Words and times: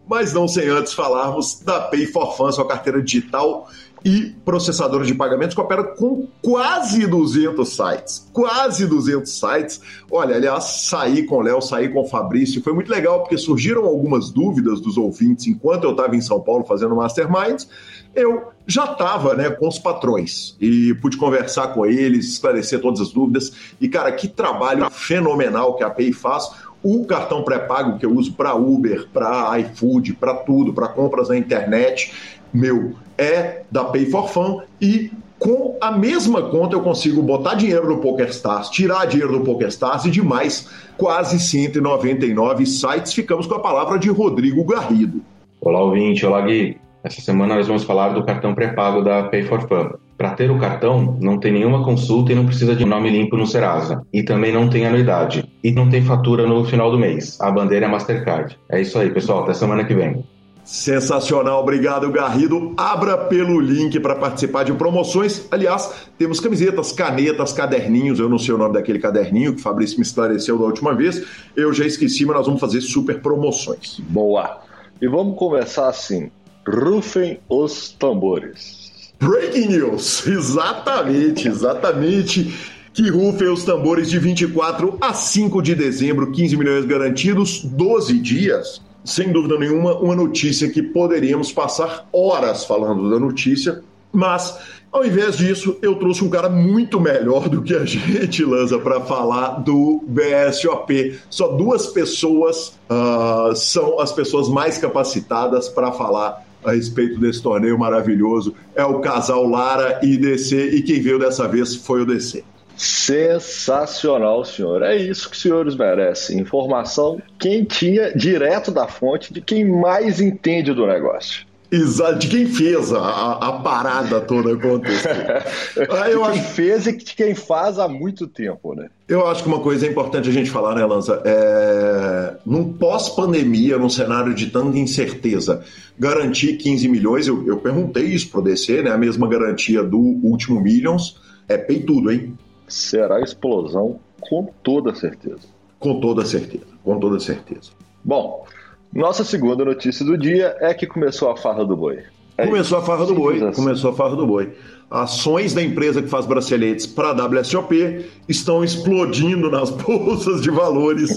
mas 0.09 0.33
não 0.33 0.49
sem 0.49 0.69
antes 0.69 0.93
falarmos 0.93 1.61
da 1.61 1.81
Pay 1.81 2.07
for 2.07 2.37
Fun, 2.37 2.51
sua 2.51 2.67
carteira 2.67 3.01
digital 3.01 3.69
e 4.05 4.35
processadora 4.45 5.05
de 5.05 5.15
pagamentos 5.15 5.55
que 5.55 5.61
opera 5.61 5.85
com 5.85 6.27
quase 6.41 7.07
200 7.07 7.69
sites. 7.69 8.29
Quase 8.33 8.87
200 8.87 9.31
sites. 9.31 9.81
Olha, 10.11 10.37
aliás, 10.37 10.65
saí 10.89 11.25
com 11.25 11.37
o 11.37 11.41
Léo, 11.41 11.61
saí 11.61 11.89
com 11.89 12.01
o 12.01 12.09
Fabrício. 12.09 12.63
Foi 12.63 12.73
muito 12.73 12.91
legal 12.91 13.21
porque 13.21 13.39
surgiram 13.39 13.85
algumas 13.85 14.31
dúvidas 14.31 14.81
dos 14.81 14.97
ouvintes 14.97 15.47
enquanto 15.47 15.85
eu 15.85 15.93
estava 15.93 16.17
em 16.17 16.21
São 16.21 16.41
Paulo 16.41 16.65
fazendo 16.65 16.97
Masterminds. 16.97 17.69
Eu 18.15 18.53
já 18.67 18.85
estava 18.85 19.35
né, 19.35 19.51
com 19.51 19.69
os 19.69 19.79
patrões 19.79 20.57
e 20.61 20.95
pude 20.95 21.17
conversar 21.17 21.69
com 21.69 21.87
eles, 21.87 22.29
esclarecer 22.29 22.81
todas 22.81 23.01
as 23.01 23.11
dúvidas. 23.11 23.53
E, 23.81 23.89
cara, 23.89 24.13
que 24.13 24.29
trabalho 24.29 24.91
fenomenal 24.91 25.77
que 25.77 25.85
a 25.85 25.91
Pay 25.91 26.13
faz. 26.13 26.51
O 26.83 27.07
cartão 27.07 27.45
pré-pago 27.45 27.97
que 27.97 28.05
eu 28.05 28.11
uso 28.11 28.33
para 28.33 28.57
Uber, 28.57 29.07
para 29.13 29.57
iFood, 29.61 30.15
para 30.15 30.35
tudo, 30.35 30.73
para 30.73 30.89
compras 30.89 31.29
na 31.29 31.37
internet, 31.37 32.13
meu, 32.53 32.95
é 33.17 33.63
da 33.71 33.85
Pay 33.85 34.07
for 34.07 34.29
Fun 34.29 34.61
e 34.81 35.11
com 35.39 35.77
a 35.81 35.91
mesma 35.91 36.43
conta 36.43 36.77
eu 36.77 36.81
consigo 36.81 37.21
botar 37.21 37.55
dinheiro 37.55 37.89
no 37.89 37.99
PokerStars, 37.99 38.69
tirar 38.71 39.07
dinheiro 39.07 39.33
do 39.33 39.45
PokerStars 39.45 40.05
e 40.05 40.11
de 40.11 40.23
mais 40.23 40.69
quase 40.97 41.41
199 41.41 42.65
sites. 42.65 43.13
Ficamos 43.13 43.47
com 43.47 43.57
a 43.57 43.61
palavra 43.61 43.99
de 43.99 44.09
Rodrigo 44.09 44.65
Garrido. 44.65 45.21
Olá, 45.61 45.81
ouvinte. 45.81 46.25
Olá, 46.25 46.41
Gui. 46.43 46.77
Essa 47.03 47.21
semana 47.21 47.57
nós 47.57 47.67
vamos 47.67 47.83
falar 47.83 48.11
do 48.11 48.25
cartão 48.25 48.55
pré-pago 48.55 49.03
da 49.03 49.25
Pay 49.25 49.43
for 49.43 49.67
Fun. 49.67 49.91
Para 50.17 50.31
ter 50.31 50.49
o 50.49 50.59
cartão, 50.61 51.19
não 51.21 51.39
tem 51.39 51.53
nenhuma 51.53 51.85
consulta 51.85 52.31
e 52.31 52.35
não 52.37 52.47
precisa 52.47 52.77
de 52.77 52.85
nome 52.85 53.11
limpo 53.11 53.37
no 53.37 53.45
Serasa. 53.45 54.07
E 54.13 54.23
também 54.23 54.53
não 54.53 54.69
tem 54.69 54.87
anuidade. 54.87 55.45
E 55.65 55.73
não 55.73 55.91
tem 55.91 56.03
fatura 56.03 56.47
no 56.47 56.65
final 56.65 56.93
do 56.93 56.99
mês. 56.99 57.41
A 57.41 57.51
bandeira 57.51 57.87
é 57.87 57.89
Mastercard. 57.89 58.57
É 58.71 58.81
isso 58.81 58.97
aí, 58.97 59.11
pessoal. 59.11 59.43
Até 59.43 59.55
semana 59.55 59.83
que 59.85 59.95
vem. 59.95 60.25
Sensacional, 60.65 61.61
obrigado 61.61 62.11
Garrido. 62.11 62.73
Abra 62.77 63.19
pelo 63.19 63.61
link 63.61 63.99
para 63.99 64.15
participar 64.15 64.63
de 64.63 64.73
promoções. 64.73 65.47
Aliás, 65.51 65.93
temos 66.17 66.39
camisetas, 66.39 66.93
canetas, 66.93 67.53
caderninhos. 67.53 68.21
Eu 68.21 68.29
não 68.29 68.39
sei 68.39 68.55
o 68.55 68.59
nome 68.59 68.75
daquele 68.75 69.01
caderninho 69.01 69.55
que 69.55 69.61
o 69.61 69.63
Fabrício 69.63 69.99
me 69.99 70.05
esclareceu 70.05 70.57
da 70.57 70.65
última 70.65 70.95
vez. 70.95 71.25
Eu 71.57 71.73
já 71.73 71.85
esqueci, 71.85 72.25
mas 72.25 72.37
nós 72.37 72.47
vamos 72.47 72.61
fazer 72.61 72.81
super 72.81 73.21
promoções. 73.21 73.99
Boa. 74.01 74.61
E 75.01 75.09
vamos 75.09 75.37
começar 75.37 75.89
assim. 75.89 76.31
Rufem 76.67 77.41
os 77.49 77.91
tambores. 77.91 79.13
Breaking 79.19 79.67
news! 79.67 80.27
Exatamente, 80.27 81.49
exatamente. 81.49 82.55
Que 82.93 83.09
rufem 83.09 83.49
os 83.49 83.65
tambores 83.65 84.11
de 84.11 84.19
24 84.19 84.99
a 85.01 85.15
5 85.15 85.63
de 85.63 85.75
dezembro, 85.75 86.31
15 86.31 86.57
milhões 86.57 86.85
garantidos, 86.85 87.65
12 87.65 88.19
dias. 88.19 88.83
Sem 89.05 89.33
dúvida 89.33 89.59
nenhuma, 89.59 89.95
uma 89.95 90.15
notícia 90.15 90.71
que 90.71 90.83
poderíamos 90.83 91.53
passar 91.53 92.09
horas 92.13 92.65
falando 92.65 93.11
da 93.11 93.19
notícia, 93.19 93.83
mas 94.13 94.57
ao 94.93 95.07
invés 95.07 95.39
disso, 95.39 95.79
eu 95.81 95.95
trouxe 95.95 96.23
um 96.23 96.29
cara 96.29 96.51
muito 96.51 97.01
melhor 97.01 97.49
do 97.49 97.63
que 97.63 97.75
a 97.75 97.83
gente, 97.87 98.45
Lanza, 98.45 98.79
para 98.79 99.01
falar 99.01 99.61
do 99.61 100.05
BSOP. 100.07 101.19
Só 101.31 101.49
duas 101.49 101.87
pessoas 101.87 102.79
ah, 102.91 103.53
são 103.55 103.99
as 103.99 104.13
pessoas 104.13 104.51
mais 104.51 104.77
capacitadas 104.77 105.67
para 105.69 105.91
falar 105.93 106.47
a 106.63 106.73
respeito 106.73 107.19
desse 107.19 107.43
torneio 107.43 107.79
maravilhoso. 107.79 108.55
É 108.75 108.85
o 108.85 109.01
casal 109.01 109.49
Lara 109.49 109.99
e 110.03 110.19
DC, 110.19 110.71
e 110.75 110.83
quem 110.83 111.01
veio 111.01 111.19
dessa 111.19 111.49
vez 111.49 111.75
foi 111.75 112.03
o 112.03 112.07
DC. 112.07 112.45
Sensacional, 112.77 114.45
senhor. 114.45 114.83
É 114.83 114.97
isso 114.97 115.29
que 115.29 115.37
os 115.37 115.43
senhores 115.43 115.75
merecem. 115.75 116.39
Informação 116.39 117.21
quentinha, 117.39 118.13
direto 118.15 118.71
da 118.71 118.89
fonte 118.89 119.33
de 119.33 119.41
quem 119.41 119.65
mais 119.65 120.21
entende 120.21 120.73
do 120.73 120.87
negócio. 120.87 121.47
Exato, 121.73 122.19
de 122.19 122.29
quem 122.29 122.47
fez 122.47 122.93
a, 122.93 123.33
a, 123.33 123.53
parada 123.61 124.21
toda 124.21 124.53
acontecer. 124.53 125.09
Ah, 125.89 126.07
de 126.07 126.13
eu, 126.13 126.21
quem 126.21 126.41
acho, 126.41 126.51
fez 126.51 126.87
e 126.87 126.93
de 126.93 127.15
quem 127.15 127.35
faz 127.35 127.79
há 127.79 127.89
muito 127.89 128.27
tempo, 128.27 128.75
né? 128.75 128.91
eu 129.09 129.27
acho 129.27 129.43
que 129.43 129.49
uma 129.49 129.61
coisa 129.61 129.87
é 129.87 129.91
importante 129.91 130.29
a 130.29 130.33
gente 130.33 130.51
falar, 130.51 130.75
né, 130.75 130.85
Lanza? 130.85 131.23
É, 131.25 132.37
num 132.45 132.75
pós-pandemia, 132.75 133.79
num 133.79 133.89
cenário 133.89 134.35
de 134.35 134.49
tanta 134.49 134.79
incerteza, 134.79 135.65
garantir 135.99 136.59
15 136.59 136.89
milhões, 136.89 137.27
eu, 137.27 137.47
eu 137.47 137.57
perguntei 137.57 138.05
isso 138.05 138.29
pro 138.29 138.43
DC, 138.43 138.83
né? 138.83 138.91
A 138.91 138.99
mesma 138.99 139.27
garantia 139.27 139.83
do 139.83 139.99
último 139.99 140.61
Millions, 140.61 141.17
é 141.49 141.57
peitudo, 141.57 142.11
hein? 142.11 142.37
Será 142.73 143.21
explosão 143.21 144.01
com 144.21 144.49
toda 144.63 144.95
certeza. 144.95 145.41
Com 145.79 146.01
toda 146.01 146.25
certeza, 146.25 146.65
com 146.83 146.99
toda 146.99 147.21
certeza. 147.21 147.71
Bom, 148.03 148.47
nossa 148.95 149.25
segunda 149.25 149.63
notícia 149.65 150.05
do 150.07 150.17
dia 150.17 150.57
é 150.59 150.73
que 150.73 150.87
começou 150.87 151.29
a 151.31 151.37
farra 151.37 151.65
do 151.67 151.77
boi. 151.77 152.03
É 152.39 152.47
Começou 152.47 152.79
a 152.79 152.83
farra 152.83 153.05
do 153.05 153.15
boi, 153.15 153.43
assim. 153.45 153.63
começou 153.63 153.91
a 153.91 153.95
farra 153.95 154.17
do 154.17 154.27
boi. 154.27 154.55
Ações 154.91 155.53
da 155.53 155.63
empresa 155.63 156.01
que 156.01 156.09
faz 156.09 156.25
braceletes 156.25 156.87
para 156.87 157.09
a 157.11 157.27
WSOP 157.27 158.07
estão 158.27 158.65
explodindo 158.65 159.51
nas 159.51 159.69
bolsas 159.77 160.41
de 160.41 160.51
valores. 160.51 161.15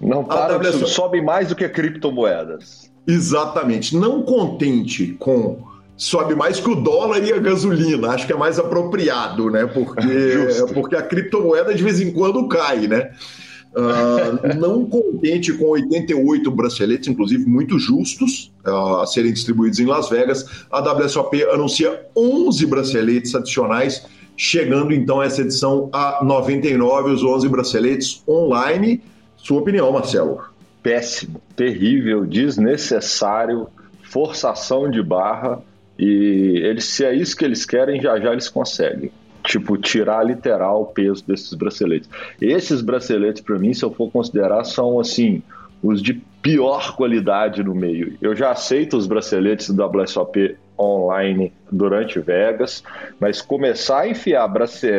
Não 0.00 0.22
para, 0.22 0.56
WSOP. 0.56 0.88
sobe 0.88 1.20
mais 1.20 1.48
do 1.48 1.56
que 1.56 1.68
criptomoedas. 1.68 2.92
Exatamente. 3.08 3.96
Não 3.96 4.22
contente 4.22 5.16
com 5.18 5.58
sobe 5.96 6.34
mais 6.34 6.60
que 6.60 6.68
o 6.68 6.74
dólar 6.74 7.24
e 7.24 7.32
a 7.32 7.38
gasolina, 7.38 8.08
acho 8.08 8.26
que 8.26 8.32
é 8.32 8.36
mais 8.36 8.58
apropriado, 8.58 9.50
né? 9.50 9.66
Porque, 9.66 10.36
porque 10.74 10.96
a 10.96 11.02
criptomoeda 11.02 11.74
de 11.74 11.82
vez 11.82 12.00
em 12.00 12.12
quando 12.12 12.46
cai, 12.48 12.86
né? 12.86 13.10
Ah, 13.76 14.54
não 14.56 14.86
contente 14.86 15.52
com 15.52 15.66
88 15.66 16.50
braceletes, 16.50 17.08
inclusive 17.08 17.44
muito 17.46 17.78
justos, 17.78 18.50
ah, 18.64 19.02
a 19.02 19.06
serem 19.06 19.32
distribuídos 19.32 19.78
em 19.78 19.84
Las 19.84 20.08
Vegas, 20.08 20.66
a 20.70 20.80
WSOP 20.80 21.42
anuncia 21.44 22.06
11 22.16 22.66
braceletes 22.66 23.34
adicionais, 23.34 24.06
chegando 24.36 24.92
então 24.92 25.22
essa 25.22 25.42
edição 25.42 25.90
a 25.92 26.24
99, 26.24 27.10
os 27.10 27.22
11 27.22 27.48
braceletes 27.48 28.22
online. 28.26 29.02
Sua 29.36 29.60
opinião, 29.60 29.92
Marcelo? 29.92 30.40
Péssimo, 30.82 31.40
terrível, 31.54 32.24
desnecessário, 32.24 33.68
forçação 34.02 34.90
de 34.90 35.02
barra. 35.02 35.62
E 35.98 36.60
eles, 36.62 36.84
se 36.84 37.04
é 37.04 37.14
isso 37.14 37.36
que 37.36 37.44
eles 37.44 37.64
querem, 37.64 38.00
já 38.00 38.18
já 38.18 38.32
eles 38.32 38.48
conseguem. 38.48 39.10
Tipo, 39.44 39.76
tirar 39.76 40.24
literal 40.24 40.82
o 40.82 40.86
peso 40.86 41.24
desses 41.26 41.54
braceletes. 41.54 42.08
Esses 42.40 42.82
braceletes, 42.82 43.40
para 43.40 43.58
mim, 43.58 43.72
se 43.72 43.84
eu 43.84 43.92
for 43.92 44.10
considerar, 44.10 44.64
são 44.64 44.98
assim 44.98 45.42
os 45.82 46.02
de 46.02 46.14
pior 46.42 46.96
qualidade 46.96 47.62
no 47.62 47.74
meio. 47.74 48.16
Eu 48.20 48.34
já 48.34 48.50
aceito 48.50 48.96
os 48.96 49.06
braceletes 49.06 49.70
do 49.70 49.84
WSOP 49.84 50.56
online 50.78 51.52
durante 51.70 52.20
Vegas, 52.20 52.82
mas 53.18 53.40
começar 53.40 54.00
a 54.00 54.08
enfiar 54.08 54.48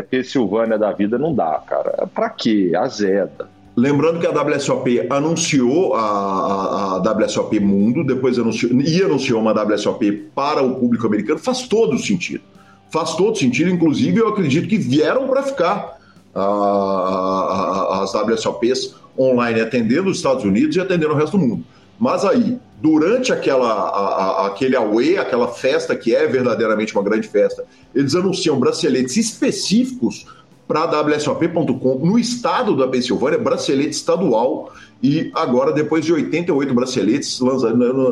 Pensilvânia 0.10 0.78
da 0.78 0.92
vida 0.92 1.18
não 1.18 1.34
dá, 1.34 1.62
cara. 1.66 2.08
Pra 2.08 2.30
quê? 2.30 2.72
Azeda. 2.76 3.50
Lembrando 3.78 4.20
que 4.20 4.26
a 4.26 4.32
WSOP 4.32 5.06
anunciou 5.08 5.94
a, 5.94 6.02
a, 6.02 6.94
a 6.96 7.14
WSOP 7.14 7.60
Mundo, 7.60 8.04
depois 8.04 8.40
anunciou, 8.40 8.72
e 8.82 9.04
anunciou 9.04 9.40
uma 9.40 9.54
WSOP 9.54 10.12
para 10.34 10.64
o 10.64 10.80
público 10.80 11.06
americano, 11.06 11.38
faz 11.38 11.68
todo 11.68 11.96
sentido. 12.00 12.42
Faz 12.90 13.16
todo 13.16 13.38
sentido, 13.38 13.70
inclusive 13.70 14.20
eu 14.20 14.30
acredito 14.30 14.68
que 14.68 14.80
vieram 14.80 15.28
para 15.28 15.44
ficar 15.44 16.00
as 16.34 18.14
WSOPs 18.16 18.96
online 19.18 19.62
atendendo 19.62 20.10
os 20.10 20.18
Estados 20.18 20.44
Unidos 20.44 20.76
e 20.76 20.80
atendendo 20.80 21.14
o 21.14 21.16
resto 21.16 21.38
do 21.38 21.46
mundo. 21.46 21.64
Mas 22.00 22.26
aí, 22.26 22.58
durante 22.82 23.32
aquela, 23.32 23.72
a, 23.72 24.00
a, 24.00 24.48
aquele 24.48 24.76
away, 24.76 25.20
aquela 25.20 25.50
festa 25.50 25.96
que 25.96 26.16
é 26.16 26.26
verdadeiramente 26.26 26.96
uma 26.96 27.04
grande 27.04 27.28
festa, 27.28 27.64
eles 27.94 28.16
anunciam 28.16 28.60
braceletes 28.60 29.18
específicos 29.18 30.26
para 30.68 30.86
WSOP.com 31.02 32.06
no 32.06 32.20
estado 32.20 32.76
da 32.76 32.88
Pensilvânia, 32.88 33.40
bracelete 33.40 33.92
estadual. 33.92 34.74
E 35.02 35.32
agora, 35.34 35.72
depois 35.72 36.04
de 36.04 36.12
88 36.12 36.74
braceletes, 36.74 37.40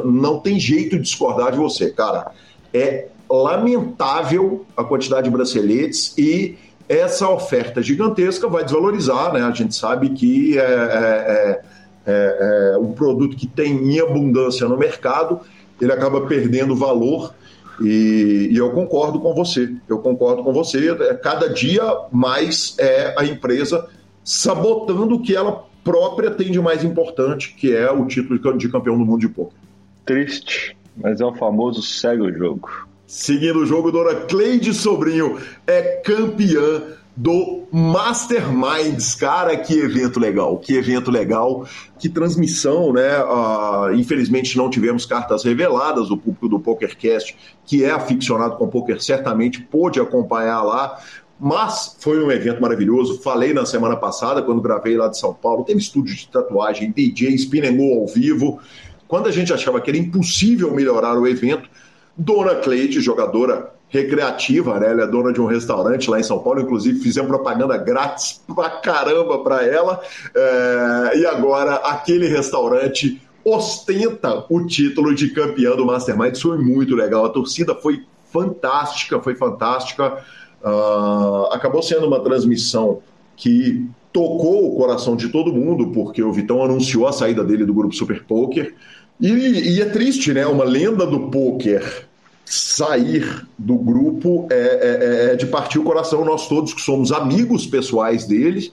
não 0.05 0.39
tem 0.39 0.59
jeito 0.59 0.95
de 0.95 1.01
discordar 1.01 1.51
de 1.51 1.57
você, 1.57 1.91
cara. 1.91 2.31
É 2.73 3.07
lamentável 3.29 4.65
a 4.77 4.83
quantidade 4.83 5.23
de 5.23 5.35
braceletes 5.35 6.15
e 6.17 6.57
essa 6.87 7.27
oferta 7.27 7.81
gigantesca 7.81 8.47
vai 8.47 8.63
desvalorizar, 8.63 9.33
né? 9.33 9.41
A 9.41 9.51
gente 9.51 9.75
sabe 9.75 10.09
que 10.09 10.57
é, 10.57 10.61
é, 10.61 11.61
é, 12.05 12.73
é 12.75 12.77
um 12.77 12.91
produto 12.93 13.35
que 13.35 13.47
tem 13.47 13.73
em 13.73 13.99
abundância 13.99 14.67
no 14.67 14.77
mercado, 14.77 15.39
ele 15.81 15.91
acaba 15.91 16.21
perdendo 16.21 16.75
valor 16.75 17.33
e, 17.81 18.49
e, 18.51 18.57
eu 18.57 18.71
concordo 18.71 19.19
com 19.19 19.33
você. 19.33 19.73
Eu 19.87 19.99
concordo 19.99 20.43
com 20.43 20.53
você. 20.53 20.91
É, 20.91 21.13
cada 21.15 21.49
dia 21.49 21.83
mais 22.11 22.75
é 22.79 23.13
a 23.17 23.25
empresa 23.25 23.87
sabotando 24.23 25.15
o 25.15 25.21
que 25.21 25.35
ela 25.35 25.65
própria 25.83 26.31
tem 26.31 26.51
de 26.51 26.59
mais 26.59 26.83
importante, 26.83 27.53
que 27.53 27.73
é 27.73 27.91
o 27.91 28.05
título 28.07 28.57
de 28.57 28.69
campeão 28.69 28.97
do 28.97 29.05
mundo 29.05 29.19
de 29.19 29.29
poker. 29.29 29.57
Triste, 30.05 30.75
mas 30.97 31.21
é 31.21 31.25
o 31.25 31.33
famoso 31.33 31.81
segue 31.81 32.21
o 32.21 32.33
jogo. 32.33 32.87
Seguindo 33.07 33.59
o 33.59 33.65
jogo, 33.65 33.91
Dona 33.91 34.15
Cleide 34.21 34.73
Sobrinho 34.73 35.39
é 35.67 35.81
campeã 36.03 36.81
do 37.15 37.63
Masterminds. 37.71 39.15
Cara, 39.15 39.55
que 39.55 39.73
evento 39.73 40.19
legal, 40.19 40.57
que 40.57 40.75
evento 40.75 41.09
legal, 41.09 41.65
que 41.97 42.09
transmissão, 42.09 42.91
né? 42.91 43.23
Uh, 43.23 43.93
infelizmente 43.95 44.57
não 44.57 44.69
tivemos 44.69 45.05
cartas 45.05 45.43
reveladas, 45.43 46.11
o 46.11 46.17
público 46.17 46.49
do 46.49 46.59
PokerCast, 46.59 47.37
que 47.65 47.83
é 47.83 47.91
aficionado 47.91 48.57
com 48.57 48.67
poker, 48.67 49.01
certamente 49.01 49.61
pôde 49.61 49.99
acompanhar 49.99 50.61
lá. 50.63 50.99
Mas 51.39 51.97
foi 51.99 52.23
um 52.23 52.31
evento 52.31 52.61
maravilhoso. 52.61 53.21
Falei 53.21 53.53
na 53.53 53.65
semana 53.65 53.95
passada, 53.97 54.41
quando 54.41 54.61
gravei 54.61 54.95
lá 54.95 55.09
de 55.09 55.17
São 55.17 55.33
Paulo. 55.33 55.65
Teve 55.65 55.79
estúdio 55.79 56.15
de 56.15 56.27
tatuagem, 56.29 56.91
DJ, 56.91 57.37
Spinemo 57.37 57.99
ao 57.99 58.07
vivo. 58.07 58.59
Quando 59.05 59.27
a 59.27 59.31
gente 59.31 59.53
achava 59.53 59.81
que 59.81 59.89
era 59.89 59.97
impossível 59.97 60.73
melhorar 60.73 61.17
o 61.17 61.27
evento, 61.27 61.69
Dona 62.17 62.55
Cleide, 62.55 63.01
jogadora 63.01 63.74
recreativa, 63.89 64.79
né? 64.79 64.91
Ela 64.91 65.03
é 65.03 65.07
dona 65.07 65.31
de 65.31 65.39
um 65.39 65.45
restaurante 65.45 66.09
lá 66.09 66.19
em 66.19 66.23
São 66.23 66.39
Paulo, 66.39 66.61
inclusive 66.61 66.99
fizemos 66.99 67.29
propaganda 67.29 67.77
grátis 67.77 68.41
pra 68.53 68.69
caramba 68.69 69.39
para 69.39 69.65
ela. 69.65 70.01
É... 70.33 71.19
E 71.19 71.25
agora 71.25 71.75
aquele 71.75 72.27
restaurante 72.27 73.21
ostenta 73.43 74.45
o 74.49 74.65
título 74.65 75.13
de 75.13 75.29
campeão 75.29 75.77
do 75.77 75.85
Mastermind. 75.85 76.33
Isso 76.33 76.49
foi 76.49 76.57
muito 76.57 76.95
legal. 76.95 77.25
A 77.25 77.29
torcida 77.29 77.75
foi 77.75 78.03
fantástica, 78.31 79.21
foi 79.21 79.35
fantástica. 79.35 80.23
Uh... 80.63 81.45
acabou 81.51 81.81
sendo 81.81 82.07
uma 82.07 82.19
transmissão 82.19 83.01
que 83.35 83.85
tocou 84.11 84.65
o 84.65 84.77
coração 84.77 85.15
de 85.15 85.27
todo 85.27 85.53
mundo, 85.53 85.91
porque 85.91 86.23
o 86.23 86.31
Vitão 86.31 86.63
anunciou 86.63 87.05
a 87.05 87.11
saída 87.11 87.43
dele 87.43 87.65
do 87.65 87.73
grupo 87.73 87.93
Super 87.93 88.23
Poker. 88.23 88.73
E, 89.19 89.27
e, 89.27 89.81
é 89.81 89.85
triste, 89.85 90.33
né? 90.33 90.45
Uma 90.45 90.65
lenda 90.65 91.05
do 91.05 91.29
poker 91.29 92.04
sair 92.45 93.47
do 93.57 93.75
grupo 93.75 94.47
é, 94.51 94.55
é, 94.55 95.31
é, 95.31 95.35
de 95.35 95.47
partir 95.47 95.79
o 95.79 95.83
coração. 95.83 96.23
Nós 96.23 96.47
todos 96.47 96.73
que 96.73 96.81
somos 96.81 97.11
amigos 97.11 97.65
pessoais 97.65 98.25
deles, 98.25 98.71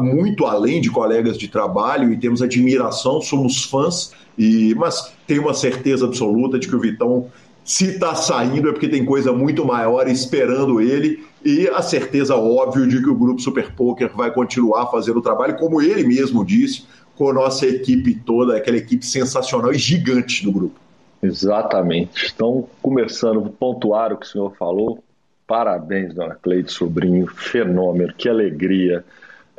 muito 0.00 0.44
além 0.44 0.80
de 0.80 0.90
colegas 0.90 1.38
de 1.38 1.48
trabalho 1.48 2.12
e 2.12 2.18
temos 2.18 2.42
admiração, 2.42 3.20
somos 3.20 3.64
fãs. 3.64 4.12
E 4.36 4.74
mas 4.74 5.12
tenho 5.26 5.42
uma 5.42 5.54
certeza 5.54 6.04
absoluta 6.04 6.58
de 6.58 6.68
que 6.68 6.76
o 6.76 6.80
Vitão, 6.80 7.28
se 7.64 7.86
está 7.86 8.14
saindo, 8.14 8.68
é 8.68 8.72
porque 8.72 8.88
tem 8.88 9.04
coisa 9.04 9.32
muito 9.32 9.64
maior 9.64 10.06
esperando 10.08 10.80
ele. 10.80 11.24
E 11.44 11.68
a 11.68 11.80
certeza 11.80 12.36
óbvia 12.36 12.86
de 12.86 13.00
que 13.00 13.08
o 13.08 13.14
grupo 13.14 13.40
Super 13.40 13.72
Poker 13.72 14.10
vai 14.14 14.32
continuar 14.32 14.90
fazendo 14.90 15.18
o 15.18 15.22
trabalho, 15.22 15.56
como 15.56 15.80
ele 15.80 16.04
mesmo 16.04 16.44
disse 16.44 16.84
com 17.14 17.30
a 17.30 17.32
nossa 17.32 17.66
equipe 17.66 18.14
toda, 18.14 18.56
aquela 18.56 18.76
equipe 18.76 19.06
sensacional 19.06 19.72
e 19.72 19.78
gigante 19.78 20.44
do 20.44 20.52
grupo. 20.52 20.85
Exatamente. 21.26 22.32
Então, 22.34 22.68
começando 22.80 23.44
a 23.44 23.50
pontuar 23.50 24.12
o 24.12 24.16
que 24.16 24.26
o 24.26 24.28
senhor 24.28 24.54
falou, 24.56 25.02
parabéns, 25.46 26.14
dona 26.14 26.34
Cleide 26.34 26.70
Sobrinho, 26.70 27.26
fenômeno, 27.26 28.14
que 28.14 28.28
alegria. 28.28 29.04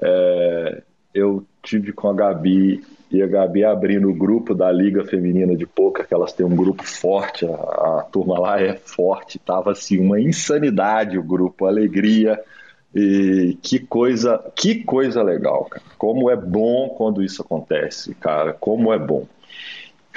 É, 0.02 0.82
eu 1.14 1.46
tive 1.62 1.92
com 1.92 2.10
a 2.10 2.14
Gabi 2.14 2.84
e 3.10 3.22
a 3.22 3.28
Gabi 3.28 3.64
abrindo 3.64 4.10
o 4.10 4.14
grupo 4.14 4.54
da 4.54 4.72
Liga 4.72 5.06
Feminina 5.06 5.56
de 5.56 5.66
Poker, 5.66 6.08
que 6.08 6.14
elas 6.14 6.34
têm 6.34 6.46
um 6.46 6.56
grupo 6.56 6.84
forte, 6.84 7.46
a, 7.46 7.50
a 7.50 8.08
turma 8.12 8.40
lá 8.40 8.62
é 8.62 8.76
forte, 8.76 9.40
tava 9.40 9.72
assim, 9.72 9.98
uma 10.00 10.20
insanidade 10.20 11.18
o 11.18 11.24
grupo, 11.24 11.66
alegria. 11.66 12.40
E 12.96 13.58
que 13.62 13.80
coisa, 13.80 14.44
que 14.56 14.84
coisa 14.84 15.22
legal, 15.22 15.66
cara. 15.66 15.84
Como 15.98 16.32
é 16.32 16.36
bom 16.36 16.90
quando 16.98 17.22
isso 17.22 17.42
acontece, 17.42 18.16
cara. 18.16 18.54
Como 18.54 18.92
é 18.92 18.98
bom. 18.98 19.26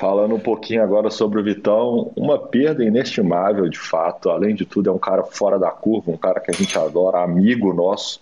Falando 0.01 0.35
um 0.35 0.41
pouquinho 0.41 0.83
agora 0.83 1.11
sobre 1.11 1.39
o 1.39 1.45
Vitão, 1.45 2.11
uma 2.17 2.39
perda 2.39 2.83
inestimável 2.83 3.69
de 3.69 3.79
fato. 3.79 4.31
Além 4.31 4.55
de 4.55 4.65
tudo, 4.65 4.89
é 4.89 4.93
um 4.95 4.99
cara 4.99 5.23
fora 5.25 5.59
da 5.59 5.71
curva, 5.71 6.11
um 6.11 6.17
cara 6.17 6.41
que 6.41 6.51
a 6.51 6.55
gente 6.55 6.79
adora, 6.79 7.23
amigo 7.23 7.75
nosso. 7.75 8.19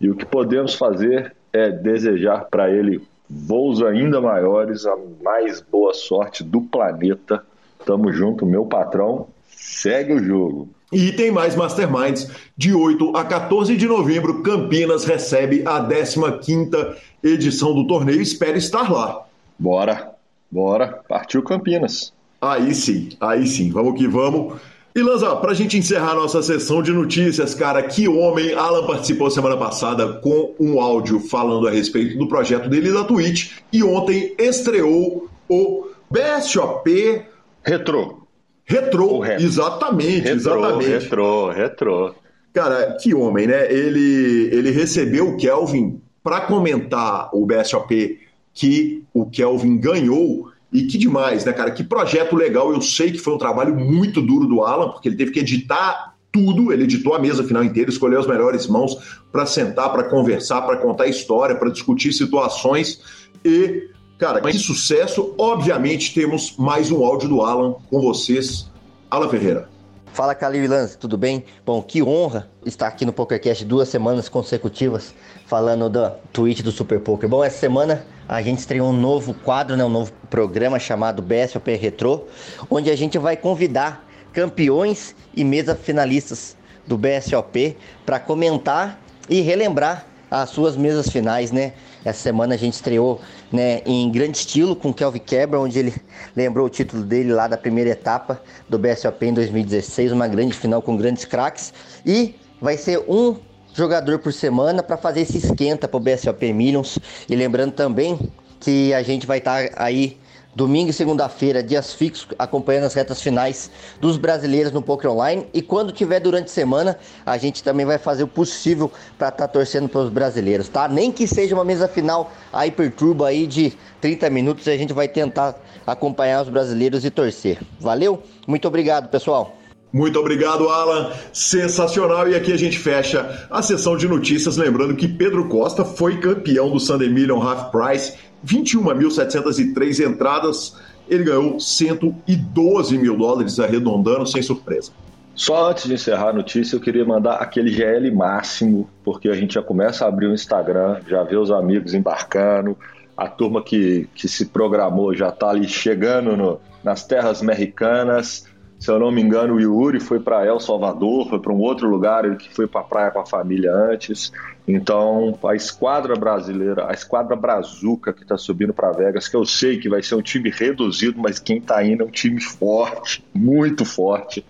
E 0.00 0.08
o 0.08 0.16
que 0.16 0.24
podemos 0.24 0.74
fazer 0.74 1.36
é 1.52 1.70
desejar 1.70 2.46
para 2.50 2.70
ele 2.70 3.06
voos 3.28 3.82
ainda 3.82 4.22
maiores, 4.22 4.86
a 4.86 4.96
mais 5.22 5.60
boa 5.60 5.92
sorte 5.92 6.42
do 6.42 6.62
planeta. 6.62 7.44
Tamo 7.84 8.10
junto, 8.10 8.46
meu 8.46 8.64
patrão. 8.64 9.26
Segue 9.50 10.14
o 10.14 10.24
jogo. 10.24 10.70
E 10.90 11.12
tem 11.12 11.30
mais 11.30 11.54
Masterminds. 11.54 12.26
De 12.56 12.72
8 12.72 13.14
a 13.14 13.22
14 13.22 13.76
de 13.76 13.86
novembro, 13.86 14.42
Campinas 14.42 15.04
recebe 15.04 15.62
a 15.66 15.78
15ª 15.86 16.96
edição 17.22 17.74
do 17.74 17.86
torneio. 17.86 18.22
Espero 18.22 18.56
estar 18.56 18.90
lá. 18.90 19.26
Bora, 19.58 20.16
bora. 20.50 21.00
Partiu 21.08 21.42
Campinas. 21.42 22.12
Aí 22.40 22.74
sim, 22.74 23.10
aí 23.20 23.46
sim. 23.46 23.70
Vamos 23.70 23.98
que 23.98 24.06
vamos. 24.06 24.58
E 24.94 25.02
Lanza, 25.02 25.36
para 25.36 25.52
a 25.52 25.54
gente 25.54 25.76
encerrar 25.76 26.14
nossa 26.14 26.42
sessão 26.42 26.82
de 26.82 26.92
notícias, 26.92 27.54
cara, 27.54 27.82
que 27.82 28.08
homem! 28.08 28.54
Alan 28.54 28.86
participou 28.86 29.30
semana 29.30 29.56
passada 29.56 30.14
com 30.14 30.54
um 30.58 30.80
áudio 30.80 31.20
falando 31.20 31.68
a 31.68 31.70
respeito 31.70 32.18
do 32.18 32.26
projeto 32.28 32.68
dele 32.68 32.92
da 32.92 33.04
Twitch 33.04 33.58
e 33.72 33.84
ontem 33.84 34.34
estreou 34.38 35.28
o 35.48 35.88
BSOP 36.10 37.22
Retro. 37.62 38.26
Retrô, 38.64 39.24
exatamente, 39.24 40.28
retrô, 40.28 40.34
exatamente. 40.34 40.88
Retrô, 40.88 41.50
retrô. 41.50 42.14
Cara, 42.52 42.96
que 43.00 43.14
homem, 43.14 43.46
né? 43.46 43.72
Ele, 43.72 44.50
ele 44.52 44.70
recebeu 44.70 45.28
o 45.28 45.36
Kelvin 45.36 46.02
para 46.22 46.42
comentar 46.42 47.30
o 47.32 47.46
BSOP 47.46 48.18
que 48.58 49.04
o 49.14 49.24
Kelvin 49.24 49.78
ganhou. 49.78 50.50
E 50.70 50.82
que 50.82 50.98
demais, 50.98 51.44
né, 51.44 51.52
cara? 51.52 51.70
Que 51.70 51.84
projeto 51.84 52.36
legal. 52.36 52.72
Eu 52.72 52.82
sei 52.82 53.12
que 53.12 53.18
foi 53.18 53.32
um 53.32 53.38
trabalho 53.38 53.74
muito 53.74 54.20
duro 54.20 54.46
do 54.46 54.62
Alan, 54.62 54.90
porque 54.90 55.08
ele 55.08 55.16
teve 55.16 55.30
que 55.30 55.38
editar 55.38 56.14
tudo. 56.30 56.72
Ele 56.72 56.82
editou 56.82 57.14
a 57.14 57.18
mesa 57.18 57.44
final 57.44 57.62
inteira, 57.62 57.88
escolheu 57.88 58.18
as 58.18 58.26
melhores 58.26 58.66
mãos 58.66 59.20
para 59.30 59.46
sentar, 59.46 59.90
para 59.92 60.04
conversar, 60.04 60.62
para 60.62 60.76
contar 60.76 61.06
história, 61.06 61.56
para 61.56 61.70
discutir 61.70 62.12
situações. 62.12 63.00
E 63.44 63.88
Cara, 64.18 64.40
que 64.40 64.58
sucesso. 64.58 65.32
Obviamente, 65.38 66.12
temos 66.12 66.56
mais 66.58 66.90
um 66.90 67.04
áudio 67.04 67.28
do 67.28 67.40
Alan 67.40 67.76
com 67.88 68.00
vocês. 68.00 68.68
Alan 69.08 69.28
Ferreira. 69.28 69.68
Fala, 70.12 70.34
Calil 70.34 70.64
e 70.64 70.88
tudo 70.96 71.16
bem? 71.16 71.44
Bom, 71.64 71.80
que 71.80 72.02
honra 72.02 72.48
estar 72.66 72.88
aqui 72.88 73.04
no 73.04 73.12
PokerCast 73.12 73.64
duas 73.64 73.88
semanas 73.88 74.28
consecutivas 74.28 75.14
falando 75.46 75.88
da 75.88 76.10
tweet 76.32 76.62
do 76.62 76.72
Super 76.72 77.00
Poker. 77.00 77.28
Bom, 77.28 77.44
essa 77.44 77.58
semana 77.58 78.04
a 78.28 78.42
gente 78.42 78.58
estreou 78.58 78.88
um 78.88 78.92
novo 78.92 79.32
quadro, 79.32 79.76
né, 79.76 79.84
um 79.84 79.88
novo 79.88 80.12
programa 80.28 80.78
chamado 80.78 81.22
BSOP 81.22 81.74
Retro, 81.76 82.26
onde 82.68 82.90
a 82.90 82.96
gente 82.96 83.16
vai 83.16 83.36
convidar 83.36 84.04
campeões 84.32 85.14
e 85.34 85.44
mesa 85.44 85.74
finalistas 85.74 86.56
do 86.86 86.98
BSOP 86.98 87.76
para 88.04 88.18
comentar 88.18 89.00
e 89.28 89.40
relembrar 89.40 90.07
as 90.30 90.50
suas 90.50 90.76
mesas 90.76 91.08
finais, 91.08 91.50
né? 91.50 91.72
Essa 92.04 92.20
semana 92.20 92.54
a 92.54 92.58
gente 92.58 92.74
estreou 92.74 93.20
né, 93.50 93.82
em 93.84 94.10
grande 94.10 94.38
estilo 94.38 94.76
com 94.76 94.92
Kelvin 94.92 95.18
Quebra, 95.18 95.60
onde 95.60 95.78
ele 95.78 95.94
lembrou 96.36 96.66
o 96.66 96.70
título 96.70 97.02
dele 97.02 97.32
lá 97.32 97.48
da 97.48 97.56
primeira 97.56 97.90
etapa 97.90 98.40
do 98.68 98.78
BSOP 98.78 99.26
em 99.26 99.34
2016, 99.34 100.12
uma 100.12 100.28
grande 100.28 100.54
final 100.54 100.82
com 100.82 100.96
grandes 100.96 101.24
craques. 101.24 101.72
E 102.04 102.34
vai 102.60 102.76
ser 102.76 102.98
um 103.08 103.36
jogador 103.74 104.18
por 104.18 104.32
semana 104.32 104.82
para 104.82 104.96
fazer 104.96 105.20
esse 105.20 105.38
esquenta 105.38 105.86
para 105.86 105.96
o 105.96 106.00
BSOP 106.00 106.52
Millions. 106.52 106.98
E 107.28 107.34
lembrando 107.34 107.72
também 107.72 108.18
que 108.60 108.92
a 108.92 109.02
gente 109.02 109.26
vai 109.26 109.38
estar 109.38 109.68
tá 109.68 109.84
aí 109.84 110.18
Domingo 110.58 110.90
e 110.90 110.92
segunda-feira, 110.92 111.62
dias 111.62 111.92
fixos, 111.92 112.26
acompanhando 112.36 112.82
as 112.82 112.92
retas 112.92 113.22
finais 113.22 113.70
dos 114.00 114.16
brasileiros 114.16 114.72
no 114.72 114.82
Poker 114.82 115.08
Online. 115.08 115.46
E 115.54 115.62
quando 115.62 115.92
tiver 115.92 116.18
durante 116.18 116.46
a 116.46 116.48
semana, 116.48 116.98
a 117.24 117.38
gente 117.38 117.62
também 117.62 117.86
vai 117.86 117.96
fazer 117.96 118.24
o 118.24 118.26
possível 118.26 118.90
para 119.16 119.28
estar 119.28 119.46
tá 119.46 119.52
torcendo 119.52 119.88
para 119.88 120.00
os 120.00 120.10
brasileiros, 120.10 120.68
tá? 120.68 120.88
Nem 120.88 121.12
que 121.12 121.28
seja 121.28 121.54
uma 121.54 121.64
mesa 121.64 121.86
final 121.86 122.32
a 122.52 122.66
hiperturbo 122.66 123.24
aí 123.24 123.46
de 123.46 123.72
30 124.00 124.28
minutos, 124.30 124.66
a 124.66 124.76
gente 124.76 124.92
vai 124.92 125.06
tentar 125.06 125.54
acompanhar 125.86 126.42
os 126.42 126.48
brasileiros 126.48 127.04
e 127.04 127.10
torcer. 127.10 127.60
Valeu? 127.78 128.20
Muito 128.44 128.66
obrigado, 128.66 129.08
pessoal. 129.08 129.57
Muito 129.92 130.18
obrigado, 130.18 130.68
Alan. 130.68 131.12
Sensacional. 131.32 132.28
E 132.28 132.34
aqui 132.34 132.52
a 132.52 132.58
gente 132.58 132.78
fecha 132.78 133.46
a 133.50 133.62
sessão 133.62 133.96
de 133.96 134.06
notícias, 134.06 134.56
lembrando 134.56 134.94
que 134.94 135.08
Pedro 135.08 135.48
Costa 135.48 135.84
foi 135.84 136.18
campeão 136.18 136.70
do 136.70 136.78
Sunday 136.78 137.08
Million 137.08 137.40
Half 137.40 137.70
Price 137.70 138.14
21.703 138.46 140.06
entradas, 140.06 140.76
ele 141.08 141.24
ganhou 141.24 141.58
112 141.58 142.98
mil 142.98 143.16
dólares, 143.16 143.58
arredondando, 143.58 144.26
sem 144.26 144.42
surpresa. 144.42 144.92
Só 145.34 145.70
antes 145.70 145.84
de 145.84 145.94
encerrar 145.94 146.30
a 146.30 146.32
notícia, 146.32 146.76
eu 146.76 146.80
queria 146.80 147.04
mandar 147.04 147.36
aquele 147.36 147.70
GL 147.70 148.10
máximo, 148.10 148.90
porque 149.04 149.28
a 149.28 149.34
gente 149.34 149.54
já 149.54 149.62
começa 149.62 150.04
a 150.04 150.08
abrir 150.08 150.26
o 150.26 150.34
Instagram, 150.34 151.00
já 151.06 151.22
vê 151.22 151.36
os 151.36 151.50
amigos 151.50 151.94
embarcando, 151.94 152.76
a 153.16 153.28
turma 153.28 153.62
que, 153.62 154.08
que 154.14 154.28
se 154.28 154.46
programou 154.46 155.14
já 155.14 155.28
está 155.28 155.50
ali 155.50 155.68
chegando 155.68 156.36
no, 156.36 156.60
nas 156.82 157.04
terras 157.04 157.40
americanas. 157.40 158.46
Se 158.78 158.92
eu 158.92 158.98
não 158.98 159.10
me 159.10 159.20
engano, 159.20 159.54
o 159.54 159.60
Yuri 159.60 159.98
foi 159.98 160.20
para 160.20 160.46
El 160.46 160.60
Salvador, 160.60 161.28
foi 161.28 161.40
para 161.40 161.52
um 161.52 161.58
outro 161.58 161.88
lugar, 161.88 162.24
ele 162.24 162.36
que 162.36 162.54
foi 162.54 162.66
para 162.66 162.80
a 162.80 162.84
praia 162.84 163.10
com 163.10 163.18
a 163.18 163.26
família 163.26 163.72
antes. 163.72 164.32
Então, 164.68 165.36
a 165.42 165.56
esquadra 165.56 166.14
brasileira, 166.14 166.88
a 166.88 166.92
esquadra 166.92 167.34
Brazuca 167.34 168.12
que 168.12 168.22
está 168.22 168.36
subindo 168.36 168.72
para 168.72 168.92
Vegas, 168.92 169.26
que 169.26 169.34
eu 169.34 169.44
sei 169.44 169.78
que 169.78 169.88
vai 169.88 170.02
ser 170.02 170.14
um 170.14 170.22
time 170.22 170.48
reduzido, 170.50 171.18
mas 171.18 171.40
quem 171.40 171.56
está 171.56 171.84
indo 171.84 172.04
é 172.04 172.06
um 172.06 172.10
time 172.10 172.40
forte, 172.40 173.24
muito 173.34 173.84
forte. 173.84 174.44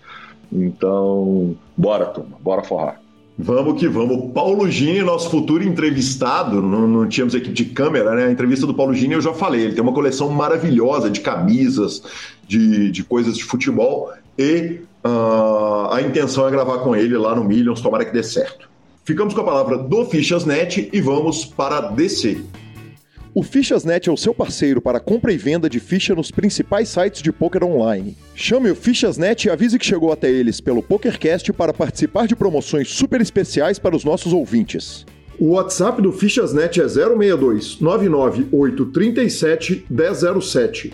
Então, 0.51 1.55
bora, 1.75 2.05
turma, 2.05 2.37
bora 2.39 2.63
forrar. 2.63 3.01
Vamos 3.41 3.79
que 3.79 3.87
vamos. 3.87 4.33
Paulo 4.33 4.69
Gini, 4.69 5.01
nosso 5.01 5.29
futuro 5.29 5.63
entrevistado, 5.63 6.61
não, 6.61 6.85
não, 6.85 7.07
tínhamos 7.07 7.33
equipe 7.33 7.53
de 7.53 7.65
câmera, 7.65 8.13
né? 8.13 8.25
A 8.25 8.31
entrevista 8.31 8.67
do 8.67 8.73
Paulo 8.73 8.93
Gini 8.93 9.13
eu 9.13 9.21
já 9.21 9.33
falei, 9.33 9.61
ele 9.61 9.73
tem 9.73 9.81
uma 9.81 9.93
coleção 9.93 10.29
maravilhosa 10.29 11.09
de 11.09 11.21
camisas, 11.21 12.03
de, 12.49 12.89
de 12.89 13.03
coisas 13.03 13.37
de 13.37 13.43
futebol 13.43 14.11
e 14.35 14.79
uh, 15.05 15.91
a 15.91 16.01
intenção 16.01 16.47
é 16.47 16.51
gravar 16.51 16.79
com 16.79 16.95
ele 16.95 17.15
lá 17.15 17.35
no 17.35 17.43
Millions, 17.43 17.79
tomara 17.79 18.03
que 18.03 18.11
dê 18.11 18.23
certo. 18.23 18.67
Ficamos 19.05 19.35
com 19.35 19.41
a 19.41 19.43
palavra 19.43 19.77
do 19.77 20.05
Fichasnet 20.05 20.89
e 20.91 20.99
vamos 20.99 21.45
para 21.45 21.79
DC. 21.81 22.41
O 23.35 23.43
Fichasnet 23.43 24.09
é 24.09 24.11
o 24.11 24.17
seu 24.17 24.33
parceiro 24.33 24.81
para 24.81 24.99
compra 24.99 25.31
e 25.31 25.37
venda 25.37 25.69
de 25.69 25.79
ficha 25.79 26.15
nos 26.15 26.31
principais 26.31 26.89
sites 26.89 27.21
de 27.21 27.31
poker 27.31 27.63
online. 27.63 28.17
Chame 28.33 28.71
o 28.71 28.75
Fichasnet 28.75 29.47
e 29.47 29.51
avise 29.51 29.77
que 29.77 29.85
chegou 29.85 30.11
até 30.11 30.31
eles 30.31 30.59
pelo 30.59 30.81
PokerCast 30.81 31.53
para 31.53 31.71
participar 31.71 32.25
de 32.25 32.35
promoções 32.35 32.89
super 32.89 33.21
especiais 33.21 33.77
para 33.77 33.95
os 33.95 34.03
nossos 34.03 34.33
ouvintes. 34.33 35.05
O 35.39 35.51
WhatsApp 35.51 36.01
do 36.01 36.11
Fichasnet 36.11 36.81
é 36.81 36.87
062 36.87 37.79
99837 37.79 39.85
1007 39.87 40.93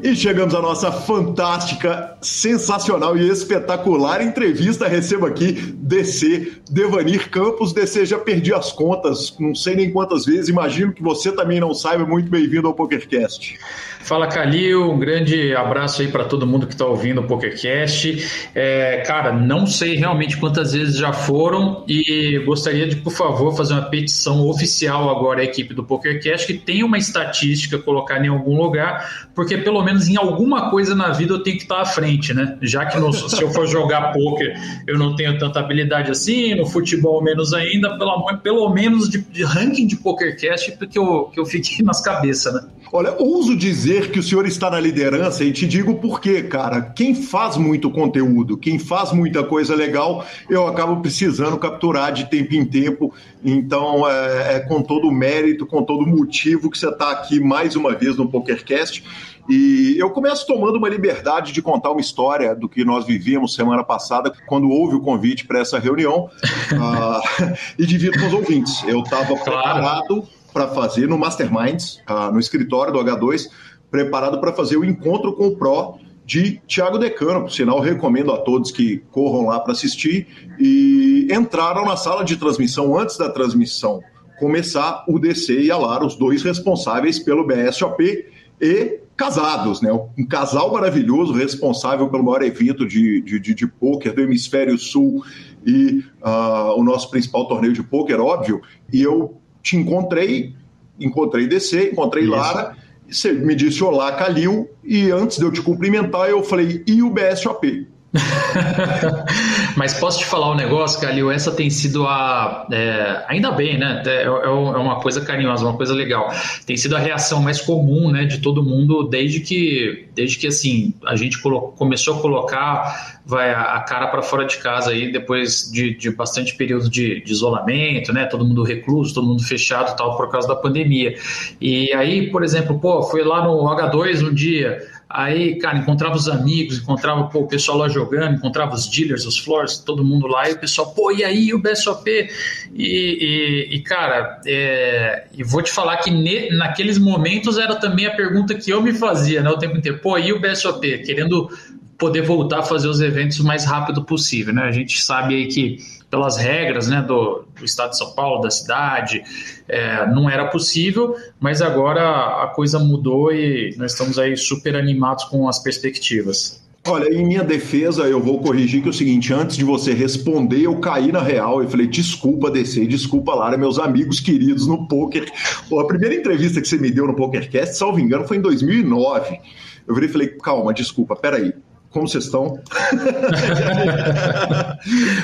E 0.00 0.14
chegamos 0.14 0.54
à 0.54 0.62
nossa 0.62 0.92
fantástica, 0.92 2.16
sensacional 2.22 3.16
e 3.16 3.28
espetacular 3.28 4.22
entrevista. 4.22 4.86
Recebo 4.86 5.26
aqui 5.26 5.52
DC, 5.52 6.52
Devanir 6.70 7.28
Campos. 7.30 7.72
DC, 7.72 8.06
já 8.06 8.18
perdi 8.18 8.54
as 8.54 8.70
contas, 8.70 9.34
não 9.40 9.56
sei 9.56 9.74
nem 9.74 9.90
quantas 9.90 10.24
vezes, 10.24 10.48
imagino 10.48 10.92
que 10.92 11.02
você 11.02 11.32
também 11.32 11.58
não 11.58 11.74
saiba. 11.74 12.06
Muito 12.06 12.30
bem-vindo 12.30 12.68
ao 12.68 12.74
PokerCast. 12.74 13.58
Fala, 14.00 14.26
Calil. 14.28 14.90
Um 14.90 14.98
grande 14.98 15.54
abraço 15.54 16.00
aí 16.00 16.08
para 16.08 16.24
todo 16.24 16.46
mundo 16.46 16.66
que 16.66 16.72
está 16.72 16.86
ouvindo 16.86 17.20
o 17.20 17.26
PokerCast. 17.26 18.50
É, 18.54 19.02
cara, 19.06 19.32
não 19.32 19.66
sei 19.66 19.96
realmente 19.96 20.36
quantas 20.36 20.72
vezes 20.72 20.96
já 20.96 21.12
foram 21.12 21.84
e 21.86 22.38
gostaria 22.46 22.86
de, 22.86 22.96
por 22.96 23.12
favor, 23.12 23.54
fazer 23.54 23.74
uma 23.74 23.82
petição 23.82 24.48
oficial 24.48 25.10
agora 25.10 25.40
à 25.40 25.44
equipe 25.44 25.74
do 25.74 25.84
PokerCast 25.84 26.46
que 26.46 26.54
tenha 26.54 26.86
uma 26.86 26.96
estatística 26.96 27.78
colocada 27.78 28.24
em 28.24 28.28
algum 28.28 28.56
lugar, 28.56 29.28
porque 29.34 29.58
pelo 29.58 29.82
menos 29.88 30.08
em 30.08 30.16
alguma 30.16 30.70
coisa 30.70 30.94
na 30.94 31.10
vida 31.10 31.32
eu 31.32 31.42
tenho 31.42 31.56
que 31.56 31.62
estar 31.62 31.80
à 31.80 31.86
frente, 31.86 32.34
né? 32.34 32.56
Já 32.62 32.86
que 32.86 32.98
se 33.12 33.42
eu 33.42 33.50
for 33.50 33.66
jogar 33.68 34.12
poker 34.12 34.54
eu 34.86 34.98
não 34.98 35.16
tenho 35.16 35.38
tanta 35.38 35.60
habilidade 35.60 36.10
assim, 36.10 36.54
no 36.54 36.66
futebol 36.66 37.22
menos 37.22 37.52
ainda, 37.52 37.96
pelo, 37.98 38.36
pelo 38.38 38.68
menos 38.70 39.08
de, 39.08 39.18
de 39.18 39.44
ranking 39.44 39.86
de 39.86 39.96
PokerCast 39.96 40.76
que 40.86 40.98
eu, 40.98 41.24
que 41.32 41.40
eu 41.40 41.46
fiquei 41.46 41.84
nas 41.84 42.00
cabeças, 42.00 42.54
né? 42.54 42.60
Olha, 42.92 43.14
ouso 43.18 43.56
dizer 43.56 44.10
que 44.10 44.18
o 44.18 44.22
senhor 44.22 44.46
está 44.46 44.70
na 44.70 44.80
liderança 44.80 45.44
e 45.44 45.52
te 45.52 45.66
digo 45.66 45.96
por 45.96 46.20
quê, 46.20 46.42
cara. 46.42 46.80
Quem 46.80 47.14
faz 47.14 47.56
muito 47.56 47.90
conteúdo, 47.90 48.56
quem 48.56 48.78
faz 48.78 49.12
muita 49.12 49.44
coisa 49.44 49.74
legal, 49.74 50.24
eu 50.48 50.66
acabo 50.66 51.00
precisando 51.00 51.58
capturar 51.58 52.12
de 52.12 52.26
tempo 52.26 52.54
em 52.54 52.64
tempo. 52.64 53.14
Então, 53.44 54.08
é, 54.08 54.56
é 54.56 54.60
com 54.60 54.82
todo 54.82 55.08
o 55.08 55.12
mérito, 55.12 55.66
com 55.66 55.82
todo 55.82 56.02
o 56.02 56.06
motivo 56.06 56.70
que 56.70 56.78
você 56.78 56.88
está 56.88 57.10
aqui 57.10 57.38
mais 57.38 57.76
uma 57.76 57.94
vez 57.94 58.16
no 58.16 58.28
PokerCast. 58.28 59.04
E 59.48 59.96
eu 59.98 60.10
começo 60.10 60.46
tomando 60.46 60.76
uma 60.76 60.88
liberdade 60.88 61.52
de 61.52 61.62
contar 61.62 61.90
uma 61.90 62.00
história 62.00 62.54
do 62.54 62.68
que 62.68 62.84
nós 62.84 63.06
vivíamos 63.06 63.54
semana 63.54 63.82
passada, 63.82 64.30
quando 64.46 64.68
houve 64.68 64.96
o 64.96 65.00
convite 65.00 65.46
para 65.46 65.60
essa 65.60 65.78
reunião, 65.78 66.28
uh, 66.72 67.52
e 67.78 67.86
divido 67.86 68.18
com 68.18 68.26
os 68.26 68.32
ouvintes. 68.32 68.82
Eu 68.86 69.00
estava 69.00 69.26
claro. 69.26 69.42
preparado 69.42 70.28
para 70.52 70.68
fazer 70.68 71.08
no 71.08 71.18
Masterminds, 71.18 72.00
uh, 72.08 72.32
no 72.32 72.40
escritório 72.40 72.92
do 72.92 72.98
H2, 72.98 73.48
preparado 73.90 74.40
para 74.40 74.52
fazer 74.52 74.76
o 74.76 74.84
encontro 74.84 75.34
com 75.34 75.48
o 75.48 75.56
Pro 75.56 75.96
de 76.24 76.60
Thiago 76.68 76.98
Decano, 76.98 77.42
por 77.42 77.50
sinal, 77.50 77.80
recomendo 77.80 78.30
a 78.32 78.38
todos 78.38 78.70
que 78.70 78.98
corram 79.10 79.46
lá 79.46 79.60
para 79.60 79.72
assistir. 79.72 80.26
E 80.58 81.26
entraram 81.32 81.86
na 81.86 81.96
sala 81.96 82.22
de 82.22 82.36
transmissão 82.36 82.98
antes 82.98 83.16
da 83.16 83.30
transmissão 83.30 84.02
começar 84.38 85.04
o 85.08 85.18
DC 85.18 85.58
e 85.62 85.70
a 85.70 85.76
Lara, 85.76 86.06
os 86.06 86.16
dois 86.16 86.42
responsáveis 86.42 87.18
pelo 87.18 87.46
BSOP 87.46 88.26
e 88.60 89.00
casados, 89.16 89.80
né? 89.80 89.90
Um 90.16 90.26
casal 90.26 90.72
maravilhoso, 90.72 91.32
responsável 91.32 92.08
pelo 92.08 92.22
maior 92.22 92.42
evento 92.42 92.86
de, 92.86 93.20
de, 93.20 93.40
de, 93.40 93.54
de 93.54 93.66
pôquer 93.66 94.12
do 94.12 94.20
Hemisfério 94.20 94.78
Sul 94.78 95.24
e 95.66 96.04
uh, 96.22 96.78
o 96.78 96.84
nosso 96.84 97.10
principal 97.10 97.48
torneio 97.48 97.72
de 97.72 97.82
pôquer, 97.82 98.20
óbvio. 98.20 98.62
E 98.92 99.02
eu 99.02 99.40
te 99.68 99.76
encontrei, 99.76 100.54
encontrei 100.98 101.46
DC, 101.46 101.90
encontrei 101.92 102.24
Isso. 102.24 102.32
Lara, 102.32 102.76
você 103.08 103.32
me 103.32 103.54
disse 103.54 103.82
olá, 103.84 104.12
Calil, 104.12 104.68
e 104.82 105.10
antes 105.10 105.38
de 105.38 105.44
eu 105.44 105.52
te 105.52 105.60
cumprimentar, 105.60 106.28
eu 106.28 106.42
falei, 106.42 106.82
e 106.86 107.02
o 107.02 107.10
BSOP? 107.10 107.86
Mas 109.76 109.94
posso 109.94 110.20
te 110.20 110.24
falar 110.24 110.50
um 110.50 110.54
negócio, 110.54 111.00
Calil? 111.00 111.30
Essa 111.30 111.52
tem 111.52 111.68
sido 111.68 112.06
a. 112.06 112.66
É, 112.72 113.24
ainda 113.28 113.50
bem, 113.50 113.78
né? 113.78 114.02
É, 114.06 114.22
é, 114.22 114.24
é, 114.24 114.48
uma 114.48 115.00
coisa 115.00 115.20
carinhosa, 115.20 115.64
uma 115.64 115.76
coisa 115.76 115.92
legal. 115.92 116.32
Tem 116.64 116.76
sido 116.76 116.96
a 116.96 116.98
reação 116.98 117.42
mais 117.42 117.60
comum 117.60 118.10
né, 118.10 118.24
de 118.24 118.38
todo 118.38 118.62
mundo 118.62 119.04
desde 119.04 119.40
que, 119.40 120.08
desde 120.14 120.38
que 120.38 120.46
assim, 120.46 120.94
a 121.06 121.16
gente 121.16 121.38
começou 121.76 122.18
a 122.18 122.20
colocar 122.20 123.18
vai, 123.26 123.50
a, 123.52 123.78
cara 123.80 124.06
para 124.06 124.22
fora 124.22 124.46
de 124.46 124.56
casa 124.56 124.90
aí, 124.90 125.12
depois 125.12 125.70
de, 125.70 125.94
de 125.94 126.10
bastante 126.10 126.54
período 126.54 126.88
de, 126.88 127.20
de, 127.20 127.30
isolamento, 127.30 128.10
né? 128.10 128.24
Todo 128.24 128.44
mundo 128.44 128.62
recluso, 128.62 129.14
todo 129.14 129.26
mundo 129.26 129.42
fechado 129.42 129.94
tal, 129.96 130.16
por 130.16 130.30
causa 130.30 130.48
da 130.48 130.56
pandemia. 130.56 131.14
E 131.60 131.92
aí, 131.92 132.30
por 132.30 132.42
exemplo, 132.42 132.78
pô, 132.78 133.02
foi 133.02 133.22
lá 133.22 133.44
no 133.44 133.64
H2 133.64 134.26
um 134.26 134.32
dia 134.32 134.78
Aí, 135.10 135.56
cara, 135.56 135.78
encontrava 135.78 136.14
os 136.14 136.28
amigos, 136.28 136.78
encontrava 136.78 137.24
pô, 137.28 137.40
o 137.40 137.48
pessoal 137.48 137.78
lá 137.78 137.88
jogando, 137.88 138.34
encontrava 138.34 138.74
os 138.74 138.86
dealers, 138.86 139.24
os 139.24 139.38
floors, 139.38 139.78
todo 139.78 140.04
mundo 140.04 140.26
lá, 140.26 140.50
e 140.50 140.52
o 140.52 140.58
pessoal, 140.58 140.92
pô, 140.92 141.10
e 141.10 141.24
aí 141.24 141.54
o 141.54 141.58
BSOP? 141.58 142.06
E, 142.10 142.28
e, 142.76 143.76
e 143.76 143.80
cara, 143.80 144.38
é, 144.46 145.26
e 145.34 145.42
vou 145.42 145.62
te 145.62 145.72
falar 145.72 145.96
que 145.96 146.10
ne, 146.10 146.50
naqueles 146.50 146.98
momentos 146.98 147.56
era 147.56 147.76
também 147.76 148.04
a 148.04 148.14
pergunta 148.14 148.54
que 148.54 148.70
eu 148.70 148.82
me 148.82 148.92
fazia 148.92 149.40
né, 149.42 149.48
o 149.48 149.56
tempo 149.56 149.78
inteiro, 149.78 149.98
pô, 149.98 150.18
e 150.18 150.30
o 150.30 150.40
BSOP? 150.40 150.98
Querendo 150.98 151.48
poder 151.96 152.22
voltar 152.22 152.60
a 152.60 152.62
fazer 152.62 152.88
os 152.88 153.00
eventos 153.00 153.40
o 153.40 153.44
mais 153.44 153.64
rápido 153.64 154.04
possível, 154.04 154.52
né? 154.52 154.62
A 154.62 154.72
gente 154.72 155.02
sabe 155.02 155.34
aí 155.34 155.46
que 155.46 155.78
pelas 156.10 156.36
regras 156.36 156.88
né, 156.88 157.02
do, 157.02 157.44
do 157.56 157.64
estado 157.64 157.90
de 157.90 157.98
São 157.98 158.12
Paulo, 158.14 158.40
da 158.40 158.50
cidade, 158.50 159.22
é, 159.68 160.06
não 160.06 160.28
era 160.28 160.46
possível, 160.46 161.14
mas 161.38 161.60
agora 161.60 162.42
a 162.42 162.46
coisa 162.48 162.78
mudou 162.78 163.32
e 163.32 163.74
nós 163.76 163.92
estamos 163.92 164.18
aí 164.18 164.36
super 164.36 164.74
animados 164.74 165.24
com 165.24 165.48
as 165.48 165.58
perspectivas. 165.58 166.66
Olha, 166.86 167.12
em 167.12 167.26
minha 167.26 167.44
defesa, 167.44 168.04
eu 168.04 168.22
vou 168.22 168.40
corrigir 168.40 168.80
que 168.80 168.88
é 168.88 168.90
o 168.90 168.94
seguinte: 168.94 169.34
antes 169.34 169.58
de 169.58 169.64
você 169.64 169.92
responder, 169.92 170.62
eu 170.62 170.76
caí 170.80 171.12
na 171.12 171.20
real 171.20 171.62
e 171.62 171.68
falei, 171.68 171.86
desculpa, 171.86 172.50
DC, 172.50 172.86
desculpa, 172.86 173.34
Lara, 173.34 173.58
meus 173.58 173.78
amigos 173.78 174.20
queridos 174.20 174.66
no 174.66 174.88
poker. 174.88 175.30
Pô, 175.68 175.80
a 175.80 175.86
primeira 175.86 176.14
entrevista 176.14 176.62
que 176.62 176.68
você 176.68 176.78
me 176.78 176.90
deu 176.90 177.06
no 177.06 177.14
PokerCast, 177.14 177.76
salvo 177.76 178.00
engano, 178.00 178.26
foi 178.26 178.38
em 178.38 178.40
2009. 178.40 179.38
Eu 179.86 179.94
virei 179.94 180.08
e 180.08 180.12
falei, 180.12 180.28
calma, 180.28 180.72
desculpa, 180.72 181.14
peraí 181.14 181.52
como 181.90 182.06
vocês 182.06 182.24
estão? 182.24 182.60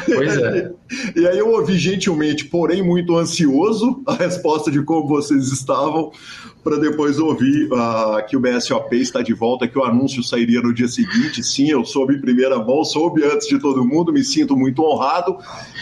pois 0.06 0.36
é. 0.38 0.72
E 1.14 1.26
aí 1.26 1.38
eu 1.38 1.50
ouvi 1.50 1.78
gentilmente, 1.78 2.46
porém 2.46 2.82
muito 2.82 3.16
ansioso, 3.16 4.02
a 4.06 4.14
resposta 4.14 4.70
de 4.70 4.82
como 4.82 5.06
vocês 5.06 5.52
estavam, 5.52 6.10
para 6.64 6.78
depois 6.78 7.18
ouvir 7.18 7.68
uh, 7.70 8.26
que 8.26 8.36
o 8.36 8.40
BSOP 8.40 8.94
está 8.94 9.20
de 9.20 9.34
volta, 9.34 9.68
que 9.68 9.78
o 9.78 9.84
anúncio 9.84 10.22
sairia 10.22 10.62
no 10.62 10.72
dia 10.72 10.88
seguinte. 10.88 11.42
Sim, 11.42 11.70
eu 11.70 11.84
soube 11.84 12.14
em 12.14 12.20
primeira 12.20 12.58
mão, 12.58 12.82
soube 12.82 13.22
antes 13.22 13.46
de 13.46 13.58
todo 13.58 13.84
mundo, 13.84 14.10
me 14.10 14.24
sinto 14.24 14.56
muito 14.56 14.82
honrado 14.82 15.36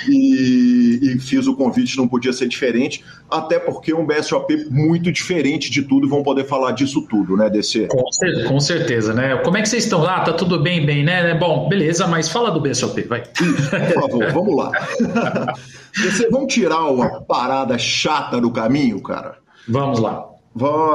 e, 0.08 0.98
e 1.00 1.18
fiz 1.20 1.46
o 1.46 1.54
convite, 1.54 1.96
não 1.96 2.08
podia 2.08 2.32
ser 2.32 2.48
diferente, 2.48 3.04
até 3.30 3.60
porque 3.60 3.92
é 3.92 3.96
um 3.96 4.04
BSOP 4.04 4.66
muito 4.70 5.12
diferente 5.12 5.70
de 5.70 5.82
tudo, 5.82 6.08
vão 6.08 6.24
poder 6.24 6.44
falar 6.44 6.72
disso 6.72 7.06
tudo, 7.08 7.36
né, 7.36 7.48
DC? 7.48 7.86
Com, 7.86 8.02
com 8.48 8.60
certeza, 8.60 9.14
né? 9.14 9.36
Como 9.36 9.56
é 9.56 9.62
que 9.62 9.68
vocês 9.68 9.84
estão 9.84 10.00
lá? 10.00 10.16
Ah, 10.16 10.20
tá 10.24 10.32
tudo 10.32 10.60
bem, 10.60 10.84
bem, 10.84 11.04
né? 11.04 11.32
Bom, 11.34 11.68
beleza, 11.68 12.08
mas 12.08 12.28
fala 12.28 12.50
do 12.50 12.60
BSOP, 12.60 13.02
vai. 13.02 13.22
Por 13.22 14.00
favor, 14.02 14.32
vamos 14.32 14.56
lá. 14.56 14.72
Você, 15.94 16.28
vamos 16.30 16.52
tirar 16.52 16.86
uma 16.86 17.20
parada 17.20 17.78
chata 17.78 18.40
do 18.40 18.50
caminho, 18.50 19.00
cara? 19.00 19.36
Vamos 19.68 20.00
lá 20.00 20.31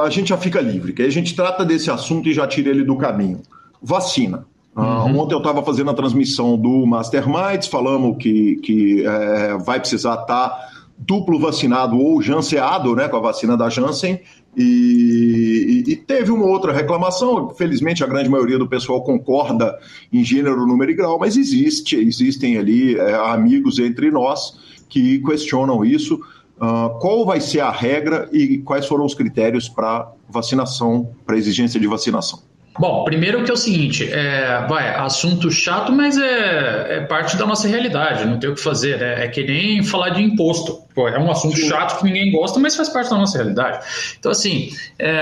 a 0.03 0.09
gente 0.09 0.29
já 0.29 0.37
fica 0.37 0.61
livre, 0.61 0.93
que 0.93 1.01
aí 1.01 1.07
a 1.07 1.11
gente 1.11 1.35
trata 1.35 1.65
desse 1.65 1.89
assunto 1.89 2.29
e 2.29 2.33
já 2.33 2.45
tira 2.47 2.69
ele 2.69 2.83
do 2.83 2.95
caminho. 2.95 3.41
Vacina. 3.81 4.45
Ah, 4.75 5.05
uhum. 5.05 5.19
ontem 5.19 5.33
eu 5.33 5.39
estava 5.39 5.63
fazendo 5.63 5.89
a 5.89 5.93
transmissão 5.93 6.55
do 6.55 6.85
Masterminds, 6.85 7.67
falamos 7.67 8.17
que, 8.17 8.57
que 8.57 9.03
é, 9.03 9.57
vai 9.57 9.79
precisar 9.79 10.21
estar 10.21 10.49
tá 10.49 10.69
duplo 10.97 11.39
vacinado 11.39 11.97
ou 11.97 12.21
janseado, 12.21 12.95
né, 12.95 13.07
com 13.07 13.17
a 13.17 13.19
vacina 13.19 13.57
da 13.57 13.69
Janssen, 13.69 14.19
e, 14.55 15.83
e, 15.85 15.91
e, 15.91 15.95
teve 15.95 16.31
uma 16.31 16.45
outra 16.45 16.73
reclamação. 16.73 17.49
Felizmente, 17.51 18.03
a 18.03 18.07
grande 18.07 18.29
maioria 18.29 18.57
do 18.57 18.67
pessoal 18.67 19.03
concorda 19.03 19.77
em 20.11 20.23
gênero, 20.23 20.65
número 20.65 20.91
e 20.91 20.95
grau, 20.95 21.19
mas 21.19 21.37
existe, 21.37 21.95
existem 21.95 22.57
ali 22.57 22.97
é, 22.97 23.13
amigos 23.15 23.77
entre 23.77 24.09
nós 24.09 24.57
que 24.89 25.19
questionam 25.19 25.85
isso. 25.85 26.19
Uh, 26.59 26.97
qual 26.99 27.23
vai 27.23 27.39
ser 27.39 27.59
a 27.59 27.69
regra 27.69 28.27
e 28.31 28.57
quais 28.59 28.87
foram 28.87 29.05
os 29.05 29.13
critérios 29.13 29.69
para 29.69 30.11
vacinação, 30.27 31.11
para 31.25 31.37
exigência 31.37 31.79
de 31.79 31.85
vacinação? 31.87 32.39
Bom, 32.79 33.03
primeiro 33.03 33.43
que 33.43 33.49
é 33.49 33.53
o 33.53 33.57
seguinte, 33.57 34.07
é, 34.11 34.65
vai, 34.67 34.95
assunto 34.95 35.49
chato, 35.49 35.91
mas 35.91 36.17
é, 36.17 36.97
é, 36.97 37.01
parte 37.01 37.35
da 37.35 37.45
nossa 37.45 37.67
realidade, 37.67 38.25
não 38.25 38.39
tem 38.39 38.49
o 38.49 38.55
que 38.55 38.61
fazer, 38.61 38.99
né? 38.99 39.25
É 39.25 39.27
que 39.27 39.43
nem 39.43 39.83
falar 39.83 40.09
de 40.09 40.21
imposto. 40.21 40.86
Pô, 40.97 41.07
é 41.07 41.19
um 41.19 41.29
assunto 41.29 41.55
chato 41.55 41.99
que 41.99 42.05
ninguém 42.05 42.31
gosta, 42.31 42.59
mas 42.59 42.75
faz 42.75 42.89
parte 42.89 43.11
da 43.11 43.17
nossa 43.17 43.37
realidade. 43.37 43.85
Então, 44.17 44.31
assim, 44.31 44.71
é, 44.97 45.13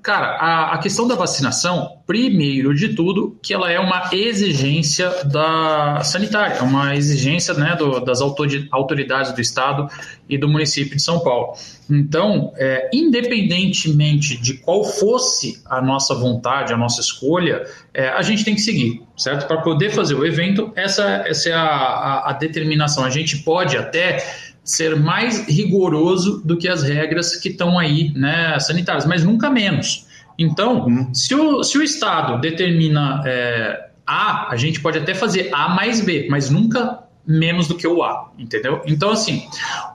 cara, 0.00 0.36
a, 0.36 0.74
a, 0.74 0.78
questão 0.78 1.08
da 1.08 1.16
vacinação, 1.16 1.96
primeiro 2.06 2.72
de 2.72 2.90
tudo, 2.94 3.36
que 3.42 3.52
ela 3.52 3.68
é 3.68 3.80
uma 3.80 4.10
exigência 4.12 5.24
da 5.24 6.02
sanitária, 6.04 6.58
é 6.58 6.62
uma 6.62 6.94
exigência 6.94 7.52
né, 7.54 7.74
do, 7.74 7.98
das 7.98 8.20
autoridades 8.20 9.32
do 9.32 9.40
Estado 9.40 9.88
e 10.28 10.38
do 10.38 10.48
município 10.48 10.94
de 10.94 11.02
São 11.02 11.18
Paulo. 11.18 11.54
Então, 11.90 12.52
é, 12.56 12.88
independentemente 12.92 14.36
de 14.36 14.54
qual 14.54 14.84
fosse 14.84 15.60
a 15.66 15.80
nossa 15.80 16.14
vontade, 16.14 16.72
a 16.72 16.76
nossa 16.76 17.00
escolha, 17.00 17.64
é, 17.92 18.08
a 18.10 18.22
gente 18.22 18.44
tem 18.44 18.54
que 18.54 18.60
seguir, 18.60 19.02
certo? 19.16 19.48
Para 19.48 19.62
poder 19.62 19.90
fazer 19.90 20.14
o 20.14 20.24
evento, 20.24 20.70
essa, 20.76 21.24
essa 21.26 21.48
é 21.48 21.54
a, 21.54 21.64
a, 21.64 22.30
a 22.30 22.32
determinação. 22.34 23.04
A 23.04 23.10
gente 23.10 23.38
pode 23.38 23.76
até 23.76 24.22
ser 24.70 24.96
mais 24.96 25.46
rigoroso 25.48 26.42
do 26.44 26.56
que 26.56 26.68
as 26.68 26.82
regras 26.82 27.36
que 27.36 27.48
estão 27.48 27.78
aí, 27.78 28.12
né, 28.14 28.58
sanitárias, 28.58 29.06
mas 29.06 29.24
nunca 29.24 29.48
menos. 29.48 30.06
Então, 30.38 30.86
uhum. 30.86 31.14
se, 31.14 31.34
o, 31.34 31.64
se 31.64 31.78
o 31.78 31.82
Estado 31.82 32.40
determina 32.40 33.22
é, 33.26 33.88
A, 34.06 34.52
a 34.52 34.56
gente 34.56 34.80
pode 34.80 34.98
até 34.98 35.14
fazer 35.14 35.50
A 35.52 35.70
mais 35.70 36.00
B, 36.00 36.28
mas 36.30 36.50
nunca 36.50 37.00
menos 37.26 37.66
do 37.66 37.76
que 37.76 37.86
o 37.86 38.02
A, 38.02 38.30
entendeu? 38.38 38.82
Então, 38.86 39.10
assim, 39.10 39.46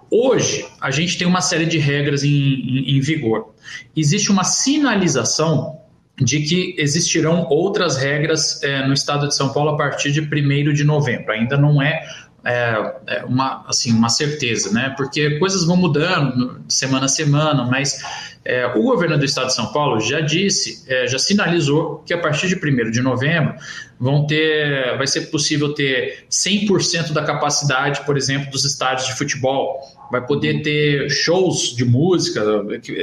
hoje 0.10 0.66
a 0.82 0.92
gente 0.92 1.18
tem 1.18 1.28
uma 1.28 1.42
série 1.42 1.66
de 1.66 1.78
regras 1.78 2.24
em, 2.24 2.30
em, 2.30 2.98
em 2.98 3.00
vigor. 3.00 3.54
Existe 3.96 4.32
uma 4.32 4.44
sinalização 4.44 5.80
de 6.20 6.42
que 6.42 6.76
existirão 6.78 7.48
outras 7.50 7.98
regras 7.98 8.62
é, 8.64 8.86
no 8.86 8.94
estado 8.94 9.28
de 9.28 9.36
São 9.36 9.52
Paulo 9.52 9.72
a 9.72 9.78
partir 9.78 10.12
de 10.12 10.22
1 10.22 10.74
de 10.74 10.84
novembro. 10.84 11.32
Ainda 11.32 11.58
não 11.58 11.82
é 11.82 12.04
é, 12.46 12.96
é, 13.08 13.24
uma, 13.26 13.64
assim, 13.68 13.92
uma 13.92 14.10
certeza, 14.10 14.72
né? 14.72 14.94
Porque 14.98 15.40
coisas 15.40 15.64
vão 15.64 15.78
mudando 15.78 16.62
semana 16.68 17.06
a 17.06 17.10
semana, 17.10 17.64
mas 17.64 18.02
é, 18.44 18.66
o 18.68 18.84
governo 18.84 19.18
do 19.18 19.24
estado 19.24 19.48
de 19.48 19.54
São 19.54 19.72
Paulo 19.72 20.02
já 20.02 20.20
disse, 20.20 20.84
é, 20.92 21.08
já 21.08 21.18
sinalizou 21.18 22.04
que 22.06 22.14
a 22.14 22.18
partir 22.18 22.50
de 22.50 22.56
1 22.56 22.92
de 22.92 23.02
novembro 23.02 23.56
vão 23.98 24.28
ter, 24.28 24.98
vai 24.98 25.08
ser 25.08 25.32
possível 25.32 25.74
ter 25.74 26.26
100% 26.30 27.14
da 27.14 27.24
capacidade, 27.24 28.02
por 28.06 28.18
exemplo, 28.18 28.52
dos 28.52 28.66
estádios 28.66 29.08
de 29.08 29.16
futebol. 29.18 29.80
Vai 30.12 30.26
poder 30.26 30.62
ter 30.62 31.10
shows 31.10 31.74
de 31.74 31.86
música, 31.86 32.44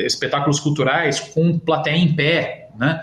espetáculos 0.04 0.60
culturais 0.60 1.18
com 1.18 1.58
plateia 1.58 1.96
em 1.96 2.14
pé, 2.14 2.68
né? 2.78 3.02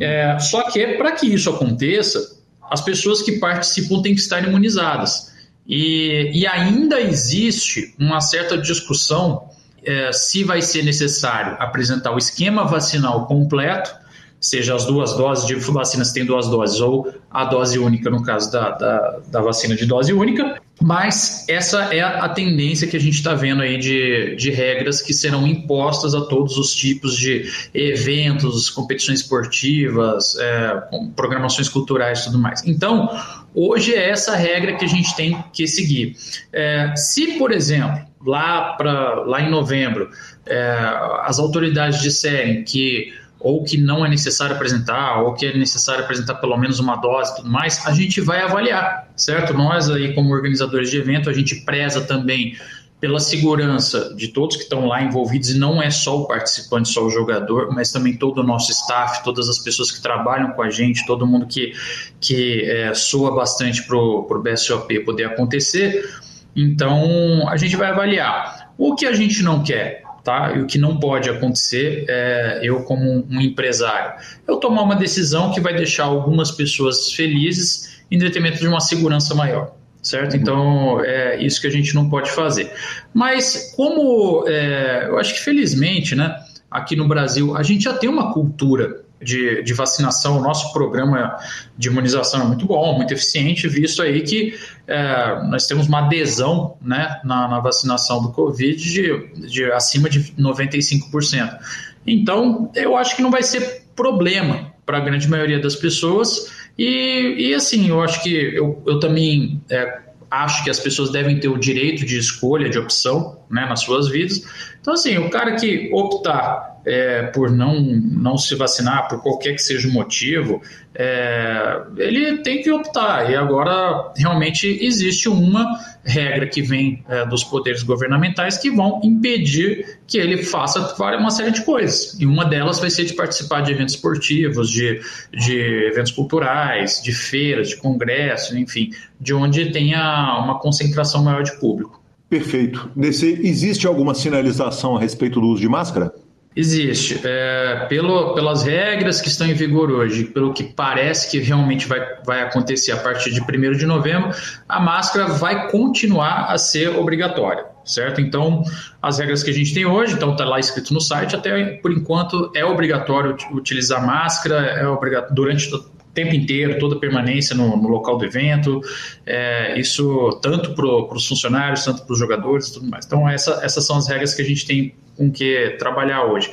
É, 0.00 0.38
só 0.40 0.68
que 0.70 0.84
para 0.98 1.12
que 1.12 1.26
isso 1.26 1.48
aconteça, 1.48 2.36
as 2.68 2.80
pessoas 2.80 3.22
que 3.22 3.38
participam 3.38 4.02
têm 4.02 4.14
que 4.14 4.20
estar 4.20 4.42
imunizadas. 4.46 5.35
E, 5.68 6.30
e 6.32 6.46
ainda 6.46 7.00
existe 7.00 7.94
uma 7.98 8.20
certa 8.20 8.56
discussão 8.56 9.48
é, 9.84 10.12
se 10.12 10.44
vai 10.44 10.60
ser 10.62 10.82
necessário 10.82 11.56
apresentar 11.60 12.12
o 12.12 12.18
esquema 12.18 12.64
vacinal 12.64 13.26
completo, 13.26 13.94
seja 14.40 14.74
as 14.74 14.84
duas 14.84 15.16
doses 15.16 15.46
de 15.46 15.54
vacina 15.54 16.04
se 16.04 16.12
tem 16.12 16.24
duas 16.24 16.48
doses, 16.48 16.80
ou 16.80 17.12
a 17.30 17.44
dose 17.44 17.78
única, 17.78 18.10
no 18.10 18.22
caso 18.22 18.50
da, 18.52 18.70
da, 18.70 19.18
da 19.28 19.40
vacina 19.40 19.74
de 19.74 19.86
dose 19.86 20.12
única, 20.12 20.60
mas 20.80 21.46
essa 21.48 21.94
é 21.94 22.02
a 22.02 22.28
tendência 22.28 22.86
que 22.86 22.96
a 22.96 23.00
gente 23.00 23.14
está 23.14 23.34
vendo 23.34 23.62
aí 23.62 23.78
de, 23.78 24.36
de 24.36 24.50
regras 24.50 25.00
que 25.00 25.14
serão 25.14 25.46
impostas 25.46 26.14
a 26.14 26.20
todos 26.20 26.58
os 26.58 26.74
tipos 26.74 27.16
de 27.16 27.50
eventos, 27.72 28.68
competições 28.68 29.20
esportivas, 29.20 30.36
é, 30.38 30.82
programações 31.14 31.68
culturais 31.68 32.20
e 32.20 32.24
tudo 32.24 32.38
mais. 32.38 32.62
Então, 32.66 33.08
hoje 33.56 33.94
é 33.94 34.10
essa 34.10 34.36
regra 34.36 34.76
que 34.76 34.84
a 34.84 34.88
gente 34.88 35.16
tem 35.16 35.42
que 35.52 35.66
seguir. 35.66 36.14
É, 36.52 36.94
se, 36.94 37.38
por 37.38 37.50
exemplo, 37.50 38.04
lá, 38.24 38.74
pra, 38.74 39.22
lá 39.24 39.40
em 39.40 39.50
novembro, 39.50 40.10
é, 40.46 40.76
as 41.22 41.38
autoridades 41.38 42.02
disserem 42.02 42.62
que 42.62 43.12
ou 43.38 43.62
que 43.62 43.76
não 43.76 44.04
é 44.04 44.08
necessário 44.08 44.56
apresentar, 44.56 45.20
ou 45.20 45.34
que 45.34 45.46
é 45.46 45.56
necessário 45.56 46.02
apresentar 46.02 46.36
pelo 46.36 46.56
menos 46.56 46.80
uma 46.80 46.96
dose 46.96 47.32
e 47.32 47.36
tudo 47.36 47.50
mais, 47.50 47.86
a 47.86 47.92
gente 47.92 48.20
vai 48.20 48.40
avaliar, 48.40 49.08
certo? 49.14 49.52
Nós 49.52 49.90
aí, 49.90 50.14
como 50.14 50.32
organizadores 50.32 50.90
de 50.90 50.98
evento, 50.98 51.28
a 51.28 51.32
gente 51.32 51.56
preza 51.56 52.00
também 52.00 52.56
pela 53.00 53.20
segurança 53.20 54.14
de 54.14 54.28
todos 54.28 54.56
que 54.56 54.62
estão 54.62 54.86
lá 54.86 55.02
envolvidos, 55.02 55.50
e 55.50 55.58
não 55.58 55.82
é 55.82 55.90
só 55.90 56.22
o 56.22 56.26
participante, 56.26 56.88
só 56.88 57.04
o 57.04 57.10
jogador, 57.10 57.68
mas 57.72 57.92
também 57.92 58.16
todo 58.16 58.38
o 58.38 58.42
nosso 58.42 58.72
staff, 58.72 59.22
todas 59.22 59.48
as 59.48 59.58
pessoas 59.58 59.90
que 59.90 60.00
trabalham 60.00 60.52
com 60.52 60.62
a 60.62 60.70
gente, 60.70 61.06
todo 61.06 61.26
mundo 61.26 61.46
que, 61.46 61.72
que 62.20 62.62
é, 62.64 62.94
soa 62.94 63.34
bastante 63.34 63.82
para 63.86 63.96
o 63.96 64.42
BSOP 64.42 65.00
poder 65.00 65.24
acontecer. 65.24 66.08
Então, 66.54 67.46
a 67.48 67.56
gente 67.56 67.76
vai 67.76 67.90
avaliar. 67.90 68.72
O 68.78 68.94
que 68.94 69.04
a 69.06 69.12
gente 69.12 69.42
não 69.42 69.62
quer? 69.62 70.06
tá? 70.26 70.52
E 70.56 70.60
o 70.60 70.66
que 70.66 70.76
não 70.76 70.98
pode 70.98 71.30
acontecer 71.30 72.04
é 72.08 72.58
eu, 72.60 72.82
como 72.82 73.24
um 73.30 73.40
empresário, 73.40 74.20
eu 74.46 74.56
tomar 74.56 74.82
uma 74.82 74.96
decisão 74.96 75.52
que 75.52 75.60
vai 75.60 75.72
deixar 75.72 76.04
algumas 76.04 76.50
pessoas 76.50 77.12
felizes 77.12 78.02
em 78.10 78.18
detrimento 78.18 78.58
de 78.58 78.66
uma 78.66 78.80
segurança 78.80 79.36
maior. 79.36 79.76
Certo? 80.06 80.34
Uhum. 80.34 80.40
Então, 80.40 81.04
é 81.04 81.42
isso 81.42 81.60
que 81.60 81.66
a 81.66 81.70
gente 81.70 81.92
não 81.92 82.08
pode 82.08 82.30
fazer. 82.30 82.72
Mas, 83.12 83.72
como 83.74 84.44
é, 84.46 85.06
eu 85.08 85.18
acho 85.18 85.34
que 85.34 85.40
felizmente, 85.40 86.14
né, 86.14 86.36
aqui 86.70 86.94
no 86.94 87.08
Brasil, 87.08 87.56
a 87.56 87.62
gente 87.64 87.82
já 87.82 87.92
tem 87.92 88.08
uma 88.08 88.32
cultura 88.32 89.04
de, 89.20 89.64
de, 89.64 89.74
vacinação, 89.74 90.38
o 90.38 90.40
nosso 90.40 90.72
programa 90.72 91.36
de 91.76 91.88
imunização 91.88 92.42
é 92.42 92.44
muito 92.44 92.66
bom, 92.66 92.94
muito 92.94 93.12
eficiente, 93.12 93.66
visto 93.66 94.00
aí 94.00 94.20
que 94.20 94.54
é, 94.86 95.42
nós 95.48 95.66
temos 95.66 95.88
uma 95.88 96.06
adesão 96.06 96.76
né, 96.80 97.20
na, 97.24 97.48
na 97.48 97.58
vacinação 97.58 98.22
do 98.22 98.30
Covid 98.30 98.76
de, 98.76 99.48
de 99.48 99.64
acima 99.72 100.08
de 100.08 100.20
95%. 100.34 101.58
Então, 102.06 102.70
eu 102.76 102.96
acho 102.96 103.16
que 103.16 103.22
não 103.22 103.30
vai 103.30 103.42
ser 103.42 103.86
problema 103.96 104.72
para 104.84 104.98
a 104.98 105.00
grande 105.00 105.28
maioria 105.28 105.58
das 105.58 105.74
pessoas. 105.74 106.55
E, 106.78 107.48
e 107.48 107.54
assim, 107.54 107.88
eu 107.88 108.02
acho 108.02 108.22
que 108.22 108.34
eu, 108.34 108.82
eu 108.86 109.00
também 109.00 109.60
é, 109.70 110.00
acho 110.30 110.64
que 110.64 110.70
as 110.70 110.78
pessoas 110.78 111.10
devem 111.10 111.40
ter 111.40 111.48
o 111.48 111.58
direito 111.58 112.04
de 112.04 112.18
escolha, 112.18 112.68
de 112.68 112.78
opção 112.78 113.38
né, 113.50 113.66
nas 113.66 113.80
suas 113.80 114.08
vidas. 114.08 114.42
Então, 114.80 114.94
assim, 114.94 115.16
o 115.18 115.30
cara 115.30 115.56
que 115.56 115.90
optar 115.92 116.75
é, 116.86 117.24
por 117.24 117.50
não, 117.50 117.80
não 117.80 118.38
se 118.38 118.54
vacinar, 118.54 119.08
por 119.08 119.20
qualquer 119.20 119.54
que 119.54 119.62
seja 119.62 119.88
o 119.88 119.92
motivo, 119.92 120.62
é, 120.94 121.82
ele 121.96 122.38
tem 122.38 122.62
que 122.62 122.70
optar. 122.70 123.28
E 123.28 123.34
agora, 123.34 124.12
realmente, 124.16 124.78
existe 124.80 125.28
uma 125.28 125.66
regra 126.04 126.46
que 126.46 126.62
vem 126.62 127.04
é, 127.08 127.26
dos 127.26 127.42
poderes 127.42 127.82
governamentais 127.82 128.56
que 128.56 128.70
vão 128.70 129.00
impedir 129.02 129.98
que 130.06 130.16
ele 130.16 130.44
faça 130.44 130.94
uma 131.18 131.30
série 131.30 131.50
de 131.50 131.64
coisas. 131.64 132.16
E 132.20 132.24
uma 132.24 132.44
delas 132.44 132.78
vai 132.78 132.88
ser 132.88 133.04
de 133.04 133.14
participar 133.14 133.62
de 133.62 133.72
eventos 133.72 133.96
esportivos, 133.96 134.70
de, 134.70 135.00
de 135.32 135.58
eventos 135.90 136.12
culturais, 136.12 137.02
de 137.02 137.12
feiras, 137.12 137.70
de 137.70 137.76
congressos, 137.76 138.54
enfim, 138.56 138.90
de 139.20 139.34
onde 139.34 139.72
tenha 139.72 140.38
uma 140.38 140.60
concentração 140.60 141.24
maior 141.24 141.42
de 141.42 141.58
público. 141.58 142.00
Perfeito. 142.30 142.90
Nesse, 142.94 143.26
existe 143.42 143.86
alguma 143.86 144.14
sinalização 144.14 144.96
a 144.96 145.00
respeito 145.00 145.40
do 145.40 145.48
uso 145.48 145.60
de 145.60 145.68
máscara? 145.68 146.12
Existe. 146.56 147.20
É, 147.22 147.84
pelo, 147.86 148.32
pelas 148.34 148.62
regras 148.62 149.20
que 149.20 149.28
estão 149.28 149.46
em 149.46 149.52
vigor 149.52 149.90
hoje, 149.90 150.24
pelo 150.24 150.54
que 150.54 150.64
parece 150.64 151.30
que 151.30 151.38
realmente 151.38 151.86
vai, 151.86 152.00
vai 152.24 152.40
acontecer 152.40 152.92
a 152.92 152.96
partir 152.96 153.30
de 153.30 153.42
1 153.42 153.72
de 153.72 153.84
novembro, 153.84 154.30
a 154.66 154.80
máscara 154.80 155.26
vai 155.26 155.70
continuar 155.70 156.46
a 156.50 156.56
ser 156.56 156.96
obrigatória, 156.96 157.66
certo? 157.84 158.22
Então, 158.22 158.62
as 159.02 159.18
regras 159.18 159.42
que 159.42 159.50
a 159.50 159.52
gente 159.52 159.74
tem 159.74 159.84
hoje, 159.84 160.14
então 160.14 160.32
está 160.32 160.46
lá 160.46 160.58
escrito 160.58 160.94
no 160.94 161.00
site, 161.00 161.36
até 161.36 161.74
por 161.74 161.92
enquanto 161.92 162.50
é 162.54 162.64
obrigatório 162.64 163.36
utilizar 163.52 164.04
máscara, 164.04 164.56
é 164.56 164.88
obrigatório 164.88 165.34
durante 165.34 165.70
tempo 166.14 166.34
inteiro, 166.34 166.78
toda 166.78 166.96
permanência 166.96 167.54
no, 167.54 167.76
no 167.76 167.88
local 167.88 168.16
do 168.16 168.24
evento, 168.24 168.80
é, 169.26 169.78
isso 169.78 170.30
tanto 170.40 170.74
para 170.74 170.86
os 170.86 171.28
funcionários, 171.28 171.84
tanto 171.84 172.02
para 172.06 172.12
os 172.14 172.18
jogadores 172.18 172.68
e 172.68 172.72
tudo 172.72 172.88
mais. 172.88 173.04
Então, 173.04 173.28
essa, 173.28 173.60
essas 173.62 173.86
são 173.86 173.98
as 173.98 174.08
regras 174.08 174.34
que 174.34 174.40
a 174.40 174.44
gente 174.44 174.66
tem 174.66 174.94
com 175.16 175.30
que 175.30 175.76
trabalhar 175.78 176.24
hoje. 176.24 176.50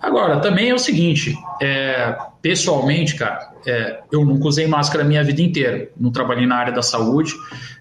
Agora, 0.00 0.40
também 0.40 0.70
é 0.70 0.74
o 0.74 0.78
seguinte, 0.78 1.36
é, 1.60 2.16
pessoalmente, 2.40 3.16
cara, 3.16 3.52
é, 3.66 4.00
eu 4.12 4.24
nunca 4.24 4.48
usei 4.48 4.66
máscara 4.66 5.04
a 5.04 5.06
minha 5.06 5.22
vida 5.24 5.42
inteira, 5.42 5.88
não 5.98 6.10
trabalhei 6.10 6.46
na 6.46 6.56
área 6.56 6.72
da 6.72 6.82
saúde, 6.82 7.34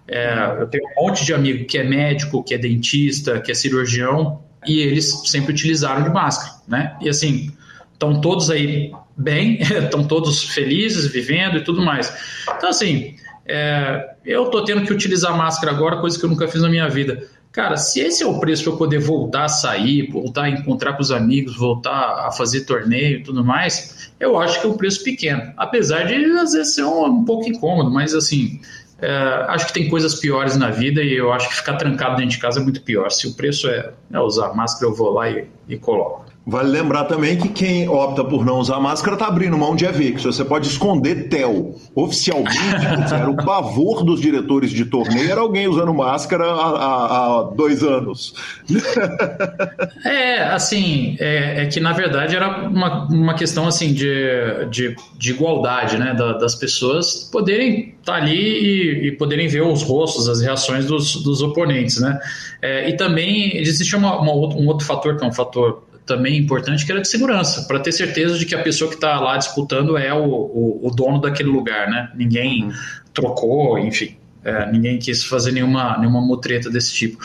é, 0.07 0.57
eu 0.59 0.67
tenho 0.67 0.83
um 0.85 1.03
monte 1.03 1.25
de 1.25 1.33
amigo 1.33 1.65
que 1.65 1.77
é 1.77 1.83
médico, 1.83 2.43
que 2.43 2.53
é 2.53 2.57
dentista, 2.57 3.39
que 3.39 3.51
é 3.51 3.55
cirurgião, 3.55 4.43
e 4.65 4.79
eles 4.79 5.29
sempre 5.29 5.51
utilizaram 5.51 6.03
de 6.03 6.09
máscara, 6.09 6.53
né? 6.67 6.97
E 7.01 7.09
assim, 7.09 7.51
estão 7.93 8.19
todos 8.19 8.49
aí 8.49 8.91
bem, 9.15 9.59
estão 9.61 10.03
todos 10.03 10.43
felizes, 10.43 11.05
vivendo 11.07 11.57
e 11.57 11.63
tudo 11.63 11.83
mais. 11.83 12.13
Então, 12.55 12.69
assim, 12.69 13.15
é, 13.47 14.15
eu 14.25 14.45
estou 14.45 14.63
tendo 14.63 14.85
que 14.85 14.91
utilizar 14.91 15.37
máscara 15.37 15.71
agora, 15.71 15.97
coisa 15.97 16.17
que 16.17 16.25
eu 16.25 16.29
nunca 16.29 16.47
fiz 16.47 16.61
na 16.61 16.69
minha 16.69 16.89
vida. 16.89 17.23
Cara, 17.55 17.77
se 17.77 18.01
esse 18.01 18.21
é 18.21 18.27
o 18.27 18.37
preço 18.37 18.63
para 18.63 18.73
eu 18.73 18.77
poder 18.77 18.99
voltar 18.99 19.45
a 19.45 19.47
sair, 19.47 20.11
voltar 20.11 20.43
a 20.43 20.49
encontrar 20.49 20.91
com 20.91 21.01
os 21.01 21.09
amigos, 21.09 21.55
voltar 21.55 22.27
a 22.27 22.29
fazer 22.29 22.65
torneio 22.65 23.19
e 23.19 23.23
tudo 23.23 23.45
mais, 23.45 24.11
eu 24.19 24.37
acho 24.37 24.59
que 24.59 24.67
é 24.67 24.69
um 24.69 24.75
preço 24.75 25.01
pequeno. 25.05 25.53
Apesar 25.55 26.03
de 26.03 26.15
às 26.15 26.51
vezes 26.51 26.75
ser 26.75 26.83
um, 26.83 27.05
um 27.05 27.23
pouco 27.23 27.47
incômodo, 27.47 27.89
mas 27.89 28.13
assim, 28.13 28.59
é, 29.01 29.09
acho 29.47 29.67
que 29.67 29.73
tem 29.73 29.87
coisas 29.87 30.15
piores 30.15 30.57
na 30.57 30.69
vida 30.69 31.01
e 31.01 31.13
eu 31.13 31.31
acho 31.31 31.47
que 31.47 31.55
ficar 31.55 31.77
trancado 31.77 32.17
dentro 32.17 32.31
de 32.31 32.39
casa 32.39 32.59
é 32.59 32.63
muito 32.63 32.81
pior. 32.81 33.09
Se 33.09 33.25
o 33.25 33.33
preço 33.33 33.69
é, 33.69 33.93
é 34.11 34.19
usar 34.19 34.53
máscara, 34.53 34.91
eu 34.91 34.93
vou 34.93 35.13
lá 35.13 35.29
e, 35.29 35.47
e 35.69 35.77
coloco. 35.77 36.24
Vale 36.47 36.69
lembrar 36.69 37.05
também 37.05 37.35
que 37.37 37.49
quem 37.49 37.89
opta 37.89 38.23
por 38.23 38.45
não 38.45 38.59
usar 38.59 38.79
máscara 38.79 39.15
está 39.15 39.25
abrindo 39.25 39.57
mão 39.57 39.75
de 39.75 39.83
EVIX. 39.83 40.23
Você 40.25 40.45
pode 40.45 40.67
esconder 40.67 41.27
TEL. 41.27 41.75
Oficialmente, 41.95 42.55
era 43.11 43.27
o 43.27 43.35
pavor 43.35 44.03
dos 44.03 44.21
diretores 44.21 44.69
de 44.69 44.85
torneio 44.85 45.31
era 45.31 45.41
alguém 45.41 45.67
usando 45.67 45.91
máscara 45.91 46.45
há, 46.45 46.69
há, 46.69 47.39
há 47.39 47.43
dois 47.55 47.81
anos. 47.83 48.33
É, 50.03 50.43
assim, 50.43 51.17
é, 51.19 51.63
é, 51.63 51.65
que 51.65 51.79
na 51.79 51.91
verdade 51.91 52.35
era 52.35 52.67
uma, 52.67 53.07
uma 53.07 53.33
questão 53.33 53.67
assim 53.67 53.93
de, 53.93 54.13
de, 54.69 54.95
de 55.17 55.31
igualdade, 55.31 55.97
né? 55.97 56.13
Da, 56.13 56.33
das 56.33 56.55
pessoas 56.55 57.27
poderem 57.31 57.95
estar 57.99 58.13
tá 58.13 58.17
ali 58.17 58.35
e, 58.35 59.07
e, 59.07 59.11
poderem 59.13 59.47
ver 59.47 59.61
os 59.61 59.81
rostos, 59.81 60.29
as 60.29 60.41
reações 60.41 60.85
dos, 60.85 61.23
dos 61.23 61.41
oponentes, 61.41 61.99
né? 61.99 62.19
É, 62.61 62.89
e 62.89 62.95
também 62.95 63.57
existe 63.57 63.95
uma, 63.95 64.19
uma, 64.19 64.31
um 64.31 64.67
outro 64.67 64.85
fator 64.85 65.17
que 65.17 65.23
é 65.23 65.27
um 65.27 65.33
fator 65.33 65.84
também 66.05 66.37
importante, 66.37 66.85
que 66.85 66.91
era 66.91 67.01
de 67.01 67.07
segurança, 67.07 67.63
para 67.67 67.79
ter 67.79 67.91
certeza 67.91 68.37
de 68.37 68.45
que 68.45 68.53
a 68.53 68.61
pessoa 68.61 68.89
que 68.89 68.95
está 68.95 69.19
lá 69.19 69.37
disputando 69.37 69.97
é 69.97 70.13
o, 70.13 70.23
o, 70.23 70.87
o, 70.87 70.91
dono 70.91 71.19
daquele 71.19 71.49
lugar, 71.49 71.89
né? 71.89 72.11
Ninguém 72.15 72.65
uhum. 72.65 72.73
trocou, 73.13 73.79
enfim. 73.79 74.15
É, 74.43 74.71
ninguém 74.71 74.99
quis 74.99 75.23
fazer 75.23 75.51
nenhuma, 75.51 75.97
nenhuma 75.97 76.21
mutreta 76.21 76.69
desse 76.69 76.93
tipo. 76.93 77.17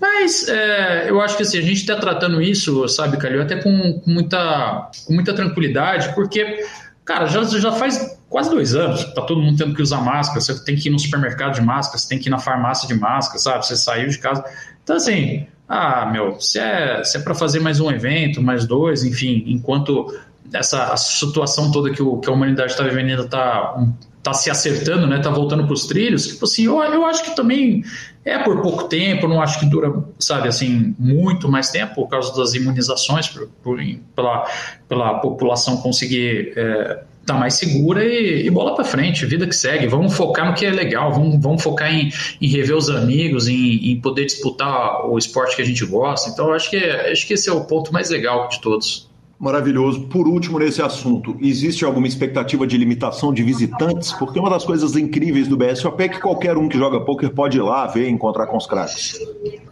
Mas 0.00 0.48
é, 0.48 1.08
eu 1.08 1.20
acho 1.20 1.36
que 1.36 1.44
assim, 1.44 1.58
a 1.58 1.62
gente 1.62 1.74
está 1.74 1.94
tratando 1.94 2.42
isso, 2.42 2.88
sabe, 2.88 3.16
Calil, 3.16 3.40
até 3.40 3.56
com, 3.56 4.00
com, 4.00 4.10
muita, 4.10 4.90
com 5.06 5.14
muita 5.14 5.32
tranquilidade, 5.32 6.12
porque, 6.16 6.66
cara, 7.04 7.26
já, 7.26 7.44
já 7.44 7.70
faz 7.70 8.18
quase 8.28 8.50
dois 8.50 8.74
anos, 8.74 9.04
tá 9.14 9.22
todo 9.22 9.40
mundo 9.40 9.56
tendo 9.56 9.76
que 9.76 9.82
usar 9.82 10.00
máscara, 10.00 10.40
você 10.40 10.64
tem 10.64 10.74
que 10.74 10.88
ir 10.88 10.90
no 10.90 10.98
supermercado 10.98 11.54
de 11.54 11.62
máscara, 11.62 11.96
você 11.96 12.08
tem 12.08 12.18
que 12.18 12.28
ir 12.28 12.30
na 12.30 12.40
farmácia 12.40 12.88
de 12.88 12.94
máscara, 12.94 13.38
sabe? 13.38 13.64
Você 13.64 13.76
saiu 13.76 14.08
de 14.08 14.18
casa. 14.18 14.44
Então, 14.82 14.96
assim, 14.96 15.46
ah, 15.68 16.06
meu, 16.06 16.40
se 16.40 16.58
é, 16.58 17.02
se 17.04 17.16
é 17.16 17.20
para 17.20 17.34
fazer 17.34 17.60
mais 17.60 17.80
um 17.80 17.90
evento, 17.90 18.42
mais 18.42 18.66
dois, 18.66 19.02
enfim, 19.04 19.44
enquanto 19.46 20.14
essa 20.52 20.96
situação 20.96 21.72
toda 21.72 21.90
que, 21.90 22.02
o, 22.02 22.18
que 22.18 22.28
a 22.28 22.32
humanidade 22.32 22.72
está 22.72 22.84
vivendo 22.84 23.24
está 23.24 23.74
tá 24.22 24.32
se 24.32 24.50
acertando, 24.50 25.06
né? 25.06 25.18
Tá 25.18 25.30
voltando 25.30 25.64
para 25.64 25.74
os 25.74 25.86
trilhos. 25.86 26.26
Tipo 26.26 26.44
assim, 26.46 26.64
eu, 26.64 26.82
eu 26.82 27.04
acho 27.04 27.22
que 27.24 27.36
também 27.36 27.84
é 28.24 28.38
por 28.38 28.62
pouco 28.62 28.84
tempo, 28.84 29.28
não 29.28 29.40
acho 29.40 29.60
que 29.60 29.66
dura, 29.66 30.02
sabe, 30.18 30.48
assim, 30.48 30.94
muito 30.98 31.48
mais 31.48 31.70
tempo 31.70 31.94
por 31.94 32.08
causa 32.08 32.34
das 32.34 32.54
imunizações, 32.54 33.28
por, 33.28 33.48
por 33.62 33.78
pela, 34.16 34.46
pela 34.88 35.18
população 35.18 35.76
conseguir 35.76 36.54
é, 36.56 37.02
tá 37.24 37.34
mais 37.34 37.54
segura 37.54 38.04
e, 38.04 38.46
e 38.46 38.50
bola 38.50 38.74
para 38.74 38.84
frente, 38.84 39.26
vida 39.26 39.46
que 39.46 39.56
segue. 39.56 39.86
Vamos 39.86 40.14
focar 40.14 40.46
no 40.46 40.54
que 40.54 40.64
é 40.64 40.70
legal, 40.70 41.12
vamos, 41.12 41.40
vamos 41.40 41.62
focar 41.62 41.92
em, 41.92 42.10
em 42.40 42.48
rever 42.48 42.76
os 42.76 42.88
amigos, 42.88 43.48
em, 43.48 43.92
em, 43.92 44.00
poder 44.00 44.26
disputar 44.26 45.06
o 45.06 45.18
esporte 45.18 45.56
que 45.56 45.62
a 45.62 45.64
gente 45.64 45.84
gosta. 45.86 46.30
Então, 46.30 46.52
acho 46.52 46.70
que, 46.70 46.76
acho 46.76 47.26
que 47.26 47.34
esse 47.34 47.48
é 47.48 47.52
o 47.52 47.64
ponto 47.64 47.92
mais 47.92 48.10
legal 48.10 48.48
de 48.48 48.60
todos. 48.60 49.08
Maravilhoso. 49.38 50.02
Por 50.02 50.28
último, 50.28 50.58
nesse 50.58 50.80
assunto, 50.80 51.36
existe 51.40 51.84
alguma 51.84 52.06
expectativa 52.06 52.66
de 52.66 52.78
limitação 52.78 53.32
de 53.32 53.42
visitantes? 53.42 54.12
Porque 54.12 54.38
uma 54.38 54.48
das 54.48 54.64
coisas 54.64 54.96
incríveis 54.96 55.48
do 55.48 55.56
BSOP 55.56 56.00
é 56.02 56.08
que 56.08 56.20
qualquer 56.20 56.56
um 56.56 56.68
que 56.68 56.78
joga 56.78 57.00
poker 57.00 57.30
pode 57.30 57.58
ir 57.58 57.62
lá 57.62 57.86
ver 57.86 58.08
e 58.08 58.10
encontrar 58.10 58.46
com 58.46 58.56
os 58.56 58.66
craques. 58.66 59.18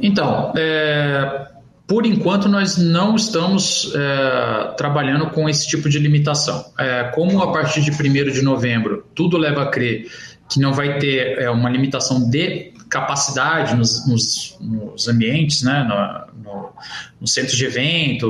Então, 0.01 0.53
é, 0.57 1.47
por 1.93 2.07
enquanto, 2.07 2.49
nós 2.49 2.79
não 2.79 3.17
estamos 3.17 3.93
é, 3.95 4.73
trabalhando 4.79 5.29
com 5.29 5.47
esse 5.47 5.69
tipo 5.69 5.91
de 5.91 5.99
limitação. 5.99 6.65
É, 6.79 7.05
como 7.15 7.43
a 7.43 7.53
partir 7.53 7.83
de 7.83 7.91
1 7.91 8.33
de 8.33 8.41
novembro 8.41 9.05
tudo 9.15 9.37
leva 9.37 9.65
a 9.65 9.67
crer 9.67 10.11
que 10.49 10.59
não 10.59 10.73
vai 10.73 10.99
ter 10.99 11.39
é, 11.39 11.51
uma 11.51 11.69
limitação 11.69 12.31
de 12.31 12.73
capacidade 12.89 13.77
nos, 13.77 14.09
nos, 14.09 14.57
nos 14.59 15.07
ambientes, 15.07 15.63
né, 15.63 15.85
no, 15.87 16.43
no, 16.43 16.69
no 17.21 17.27
centro 17.27 17.55
de 17.55 17.67
evento, 17.67 18.27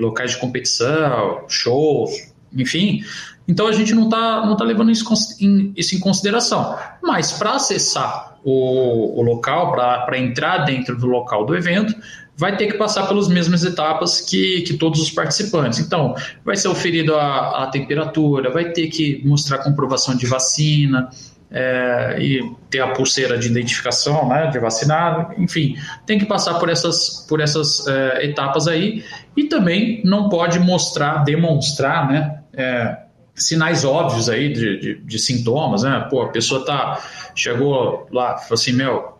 locais 0.00 0.30
de 0.30 0.38
competição, 0.38 1.44
shows, 1.48 2.12
enfim. 2.50 3.04
Então 3.46 3.66
a 3.66 3.72
gente 3.72 3.94
não 3.94 4.04
está 4.04 4.46
não 4.46 4.56
tá 4.56 4.64
levando 4.64 4.90
isso 4.90 5.04
em, 5.38 5.70
isso 5.76 5.94
em 5.94 6.00
consideração. 6.00 6.78
Mas 7.02 7.30
para 7.32 7.56
acessar 7.56 8.38
o, 8.42 9.20
o 9.20 9.22
local, 9.22 9.72
para 9.72 10.18
entrar 10.18 10.64
dentro 10.64 10.96
do 10.96 11.06
local 11.06 11.44
do 11.44 11.54
evento, 11.54 11.94
vai 12.36 12.56
ter 12.56 12.66
que 12.66 12.74
passar 12.74 13.06
pelas 13.06 13.28
mesmas 13.28 13.64
etapas 13.64 14.20
que, 14.20 14.62
que 14.62 14.74
todos 14.74 15.00
os 15.00 15.10
participantes. 15.10 15.78
Então, 15.78 16.14
vai 16.44 16.56
ser 16.56 16.68
oferido 16.68 17.14
a, 17.14 17.64
a 17.64 17.66
temperatura, 17.68 18.50
vai 18.50 18.70
ter 18.70 18.88
que 18.88 19.22
mostrar 19.24 19.58
comprovação 19.58 20.16
de 20.16 20.26
vacina, 20.26 21.10
é, 21.52 22.16
e 22.18 22.56
ter 22.70 22.80
a 22.80 22.88
pulseira 22.88 23.38
de 23.38 23.46
identificação 23.46 24.26
né, 24.28 24.46
de 24.46 24.58
vacinado, 24.58 25.34
enfim, 25.38 25.76
tem 26.06 26.18
que 26.18 26.24
passar 26.24 26.54
por 26.54 26.70
essas, 26.70 27.26
por 27.28 27.40
essas 27.40 27.86
é, 27.86 28.24
etapas 28.24 28.66
aí 28.66 29.04
e 29.36 29.44
também 29.44 30.00
não 30.02 30.30
pode 30.30 30.58
mostrar, 30.58 31.22
demonstrar 31.24 32.08
né, 32.08 32.42
é, 32.54 32.96
sinais 33.34 33.84
óbvios 33.84 34.30
aí 34.30 34.50
de, 34.50 34.78
de, 34.78 34.94
de, 35.02 35.18
sintomas, 35.18 35.82
né? 35.82 36.06
Pô, 36.10 36.22
a 36.22 36.28
pessoa 36.28 36.64
tá, 36.64 37.02
chegou 37.34 38.06
lá, 38.10 38.36
falou 38.38 38.54
assim, 38.54 38.72
meu, 38.72 39.11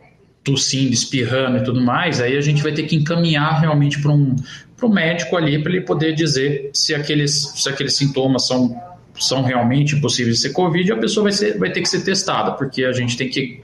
tossindo, 0.45 0.93
espirrando 0.93 1.59
e 1.59 1.65
tudo 1.65 1.81
mais, 1.81 2.21
aí 2.21 2.37
a 2.37 2.41
gente 2.41 2.63
vai 2.63 2.73
ter 2.73 2.83
que 2.85 2.97
encaminhar 2.97 3.61
realmente 3.61 4.01
para 4.01 4.11
um, 4.11 4.35
para 4.77 4.87
o 4.87 4.93
médico 4.93 5.37
ali 5.37 5.63
para 5.63 5.73
ele 5.73 5.83
poder 5.83 6.15
dizer 6.15 6.71
se 6.75 6.95
aqueles, 6.95 7.53
se 7.55 7.69
aqueles 7.69 7.95
sintomas 7.95 8.47
são, 8.47 8.77
são 9.19 9.43
realmente 9.43 9.97
possíveis 10.01 10.37
de 10.37 10.43
ser 10.43 10.51
Covid, 10.51 10.93
a 10.93 10.97
pessoa 10.97 11.25
vai, 11.25 11.33
ser, 11.33 11.59
vai 11.59 11.71
ter 11.71 11.81
que 11.81 11.89
ser 11.89 12.03
testada, 12.03 12.53
porque 12.53 12.85
a 12.85 12.93
gente 12.93 13.17
tem 13.17 13.29
que, 13.29 13.61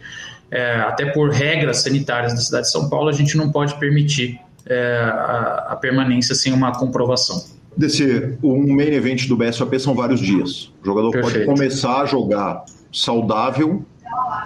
é, 0.50 0.76
até 0.76 1.06
por 1.06 1.30
regras 1.30 1.78
sanitárias 1.78 2.32
da 2.32 2.40
cidade 2.40 2.66
de 2.66 2.72
São 2.72 2.88
Paulo, 2.88 3.08
a 3.08 3.12
gente 3.12 3.36
não 3.36 3.50
pode 3.50 3.74
permitir 3.78 4.38
é, 4.66 4.98
a, 5.02 5.66
a 5.70 5.76
permanência 5.76 6.34
sem 6.34 6.52
uma 6.52 6.72
comprovação. 6.72 7.44
Desse, 7.76 8.36
um 8.42 8.74
main 8.74 8.92
event 8.92 9.26
do 9.26 9.36
BSOP 9.36 9.78
são 9.78 9.94
vários 9.94 10.20
dias. 10.20 10.72
O 10.82 10.86
jogador 10.86 11.10
Perfeito. 11.10 11.46
pode 11.46 11.58
começar 11.58 12.02
a 12.02 12.06
jogar 12.06 12.64
saudável 12.92 13.84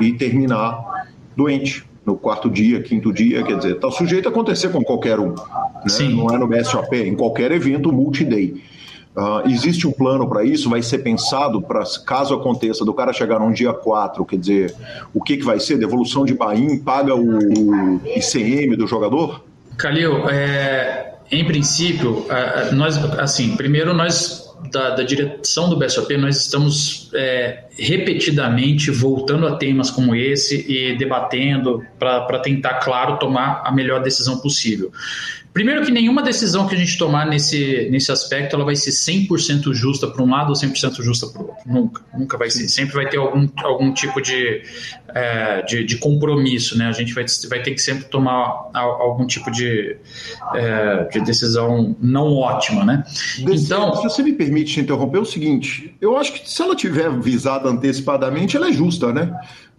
e 0.00 0.12
terminar 0.12 1.06
doente 1.34 1.84
no 2.04 2.16
quarto 2.16 2.50
dia, 2.50 2.82
quinto 2.82 3.12
dia, 3.12 3.42
quer 3.42 3.56
dizer, 3.56 3.76
está 3.76 3.90
sujeito 3.90 4.28
a 4.28 4.30
acontecer 4.30 4.70
com 4.70 4.82
qualquer 4.82 5.20
um. 5.20 5.32
Né? 5.32 6.08
Não 6.10 6.28
é 6.30 6.38
no 6.38 6.46
BSOP, 6.46 6.96
em 6.96 7.14
qualquer 7.14 7.52
evento 7.52 7.92
multi-day. 7.92 8.60
Uh, 9.14 9.46
existe 9.50 9.86
um 9.86 9.92
plano 9.92 10.26
para 10.26 10.42
isso? 10.42 10.70
Vai 10.70 10.82
ser 10.82 10.98
pensado 10.98 11.60
para, 11.60 11.84
caso 12.06 12.34
aconteça, 12.34 12.84
do 12.84 12.94
cara 12.94 13.12
chegar 13.12 13.38
num 13.38 13.52
dia 13.52 13.72
4, 13.72 14.24
quer 14.24 14.38
dizer, 14.38 14.74
o 15.12 15.22
que, 15.22 15.36
que 15.36 15.44
vai 15.44 15.60
ser? 15.60 15.78
Devolução 15.78 16.24
de 16.24 16.34
Bahia 16.34 16.80
paga 16.82 17.14
o 17.14 18.00
ICM 18.06 18.74
do 18.74 18.86
jogador? 18.86 19.44
Calil, 19.76 20.28
é, 20.30 21.14
em 21.30 21.44
princípio, 21.44 22.26
nós, 22.72 22.96
assim, 23.18 23.54
primeiro 23.54 23.92
nós 23.92 24.41
da, 24.70 24.90
da, 24.90 25.02
direção 25.02 25.68
do 25.68 25.76
BSOP, 25.76 26.16
nós 26.16 26.36
estamos 26.36 27.10
é, 27.14 27.64
repetidamente 27.78 28.90
voltando 28.90 29.46
a 29.46 29.56
temas 29.56 29.90
como 29.90 30.14
esse 30.14 30.64
e 30.70 30.96
debatendo 30.96 31.84
para 31.98 32.38
tentar, 32.38 32.74
claro, 32.74 33.18
tomar 33.18 33.62
a 33.64 33.72
melhor 33.72 34.02
decisão 34.02 34.38
possível. 34.38 34.92
Primeiro 35.52 35.84
que 35.84 35.90
nenhuma 35.90 36.22
decisão 36.22 36.66
que 36.66 36.74
a 36.74 36.78
gente 36.78 36.96
tomar 36.96 37.26
nesse, 37.26 37.88
nesse 37.90 38.10
aspecto 38.10 38.56
ela 38.56 38.64
vai 38.64 38.74
ser 38.74 38.90
100% 38.90 39.74
justa 39.74 40.06
para 40.06 40.22
um 40.22 40.30
lado 40.30 40.48
ou 40.48 40.54
100% 40.54 41.02
justa 41.02 41.26
para 41.26 41.42
o 41.42 41.48
outro. 41.48 41.62
Nunca, 41.66 42.02
nunca 42.16 42.38
vai 42.38 42.50
ser. 42.50 42.68
Sempre 42.68 42.94
vai 42.94 43.08
ter 43.08 43.18
algum, 43.18 43.46
algum 43.58 43.92
tipo 43.92 44.22
de, 44.22 44.62
é, 45.14 45.62
de, 45.62 45.84
de, 45.84 45.98
compromisso, 45.98 46.78
né? 46.78 46.86
A 46.86 46.92
gente 46.92 47.12
vai, 47.12 47.24
vai 47.50 47.62
ter 47.62 47.72
que 47.72 47.82
sempre 47.82 48.04
tomar 48.04 48.70
algum 48.72 49.26
tipo 49.26 49.50
de, 49.50 49.96
é, 50.54 51.04
de 51.04 51.20
decisão 51.20 51.94
não 52.00 52.34
ótima, 52.34 52.84
né? 52.84 53.04
então, 53.38 53.96
se 53.96 54.02
você 54.04 54.22
me 54.22 54.32
permite 54.32 54.80
interromper, 54.80 55.18
é 55.18 55.20
o 55.20 55.24
seguinte, 55.24 55.94
eu 56.00 56.16
acho 56.16 56.32
que 56.32 56.50
se 56.50 56.62
ela 56.62 56.74
tiver 56.74 57.10
visada 57.20 57.68
antecipadamente, 57.68 58.56
ela 58.56 58.68
é 58.68 58.72
justa, 58.72 59.12
né? 59.12 59.32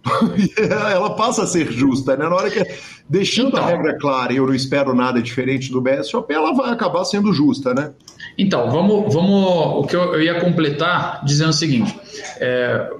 ela 0.92 1.14
passa 1.16 1.44
a 1.44 1.46
ser 1.46 1.70
justa, 1.72 2.16
né? 2.16 2.28
Na 2.28 2.34
hora 2.34 2.50
que 2.50 2.64
deixando 3.08 3.48
então, 3.48 3.64
a 3.64 3.66
regra 3.66 3.98
clara 3.98 4.32
e 4.32 4.36
eu 4.36 4.46
não 4.46 4.54
espero 4.54 4.94
nada 4.94 5.20
diferente 5.20 5.70
do 5.70 5.80
BSOP, 5.80 6.32
ela 6.32 6.52
vai 6.52 6.70
acabar 6.70 7.04
sendo 7.04 7.32
justa, 7.32 7.74
né? 7.74 7.92
Então, 8.36 8.70
vamos, 8.70 9.12
vamos. 9.12 9.84
O 9.84 9.84
que 9.84 9.96
eu, 9.96 10.20
ia 10.20 10.40
completar 10.40 11.24
dizendo 11.24 11.50
o 11.50 11.54
seguinte: 11.54 11.98
é, 12.38 12.90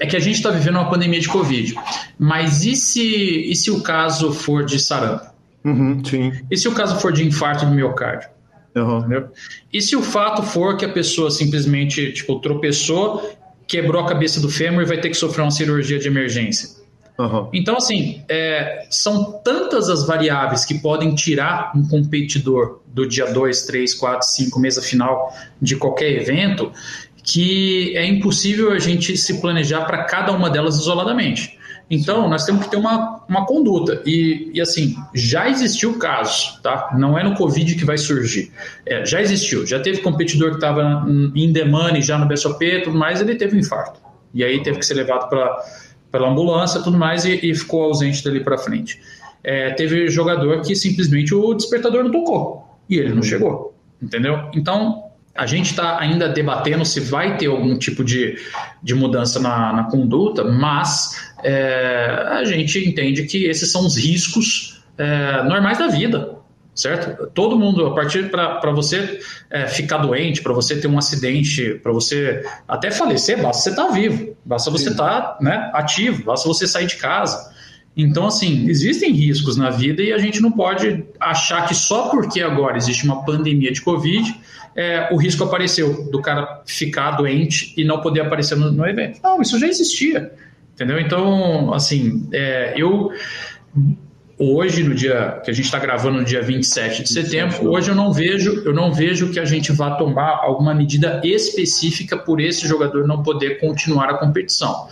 é 0.00 0.06
que 0.06 0.16
a 0.16 0.20
gente 0.20 0.36
está 0.36 0.50
vivendo 0.50 0.76
uma 0.76 0.90
pandemia 0.90 1.20
de 1.20 1.28
Covid, 1.28 1.74
mas 2.18 2.64
e 2.64 2.74
se, 2.74 3.50
e 3.50 3.54
se 3.54 3.70
o 3.70 3.82
caso 3.82 4.32
for 4.32 4.64
de 4.64 4.78
sarampo? 4.78 5.26
Uhum, 5.64 6.02
sim. 6.04 6.32
E 6.50 6.56
se 6.56 6.68
o 6.68 6.72
caso 6.72 6.98
for 7.00 7.12
de 7.12 7.26
infarto 7.26 7.66
do 7.66 7.72
miocárdio? 7.72 8.30
Uhum. 8.74 9.28
E 9.72 9.82
se 9.82 9.96
o 9.96 10.02
fato 10.02 10.42
for 10.42 10.76
que 10.76 10.84
a 10.84 10.88
pessoa 10.88 11.30
simplesmente 11.30 12.12
tipo, 12.12 12.38
tropeçou 12.38 13.37
quebrou 13.68 14.02
a 14.02 14.08
cabeça 14.08 14.40
do 14.40 14.48
fêmur 14.48 14.82
e 14.82 14.86
vai 14.86 14.98
ter 14.98 15.10
que 15.10 15.14
sofrer 15.14 15.42
uma 15.42 15.50
cirurgia 15.50 15.98
de 15.98 16.08
emergência. 16.08 16.70
Uhum. 17.18 17.48
Então, 17.52 17.76
assim, 17.76 18.22
é, 18.28 18.86
são 18.90 19.40
tantas 19.44 19.88
as 19.90 20.06
variáveis 20.06 20.64
que 20.64 20.78
podem 20.78 21.14
tirar 21.14 21.72
um 21.76 21.86
competidor 21.86 22.80
do 22.86 23.06
dia 23.06 23.26
2, 23.26 23.62
3, 23.66 23.94
4, 23.94 24.26
5, 24.26 24.58
mesa 24.58 24.80
final 24.80 25.34
de 25.60 25.76
qualquer 25.76 26.12
evento, 26.12 26.72
que 27.22 27.94
é 27.96 28.06
impossível 28.06 28.72
a 28.72 28.78
gente 28.78 29.16
se 29.16 29.40
planejar 29.40 29.84
para 29.84 30.04
cada 30.04 30.32
uma 30.32 30.48
delas 30.48 30.76
isoladamente. 30.76 31.58
Então, 31.90 32.28
nós 32.28 32.44
temos 32.44 32.64
que 32.64 32.70
ter 32.70 32.76
uma, 32.76 33.17
uma 33.28 33.44
conduta. 33.44 34.02
E, 34.06 34.50
e 34.54 34.60
assim, 34.60 34.96
já 35.14 35.48
existiu 35.48 35.98
casos, 35.98 36.58
tá? 36.62 36.90
Não 36.98 37.18
é 37.18 37.22
no 37.22 37.34
Covid 37.34 37.74
que 37.74 37.84
vai 37.84 37.98
surgir. 37.98 38.50
É, 38.86 39.04
já 39.04 39.20
existiu. 39.20 39.66
Já 39.66 39.78
teve 39.80 40.00
competidor 40.00 40.50
que 40.50 40.56
estava 40.56 41.06
em 41.34 41.52
demanda 41.52 42.00
já 42.00 42.16
no 42.16 42.26
BSOP 42.26 42.82
tudo 42.84 42.98
mais, 42.98 43.20
ele 43.20 43.34
teve 43.36 43.56
um 43.56 43.60
infarto. 43.60 44.00
E 44.32 44.42
aí 44.42 44.62
teve 44.62 44.78
que 44.78 44.86
ser 44.86 44.94
levado 44.94 45.28
para 45.28 45.58
pela 46.10 46.28
ambulância 46.30 46.80
tudo 46.80 46.96
mais 46.96 47.24
e, 47.26 47.38
e 47.42 47.54
ficou 47.54 47.82
ausente 47.84 48.24
dali 48.24 48.40
para 48.40 48.56
frente. 48.56 49.00
É, 49.44 49.70
teve 49.70 50.08
jogador 50.08 50.62
que 50.62 50.74
simplesmente 50.74 51.34
o 51.34 51.54
despertador 51.54 52.02
não 52.02 52.10
tocou 52.10 52.78
e 52.88 52.96
ele 52.96 53.14
não 53.14 53.22
chegou. 53.22 53.74
Entendeu? 54.00 54.48
Então, 54.54 55.07
a 55.38 55.46
gente 55.46 55.70
está 55.70 56.00
ainda 56.00 56.28
debatendo 56.28 56.84
se 56.84 56.98
vai 56.98 57.36
ter 57.36 57.46
algum 57.46 57.78
tipo 57.78 58.02
de, 58.02 58.36
de 58.82 58.92
mudança 58.92 59.38
na, 59.38 59.72
na 59.72 59.84
conduta, 59.84 60.42
mas 60.42 61.30
é, 61.44 62.26
a 62.28 62.44
gente 62.44 62.76
entende 62.86 63.22
que 63.22 63.44
esses 63.44 63.70
são 63.70 63.86
os 63.86 63.96
riscos 63.96 64.82
é, 64.98 65.44
normais 65.44 65.78
da 65.78 65.86
vida, 65.86 66.34
certo? 66.74 67.28
Todo 67.28 67.56
mundo, 67.56 67.86
a 67.86 67.94
partir 67.94 68.32
para 68.32 68.72
você 68.72 69.20
é, 69.48 69.68
ficar 69.68 69.98
doente, 69.98 70.42
para 70.42 70.52
você 70.52 70.80
ter 70.80 70.88
um 70.88 70.98
acidente, 70.98 71.74
para 71.84 71.92
você 71.92 72.44
até 72.66 72.90
falecer, 72.90 73.40
basta 73.40 73.62
você 73.62 73.70
estar 73.70 73.84
tá 73.84 73.92
vivo, 73.92 74.36
basta 74.44 74.72
você 74.72 74.90
estar 74.90 75.20
tá, 75.20 75.38
né, 75.40 75.70
ativo, 75.72 76.24
basta 76.24 76.48
você 76.48 76.66
sair 76.66 76.86
de 76.86 76.96
casa. 76.96 77.56
Então, 77.96 78.26
assim, 78.26 78.68
existem 78.68 79.12
riscos 79.12 79.56
na 79.56 79.70
vida 79.70 80.02
e 80.02 80.12
a 80.12 80.18
gente 80.18 80.40
não 80.40 80.52
pode 80.52 81.04
achar 81.18 81.66
que 81.66 81.74
só 81.74 82.10
porque 82.10 82.40
agora 82.40 82.76
existe 82.76 83.04
uma 83.04 83.24
pandemia 83.24 83.72
de 83.72 83.80
Covid 83.80 84.38
é, 84.78 85.08
o 85.12 85.16
risco 85.16 85.42
apareceu 85.42 86.08
do 86.08 86.22
cara 86.22 86.62
ficar 86.64 87.10
doente 87.10 87.74
e 87.76 87.84
não 87.84 88.00
poder 88.00 88.20
aparecer 88.20 88.56
no, 88.56 88.70
no 88.70 88.86
evento. 88.86 89.18
Não, 89.20 89.42
isso 89.42 89.58
já 89.58 89.66
existia, 89.66 90.32
entendeu? 90.72 91.00
Então, 91.00 91.74
assim, 91.74 92.28
é, 92.32 92.74
eu 92.76 93.10
hoje 94.38 94.84
no 94.84 94.94
dia 94.94 95.40
que 95.44 95.50
a 95.50 95.54
gente 95.54 95.64
está 95.64 95.78
gravando 95.78 96.18
no 96.18 96.24
dia 96.24 96.40
27 96.40 97.02
de 97.02 97.08
setembro, 97.08 97.68
hoje 97.68 97.90
eu 97.90 97.94
não 97.94 98.12
vejo, 98.12 98.62
eu 98.64 98.72
não 98.72 98.92
vejo 98.92 99.30
que 99.30 99.40
a 99.40 99.44
gente 99.44 99.72
vá 99.72 99.96
tomar 99.96 100.40
alguma 100.42 100.72
medida 100.74 101.20
específica 101.24 102.16
por 102.16 102.40
esse 102.40 102.66
jogador 102.66 103.06
não 103.06 103.22
poder 103.22 103.58
continuar 103.58 104.08
a 104.10 104.14
competição. 104.14 104.86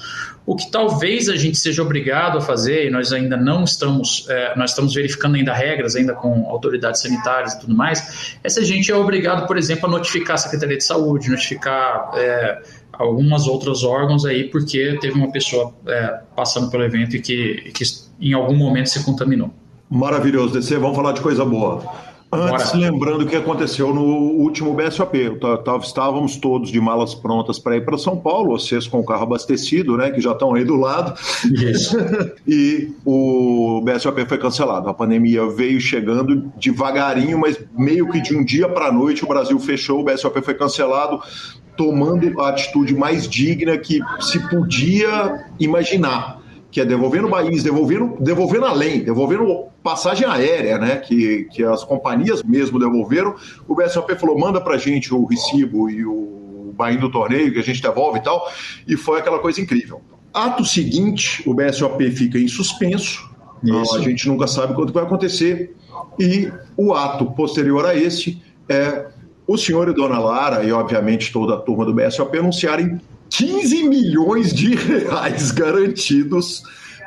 O 0.45 0.55
que 0.55 0.71
talvez 0.71 1.29
a 1.29 1.35
gente 1.35 1.59
seja 1.59 1.83
obrigado 1.83 2.39
a 2.39 2.41
fazer, 2.41 2.87
e 2.87 2.91
nós 2.91 3.13
ainda 3.13 3.37
não 3.37 3.65
estamos, 3.65 4.27
é, 4.29 4.57
nós 4.57 4.71
estamos 4.71 4.95
verificando 4.95 5.35
ainda 5.35 5.53
regras, 5.53 5.97
ainda 5.97 6.15
com 6.15 6.49
autoridades 6.49 7.01
sanitárias 7.01 7.55
e 7.55 7.61
tudo 7.61 7.75
mais, 7.75 8.39
é 8.45 8.49
se 8.49 8.61
a 8.61 8.65
gente 8.65 8.91
é 8.93 8.95
obrigado, 8.95 9.45
por 9.49 9.59
exemplo, 9.59 9.87
a 9.87 9.91
notificar 9.91 10.35
a 10.35 10.39
Secretaria 10.39 10.77
de 10.77 10.85
Saúde, 10.85 11.29
notificar 11.29 12.13
é, 12.15 12.63
algumas 12.99 13.47
outros 13.47 13.85
órgãos 13.85 14.25
aí, 14.25 14.45
porque 14.45 14.99
teve 15.01 15.19
uma 15.19 15.31
pessoa 15.31 15.73
é, 15.87 16.21
passando 16.35 16.71
pelo 16.71 16.85
evento 16.85 17.17
e 17.17 17.21
que, 17.21 17.71
que 17.73 17.85
em 18.21 18.33
algum 18.33 18.57
momento 18.57 18.89
se 18.89 19.05
contaminou. 19.05 19.51
Maravilhoso, 19.89 20.55
DC. 20.55 20.79
Vamos 20.79 20.97
falar 20.97 21.13
de 21.13 21.21
coisa 21.21 21.45
boa. 21.45 21.83
Antes, 22.33 22.73
Bora. 22.73 22.79
lembrando 22.79 23.23
o 23.23 23.27
que 23.27 23.37
aconteceu 23.37 23.95
no 23.95 24.03
último 24.03 24.75
BSOP. 24.75 25.39
Estávamos 25.81 26.37
todos 26.37 26.73
de 26.73 26.81
malas 26.81 27.15
prontas 27.15 27.59
para 27.59 27.77
ir 27.77 27.85
para 27.85 27.97
São 27.97 28.17
Paulo, 28.17 28.59
vocês 28.59 28.87
com 28.87 28.99
o 28.99 29.05
carro 29.05 29.23
abastecido, 29.23 29.97
né, 29.97 30.11
que 30.11 30.21
já 30.21 30.33
estão 30.33 30.53
aí 30.55 30.65
do 30.65 30.75
lado. 30.75 31.15
Isso. 31.45 31.97
e 32.47 32.91
o 33.05 33.81
BSOP 33.85 34.27
foi 34.27 34.39
cancelado. 34.39 34.89
A 34.89 34.95
pandemia 34.95 35.47
veio 35.47 35.81
chegando 35.81 36.51
devagarinho, 36.57 37.39
mas 37.39 37.59
meio 37.79 38.11
que 38.11 38.21
de 38.21 38.37
um 38.37 38.45
dia 38.45 38.69
para 38.69 38.87
a 38.87 38.93
noite 38.93 39.25
o 39.25 39.29
Brasil 39.29 39.59
fechou, 39.61 40.01
o 40.01 40.05
BSOP 40.05 40.43
foi 40.43 40.55
cancelado, 40.55 41.21
tomando 41.77 42.41
a 42.41 42.49
atitude 42.49 42.95
mais 42.95 43.29
digna 43.29 43.77
que 43.79 44.01
se 44.21 44.39
podia 44.49 45.47
imaginar 45.59 46.45
que 46.77 46.81
é 46.83 46.85
devolvendo 46.85 47.31
país, 47.31 47.62
devolvendo, 47.62 48.17
devolvendo 48.21 48.67
além, 48.67 49.01
devolvendo 49.01 49.65
passagem 49.83 50.27
aérea, 50.27 50.77
né? 50.77 50.97
Que, 50.97 51.45
que 51.45 51.65
as 51.65 51.83
companhias 51.83 52.43
mesmo 52.43 52.79
devolveram. 52.79 53.35
O 53.67 53.75
BSOP 53.75 54.15
falou: 54.17 54.39
manda 54.39 54.61
pra 54.61 54.77
gente 54.77 55.15
o 55.15 55.25
recibo 55.25 55.89
e 55.89 56.05
o 56.05 56.75
bain 56.77 56.99
do 56.99 57.11
torneio, 57.11 57.51
que 57.51 57.59
a 57.59 57.62
gente 57.62 57.81
devolve 57.81 58.19
e 58.19 58.23
tal. 58.23 58.47
E 58.87 58.95
foi 58.95 59.21
aquela 59.21 59.39
coisa 59.39 59.59
incrível. 59.59 60.03
Ato 60.35 60.67
seguinte, 60.67 61.43
o 61.49 61.55
BSOP 61.55 62.11
fica 62.11 62.39
em 62.39 62.47
suspenso. 62.47 63.27
Então, 63.65 63.95
a 63.95 64.01
gente 64.01 64.29
nunca 64.29 64.47
sabe 64.47 64.75
quando 64.75 64.93
vai 64.93 65.05
acontecer. 65.05 65.75
E 66.21 66.53
o 66.77 66.93
ato 66.93 67.25
posterior 67.33 67.87
a 67.87 67.95
esse 67.97 68.43
é 68.69 69.07
o 69.47 69.57
senhor 69.57 69.89
e 69.89 69.95
dona 69.95 70.19
Lara, 70.19 70.65
e 70.65 70.73
obviamente 70.73 71.33
toda 71.33 71.55
a 71.55 71.57
turma 71.59 71.85
do 71.85 71.95
BSOP, 71.95 72.37
anunciarem 72.37 73.01
15 73.31 73.85
milhões 73.85 74.53
de 74.53 74.75
reais 74.75 75.51
garantidos, 75.51 76.61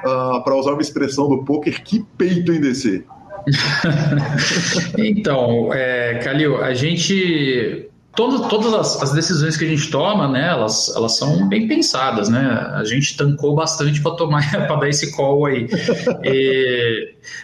uh, 0.04 0.08
ah, 0.08 0.42
para 0.44 0.56
usar 0.56 0.72
uma 0.72 0.82
expressão 0.82 1.28
do 1.28 1.44
poker, 1.44 1.84
que 1.84 2.06
peito 2.18 2.52
em 2.52 2.62
DC. 2.62 3.04
então, 4.98 5.74
é, 5.74 6.20
Calil, 6.24 6.62
a 6.62 6.74
gente. 6.74 7.86
Todo, 8.16 8.50
todas 8.50 8.74
as, 8.74 9.04
as, 9.04 9.14
decisões 9.14 9.56
que 9.56 9.64
a 9.64 9.68
gente 9.68 9.90
toma, 9.90 10.28
né, 10.28 10.50
elas, 10.50 10.94
elas 10.94 11.16
são 11.16 11.48
bem 11.48 11.70
pensadas, 11.70 12.28
né? 12.28 12.42
A 12.74 12.84
gente 12.84 13.16
tancou 13.16 13.56
bastante 13.56 14.02
para 14.02 14.12
tomar, 14.12 14.50
para 14.68 14.76
dar 14.76 14.90
esse 14.90 15.16
call 15.16 15.46
aí. 15.46 15.70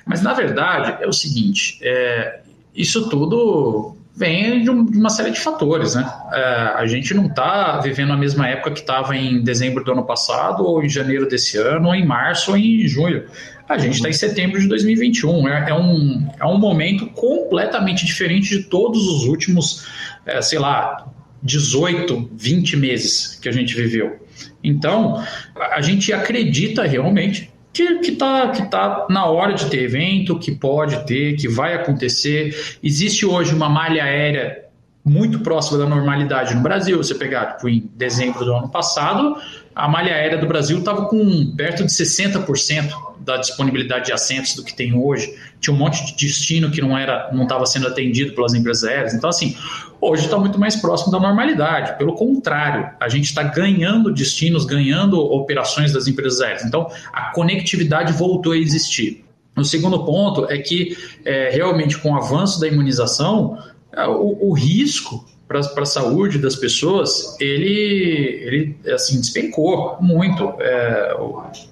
Mas 0.05 0.21
na 0.21 0.34
verdade 0.34 1.01
é 1.01 1.08
o 1.08 1.13
seguinte: 1.13 1.79
é, 1.81 2.41
isso 2.75 3.08
tudo 3.08 3.95
vem 4.15 4.63
de, 4.63 4.69
uma 4.69 5.10
série 5.10 5.32
de 5.32 5.39
fatores, 5.39 5.95
né? 5.95 6.10
É, 6.32 6.73
a 6.75 6.86
gente 6.86 7.13
não 7.13 7.25
está 7.25 7.80
vivendo 7.80 8.13
a 8.13 8.17
mesma 8.17 8.47
época 8.47 8.71
que 8.71 8.80
estava 8.80 9.15
em 9.15 9.43
dezembro 9.43 9.84
do 9.84 9.91
ano 9.91 10.06
passado, 10.06 10.65
ou 10.65 10.82
em 10.82 10.88
janeiro 10.88 11.28
desse 11.28 11.58
ano, 11.58 11.89
ou 11.89 11.95
em 11.95 12.06
março, 12.06 12.51
ou 12.51 12.58
em 12.58 12.88
junho. 12.88 13.25
A 13.67 13.78
gente 13.78 13.95
está 13.95 14.08
em 14.08 14.13
setembro 14.13 14.60
de 14.60 14.67
2021. 14.67 15.47
É, 15.49 15.69
é, 15.69 15.73
um, 15.73 16.30
é 16.39 16.45
um 16.45 16.58
momento 16.58 17.08
completamente 17.08 18.06
diferente 18.06 18.49
de 18.58 18.63
todos 18.63 19.06
os 19.06 19.25
últimos, 19.25 19.86
é, 20.25 20.41
sei 20.41 20.60
lá, 20.60 21.08
18, 21.43 22.30
20 22.34 22.78
meses 22.78 23.38
que 23.41 23.49
a 23.49 23.51
gente 23.51 23.75
viveu. 23.75 24.19
Então, 24.63 25.21
a 25.56 25.82
gente 25.82 26.13
acredita 26.13 26.84
realmente 26.84 27.51
que 27.83 28.11
está 28.11 28.49
que 28.49 28.69
tá 28.69 29.07
na 29.09 29.25
hora 29.25 29.53
de 29.53 29.65
ter 29.69 29.83
evento, 29.83 30.39
que 30.39 30.51
pode 30.51 31.05
ter, 31.05 31.35
que 31.35 31.47
vai 31.47 31.73
acontecer. 31.73 32.77
Existe 32.81 33.25
hoje 33.25 33.53
uma 33.53 33.69
malha 33.69 34.03
aérea 34.03 34.65
muito 35.03 35.39
próxima 35.39 35.77
da 35.77 35.85
normalidade 35.85 36.55
no 36.55 36.61
Brasil. 36.61 36.97
Você 36.97 37.13
pegar, 37.13 37.53
tipo, 37.53 37.69
em 37.69 37.89
dezembro 37.95 38.43
do 38.43 38.53
ano 38.53 38.69
passado, 38.69 39.35
a 39.75 39.89
malha 39.89 40.13
aérea 40.15 40.38
do 40.38 40.47
Brasil 40.47 40.79
estava 40.79 41.05
com 41.05 41.53
perto 41.53 41.83
de 41.83 41.91
60% 41.91 42.93
da 43.19 43.35
disponibilidade 43.38 44.05
de 44.05 44.13
assentos 44.13 44.55
do 44.55 44.63
que 44.63 44.73
tem 44.73 44.93
hoje. 44.95 45.35
Tinha 45.59 45.73
um 45.73 45.77
monte 45.77 46.05
de 46.05 46.15
destino 46.15 46.71
que 46.71 46.81
não 46.81 46.97
era, 46.97 47.29
não 47.33 47.43
estava 47.43 47.65
sendo 47.65 47.88
atendido 47.88 48.33
pelas 48.33 48.53
empresas 48.53 48.85
aéreas. 48.85 49.13
Então, 49.13 49.29
assim, 49.29 49.57
hoje 49.99 50.25
está 50.25 50.38
muito 50.38 50.57
mais 50.57 50.77
próximo 50.77 51.11
da 51.11 51.19
normalidade. 51.19 51.97
Pelo 51.97 52.13
contrário, 52.13 52.89
a 53.01 53.09
gente 53.09 53.25
está 53.25 53.43
ganhando 53.43 54.13
destinos, 54.13 54.63
ganhando 54.63 55.19
operações 55.19 55.91
das 55.91 56.07
empresas 56.07 56.39
aéreas. 56.39 56.63
Então, 56.63 56.89
a 57.11 57.31
conectividade 57.33 58.13
voltou 58.13 58.53
a 58.53 58.57
existir. 58.57 59.25
O 59.57 59.63
segundo 59.63 60.05
ponto 60.05 60.45
é 60.49 60.57
que, 60.57 60.95
é, 61.25 61.49
realmente, 61.49 61.97
com 61.97 62.11
o 62.11 62.15
avanço 62.15 62.61
da 62.61 62.67
imunização, 62.67 63.57
é, 63.91 64.07
o, 64.07 64.49
o 64.49 64.53
risco 64.53 65.25
para 65.47 65.60
a 65.60 65.86
saúde 65.86 66.39
das 66.39 66.55
pessoas, 66.55 67.39
ele, 67.39 68.39
ele 68.43 68.77
assim, 68.93 69.19
despencou 69.19 69.97
muito. 70.01 70.53
É, 70.60 71.15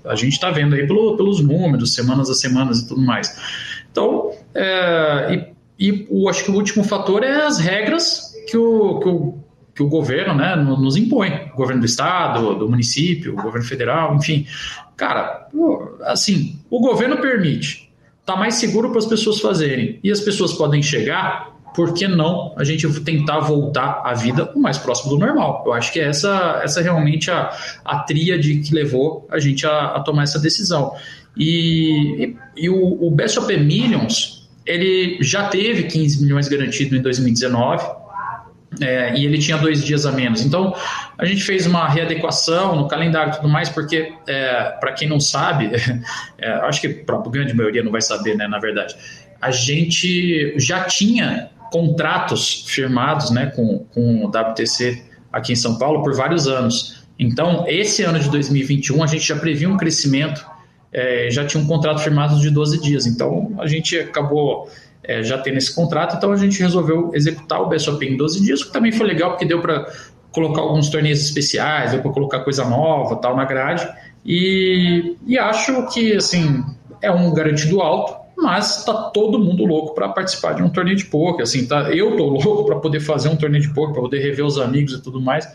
a 0.05 0.15
gente 0.15 0.33
está 0.33 0.51
vendo 0.51 0.75
aí 0.75 0.85
pelo, 0.85 1.17
pelos 1.17 1.41
números, 1.41 1.93
semanas 1.93 2.29
a 2.29 2.33
semanas 2.33 2.79
e 2.79 2.87
tudo 2.87 3.01
mais. 3.01 3.35
Então, 3.91 4.31
é, 4.53 5.53
e, 5.79 5.89
e 5.89 6.07
o, 6.09 6.29
acho 6.29 6.45
que 6.45 6.51
o 6.51 6.55
último 6.55 6.83
fator 6.83 7.23
é 7.23 7.45
as 7.45 7.59
regras 7.59 8.33
que 8.47 8.57
o, 8.57 8.99
que 8.99 9.09
o, 9.09 9.37
que 9.75 9.83
o 9.83 9.89
governo 9.89 10.35
né, 10.35 10.55
nos 10.55 10.95
impõe. 10.95 11.49
O 11.53 11.57
governo 11.57 11.81
do 11.81 11.87
estado, 11.87 12.55
do 12.55 12.69
município, 12.69 13.33
o 13.33 13.41
governo 13.41 13.67
federal, 13.67 14.15
enfim. 14.15 14.45
Cara, 14.95 15.47
assim, 16.03 16.59
o 16.69 16.79
governo 16.79 17.17
permite. 17.17 17.91
Está 18.21 18.35
mais 18.35 18.55
seguro 18.55 18.89
para 18.89 18.99
as 18.99 19.05
pessoas 19.05 19.39
fazerem. 19.39 19.99
E 20.03 20.11
as 20.11 20.19
pessoas 20.19 20.53
podem 20.53 20.81
chegar 20.81 21.52
por 21.73 21.93
que 21.93 22.07
não 22.07 22.53
a 22.57 22.63
gente 22.63 22.87
tentar 23.01 23.39
voltar 23.39 24.01
à 24.03 24.13
vida 24.13 24.51
o 24.55 24.59
mais 24.59 24.77
próximo 24.77 25.11
do 25.11 25.17
normal? 25.17 25.63
Eu 25.65 25.73
acho 25.73 25.91
que 25.91 25.99
essa, 25.99 26.61
essa 26.63 26.79
é 26.79 26.83
realmente 26.83 27.31
a, 27.31 27.51
a 27.83 27.99
tríade 27.99 28.59
que 28.59 28.73
levou 28.73 29.27
a 29.29 29.39
gente 29.39 29.65
a, 29.65 29.95
a 29.95 29.99
tomar 30.01 30.23
essa 30.23 30.39
decisão. 30.39 30.93
E, 31.35 32.35
e, 32.57 32.63
e 32.65 32.69
o, 32.69 33.07
o 33.07 33.11
BSOP 33.11 33.57
Millions, 33.57 34.49
ele 34.65 35.17
já 35.21 35.47
teve 35.47 35.83
15 35.83 36.21
milhões 36.21 36.47
garantido 36.47 36.95
em 36.95 37.01
2019, 37.01 38.03
é, 38.81 39.15
e 39.15 39.25
ele 39.25 39.37
tinha 39.37 39.57
dois 39.57 39.83
dias 39.83 40.05
a 40.05 40.11
menos. 40.11 40.43
Então, 40.43 40.75
a 41.17 41.25
gente 41.25 41.43
fez 41.43 41.67
uma 41.67 41.87
readequação 41.87 42.75
no 42.75 42.87
calendário 42.87 43.33
e 43.33 43.35
tudo 43.35 43.49
mais, 43.49 43.69
porque, 43.69 44.13
é, 44.27 44.75
para 44.79 44.93
quem 44.93 45.07
não 45.07 45.19
sabe, 45.19 45.69
é, 46.37 46.49
acho 46.51 46.81
que 46.81 47.03
a 47.07 47.29
grande 47.29 47.53
maioria 47.53 47.83
não 47.83 47.91
vai 47.91 48.01
saber, 48.01 48.35
né, 48.35 48.47
na 48.47 48.59
verdade, 48.59 48.95
a 49.41 49.51
gente 49.51 50.57
já 50.57 50.85
tinha 50.85 51.49
contratos 51.73 52.65
firmados 52.67 53.31
né, 53.31 53.47
com, 53.47 53.79
com 53.91 54.23
o 54.23 54.27
WTC 54.27 55.01
aqui 55.31 55.53
em 55.53 55.55
São 55.55 55.79
Paulo 55.79 56.03
por 56.03 56.13
vários 56.15 56.47
anos. 56.47 57.03
Então, 57.17 57.65
esse 57.67 58.03
ano 58.03 58.19
de 58.19 58.29
2021, 58.29 59.03
a 59.03 59.07
gente 59.07 59.27
já 59.27 59.35
previa 59.35 59.67
um 59.67 59.75
crescimento, 59.75 60.45
é, 60.91 61.31
já 61.31 61.43
tinha 61.47 61.61
um 61.61 61.65
contrato 61.65 61.99
firmado 62.01 62.39
de 62.39 62.51
12 62.51 62.79
dias. 62.79 63.07
Então, 63.07 63.55
a 63.57 63.65
gente 63.65 63.97
acabou 63.97 64.69
é, 65.03 65.23
já 65.23 65.39
tendo 65.39 65.57
esse 65.57 65.73
contrato, 65.73 66.15
então 66.15 66.31
a 66.31 66.37
gente 66.37 66.59
resolveu 66.59 67.09
executar 67.15 67.59
o 67.59 67.67
BSOP 67.67 68.05
em 68.05 68.15
12 68.15 68.43
dias, 68.43 68.63
que 68.63 68.71
também 68.71 68.91
foi 68.91 69.07
legal, 69.07 69.31
porque 69.31 69.45
deu 69.45 69.59
para 69.59 69.91
colocar 70.31 70.61
alguns 70.61 70.89
torneios 70.89 71.21
especiais, 71.21 71.91
deu 71.91 72.03
para 72.03 72.11
colocar 72.11 72.41
coisa 72.41 72.63
nova 72.65 73.15
tal 73.15 73.35
na 73.35 73.45
grade. 73.45 73.87
E, 74.23 75.17
e 75.25 75.39
acho 75.39 75.87
que, 75.87 76.15
assim, 76.15 76.63
é 77.01 77.11
um 77.11 77.33
garantido 77.33 77.81
alto, 77.81 78.22
mas 78.37 78.83
tá 78.83 78.93
todo 79.11 79.39
mundo 79.39 79.65
louco 79.65 79.93
para 79.93 80.09
participar 80.09 80.53
de 80.53 80.63
um 80.63 80.69
torneio 80.69 80.97
de 80.97 81.05
poker, 81.05 81.43
assim, 81.43 81.65
tá? 81.65 81.91
Eu 81.91 82.17
tô 82.17 82.25
louco 82.27 82.65
para 82.65 82.77
poder 82.77 82.99
fazer 82.99 83.29
um 83.29 83.35
torneio 83.35 83.61
de 83.61 83.73
poker, 83.73 83.93
para 83.93 84.01
poder 84.01 84.19
rever 84.19 84.45
os 84.45 84.57
amigos 84.59 84.93
e 84.93 85.01
tudo 85.01 85.21
mais. 85.21 85.47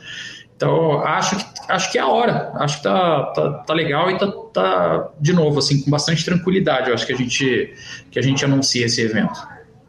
Então, 0.57 1.01
acho 1.03 1.37
que, 1.37 1.45
acho 1.69 1.93
que 1.93 1.99
é 1.99 2.01
a 2.01 2.09
hora. 2.09 2.51
Acho 2.55 2.79
que 2.79 2.83
tá, 2.83 3.23
tá, 3.33 3.53
tá 3.65 3.75
legal 3.75 4.11
e 4.11 4.19
tá, 4.19 4.27
tá, 4.53 5.09
de 5.21 5.33
novo, 5.33 5.61
assim, 5.61 5.83
com 5.83 5.91
bastante 5.91 6.25
tranquilidade. 6.25 6.89
Eu 6.89 6.95
acho 6.95 7.07
que 7.07 7.13
a 7.13 7.17
gente, 7.17 7.75
que 8.11 8.19
a 8.19 8.23
gente 8.23 8.45
anuncia 8.45 8.87
esse 8.87 9.01
evento. 9.01 9.39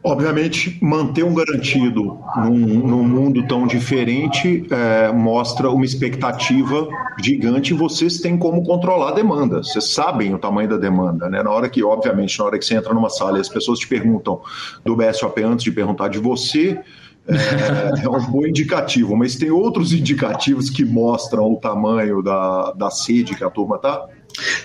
Obviamente, 0.02 0.78
manter 0.80 1.22
um 1.22 1.34
garantido 1.34 2.18
num, 2.36 2.56
num 2.56 3.04
mundo 3.04 3.46
tão 3.46 3.66
diferente 3.66 4.64
é, 4.70 5.12
mostra 5.12 5.68
uma 5.68 5.84
expectativa 5.84 6.88
gigante 7.22 7.74
e 7.74 7.76
vocês 7.76 8.18
têm 8.18 8.38
como 8.38 8.64
controlar 8.64 9.10
a 9.10 9.12
demanda. 9.12 9.58
Vocês 9.58 9.92
sabem 9.92 10.34
o 10.34 10.38
tamanho 10.38 10.70
da 10.70 10.78
demanda, 10.78 11.28
né? 11.28 11.42
Na 11.42 11.50
hora 11.50 11.68
que, 11.68 11.84
obviamente, 11.84 12.38
na 12.38 12.46
hora 12.46 12.58
que 12.58 12.64
você 12.64 12.76
entra 12.76 12.94
numa 12.94 13.10
sala 13.10 13.36
e 13.36 13.42
as 13.42 13.48
pessoas 13.50 13.78
te 13.78 13.86
perguntam 13.86 14.40
do 14.82 14.96
BSOP 14.96 15.42
antes 15.42 15.64
de 15.64 15.70
perguntar 15.70 16.08
de 16.08 16.18
você, 16.18 16.80
é, 17.28 18.00
é, 18.02 18.08
um 18.08 18.24
bom 18.30 18.46
indicativo, 18.46 19.14
mas 19.14 19.36
tem 19.36 19.50
outros 19.50 19.92
indicativos 19.92 20.70
que 20.70 20.82
mostram 20.82 21.52
o 21.52 21.56
tamanho 21.56 22.22
da, 22.22 22.72
da 22.72 22.90
sede 22.90 23.34
que 23.34 23.44
a 23.44 23.50
turma 23.50 23.76
tá? 23.76 24.06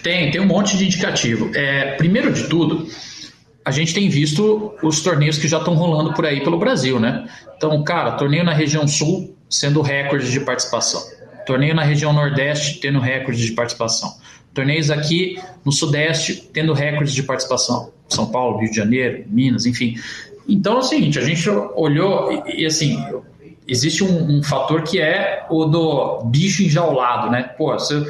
Tem, 0.02 0.32
tem 0.32 0.40
um 0.40 0.46
monte 0.46 0.78
de 0.78 0.86
indicativo. 0.86 1.50
É, 1.54 1.96
primeiro 1.98 2.32
de 2.32 2.48
tudo, 2.48 2.88
a 3.66 3.72
gente 3.72 3.94
tem 3.96 4.08
visto 4.08 4.74
os 4.84 5.02
torneios 5.02 5.40
que 5.40 5.48
já 5.48 5.58
estão 5.58 5.74
rolando 5.74 6.14
por 6.14 6.26
aí 6.26 6.44
pelo 6.44 6.60
Brasil, 6.60 7.00
né? 7.00 7.28
Então, 7.58 7.84
cara, 7.84 8.12
torneio 8.12 8.44
na 8.44 8.54
região 8.54 8.88
sul 8.88 9.36
sendo 9.50 9.82
recorde 9.82 10.32
de 10.32 10.40
participação. 10.40 11.02
Torneio 11.48 11.74
na 11.74 11.84
região 11.84 12.14
nordeste 12.14 12.80
tendo 12.80 13.00
recorde 13.00 13.44
de 13.44 13.52
participação. 13.54 14.14
Torneios 14.54 14.90
aqui 14.90 15.38
no 15.66 15.72
sudeste 15.72 16.50
tendo 16.54 16.74
recordes 16.74 17.14
de 17.14 17.24
participação. 17.24 17.92
São 18.08 18.28
Paulo, 18.28 18.60
Rio 18.60 18.70
de 18.70 18.76
Janeiro, 18.76 19.26
Minas, 19.28 19.66
enfim. 19.66 19.96
Então 20.48 20.76
é 20.76 20.78
o 20.78 20.82
seguinte, 20.84 21.18
a 21.20 21.24
gente 21.24 21.50
olhou 21.50 22.32
e, 22.48 22.62
e 22.62 22.66
assim, 22.66 23.04
existe 23.68 24.04
um, 24.04 24.38
um, 24.38 24.44
fator 24.44 24.84
que 24.84 25.00
é 25.00 25.46
o 25.50 25.66
do 25.66 26.24
bicho 26.26 26.64
enjaulado, 26.64 27.30
né? 27.32 27.44
Pô, 27.58 27.74
você, 27.74 28.06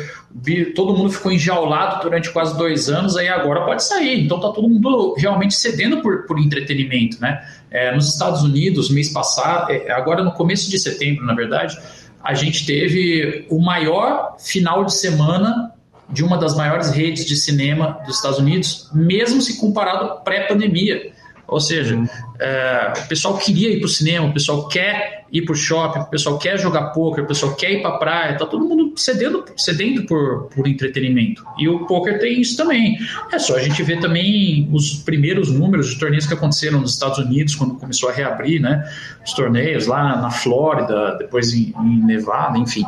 todo 0.75 0.95
mundo 0.95 1.11
ficou 1.11 1.31
enjaulado 1.31 2.03
durante 2.03 2.29
quase 2.31 2.57
dois 2.57 2.89
anos, 2.89 3.15
aí 3.15 3.27
agora 3.27 3.65
pode 3.65 3.83
sair. 3.83 4.23
Então 4.25 4.39
tá 4.39 4.49
todo 4.51 4.67
mundo 4.67 5.15
realmente 5.17 5.55
cedendo 5.55 6.01
por, 6.01 6.25
por 6.25 6.39
entretenimento, 6.39 7.21
né? 7.21 7.43
É, 7.71 7.93
nos 7.93 8.07
Estados 8.07 8.43
Unidos, 8.43 8.89
mês 8.89 9.11
passado, 9.11 9.71
é, 9.71 9.91
agora 9.91 10.23
no 10.23 10.31
começo 10.31 10.69
de 10.69 10.77
setembro, 10.77 11.25
na 11.25 11.33
verdade, 11.33 11.77
a 12.23 12.33
gente 12.33 12.65
teve 12.65 13.45
o 13.49 13.61
maior 13.61 14.35
final 14.39 14.83
de 14.83 14.93
semana 14.93 15.71
de 16.09 16.23
uma 16.23 16.37
das 16.37 16.55
maiores 16.55 16.91
redes 16.91 17.25
de 17.25 17.35
cinema 17.35 17.99
dos 18.05 18.17
Estados 18.17 18.39
Unidos, 18.39 18.89
mesmo 18.93 19.41
se 19.41 19.59
comparado 19.59 20.23
pré-pandemia. 20.23 21.13
Ou 21.47 21.59
seja, 21.59 21.97
é, 22.39 22.93
o 22.97 23.07
pessoal 23.07 23.37
queria 23.37 23.69
ir 23.69 23.79
para 23.79 23.85
o 23.85 23.89
cinema, 23.89 24.27
o 24.27 24.33
pessoal 24.33 24.67
quer 24.67 25.25
ir 25.31 25.41
para 25.43 25.53
o 25.53 25.55
shopping, 25.55 25.99
o 25.99 26.05
pessoal 26.05 26.37
quer 26.37 26.57
jogar 26.57 26.91
poker, 26.91 27.23
o 27.23 27.27
pessoal 27.27 27.53
quer 27.55 27.71
ir 27.71 27.81
para 27.81 27.95
a 27.95 27.97
praia, 27.97 28.37
tá 28.37 28.45
todo 28.45 28.65
mundo 28.65 28.93
cedendo, 28.95 29.43
cedendo 29.57 30.05
por, 30.05 30.45
por 30.45 30.67
entretenimento. 30.67 31.45
E 31.57 31.67
o 31.67 31.85
poker 31.85 32.19
tem 32.19 32.39
isso 32.39 32.55
também. 32.57 32.97
É 33.31 33.37
só 33.37 33.55
a 33.55 33.59
gente 33.59 33.81
ver 33.83 33.99
também 33.99 34.69
os 34.71 34.95
primeiros 34.95 35.51
números 35.51 35.89
de 35.89 35.99
torneios 35.99 36.25
que 36.25 36.33
aconteceram 36.33 36.79
nos 36.79 36.93
Estados 36.93 37.17
Unidos 37.17 37.55
quando 37.55 37.75
começou 37.75 38.09
a 38.09 38.13
reabrir, 38.13 38.61
né? 38.61 38.89
Os 39.25 39.33
torneios 39.33 39.87
lá 39.87 40.21
na 40.21 40.31
Flórida, 40.31 41.17
depois 41.17 41.53
em, 41.53 41.73
em 41.77 42.05
Nevada, 42.05 42.57
enfim. 42.57 42.85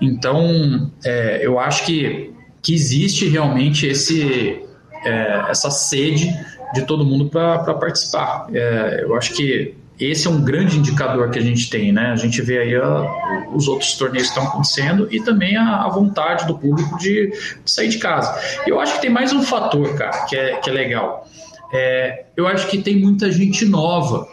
Então, 0.00 0.90
é, 1.04 1.44
eu 1.44 1.58
acho 1.58 1.84
que, 1.84 2.32
que 2.62 2.72
existe 2.74 3.28
realmente 3.28 3.86
esse, 3.86 4.60
é, 5.04 5.44
essa 5.48 5.70
sede 5.70 6.32
de 6.74 6.82
todo 6.82 7.04
mundo 7.04 7.28
para 7.28 7.74
participar. 7.74 8.46
É, 8.52 9.02
eu 9.02 9.16
acho 9.16 9.34
que 9.34 9.74
esse 9.98 10.28
é 10.28 10.30
um 10.30 10.42
grande 10.42 10.78
indicador 10.78 11.28
que 11.30 11.38
a 11.38 11.42
gente 11.42 11.68
tem, 11.68 11.90
né? 11.90 12.12
A 12.12 12.16
gente 12.16 12.40
vê 12.40 12.58
aí 12.58 12.76
a, 12.76 13.48
os 13.52 13.66
outros 13.66 13.94
torneios 13.96 14.28
que 14.28 14.38
estão 14.38 14.48
acontecendo 14.48 15.08
e 15.10 15.20
também 15.20 15.56
a, 15.56 15.84
a 15.84 15.88
vontade 15.88 16.46
do 16.46 16.56
público 16.56 16.96
de, 16.98 17.30
de, 17.30 17.70
sair 17.70 17.88
de 17.88 17.98
casa. 17.98 18.38
Eu 18.66 18.78
acho 18.80 18.94
que 18.94 19.00
tem 19.00 19.10
mais 19.10 19.32
um 19.32 19.42
fator, 19.42 19.96
cara, 19.96 20.24
que 20.26 20.36
é, 20.36 20.56
que 20.56 20.70
é 20.70 20.72
legal. 20.72 21.28
É, 21.72 22.26
eu 22.36 22.46
acho 22.46 22.68
que 22.68 22.78
tem 22.78 22.96
muita 22.96 23.30
gente 23.32 23.64
nova 23.64 24.28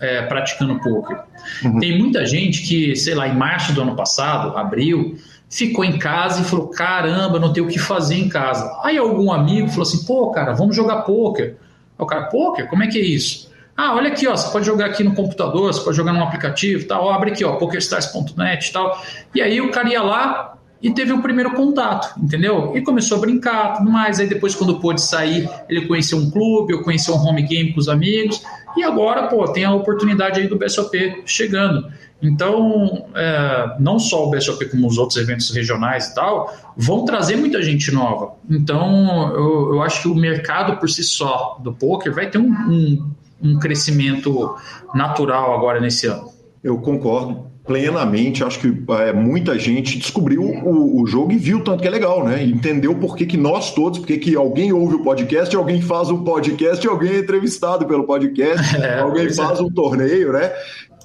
é, 0.00 0.22
praticando 0.22 0.80
poker. 0.80 1.18
Uhum. 1.62 1.78
Tem 1.78 1.98
muita 1.98 2.24
gente 2.24 2.62
que, 2.62 2.96
sei 2.96 3.14
lá, 3.14 3.28
em 3.28 3.36
março 3.36 3.74
do 3.74 3.82
ano 3.82 3.94
passado, 3.94 4.56
abril, 4.56 5.18
ficou 5.50 5.84
em 5.84 5.98
casa 5.98 6.40
e 6.40 6.44
falou: 6.44 6.68
caramba, 6.68 7.38
não 7.38 7.52
tem 7.52 7.62
o 7.62 7.68
que 7.68 7.78
fazer 7.78 8.16
em 8.16 8.28
casa. 8.28 8.80
Aí 8.82 8.96
algum 8.96 9.30
amigo 9.30 9.68
falou 9.68 9.82
assim: 9.82 10.06
pô, 10.06 10.30
cara, 10.30 10.54
vamos 10.54 10.74
jogar 10.74 11.02
poker. 11.02 11.56
O 12.04 12.06
cara, 12.06 12.26
poker, 12.26 12.68
como 12.68 12.82
é 12.82 12.86
que 12.86 12.98
é 12.98 13.04
isso? 13.04 13.50
Ah, 13.76 13.94
olha 13.94 14.08
aqui, 14.08 14.28
ó, 14.28 14.36
você 14.36 14.50
pode 14.52 14.66
jogar 14.66 14.86
aqui 14.86 15.02
no 15.02 15.14
computador, 15.14 15.72
você 15.72 15.82
pode 15.82 15.96
jogar 15.96 16.12
num 16.12 16.22
aplicativo, 16.22 16.86
tal, 16.86 17.10
abre 17.10 17.30
aqui, 17.30 17.44
ó, 17.44 17.56
pokerstars.net 17.56 18.68
e 18.68 18.72
tal. 18.72 19.02
E 19.34 19.40
aí 19.40 19.60
o 19.60 19.70
cara 19.70 19.88
ia 19.88 20.02
lá 20.02 20.49
e 20.82 20.90
teve 20.90 21.12
um 21.12 21.20
primeiro 21.20 21.52
contato, 21.52 22.18
entendeu? 22.18 22.72
E 22.74 22.80
começou 22.80 23.18
a 23.18 23.20
brincar, 23.20 23.76
tudo 23.76 23.90
mais. 23.90 24.18
Aí 24.18 24.26
depois, 24.26 24.54
quando 24.54 24.80
pôde 24.80 25.02
sair, 25.02 25.48
ele 25.68 25.86
conheceu 25.86 26.16
um 26.16 26.30
clube, 26.30 26.72
eu 26.72 26.82
conheci 26.82 27.10
um 27.10 27.16
home 27.16 27.42
game 27.42 27.72
com 27.72 27.80
os 27.80 27.88
amigos. 27.88 28.42
E 28.76 28.82
agora, 28.82 29.26
pô, 29.26 29.46
tem 29.48 29.64
a 29.64 29.74
oportunidade 29.74 30.40
aí 30.40 30.48
do 30.48 30.56
BSOP 30.56 31.22
chegando. 31.26 31.86
Então, 32.22 33.06
é, 33.14 33.76
não 33.78 33.98
só 33.98 34.26
o 34.26 34.30
BSOP, 34.30 34.70
como 34.70 34.86
os 34.86 34.96
outros 34.96 35.18
eventos 35.18 35.50
regionais 35.50 36.08
e 36.08 36.14
tal, 36.14 36.54
vão 36.76 37.04
trazer 37.04 37.36
muita 37.36 37.62
gente 37.62 37.90
nova. 37.90 38.34
Então, 38.48 39.34
eu, 39.34 39.74
eu 39.74 39.82
acho 39.82 40.02
que 40.02 40.08
o 40.08 40.14
mercado 40.14 40.78
por 40.78 40.88
si 40.88 41.02
só 41.02 41.58
do 41.62 41.72
poker 41.72 42.14
vai 42.14 42.30
ter 42.30 42.38
um, 42.38 42.50
um, 42.50 43.10
um 43.42 43.58
crescimento 43.58 44.54
natural 44.94 45.54
agora 45.54 45.80
nesse 45.80 46.06
ano. 46.06 46.30
Eu 46.62 46.78
concordo 46.78 47.49
plenamente. 47.70 48.42
Acho 48.42 48.58
que 48.58 48.66
é, 48.94 49.12
muita 49.12 49.56
gente 49.56 49.96
descobriu 49.96 50.42
o, 50.42 51.00
o, 51.00 51.06
jogo 51.06 51.30
e 51.30 51.36
viu 51.36 51.62
tanto 51.62 51.80
que 51.80 51.86
é 51.86 51.90
legal, 51.90 52.24
né? 52.24 52.44
E 52.44 52.50
entendeu 52.50 52.96
por 52.96 53.16
que, 53.16 53.24
que 53.24 53.36
nós 53.36 53.72
todos, 53.72 54.00
porque 54.00 54.18
que 54.18 54.34
alguém 54.34 54.72
ouve 54.72 54.96
o 54.96 55.04
podcast, 55.04 55.54
alguém 55.54 55.80
faz 55.80 56.10
um 56.10 56.24
podcast, 56.24 56.84
alguém 56.88 57.12
é 57.12 57.18
entrevistado 57.18 57.86
pelo 57.86 58.02
podcast, 58.02 58.74
é, 58.82 58.98
alguém 58.98 59.32
faz 59.32 59.60
é. 59.60 59.62
um 59.62 59.70
torneio, 59.70 60.32
né? 60.32 60.50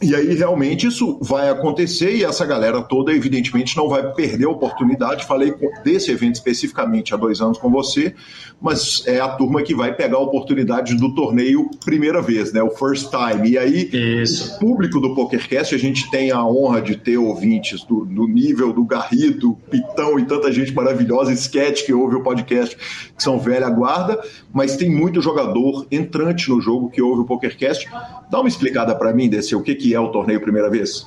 E 0.01 0.13
aí, 0.13 0.35
realmente, 0.35 0.87
isso 0.87 1.17
vai 1.21 1.49
acontecer 1.49 2.15
e 2.17 2.23
essa 2.23 2.45
galera 2.45 2.81
toda, 2.81 3.13
evidentemente, 3.13 3.77
não 3.77 3.87
vai 3.87 4.11
perder 4.13 4.45
a 4.45 4.49
oportunidade. 4.49 5.25
Falei 5.25 5.53
desse 5.85 6.11
evento 6.11 6.35
especificamente 6.35 7.13
há 7.13 7.17
dois 7.17 7.39
anos 7.39 7.57
com 7.57 7.71
você, 7.71 8.13
mas 8.61 9.03
é 9.07 9.21
a 9.21 9.29
turma 9.29 9.63
que 9.63 9.73
vai 9.73 9.93
pegar 9.95 10.17
a 10.17 10.21
oportunidade 10.21 10.95
do 10.95 11.15
torneio 11.15 11.69
primeira 11.85 12.21
vez, 12.21 12.51
né? 12.51 12.61
O 12.61 12.71
first 12.71 13.09
time. 13.09 13.51
E 13.51 13.57
aí, 13.57 13.89
isso. 14.21 14.55
o 14.55 14.59
público 14.59 14.99
do 14.99 15.15
PokerCast, 15.15 15.73
a 15.73 15.77
gente 15.77 16.11
tem 16.11 16.29
a 16.29 16.45
honra 16.45 16.81
de 16.81 16.97
ter 16.97 17.17
ouvintes 17.17 17.83
do, 17.85 18.03
do 18.03 18.27
nível 18.27 18.73
do 18.73 18.83
Garrido, 18.83 19.57
Pitão 19.71 20.19
e 20.19 20.25
tanta 20.25 20.51
gente 20.51 20.73
maravilhosa, 20.73 21.31
sketch 21.31 21.85
que 21.85 21.93
ouve 21.93 22.15
o 22.15 22.23
podcast, 22.23 22.75
que 22.75 23.23
são 23.23 23.39
velha 23.39 23.69
guarda, 23.69 24.21
mas 24.53 24.75
tem 24.75 24.89
muito 24.89 25.21
jogador 25.21 25.87
entrante 25.89 26.49
no 26.49 26.59
jogo 26.59 26.89
que 26.89 27.01
ouve 27.01 27.21
o 27.21 27.25
PokerCast. 27.25 27.87
Dá 28.29 28.39
uma 28.39 28.49
explicada 28.49 28.93
para 28.93 29.13
mim, 29.13 29.29
desse 29.29 29.55
o 29.55 29.61
que, 29.61 29.75
que 29.75 29.84
é 29.93 29.99
o 29.99 30.09
torneio 30.09 30.41
primeira 30.41 30.69
vez? 30.69 31.05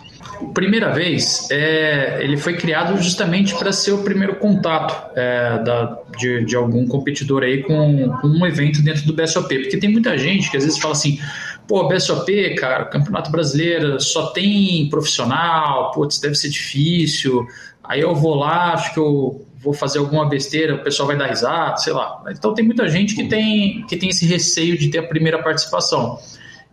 Primeira 0.55 0.93
vez, 0.93 1.49
é, 1.51 2.19
ele 2.23 2.37
foi 2.37 2.57
criado 2.57 3.01
justamente 3.03 3.55
para 3.57 3.73
ser 3.73 3.93
o 3.93 4.05
primeiro 4.05 4.37
contato 4.37 5.13
é, 5.17 5.63
da, 5.63 5.99
de, 6.17 6.45
de, 6.45 6.55
algum 6.55 6.87
competidor 6.87 7.43
aí 7.43 7.63
com, 7.63 8.09
com, 8.21 8.29
um 8.29 8.47
evento 8.47 8.83
dentro 8.83 9.05
do 9.07 9.13
BSOP, 9.13 9.49
porque 9.59 9.77
tem 9.79 9.91
muita 9.91 10.17
gente 10.17 10.51
que 10.51 10.57
às 10.57 10.65
vezes 10.65 10.79
fala 10.79 10.93
assim, 10.93 11.19
pô, 11.67 11.89
BSOP, 11.89 12.55
cara, 12.55 12.85
Campeonato 12.85 13.31
Brasileiro 13.31 14.01
só 14.01 14.27
tem 14.29 14.89
profissional, 14.89 15.91
putz, 15.93 16.21
deve 16.21 16.35
ser 16.35 16.51
difícil, 16.51 17.47
aí 17.83 18.01
eu 18.01 18.15
vou 18.15 18.35
lá, 18.35 18.75
acho 18.75 18.95
que 18.95 19.01
eu 19.01 19.45
vou 19.61 19.73
fazer 19.73 19.99
alguma 19.99 20.29
besteira, 20.29 20.77
o 20.77 20.85
pessoal 20.85 21.09
vai 21.09 21.17
dar 21.17 21.27
risada, 21.27 21.77
sei 21.79 21.93
lá. 21.93 22.23
Então 22.31 22.55
tem 22.55 22.65
muita 22.65 22.89
gente 22.89 23.15
que 23.15 23.25
tem, 23.25 23.85
que 23.89 23.97
tem 23.97 24.09
esse 24.09 24.25
receio 24.25 24.79
de 24.79 24.89
ter 24.89 24.99
a 24.99 25.03
primeira 25.03 25.43
participação. 25.43 26.19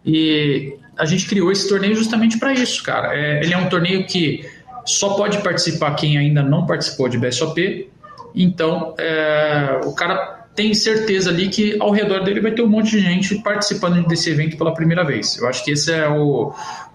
E 0.06 0.78
a 0.97 1.05
gente 1.05 1.27
criou 1.27 1.51
esse 1.51 1.67
torneio 1.67 1.95
justamente 1.95 2.37
para 2.37 2.53
isso, 2.53 2.83
cara. 2.83 3.15
É, 3.15 3.43
ele 3.43 3.53
é 3.53 3.57
um 3.57 3.69
torneio 3.69 4.05
que 4.05 4.45
só 4.85 5.15
pode 5.15 5.39
participar 5.39 5.95
quem 5.95 6.17
ainda 6.17 6.43
não 6.43 6.65
participou 6.65 7.09
de 7.09 7.17
BSOP. 7.17 7.89
Então, 8.33 8.93
é, 8.97 9.81
o 9.85 9.93
cara 9.93 10.45
tem 10.55 10.73
certeza 10.73 11.29
ali 11.29 11.49
que 11.49 11.77
ao 11.79 11.91
redor 11.91 12.23
dele 12.23 12.39
vai 12.39 12.51
ter 12.51 12.61
um 12.61 12.67
monte 12.67 12.91
de 12.91 12.99
gente 12.99 13.35
participando 13.35 14.07
desse 14.07 14.29
evento 14.29 14.57
pela 14.57 14.73
primeira 14.73 15.03
vez. 15.03 15.37
Eu 15.37 15.47
acho 15.47 15.63
que 15.63 15.71
esse 15.71 15.91
é 15.91 16.07
o, 16.07 16.53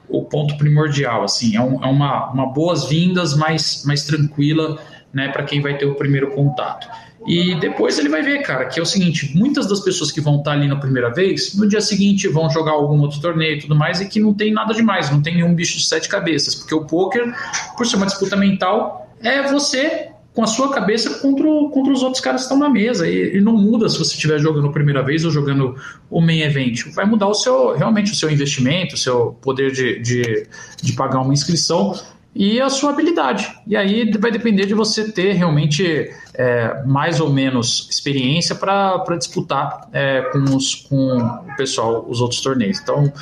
o 0.09 0.25
ponto 0.25 0.57
primordial. 0.57 1.25
Assim, 1.25 1.57
é, 1.57 1.61
um, 1.61 1.83
é 1.85 1.87
uma, 1.87 2.31
uma 2.31 2.47
boas-vindas 2.47 3.37
mais, 3.37 3.85
mais 3.85 4.05
tranquila 4.05 4.79
né, 5.13 5.29
para 5.29 5.43
quem 5.43 5.61
vai 5.61 5.77
ter 5.77 5.87
o 5.87 5.95
primeiro 5.95 6.31
contato. 6.31 6.89
E 7.27 7.55
depois 7.61 7.99
ele 7.99 8.09
vai 8.09 8.23
ver, 8.23 8.43
cara, 8.43 8.65
que 8.67 8.79
é 8.79 8.83
o 8.83 8.87
seguinte: 8.87 9.37
muitas 9.37 9.67
das 9.67 9.81
pessoas 9.81 10.11
que 10.11 10.21
vão 10.21 10.39
estar 10.39 10.53
ali 10.53 10.67
na 10.67 10.77
primeira 10.77 11.13
vez, 11.13 11.55
no 11.55 11.69
dia 11.69 11.81
seguinte 11.81 12.29
vão 12.29 12.49
jogar 12.49 12.73
algum 12.73 12.99
outro 13.01 13.21
torneio 13.21 13.57
e 13.57 13.61
tudo 13.61 13.77
mais, 13.77 14.01
e 14.01 14.09
que 14.09 14.19
não 14.19 14.33
tem 14.33 14.53
nada 14.53 14.73
demais, 14.73 15.11
não 15.11 15.21
tem 15.21 15.35
nenhum 15.35 15.55
bicho 15.55 15.79
de 15.79 15.85
sete 15.85 16.09
cabeças, 16.09 16.55
porque 16.55 16.75
o 16.75 16.85
poker, 16.87 17.35
por 17.77 17.87
ser 17.87 17.97
uma 17.97 18.07
disputa 18.07 18.37
mental, 18.37 19.15
é 19.23 19.43
você 19.51 20.11
com 20.33 20.45
a 20.45 20.47
sua 20.47 20.73
cabeça 20.73 21.19
contra, 21.19 21.45
contra 21.71 21.93
os 21.93 22.03
outros 22.03 22.23
caras 22.23 22.43
que 22.43 22.45
estão 22.45 22.59
na 22.59 22.71
mesa. 22.71 23.07
E, 23.09 23.37
e 23.37 23.41
não 23.41 23.57
muda 23.57 23.89
se 23.89 23.99
você 23.99 24.15
estiver 24.15 24.39
jogando 24.39 24.69
a 24.69 24.73
primeira 24.73 25.03
vez 25.03 25.25
ou 25.25 25.31
jogando 25.31 25.77
o 26.09 26.21
main 26.21 26.41
event. 26.41 26.87
Vai 26.95 27.05
mudar 27.05 27.27
o 27.27 27.35
seu 27.35 27.77
realmente 27.77 28.13
o 28.13 28.15
seu 28.15 28.31
investimento, 28.31 28.95
o 28.95 28.99
seu 28.99 29.37
poder 29.43 29.73
de, 29.73 29.99
de, 29.99 30.47
de 30.81 30.93
pagar 30.93 31.21
uma 31.21 31.35
inscrição 31.35 31.95
e 32.35 32.61
a 32.61 32.69
sua 32.69 32.91
habilidade. 32.91 33.53
E 33.67 33.77
aí 33.77 34.11
vai 34.19 34.31
depender 34.31 34.67
de 34.67 34.75
você 34.75 35.11
ter 35.11 35.33
realmente 35.33 36.11
é, 36.35 36.83
mais 36.87 37.21
ou 37.21 37.31
menos 37.31 37.89
experiência 37.91 38.55
para 38.55 39.17
disputar 39.19 39.89
é, 39.93 40.23
com, 40.33 40.39
os, 40.57 40.75
com 40.75 41.19
o 41.19 41.57
pessoal 41.57 42.07
os 42.09 42.21
outros 42.21 42.41
torneios. 42.41 42.79
Então 42.81 43.13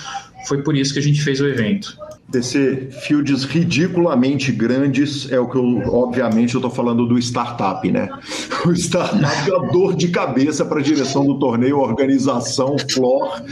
foi 0.47 0.63
por 0.63 0.77
isso 0.77 0.93
que 0.93 0.99
a 0.99 1.03
gente 1.03 1.23
fez 1.23 1.41
o 1.41 1.47
evento. 1.47 1.99
Descer 2.29 2.91
fields 2.93 3.45
ridiculamente 3.45 4.53
grandes 4.53 5.33
é 5.33 5.41
o 5.41 5.49
que 5.49 5.57
eu, 5.57 5.79
obviamente, 5.89 6.55
eu 6.55 6.59
estou 6.59 6.71
falando 6.71 7.07
do 7.07 7.19
startup, 7.19 7.91
né? 7.91 8.07
O 8.67 8.73
startup 8.73 9.51
é 9.51 9.55
a 9.55 9.73
dor 9.73 9.95
de 9.95 10.09
cabeça 10.09 10.65
para 10.65 10.81
a 10.81 10.83
direção 10.83 11.25
do 11.25 11.39
torneio, 11.39 11.79
organização, 11.79 12.77
floor 12.91 13.43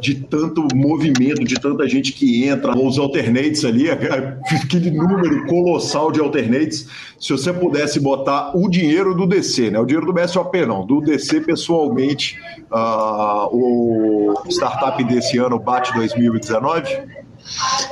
de 0.00 0.14
tanto 0.14 0.66
movimento, 0.74 1.44
de 1.44 1.54
tanta 1.54 1.86
gente 1.86 2.12
que 2.12 2.44
entra, 2.44 2.76
os 2.76 2.98
alternates 2.98 3.64
ali, 3.64 3.88
aquele 3.90 4.90
número 4.90 5.46
colossal 5.46 6.10
de 6.10 6.18
alternates. 6.18 6.88
Se 7.20 7.32
você 7.32 7.52
pudesse 7.52 8.00
botar 8.00 8.56
o 8.56 8.68
dinheiro 8.68 9.14
do 9.14 9.26
DC, 9.26 9.70
né? 9.70 9.78
O 9.78 9.84
dinheiro 9.84 10.06
do 10.06 10.12
BSOP 10.12 10.66
não, 10.66 10.84
do 10.84 11.00
DC 11.00 11.42
pessoalmente, 11.42 12.36
uh, 12.72 13.46
o 13.52 14.34
startup 14.48 15.02
desse 15.04 15.38
ano 15.38 15.58
bate 15.58 15.94
2019? 15.94 17.21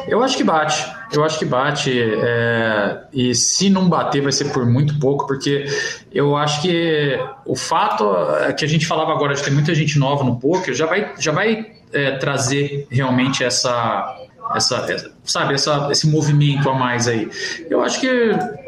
Eu 0.07 0.23
acho 0.23 0.37
que 0.37 0.45
bate. 0.45 0.87
Eu 1.13 1.25
acho 1.25 1.39
que 1.39 1.45
bate. 1.45 1.93
É, 1.93 3.01
e 3.13 3.35
se 3.35 3.69
não 3.69 3.89
bater, 3.89 4.23
vai 4.23 4.33
ser 4.33 4.53
por 4.53 4.65
muito 4.67 4.99
pouco, 4.99 5.27
porque 5.27 5.67
eu 6.13 6.37
acho 6.37 6.63
que 6.63 7.19
o 7.45 7.57
fato 7.57 8.05
é 8.47 8.53
que 8.53 8.65
a 8.65 8.69
gente 8.69 8.87
falava 8.87 9.13
agora 9.13 9.35
de 9.35 9.43
ter 9.43 9.51
muita 9.51 9.75
gente 9.75 9.99
nova 9.99 10.25
no 10.25 10.39
poker 10.39 10.75
já 10.75 10.87
vai, 10.87 11.13
já 11.19 11.33
vai 11.33 11.67
é, 11.93 12.13
trazer 12.13 12.87
realmente 12.91 13.43
essa, 13.45 14.17
essa, 14.55 15.15
sabe, 15.25 15.55
essa, 15.55 15.89
esse 15.91 16.09
movimento 16.09 16.69
a 16.69 16.75
mais 16.75 17.07
aí. 17.09 17.29
Eu 17.69 17.83
acho 17.83 18.01
que, 18.01 18.09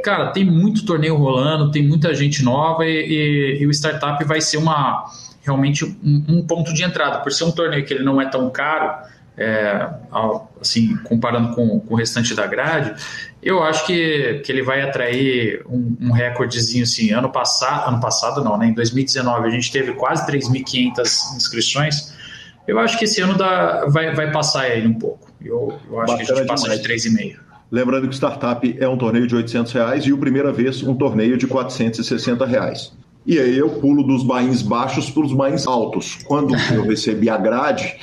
cara, 0.04 0.30
tem 0.30 0.44
muito 0.44 0.84
torneio 0.84 1.16
rolando, 1.16 1.70
tem 1.70 1.86
muita 1.86 2.14
gente 2.14 2.42
nova 2.42 2.84
e, 2.84 3.58
e, 3.58 3.62
e 3.62 3.66
o 3.66 3.70
startup 3.70 4.22
vai 4.24 4.40
ser 4.40 4.58
uma 4.58 5.04
realmente 5.42 5.84
um, 5.84 6.24
um, 6.28 6.46
ponto 6.46 6.72
de 6.72 6.84
entrada. 6.84 7.18
Por 7.18 7.32
ser 7.32 7.44
um 7.44 7.50
torneio 7.50 7.84
que 7.84 7.94
ele 7.94 8.04
não 8.04 8.20
é 8.20 8.28
tão 8.28 8.48
caro, 8.50 8.92
é, 9.36 9.88
assim, 10.60 10.96
comparando 11.04 11.54
com, 11.54 11.80
com, 11.80 11.94
o 11.94 11.96
restante 11.96 12.34
da 12.34 12.46
grade, 12.46 12.94
eu 13.42 13.62
acho 13.62 13.86
que, 13.86 14.42
que 14.44 14.52
ele 14.52 14.62
vai 14.62 14.82
atrair 14.82 15.62
um, 15.66 15.96
um 16.00 16.12
recordezinho 16.12 16.84
assim. 16.84 17.12
Ano 17.12 17.30
passado, 17.30 17.88
ano 17.88 18.00
passado 18.00 18.44
não, 18.44 18.58
né? 18.58 18.66
Em 18.66 18.74
2019 18.74 19.46
a 19.46 19.50
gente 19.50 19.72
teve 19.72 19.92
quase 19.94 20.26
3.500 20.26 21.36
inscrições. 21.36 22.14
Eu 22.66 22.78
acho 22.78 22.98
que 22.98 23.04
esse 23.04 23.20
ano 23.20 23.36
dá, 23.36 23.86
vai, 23.86 24.14
vai 24.14 24.30
passar 24.30 24.62
aí 24.62 24.86
um 24.86 24.94
pouco. 24.94 25.30
Eu, 25.40 25.78
eu 25.90 26.00
acho 26.00 26.12
Bacana 26.12 26.26
que 26.26 26.32
a 26.32 26.36
gente 26.36 26.46
passa 26.46 26.68
demais. 26.68 27.02
de 27.02 27.10
3,5. 27.10 27.36
Lembrando 27.70 28.02
que 28.02 28.10
o 28.10 28.12
Startup 28.12 28.76
é 28.78 28.86
um 28.86 28.98
torneio 28.98 29.26
de 29.26 29.34
800 29.34 29.72
reais 29.72 30.04
e 30.04 30.12
o 30.12 30.18
primeira 30.18 30.52
vez 30.52 30.82
um 30.82 30.94
torneio 30.94 31.38
de 31.38 31.46
460 31.46 32.44
reais. 32.44 32.92
E 33.24 33.38
aí 33.38 33.56
eu 33.56 33.70
pulo 33.70 34.02
dos 34.02 34.24
bains 34.24 34.62
baixos 34.62 35.08
para 35.08 35.22
os 35.22 35.32
bains 35.32 35.66
altos. 35.66 36.18
Quando 36.24 36.56
eu 36.74 36.82
recebi 36.82 37.30
a 37.30 37.36
grade, 37.36 37.94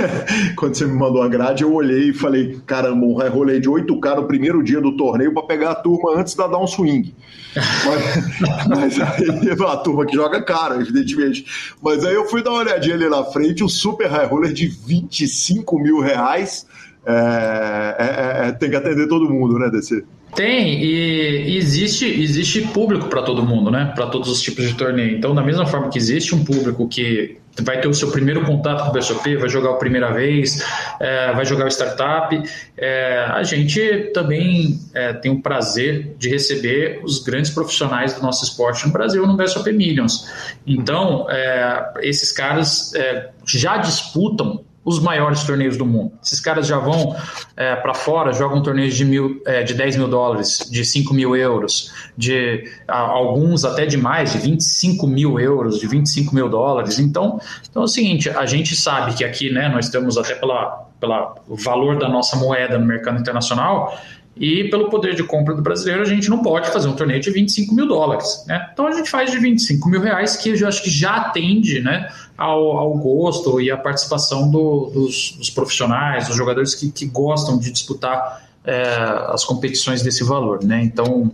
quando 0.56 0.74
você 0.74 0.86
me 0.86 0.94
mandou 0.94 1.22
a 1.22 1.28
grade, 1.28 1.62
eu 1.62 1.74
olhei 1.74 2.08
e 2.08 2.14
falei, 2.14 2.58
caramba, 2.66 3.04
um 3.04 3.12
rolê 3.28 3.60
de 3.60 3.68
8K 3.68 4.16
no 4.16 4.24
primeiro 4.26 4.62
dia 4.62 4.80
do 4.80 4.96
torneio 4.96 5.34
para 5.34 5.42
pegar 5.42 5.72
a 5.72 5.74
turma 5.74 6.18
antes 6.18 6.34
da 6.34 6.46
dar 6.46 6.58
um 6.58 6.66
swing. 6.66 7.14
Mas, 7.54 8.66
mas 8.66 9.00
aí 9.00 9.50
a 9.66 9.76
turma 9.76 10.06
que 10.06 10.16
joga 10.16 10.42
caro, 10.42 10.80
evidentemente. 10.80 11.44
Mas 11.82 12.02
aí 12.04 12.14
eu 12.14 12.24
fui 12.24 12.42
dar 12.42 12.52
uma 12.52 12.60
olhadinha 12.60 12.94
ali 12.94 13.08
na 13.10 13.24
frente, 13.24 13.62
o 13.62 13.68
super 13.68 14.08
high 14.08 14.26
roller 14.26 14.54
de 14.54 14.68
25 14.68 15.78
mil 15.78 16.00
reais. 16.00 16.66
É, 17.04 17.96
é, 17.98 18.48
é, 18.48 18.52
tem 18.52 18.70
que 18.70 18.76
atender 18.76 19.08
todo 19.08 19.28
mundo, 19.28 19.58
né, 19.58 19.68
DC? 19.68 20.04
Tem, 20.34 20.82
e 20.82 21.56
existe, 21.58 22.06
existe 22.06 22.62
público 22.68 23.08
para 23.08 23.22
todo 23.22 23.44
mundo, 23.44 23.70
né? 23.70 23.92
Para 23.94 24.06
todos 24.06 24.30
os 24.30 24.40
tipos 24.40 24.66
de 24.66 24.74
torneio. 24.74 25.16
Então, 25.16 25.34
da 25.34 25.42
mesma 25.42 25.66
forma 25.66 25.90
que 25.90 25.98
existe 25.98 26.34
um 26.34 26.42
público 26.42 26.88
que 26.88 27.36
vai 27.60 27.80
ter 27.80 27.88
o 27.88 27.92
seu 27.92 28.10
primeiro 28.10 28.42
contato 28.44 28.84
com 28.84 28.90
o 28.90 28.92
BSOP, 28.92 29.36
vai 29.36 29.48
jogar 29.48 29.72
a 29.72 29.76
primeira 29.76 30.10
vez, 30.10 30.64
é, 30.98 31.32
vai 31.34 31.44
jogar 31.44 31.66
o 31.66 31.68
startup, 31.68 32.42
é, 32.78 33.26
a 33.28 33.42
gente 33.42 34.10
também 34.14 34.80
é, 34.94 35.12
tem 35.12 35.30
o 35.30 35.42
prazer 35.42 36.16
de 36.18 36.30
receber 36.30 37.00
os 37.04 37.22
grandes 37.22 37.50
profissionais 37.50 38.14
do 38.14 38.22
nosso 38.22 38.42
esporte 38.44 38.86
no 38.86 38.92
Brasil 38.92 39.26
no 39.26 39.36
BSOP 39.36 39.70
Millions. 39.70 40.26
Então, 40.66 41.26
é, 41.28 41.92
esses 42.00 42.32
caras 42.32 42.94
é, 42.94 43.28
já 43.44 43.76
disputam 43.76 44.64
os 44.84 44.98
maiores 44.98 45.44
torneios 45.44 45.76
do 45.76 45.86
mundo. 45.86 46.12
Esses 46.22 46.40
caras 46.40 46.66
já 46.66 46.78
vão 46.78 47.14
é, 47.56 47.76
para 47.76 47.94
fora, 47.94 48.32
jogam 48.32 48.62
torneios 48.62 48.94
de, 48.94 49.04
mil, 49.04 49.40
é, 49.46 49.62
de 49.62 49.74
10 49.74 49.96
mil 49.96 50.08
dólares, 50.08 50.68
de 50.70 50.84
5 50.84 51.14
mil 51.14 51.36
euros, 51.36 51.92
de 52.16 52.64
a, 52.88 52.98
alguns 52.98 53.64
até 53.64 53.86
de 53.86 53.96
mais, 53.96 54.32
de 54.32 54.38
25 54.38 55.06
mil 55.06 55.38
euros, 55.38 55.78
de 55.78 55.86
25 55.86 56.34
mil 56.34 56.48
dólares. 56.48 56.98
Então, 56.98 57.40
então 57.68 57.82
é 57.82 57.84
o 57.84 57.88
seguinte, 57.88 58.28
a 58.28 58.44
gente 58.44 58.74
sabe 58.74 59.14
que 59.14 59.24
aqui 59.24 59.52
né, 59.52 59.68
nós 59.68 59.88
temos 59.88 60.18
até 60.18 60.34
pela, 60.34 60.88
pela 60.98 61.34
valor 61.48 61.98
da 61.98 62.08
nossa 62.08 62.36
moeda 62.36 62.76
no 62.76 62.86
mercado 62.86 63.20
internacional, 63.20 63.96
e 64.36 64.64
pelo 64.70 64.88
poder 64.88 65.14
de 65.14 65.22
compra 65.22 65.54
do 65.54 65.60
brasileiro, 65.60 66.02
a 66.02 66.06
gente 66.06 66.30
não 66.30 66.42
pode 66.42 66.70
fazer 66.70 66.88
um 66.88 66.94
torneio 66.94 67.20
de 67.20 67.30
25 67.30 67.74
mil 67.74 67.86
dólares. 67.86 68.44
Né? 68.46 68.70
Então 68.72 68.86
a 68.86 68.92
gente 68.92 69.10
faz 69.10 69.30
de 69.30 69.38
25 69.38 69.88
mil 69.88 70.00
reais, 70.00 70.36
que 70.36 70.48
eu 70.48 70.68
acho 70.68 70.82
que 70.82 70.90
já 70.90 71.16
atende 71.16 71.80
né, 71.80 72.08
ao, 72.36 72.78
ao 72.78 72.94
gosto 72.96 73.60
e 73.60 73.70
à 73.70 73.76
participação 73.76 74.50
do, 74.50 74.90
dos, 74.92 75.32
dos, 75.32 75.50
profissionais, 75.50 76.28
dos 76.28 76.36
jogadores 76.36 76.74
que, 76.74 76.90
que 76.90 77.06
gostam 77.06 77.58
de 77.58 77.70
disputar 77.70 78.42
é, 78.64 78.82
as 79.28 79.44
competições 79.44 80.02
desse 80.02 80.24
valor. 80.24 80.64
Né? 80.64 80.82
Então 80.82 81.30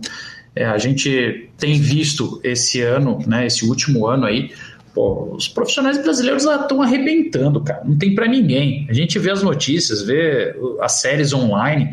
é, 0.53 0.65
a 0.65 0.77
gente 0.77 1.49
tem 1.57 1.79
visto 1.79 2.41
esse 2.43 2.81
ano, 2.81 3.19
né, 3.25 3.47
esse 3.47 3.65
último 3.65 4.07
ano 4.07 4.25
aí, 4.25 4.51
Pô, 4.91 5.35
os 5.35 5.47
profissionais 5.47 5.99
brasileiros 5.99 6.43
estão 6.43 6.81
arrebentando, 6.81 7.61
cara. 7.61 7.83
Não 7.85 7.95
tem 7.95 8.15
para 8.15 8.27
ninguém. 8.27 8.87
A 8.89 8.93
gente 8.93 9.19
vê 9.19 9.29
as 9.29 9.43
notícias, 9.43 10.01
vê 10.01 10.55
as 10.81 10.93
séries 10.93 11.31
online 11.31 11.91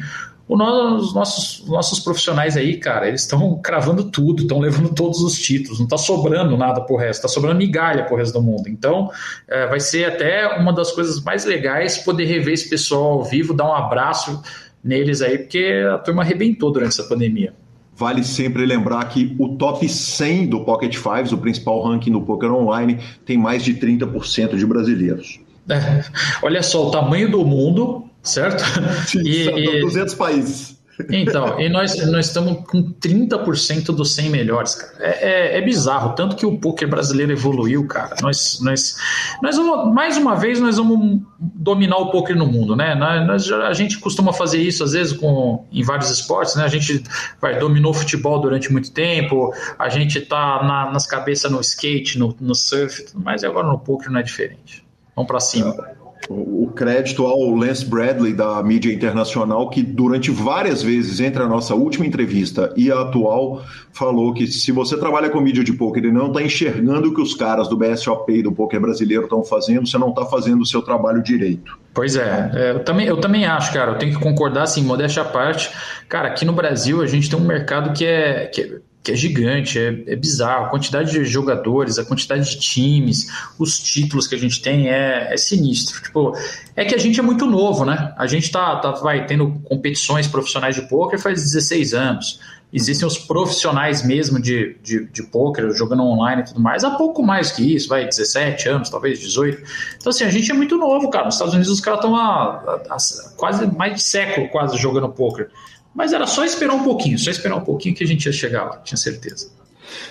os 0.48 1.12
nossos, 1.12 1.66
nossos 1.66 1.98
profissionais 1.98 2.56
aí, 2.56 2.76
cara, 2.76 3.08
eles 3.08 3.22
estão 3.22 3.58
cravando 3.60 4.04
tudo, 4.04 4.42
estão 4.42 4.60
levando 4.60 4.94
todos 4.94 5.20
os 5.20 5.36
títulos, 5.38 5.78
não 5.78 5.86
está 5.86 5.98
sobrando 5.98 6.56
nada 6.56 6.80
pro 6.80 6.96
resto, 6.96 7.26
está 7.26 7.28
sobrando 7.28 7.58
migalha 7.58 8.04
pro 8.04 8.16
resto 8.16 8.34
do 8.34 8.42
mundo. 8.42 8.68
Então, 8.68 9.10
é, 9.48 9.66
vai 9.66 9.80
ser 9.80 10.04
até 10.04 10.56
uma 10.56 10.72
das 10.72 10.92
coisas 10.92 11.20
mais 11.22 11.44
legais 11.44 11.98
poder 11.98 12.26
rever 12.26 12.54
esse 12.54 12.68
pessoal 12.68 13.14
ao 13.14 13.24
vivo, 13.24 13.52
dar 13.52 13.68
um 13.68 13.74
abraço 13.74 14.40
neles 14.82 15.20
aí, 15.20 15.38
porque 15.38 15.84
a 15.92 15.98
turma 15.98 16.22
arrebentou 16.22 16.70
durante 16.70 16.90
essa 16.90 17.04
pandemia. 17.04 17.52
Vale 17.96 18.22
sempre 18.22 18.64
lembrar 18.64 19.08
que 19.08 19.34
o 19.38 19.56
top 19.56 19.88
100 19.88 20.48
do 20.48 20.60
Pocket 20.64 20.96
Fives, 20.96 21.32
o 21.32 21.38
principal 21.38 21.82
ranking 21.82 22.12
do 22.12 22.20
poker 22.20 22.52
online, 22.52 23.00
tem 23.24 23.38
mais 23.38 23.64
de 23.64 23.74
30% 23.74 24.56
de 24.56 24.66
brasileiros. 24.66 25.40
É, 25.68 26.04
olha 26.42 26.62
só, 26.62 26.86
o 26.86 26.90
tamanho 26.90 27.30
do 27.30 27.44
mundo 27.44 28.05
certo? 28.28 28.62
Sim, 29.06 29.20
e, 29.24 29.80
200 29.80 30.14
países. 30.14 30.76
Então, 31.10 31.60
e 31.60 31.68
nós, 31.68 31.94
nós 32.10 32.26
estamos 32.26 32.64
com 32.66 32.82
30% 32.82 33.86
dos 33.94 34.14
100 34.14 34.30
melhores, 34.30 34.74
cara. 34.74 34.92
É, 34.98 35.56
é, 35.56 35.58
é, 35.58 35.60
bizarro, 35.60 36.14
tanto 36.14 36.36
que 36.36 36.46
o 36.46 36.58
poker 36.58 36.88
brasileiro 36.88 37.32
evoluiu, 37.32 37.86
cara. 37.86 38.16
Nós, 38.22 38.60
nós, 38.62 38.96
nós 39.42 39.56
vamos, 39.56 39.94
mais 39.94 40.16
uma 40.16 40.34
vez, 40.34 40.58
nós 40.58 40.78
vamos 40.78 41.20
dominar 41.38 41.98
o 41.98 42.10
poker 42.10 42.34
no 42.34 42.46
mundo, 42.46 42.74
né? 42.74 42.94
Nós, 42.94 43.50
a 43.50 43.72
gente 43.74 43.98
costuma 43.98 44.32
fazer 44.32 44.58
isso, 44.58 44.82
às 44.82 44.92
vezes, 44.92 45.12
com, 45.12 45.66
em 45.70 45.82
vários 45.82 46.10
esportes, 46.10 46.56
né? 46.56 46.64
A 46.64 46.68
gente 46.68 47.02
vai, 47.40 47.58
dominou 47.58 47.90
o 47.90 47.94
futebol 47.94 48.40
durante 48.40 48.72
muito 48.72 48.90
tempo, 48.92 49.52
a 49.78 49.88
gente 49.88 50.20
tá 50.22 50.62
na, 50.64 50.90
nas 50.90 51.06
cabeças 51.06 51.50
no 51.50 51.60
skate, 51.60 52.18
no, 52.18 52.34
no 52.40 52.54
surf, 52.54 53.04
mas 53.14 53.44
agora 53.44 53.68
no 53.68 53.78
poker 53.78 54.10
não 54.10 54.20
é 54.20 54.22
diferente. 54.22 54.84
Vamos 55.14 55.28
para 55.28 55.40
cima. 55.40 55.95
O 56.28 56.72
crédito 56.74 57.24
ao 57.24 57.54
Lance 57.54 57.84
Bradley 57.84 58.32
da 58.32 58.60
mídia 58.62 58.92
internacional, 58.92 59.70
que 59.70 59.82
durante 59.82 60.30
várias 60.30 60.82
vezes, 60.82 61.20
entre 61.20 61.42
a 61.42 61.46
nossa 61.46 61.74
última 61.74 62.04
entrevista 62.04 62.72
e 62.76 62.90
a 62.90 63.02
atual, 63.02 63.62
falou 63.92 64.34
que 64.34 64.46
se 64.46 64.72
você 64.72 64.98
trabalha 64.98 65.30
com 65.30 65.40
mídia 65.40 65.62
de 65.62 65.72
poker 65.72 66.04
e 66.04 66.12
não 66.12 66.28
está 66.28 66.42
enxergando 66.42 67.08
o 67.08 67.14
que 67.14 67.20
os 67.20 67.34
caras 67.34 67.68
do 67.68 67.76
BSOP 67.76 68.32
e 68.32 68.42
do 68.42 68.50
poker 68.50 68.80
brasileiro 68.80 69.24
estão 69.24 69.44
fazendo, 69.44 69.86
você 69.86 69.98
não 69.98 70.08
está 70.08 70.24
fazendo 70.24 70.62
o 70.62 70.66
seu 70.66 70.82
trabalho 70.82 71.22
direito. 71.22 71.78
Pois 71.94 72.16
é, 72.16 72.50
é, 72.54 72.70
eu 72.72 72.80
também, 72.84 73.06
eu 73.06 73.16
também 73.18 73.46
acho, 73.46 73.72
cara, 73.72 73.92
eu 73.92 73.98
tenho 73.98 74.12
que 74.12 74.22
concordar, 74.22 74.64
assim, 74.64 74.82
modéstia 74.82 75.22
à 75.22 75.24
parte. 75.24 75.70
Cara, 76.08 76.28
aqui 76.28 76.44
no 76.44 76.52
Brasil 76.52 77.00
a 77.00 77.06
gente 77.06 77.30
tem 77.30 77.38
um 77.38 77.44
mercado 77.46 77.92
que 77.92 78.04
é, 78.04 78.46
que 78.46 78.60
é 78.62 78.78
que 79.06 79.12
é 79.12 79.14
gigante, 79.14 79.78
é, 79.78 80.02
é, 80.08 80.16
bizarro. 80.16 80.66
A 80.66 80.68
quantidade 80.68 81.12
de 81.12 81.24
jogadores, 81.24 81.96
a 81.96 82.04
quantidade 82.04 82.50
de 82.50 82.58
times, 82.58 83.28
os 83.56 83.78
títulos 83.78 84.26
que 84.26 84.34
a 84.34 84.38
gente 84.38 84.60
tem 84.60 84.88
é, 84.88 85.32
é 85.32 85.36
sinistro. 85.36 86.02
Tipo, 86.02 86.36
é 86.74 86.84
que 86.84 86.92
a 86.92 86.98
gente 86.98 87.20
é 87.20 87.22
muito 87.22 87.46
novo, 87.46 87.84
né? 87.84 88.12
A 88.18 88.26
gente 88.26 88.50
tá, 88.50 88.74
tá 88.80 88.90
vai 88.90 89.24
tendo 89.24 89.60
competições 89.62 90.26
profissionais 90.26 90.74
de 90.74 90.82
poker 90.82 91.20
faz 91.20 91.40
16 91.40 91.94
anos. 91.94 92.40
Existem 92.72 93.06
os 93.06 93.16
profissionais 93.16 94.04
mesmo 94.04 94.40
de, 94.40 94.76
de, 94.82 95.06
de 95.06 95.22
poker, 95.22 95.70
jogando 95.70 96.02
online 96.02 96.42
e 96.42 96.44
tudo 96.46 96.58
mais, 96.58 96.82
há 96.82 96.90
pouco 96.90 97.22
mais 97.22 97.52
que 97.52 97.76
isso, 97.76 97.88
vai 97.88 98.06
17 98.06 98.68
anos, 98.68 98.90
talvez 98.90 99.20
18. 99.20 99.62
Então, 99.98 100.10
assim, 100.10 100.24
a 100.24 100.30
gente 100.30 100.50
é 100.50 100.54
muito 100.54 100.76
novo, 100.76 101.08
cara. 101.10 101.26
Nos 101.26 101.36
Estados 101.36 101.54
Unidos 101.54 101.70
os 101.70 101.80
caras 101.80 102.00
estão 102.00 102.16
há, 102.16 102.80
há, 102.90 102.96
há 102.96 103.30
quase 103.36 103.66
mais 103.68 103.94
de 103.94 104.02
século 104.02 104.48
quase 104.48 104.76
jogando 104.76 105.08
poker. 105.10 105.48
Mas 105.96 106.12
era 106.12 106.26
só 106.26 106.44
esperar 106.44 106.74
um 106.74 106.84
pouquinho, 106.84 107.18
só 107.18 107.30
esperar 107.30 107.56
um 107.56 107.64
pouquinho 107.64 107.94
que 107.94 108.04
a 108.04 108.06
gente 108.06 108.26
ia 108.26 108.32
chegar 108.32 108.64
lá, 108.64 108.76
tinha 108.78 108.98
certeza. 108.98 109.50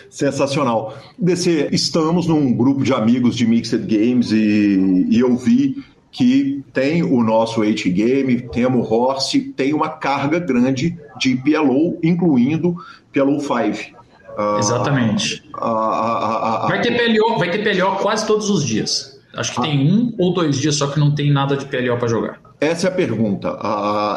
Sensacional. 0.10 0.98
DC, 1.20 1.70
estamos 1.72 2.26
num 2.28 2.52
grupo 2.54 2.84
de 2.84 2.92
amigos 2.92 3.36
de 3.36 3.46
Mixed 3.46 3.86
Games 3.86 4.32
e, 4.32 5.08
e 5.10 5.20
eu 5.20 5.36
vi 5.38 5.84
que 6.12 6.64
tem 6.74 7.04
o 7.04 7.22
nosso 7.22 7.62
H-Game, 7.62 8.42
temos 8.50 8.90
o 8.90 8.94
Horse, 8.94 9.42
tem 9.56 9.74
uma 9.74 9.90
carga 9.90 10.40
grande 10.40 10.98
de 11.20 11.36
PLO, 11.36 12.00
incluindo 12.02 12.76
PLO 13.12 13.40
5. 13.40 13.96
Uh, 14.38 14.58
Exatamente. 14.58 15.44
Uh, 15.54 15.66
uh, 15.66 16.68
vai, 16.68 16.82
ter 16.82 16.98
PLO, 16.98 17.38
vai 17.38 17.52
ter 17.52 17.64
PLO 17.64 17.98
quase 17.98 18.26
todos 18.26 18.50
os 18.50 18.64
dias. 18.64 19.20
Acho 19.36 19.56
que 19.56 19.62
tem 19.62 19.92
um 19.92 20.16
ou 20.18 20.34
dois 20.34 20.58
dias 20.58 20.76
só 20.76 20.88
que 20.88 20.98
não 20.98 21.14
tem 21.14 21.32
nada 21.32 21.58
de 21.58 21.66
PLO 21.66 21.98
para 21.98 22.08
jogar. 22.08 22.40
Essa 22.62 22.88
é 22.88 22.90
a 22.90 22.94
pergunta. 22.94 23.60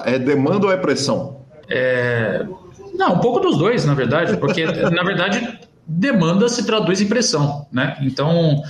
é 0.06 0.18
demanda 0.18 0.66
ou 0.66 0.72
é 0.72 0.76
pressão? 0.76 1.37
É... 1.68 2.44
Não, 2.94 3.14
um 3.14 3.18
pouco 3.18 3.40
dos 3.40 3.58
dois, 3.58 3.84
na 3.84 3.94
verdade, 3.94 4.36
porque, 4.38 4.64
na 4.90 5.02
verdade, 5.02 5.58
demanda 5.86 6.48
se 6.48 6.64
traduz 6.66 7.00
em 7.00 7.06
pressão, 7.06 7.66
né? 7.72 7.96
Então, 8.02 8.62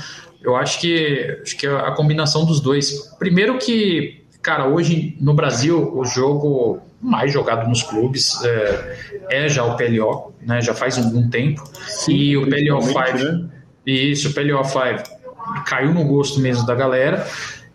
eu 0.42 0.56
acho 0.56 0.80
que, 0.80 1.38
acho 1.42 1.56
que 1.56 1.66
é 1.66 1.70
a 1.70 1.92
combinação 1.92 2.44
dos 2.44 2.60
dois. 2.60 3.14
Primeiro 3.18 3.58
que, 3.58 4.24
cara, 4.42 4.68
hoje 4.68 5.16
no 5.20 5.34
Brasil, 5.34 5.92
o 5.94 6.04
jogo 6.04 6.80
mais 7.00 7.32
jogado 7.32 7.68
nos 7.68 7.82
clubes 7.82 8.42
é, 8.44 8.96
é 9.30 9.48
já 9.48 9.64
o 9.64 9.76
PLO, 9.76 10.34
né? 10.42 10.60
Já 10.60 10.74
faz 10.74 10.98
algum 10.98 11.28
tempo. 11.28 11.62
Sim, 11.86 12.12
e 12.12 12.36
o 12.36 12.46
PLO 12.48 12.82
5, 12.82 12.98
né? 12.98 13.48
isso, 13.86 14.28
o 14.28 14.34
PLO 14.34 14.62
5 14.64 15.18
caiu 15.64 15.94
no 15.94 16.04
gosto 16.04 16.40
mesmo 16.40 16.66
da 16.66 16.74
galera. 16.74 17.26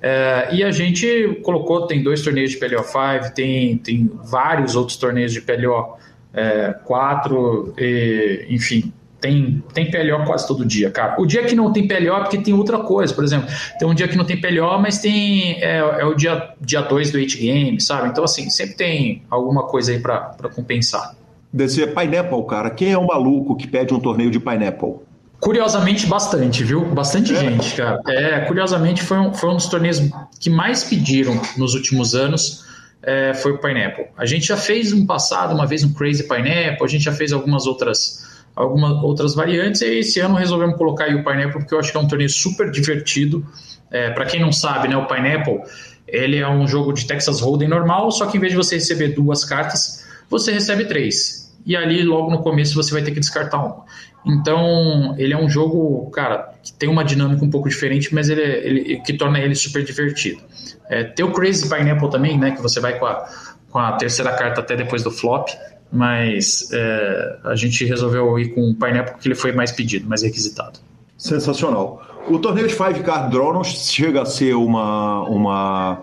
É, 0.05 0.49
e 0.51 0.61
a 0.61 0.69
gente 0.69 1.39
colocou, 1.43 1.87
tem 1.87 2.03
dois 2.03 2.21
torneios 2.21 2.51
de 2.51 2.57
PLO 2.57 2.83
5, 2.83 3.33
tem, 3.33 3.77
tem 3.77 4.11
vários 4.25 4.75
outros 4.75 4.97
torneios 4.97 5.31
de 5.31 5.39
PLO 5.39 5.95
é, 6.33 6.75
4, 6.83 7.73
e, 7.77 8.45
enfim, 8.49 8.91
tem, 9.21 9.63
tem 9.73 9.89
PLO 9.89 10.25
quase 10.25 10.45
todo 10.45 10.65
dia, 10.65 10.91
cara. 10.91 11.15
O 11.21 11.25
dia 11.25 11.45
que 11.45 11.55
não 11.55 11.71
tem 11.71 11.87
PLO 11.87 12.17
é 12.17 12.19
porque 12.19 12.37
tem 12.37 12.53
outra 12.53 12.79
coisa, 12.79 13.13
por 13.13 13.23
exemplo, 13.23 13.47
tem 13.79 13.87
um 13.87 13.93
dia 13.93 14.05
que 14.05 14.17
não 14.17 14.25
tem 14.25 14.41
PLO, 14.41 14.77
mas 14.77 14.99
tem 14.99 15.53
é, 15.63 15.77
é 15.77 16.05
o 16.05 16.13
dia 16.13 16.35
2 16.35 16.51
dia 16.59 16.81
dois 16.81 17.09
do 17.09 17.17
8 17.17 17.37
Game, 17.37 17.79
sabe? 17.79 18.09
Então, 18.09 18.25
assim, 18.25 18.49
sempre 18.49 18.75
tem 18.75 19.23
alguma 19.29 19.63
coisa 19.63 19.93
aí 19.93 19.99
para 19.99 20.35
compensar. 20.53 21.15
Desse 21.53 21.87
Pineapple, 21.87 22.45
cara, 22.45 22.69
quem 22.69 22.91
é 22.91 22.97
o 22.97 23.07
maluco 23.07 23.55
que 23.55 23.67
pede 23.67 23.93
um 23.93 23.99
torneio 24.01 24.29
de 24.29 24.39
Pineapple? 24.39 24.95
Curiosamente, 25.43 26.07
bastante, 26.07 26.63
viu? 26.63 26.85
Bastante 26.85 27.33
é. 27.33 27.39
gente, 27.39 27.75
cara. 27.75 27.99
É, 28.07 28.39
curiosamente, 28.41 29.03
foi 29.03 29.17
um, 29.19 29.33
foi 29.33 29.49
um 29.49 29.55
dos 29.55 29.67
torneios 29.67 30.01
que 30.39 30.49
mais 30.49 30.85
pediram 30.85 31.39
nos 31.57 31.73
últimos 31.73 32.15
anos. 32.15 32.63
É, 33.01 33.33
foi 33.33 33.51
o 33.51 33.57
Pineapple. 33.57 34.05
A 34.17 34.25
gente 34.25 34.47
já 34.47 34.55
fez 34.55 34.93
no 34.93 35.05
passado, 35.05 35.53
uma 35.53 35.67
vez 35.67 35.83
um 35.83 35.93
Crazy 35.93 36.23
Pineapple, 36.23 36.85
a 36.85 36.87
gente 36.87 37.03
já 37.03 37.11
fez 37.11 37.33
algumas 37.33 37.67
outras, 37.67 38.25
algumas 38.55 39.03
outras 39.03 39.35
variantes, 39.35 39.81
e 39.81 39.99
esse 39.99 40.21
ano 40.21 40.35
resolvemos 40.35 40.77
colocar 40.77 41.03
aí 41.03 41.15
o 41.15 41.25
Pineapple, 41.25 41.59
porque 41.59 41.75
eu 41.75 41.79
acho 41.79 41.91
que 41.91 41.97
é 41.97 41.99
um 41.99 42.07
torneio 42.07 42.29
super 42.29 42.71
divertido. 42.71 43.45
É, 43.91 44.11
Para 44.11 44.25
quem 44.25 44.39
não 44.39 44.53
sabe, 44.53 44.87
né, 44.87 44.95
o 44.95 45.05
Pineapple 45.05 45.59
ele 46.07 46.37
é 46.37 46.47
um 46.47 46.65
jogo 46.65 46.93
de 46.93 47.05
Texas 47.05 47.41
Hold'em 47.41 47.67
normal, 47.67 48.09
só 48.11 48.25
que 48.27 48.37
em 48.37 48.39
vez 48.39 48.53
de 48.53 48.57
você 48.57 48.75
receber 48.75 49.09
duas 49.09 49.43
cartas, 49.43 50.05
você 50.29 50.53
recebe 50.53 50.85
três. 50.85 51.51
E 51.65 51.75
ali, 51.75 52.03
logo 52.03 52.29
no 52.29 52.41
começo, 52.41 52.75
você 52.75 52.93
vai 52.93 53.01
ter 53.01 53.11
que 53.11 53.19
descartar 53.19 53.57
uma. 53.57 53.83
Então, 54.25 55.15
ele 55.17 55.33
é 55.33 55.37
um 55.37 55.49
jogo, 55.49 56.09
cara, 56.11 56.53
que 56.63 56.71
tem 56.73 56.87
uma 56.87 57.03
dinâmica 57.03 57.43
um 57.43 57.49
pouco 57.49 57.67
diferente, 57.67 58.13
mas 58.13 58.29
ele, 58.29 58.41
é, 58.41 58.65
ele 58.65 59.01
que 59.01 59.13
torna 59.13 59.39
ele 59.39 59.55
super 59.55 59.83
divertido. 59.83 60.41
É, 60.89 61.03
tem 61.03 61.25
o 61.25 61.31
Crazy 61.31 61.67
Pineapple 61.67 62.09
também, 62.09 62.37
né, 62.37 62.51
que 62.51 62.61
você 62.61 62.79
vai 62.79 62.97
com 62.97 63.05
a, 63.05 63.29
com 63.69 63.79
a 63.79 63.93
terceira 63.93 64.31
carta 64.33 64.61
até 64.61 64.75
depois 64.75 65.03
do 65.03 65.11
flop, 65.11 65.49
mas 65.91 66.69
é, 66.71 67.37
a 67.43 67.55
gente 67.55 67.85
resolveu 67.85 68.39
ir 68.39 68.53
com 68.53 68.69
o 68.69 68.73
Pineapple 68.73 69.13
porque 69.13 69.27
ele 69.27 69.35
foi 69.35 69.51
mais 69.51 69.71
pedido, 69.71 70.07
mais 70.07 70.23
requisitado. 70.23 70.79
Sensacional. 71.17 72.01
O 72.27 72.39
torneio 72.39 72.67
de 72.67 72.73
Five 72.73 73.01
Card 73.01 73.31
Draw 73.31 73.53
não 73.53 73.63
chega 73.63 74.21
a 74.21 74.25
ser 74.25 74.55
uma, 74.55 75.23
uma 75.23 76.01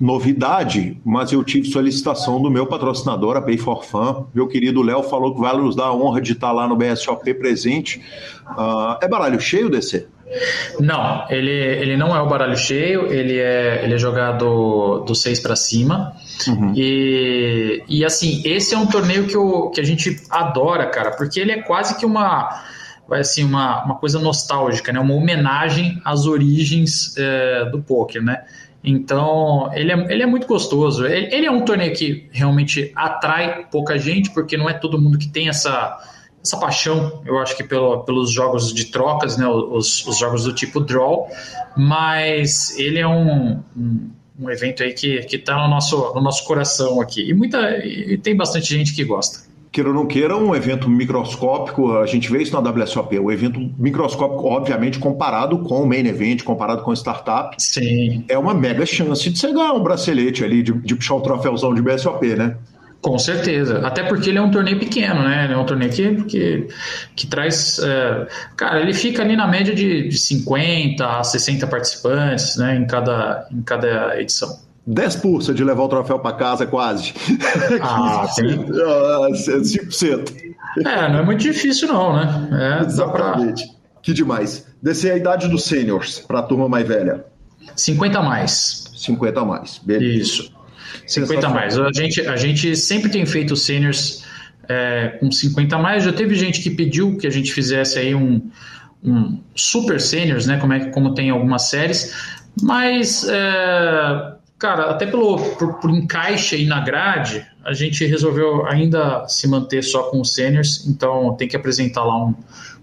novidade, 0.00 0.98
mas 1.04 1.32
eu 1.32 1.44
tive 1.44 1.68
solicitação 1.68 2.40
do 2.40 2.50
meu 2.50 2.66
patrocinador, 2.66 3.36
a 3.36 3.42
Pay 3.42 3.58
for 3.58 3.84
Fun. 3.84 4.26
Meu 4.34 4.46
querido 4.48 4.82
Léo 4.82 5.02
falou 5.02 5.34
que 5.34 5.40
vai 5.40 5.56
nos 5.56 5.76
dar 5.76 5.86
a 5.86 5.94
honra 5.94 6.20
de 6.20 6.32
estar 6.32 6.52
lá 6.52 6.66
no 6.66 6.76
BSOP 6.76 7.34
presente. 7.34 8.00
Uh, 8.46 8.96
é 9.02 9.08
baralho 9.08 9.38
cheio, 9.40 9.68
DC? 9.68 10.06
Não, 10.78 11.26
ele, 11.30 11.50
ele 11.50 11.96
não 11.96 12.14
é 12.14 12.20
o 12.20 12.28
baralho 12.28 12.56
cheio, 12.56 13.10
ele 13.10 13.38
é, 13.38 13.82
ele 13.82 13.94
é 13.94 13.98
jogado 13.98 15.00
do 15.00 15.14
6 15.14 15.40
para 15.40 15.56
cima. 15.56 16.12
Uhum. 16.46 16.72
E, 16.76 17.82
e 17.88 18.04
assim, 18.04 18.42
esse 18.44 18.74
é 18.74 18.78
um 18.78 18.86
torneio 18.86 19.26
que, 19.26 19.36
eu, 19.36 19.70
que 19.74 19.80
a 19.80 19.84
gente 19.84 20.20
adora, 20.30 20.86
cara, 20.86 21.12
porque 21.12 21.40
ele 21.40 21.52
é 21.52 21.62
quase 21.62 21.98
que 21.98 22.04
uma 22.04 22.62
vai 23.08 23.20
assim 23.20 23.42
uma, 23.42 23.84
uma 23.84 23.94
coisa 23.96 24.18
nostálgica, 24.18 24.92
né? 24.92 25.00
Uma 25.00 25.14
homenagem 25.14 26.00
às 26.04 26.26
origens 26.26 27.16
é, 27.16 27.64
do 27.70 27.80
poker, 27.80 28.22
né? 28.22 28.44
Então 28.84 29.70
ele 29.74 29.90
é, 29.90 30.12
ele 30.12 30.22
é 30.22 30.26
muito 30.26 30.46
gostoso. 30.46 31.06
Ele, 31.06 31.34
ele, 31.34 31.46
é 31.46 31.50
um 31.50 31.64
torneio 31.64 31.94
que 31.94 32.28
realmente 32.30 32.92
atrai 32.94 33.66
pouca 33.70 33.98
gente, 33.98 34.30
porque 34.30 34.56
não 34.56 34.68
é 34.68 34.74
todo 34.74 35.00
mundo 35.00 35.18
que 35.18 35.28
tem 35.28 35.48
essa 35.48 35.98
essa 36.40 36.56
paixão, 36.56 37.20
eu 37.26 37.36
acho 37.40 37.56
que 37.56 37.64
pelo, 37.64 38.04
pelos 38.04 38.30
jogos 38.30 38.72
de 38.72 38.86
trocas, 38.86 39.36
né? 39.36 39.46
Os, 39.48 40.06
os 40.06 40.18
jogos 40.18 40.44
do 40.44 40.54
tipo 40.54 40.78
draw, 40.78 41.28
mas 41.76 42.78
ele 42.78 42.98
é 43.00 43.08
um, 43.08 43.60
um 43.76 44.10
um 44.40 44.48
evento 44.48 44.84
aí 44.84 44.92
que 44.92 45.26
está 45.32 45.56
no 45.56 45.68
nosso, 45.68 46.14
no 46.14 46.20
nosso 46.20 46.44
coração 46.44 47.00
aqui. 47.00 47.28
E, 47.28 47.34
muita, 47.34 47.84
e 47.84 48.16
tem 48.16 48.36
bastante 48.36 48.72
gente 48.72 48.94
que 48.94 49.02
gosta 49.02 49.47
queira 49.70 49.88
ou 49.88 49.94
não 49.94 50.06
queira, 50.06 50.36
um 50.36 50.54
evento 50.54 50.88
microscópico, 50.88 51.96
a 51.96 52.06
gente 52.06 52.30
vê 52.30 52.42
isso 52.42 52.52
na 52.52 52.70
WSOP, 52.70 53.18
o 53.18 53.30
evento 53.30 53.60
microscópico, 53.78 54.46
obviamente, 54.46 54.98
comparado 54.98 55.58
com 55.58 55.82
o 55.82 55.86
main 55.86 56.06
event, 56.06 56.42
comparado 56.42 56.82
com 56.82 56.92
startup, 56.92 57.54
Sim. 57.58 58.24
é 58.28 58.38
uma 58.38 58.54
mega 58.54 58.84
chance 58.86 59.28
de 59.28 59.38
você 59.38 59.52
ganhar 59.52 59.72
um 59.72 59.82
bracelete 59.82 60.44
ali, 60.44 60.62
de, 60.62 60.72
de 60.72 60.94
puxar 60.94 61.16
o 61.16 61.20
troféuzão 61.20 61.74
de 61.74 61.82
BSOP, 61.82 62.34
né? 62.34 62.56
Com 63.00 63.16
certeza. 63.18 63.86
Até 63.86 64.02
porque 64.02 64.28
ele 64.28 64.38
é 64.38 64.42
um 64.42 64.50
torneio 64.50 64.78
pequeno, 64.78 65.22
né? 65.22 65.44
Ele 65.44 65.54
é 65.54 65.56
um 65.56 65.64
torneio 65.64 65.92
que, 65.92 66.24
que, 66.24 66.68
que 67.14 67.26
traz. 67.28 67.78
É... 67.78 68.26
Cara, 68.56 68.80
ele 68.80 68.92
fica 68.92 69.22
ali 69.22 69.36
na 69.36 69.46
média 69.46 69.72
de, 69.72 70.08
de 70.08 70.18
50 70.18 71.06
a 71.06 71.22
60 71.22 71.66
participantes 71.68 72.56
né? 72.56 72.76
em, 72.76 72.86
cada, 72.86 73.46
em 73.52 73.62
cada 73.62 74.20
edição. 74.20 74.67
10 74.88 75.16
pulsa 75.16 75.52
de 75.52 75.62
levar 75.62 75.82
o 75.82 75.88
troféu 75.88 76.18
para 76.18 76.34
casa 76.34 76.66
quase. 76.66 77.12
Ah, 77.82 78.26
tem... 78.34 78.58
5%. 78.58 80.54
É, 80.78 81.12
não 81.12 81.18
é 81.18 81.24
muito 81.24 81.40
difícil 81.40 81.88
não, 81.88 82.16
né? 82.16 82.80
É, 82.80 82.84
Exatamente. 82.86 83.66
Pra... 83.66 83.74
Que 84.02 84.14
demais. 84.14 84.66
Descer 84.82 85.12
a 85.12 85.16
idade 85.16 85.46
dos 85.46 85.64
seniors 85.64 86.20
para 86.20 86.38
a 86.38 86.42
turma 86.42 86.68
mais 86.68 86.88
velha. 86.88 87.26
50 87.76 88.18
a 88.18 88.22
mais. 88.22 88.90
50 88.96 89.38
a 89.40 89.44
mais, 89.44 89.78
beleza. 89.84 90.22
Isso. 90.22 90.52
50 91.06 91.46
a 91.46 91.50
mais. 91.50 91.78
A 91.78 91.92
gente, 91.92 92.20
a 92.22 92.36
gente 92.36 92.74
sempre 92.74 93.10
tem 93.10 93.26
feito 93.26 93.54
seniors 93.56 94.24
é, 94.66 95.18
com 95.20 95.30
50 95.30 95.76
a 95.76 95.78
mais. 95.78 96.04
Já 96.04 96.12
teve 96.14 96.34
gente 96.34 96.62
que 96.62 96.70
pediu 96.70 97.18
que 97.18 97.26
a 97.26 97.30
gente 97.30 97.52
fizesse 97.52 97.98
aí 97.98 98.14
um, 98.14 98.50
um 99.04 99.38
super 99.54 100.00
seniors, 100.00 100.46
né? 100.46 100.56
Como, 100.56 100.72
é, 100.72 100.86
como 100.86 101.12
tem 101.12 101.28
algumas 101.28 101.68
séries. 101.68 102.14
Mas 102.62 103.28
é, 103.28 104.37
Cara, 104.58 104.90
até 104.90 105.06
pelo 105.06 105.38
por, 105.54 105.74
por, 105.74 105.90
encaixe 105.90 106.56
aí 106.56 106.66
na 106.66 106.80
grade, 106.80 107.46
a 107.64 107.72
gente 107.72 108.04
resolveu 108.04 108.66
ainda 108.66 109.24
se 109.28 109.46
manter 109.46 109.84
só 109.84 110.04
com 110.10 110.20
os 110.20 110.34
seniors, 110.34 110.84
então 110.86 111.34
tem 111.36 111.46
que 111.46 111.56
apresentar 111.56 112.02
lá 112.02 112.26
um, 112.26 112.34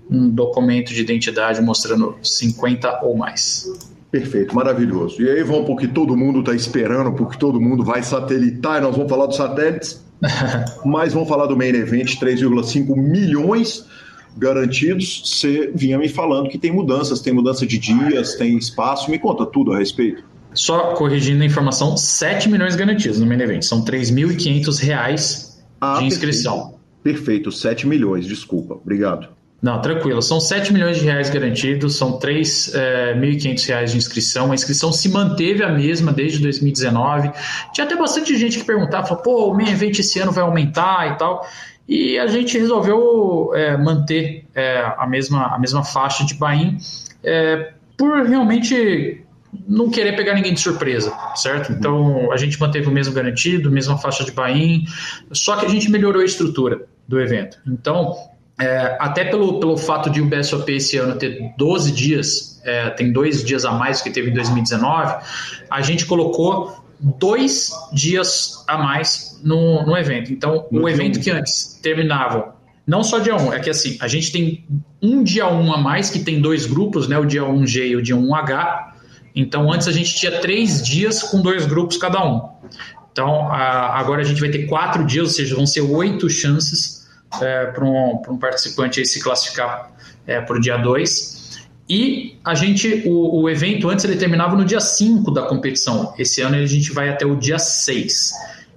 um 0.10 0.30
documento 0.30 0.94
de 0.94 1.02
identidade 1.02 1.62
mostrando 1.62 2.16
50 2.24 3.02
ou 3.04 3.18
mais. 3.18 3.66
Perfeito, 4.10 4.56
maravilhoso. 4.56 5.22
E 5.22 5.30
aí 5.30 5.44
vamos 5.44 5.66
porque 5.66 5.86
todo 5.86 6.16
mundo 6.16 6.40
está 6.40 6.56
esperando, 6.56 7.12
porque 7.12 7.38
todo 7.38 7.60
mundo 7.60 7.84
vai 7.84 8.02
satelitar, 8.02 8.78
e 8.78 8.82
nós 8.82 8.96
vamos 8.96 9.10
falar 9.10 9.26
dos 9.26 9.36
satélites, 9.36 10.02
mas 10.86 11.12
vamos 11.12 11.28
falar 11.28 11.46
do 11.46 11.58
main 11.58 11.76
event, 11.76 12.16
3,5 12.16 12.96
milhões 12.96 13.86
garantidos. 14.38 15.24
Você 15.26 15.74
vinha 15.76 15.98
me 15.98 16.08
falando 16.08 16.48
que 16.48 16.58
tem 16.58 16.72
mudanças, 16.72 17.20
tem 17.20 17.34
mudança 17.34 17.68
de 17.68 17.78
dias, 17.78 18.36
tem 18.36 18.58
espaço, 18.58 19.12
me 19.12 19.20
conta 19.20 19.46
tudo 19.46 19.74
a 19.74 19.78
respeito. 19.78 20.24
Só 20.56 20.94
corrigindo 20.94 21.44
a 21.44 21.46
informação, 21.46 21.96
7 21.98 22.50
milhões 22.50 22.76
garantidos 22.76 23.20
no 23.20 23.26
main 23.26 23.42
event. 23.42 23.62
São 23.64 23.84
3.500 23.84 24.80
reais 24.80 25.64
ah, 25.80 25.98
de 26.00 26.06
inscrição. 26.06 26.80
Perfeito. 27.04 27.26
perfeito, 27.26 27.52
7 27.52 27.88
milhões, 27.88 28.26
desculpa. 28.26 28.76
Obrigado. 28.76 29.28
Não, 29.62 29.82
tranquilo. 29.82 30.22
São 30.22 30.40
7 30.40 30.72
milhões 30.72 30.98
de 30.98 31.06
reais 31.06 31.30
garantidos, 31.30 31.96
são 31.96 32.20
3.500 32.20 32.76
é, 32.76 33.68
reais 33.68 33.92
de 33.92 33.98
inscrição. 33.98 34.52
A 34.52 34.56
inscrição 34.56 34.92
se 34.92 35.10
manteve 35.10 35.64
a 35.64 35.70
mesma 35.70 36.14
desde 36.14 36.40
2019. 36.40 37.32
Tinha 37.74 37.86
até 37.86 37.96
bastante 37.96 38.38
gente 38.38 38.60
que 38.60 38.64
perguntava, 38.64 39.08
falou, 39.08 39.24
pô, 39.24 39.52
o 39.52 39.54
main 39.56 39.70
event 39.70 39.98
esse 39.98 40.20
ano 40.20 40.32
vai 40.32 40.44
aumentar 40.44 41.12
e 41.12 41.18
tal. 41.18 41.48
E 41.88 42.18
a 42.18 42.28
gente 42.28 42.58
resolveu 42.58 43.52
é, 43.56 43.76
manter 43.78 44.46
é, 44.54 44.86
a, 44.98 45.08
mesma, 45.08 45.48
a 45.48 45.60
mesma 45.60 45.84
faixa 45.84 46.24
de 46.26 46.36
buy-in 46.36 46.78
é, 47.24 47.74
por 47.98 48.24
realmente 48.24 49.25
não 49.68 49.90
querer 49.90 50.16
pegar 50.16 50.34
ninguém 50.34 50.54
de 50.54 50.60
surpresa, 50.60 51.14
certo? 51.36 51.72
Então 51.72 52.32
a 52.32 52.38
gente 52.38 52.60
manteve 52.60 52.88
o 52.88 52.92
mesmo 52.92 53.14
garantido, 53.14 53.72
mesma 53.72 53.98
faixa 53.98 54.24
de 54.24 54.32
buy-in, 54.32 54.86
só 55.32 55.56
que 55.56 55.66
a 55.66 55.70
gente 55.70 55.90
melhorou 55.90 56.22
a 56.22 56.26
estrutura 56.26 56.86
do 57.08 57.20
evento. 57.20 57.58
Então, 57.68 58.16
é, 58.60 58.98
até 59.00 59.26
pelo, 59.26 59.60
pelo 59.60 59.78
fato 59.78 60.10
de 60.10 60.22
o 60.22 60.26
BSOP 60.26 60.70
esse 60.72 60.98
ano 60.98 61.16
ter 61.16 61.54
12 61.58 61.92
dias, 61.92 62.62
é, 62.64 62.90
tem 62.90 63.12
dois 63.12 63.44
dias 63.44 63.66
a 63.66 63.72
mais 63.72 64.02
que 64.02 64.10
teve 64.10 64.32
em 64.32 64.34
2019, 64.34 65.24
a 65.70 65.82
gente 65.82 66.06
colocou 66.06 66.84
dois 67.00 67.72
dias 67.92 68.64
a 68.68 68.78
mais 68.78 69.40
no, 69.44 69.86
no 69.86 69.98
evento. 69.98 70.32
Então, 70.32 70.66
o 70.72 70.88
evento 70.88 71.20
que 71.20 71.30
antes 71.30 71.80
terminava 71.82 72.56
não 72.88 73.04
só 73.04 73.18
dia 73.18 73.36
1, 73.36 73.54
é 73.54 73.60
que 73.60 73.70
assim, 73.70 73.98
a 74.00 74.08
gente 74.08 74.32
tem 74.32 74.64
um 75.02 75.24
dia 75.24 75.48
1 75.48 75.74
a 75.74 75.78
mais, 75.78 76.10
que 76.10 76.20
tem 76.20 76.40
dois 76.40 76.68
grupos, 76.68 77.08
né? 77.08 77.18
O 77.18 77.26
dia 77.26 77.42
1G 77.42 77.88
e 77.88 77.96
o 77.96 78.02
dia 78.02 78.16
1H. 78.16 78.95
Então, 79.36 79.72
antes 79.72 79.88
a 79.88 79.92
gente 79.92 80.16
tinha 80.16 80.40
três 80.40 80.82
dias 80.82 81.22
com 81.22 81.42
dois 81.42 81.66
grupos 81.66 81.98
cada 81.98 82.26
um. 82.26 82.50
Então, 83.12 83.52
a, 83.52 84.00
agora 84.00 84.22
a 84.22 84.26
gente 84.26 84.40
vai 84.40 84.50
ter 84.50 84.66
quatro 84.66 85.06
dias, 85.06 85.26
ou 85.26 85.32
seja, 85.32 85.56
vão 85.56 85.68
ser 85.68 85.82
oito 85.82 86.30
chances 86.30 87.06
é, 87.42 87.66
para 87.66 87.84
um, 87.84 88.22
um, 88.30 88.38
participante 88.38 89.06
se 89.06 89.22
classificar 89.22 89.92
é, 90.26 90.40
para 90.40 90.56
o 90.56 90.60
dia 90.60 90.78
2. 90.78 91.36
E 91.88 92.38
a 92.44 92.56
gente, 92.56 93.04
o, 93.06 93.42
o, 93.42 93.50
evento 93.50 93.90
antes 93.90 94.06
ele 94.06 94.16
terminava 94.16 94.56
no 94.56 94.66
dia 94.66 94.80
5 94.80 95.32
da 95.32 95.44
competição. 95.44 96.14
Esse 96.18 96.42
ano 96.42 96.56
a 96.56 96.66
gente 96.66 96.92
vai 96.94 97.10
até 97.10 97.26
o 97.26 97.36
dia 97.36 97.60
6. 97.60 98.32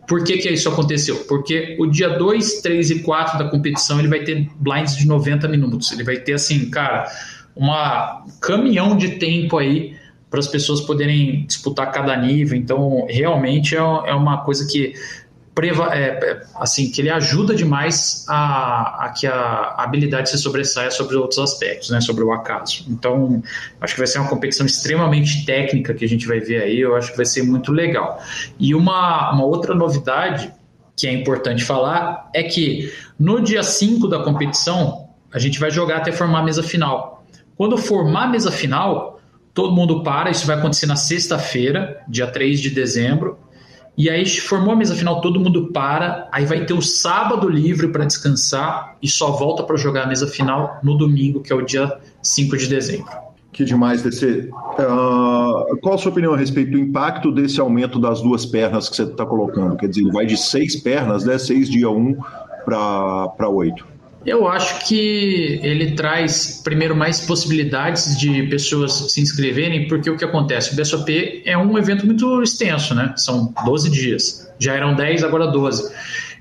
Por 0.06 0.24
que, 0.24 0.38
que 0.38 0.48
isso 0.50 0.68
aconteceu? 0.68 1.16
Porque 1.24 1.76
o 1.78 1.86
dia 1.86 2.08
2, 2.08 2.60
3 2.60 2.90
e 2.90 2.98
4 3.00 3.38
da 3.38 3.48
competição 3.48 3.98
ele 3.98 4.08
vai 4.08 4.24
ter 4.24 4.48
blinds 4.56 4.96
de 4.96 5.06
90 5.06 5.48
minutos. 5.48 5.92
Ele 5.92 6.04
vai 6.04 6.16
ter, 6.16 6.34
assim, 6.34 6.68
cara, 6.70 7.10
uma 7.54 8.24
um 8.26 8.40
caminhão 8.40 8.96
de 8.96 9.16
tempo 9.18 9.58
aí 9.58 9.96
para 10.30 10.40
as 10.40 10.48
pessoas 10.48 10.80
poderem 10.80 11.46
disputar 11.46 11.90
cada 11.90 12.16
nível. 12.16 12.56
Então, 12.56 13.06
realmente 13.08 13.74
é, 13.76 13.78
é 13.78 14.14
uma 14.14 14.38
coisa 14.44 14.66
que 14.66 14.94
preva, 15.58 15.92
é, 15.92 16.04
é, 16.04 16.40
assim 16.54 16.88
que 16.88 17.00
ele 17.00 17.10
ajuda 17.10 17.52
demais 17.52 18.24
a, 18.28 19.06
a, 19.06 19.08
que 19.08 19.26
a 19.26 19.74
habilidade 19.78 20.30
se 20.30 20.38
sobressaia 20.38 20.88
sobre 20.88 21.16
outros 21.16 21.40
aspectos, 21.40 21.90
né, 21.90 22.00
sobre 22.00 22.22
o 22.22 22.30
acaso. 22.30 22.84
Então, 22.88 23.42
acho 23.80 23.94
que 23.94 23.98
vai 23.98 24.06
ser 24.06 24.20
uma 24.20 24.28
competição 24.28 24.64
extremamente 24.64 25.44
técnica 25.44 25.92
que 25.94 26.04
a 26.04 26.08
gente 26.08 26.28
vai 26.28 26.38
ver 26.38 26.62
aí. 26.62 26.78
Eu 26.78 26.94
acho 26.94 27.10
que 27.10 27.16
vai 27.16 27.26
ser 27.26 27.42
muito 27.42 27.72
legal. 27.72 28.22
E 28.56 28.72
uma, 28.72 29.32
uma 29.32 29.44
outra 29.44 29.74
novidade 29.74 30.52
que 30.96 31.08
é 31.08 31.12
importante 31.12 31.64
falar 31.64 32.30
é 32.32 32.44
que 32.44 32.92
no 33.18 33.40
dia 33.40 33.64
5 33.64 34.06
da 34.06 34.22
competição 34.22 35.08
a 35.32 35.40
gente 35.40 35.58
vai 35.58 35.72
jogar 35.72 35.96
até 35.96 36.12
formar 36.12 36.38
a 36.38 36.44
mesa 36.44 36.62
final. 36.62 37.24
Quando 37.56 37.76
formar 37.76 38.24
a 38.24 38.28
mesa 38.28 38.52
final, 38.52 39.17
todo 39.58 39.74
mundo 39.74 40.04
para, 40.04 40.30
isso 40.30 40.46
vai 40.46 40.56
acontecer 40.56 40.86
na 40.86 40.94
sexta-feira, 40.94 42.00
dia 42.06 42.28
3 42.28 42.60
de 42.60 42.70
dezembro. 42.70 43.36
E 43.96 44.08
aí 44.08 44.24
formou 44.24 44.72
a 44.72 44.76
mesa 44.76 44.94
final, 44.94 45.20
todo 45.20 45.40
mundo 45.40 45.72
para, 45.72 46.28
aí 46.30 46.46
vai 46.46 46.64
ter 46.64 46.74
o 46.74 46.80
sábado 46.80 47.48
livre 47.48 47.88
para 47.88 48.04
descansar 48.04 48.96
e 49.02 49.08
só 49.08 49.32
volta 49.32 49.64
para 49.64 49.76
jogar 49.76 50.04
a 50.04 50.06
mesa 50.06 50.28
final 50.28 50.78
no 50.80 50.96
domingo, 50.96 51.40
que 51.40 51.52
é 51.52 51.56
o 51.56 51.62
dia 51.62 51.98
5 52.22 52.56
de 52.56 52.68
dezembro. 52.68 53.10
Que 53.50 53.64
demais, 53.64 54.00
DC. 54.00 54.48
Uh, 54.48 55.76
qual 55.82 55.96
a 55.96 55.98
sua 55.98 56.12
opinião 56.12 56.34
a 56.34 56.36
respeito 56.36 56.70
do 56.70 56.78
impacto 56.78 57.32
desse 57.32 57.60
aumento 57.60 57.98
das 57.98 58.22
duas 58.22 58.46
pernas 58.46 58.88
que 58.88 58.94
você 58.94 59.02
está 59.02 59.26
colocando? 59.26 59.76
Quer 59.76 59.88
dizer, 59.88 60.08
vai 60.12 60.24
de 60.24 60.36
seis 60.36 60.76
pernas, 60.76 61.24
né? 61.24 61.36
Seis 61.36 61.68
dia 61.68 61.90
um 61.90 62.16
para 62.64 63.48
oito. 63.48 63.97
Eu 64.26 64.48
acho 64.48 64.86
que 64.86 65.60
ele 65.62 65.92
traz, 65.92 66.60
primeiro, 66.62 66.94
mais 66.94 67.20
possibilidades 67.20 68.18
de 68.18 68.42
pessoas 68.44 68.92
se 69.12 69.20
inscreverem, 69.20 69.86
porque 69.86 70.10
o 70.10 70.16
que 70.16 70.24
acontece? 70.24 70.72
O 70.72 70.76
BSOP 70.76 71.42
é 71.44 71.56
um 71.56 71.78
evento 71.78 72.04
muito 72.04 72.42
extenso, 72.42 72.94
né? 72.94 73.14
São 73.16 73.54
12 73.64 73.90
dias. 73.90 74.52
Já 74.58 74.74
eram 74.74 74.94
10, 74.94 75.22
agora 75.22 75.46
12. 75.46 75.92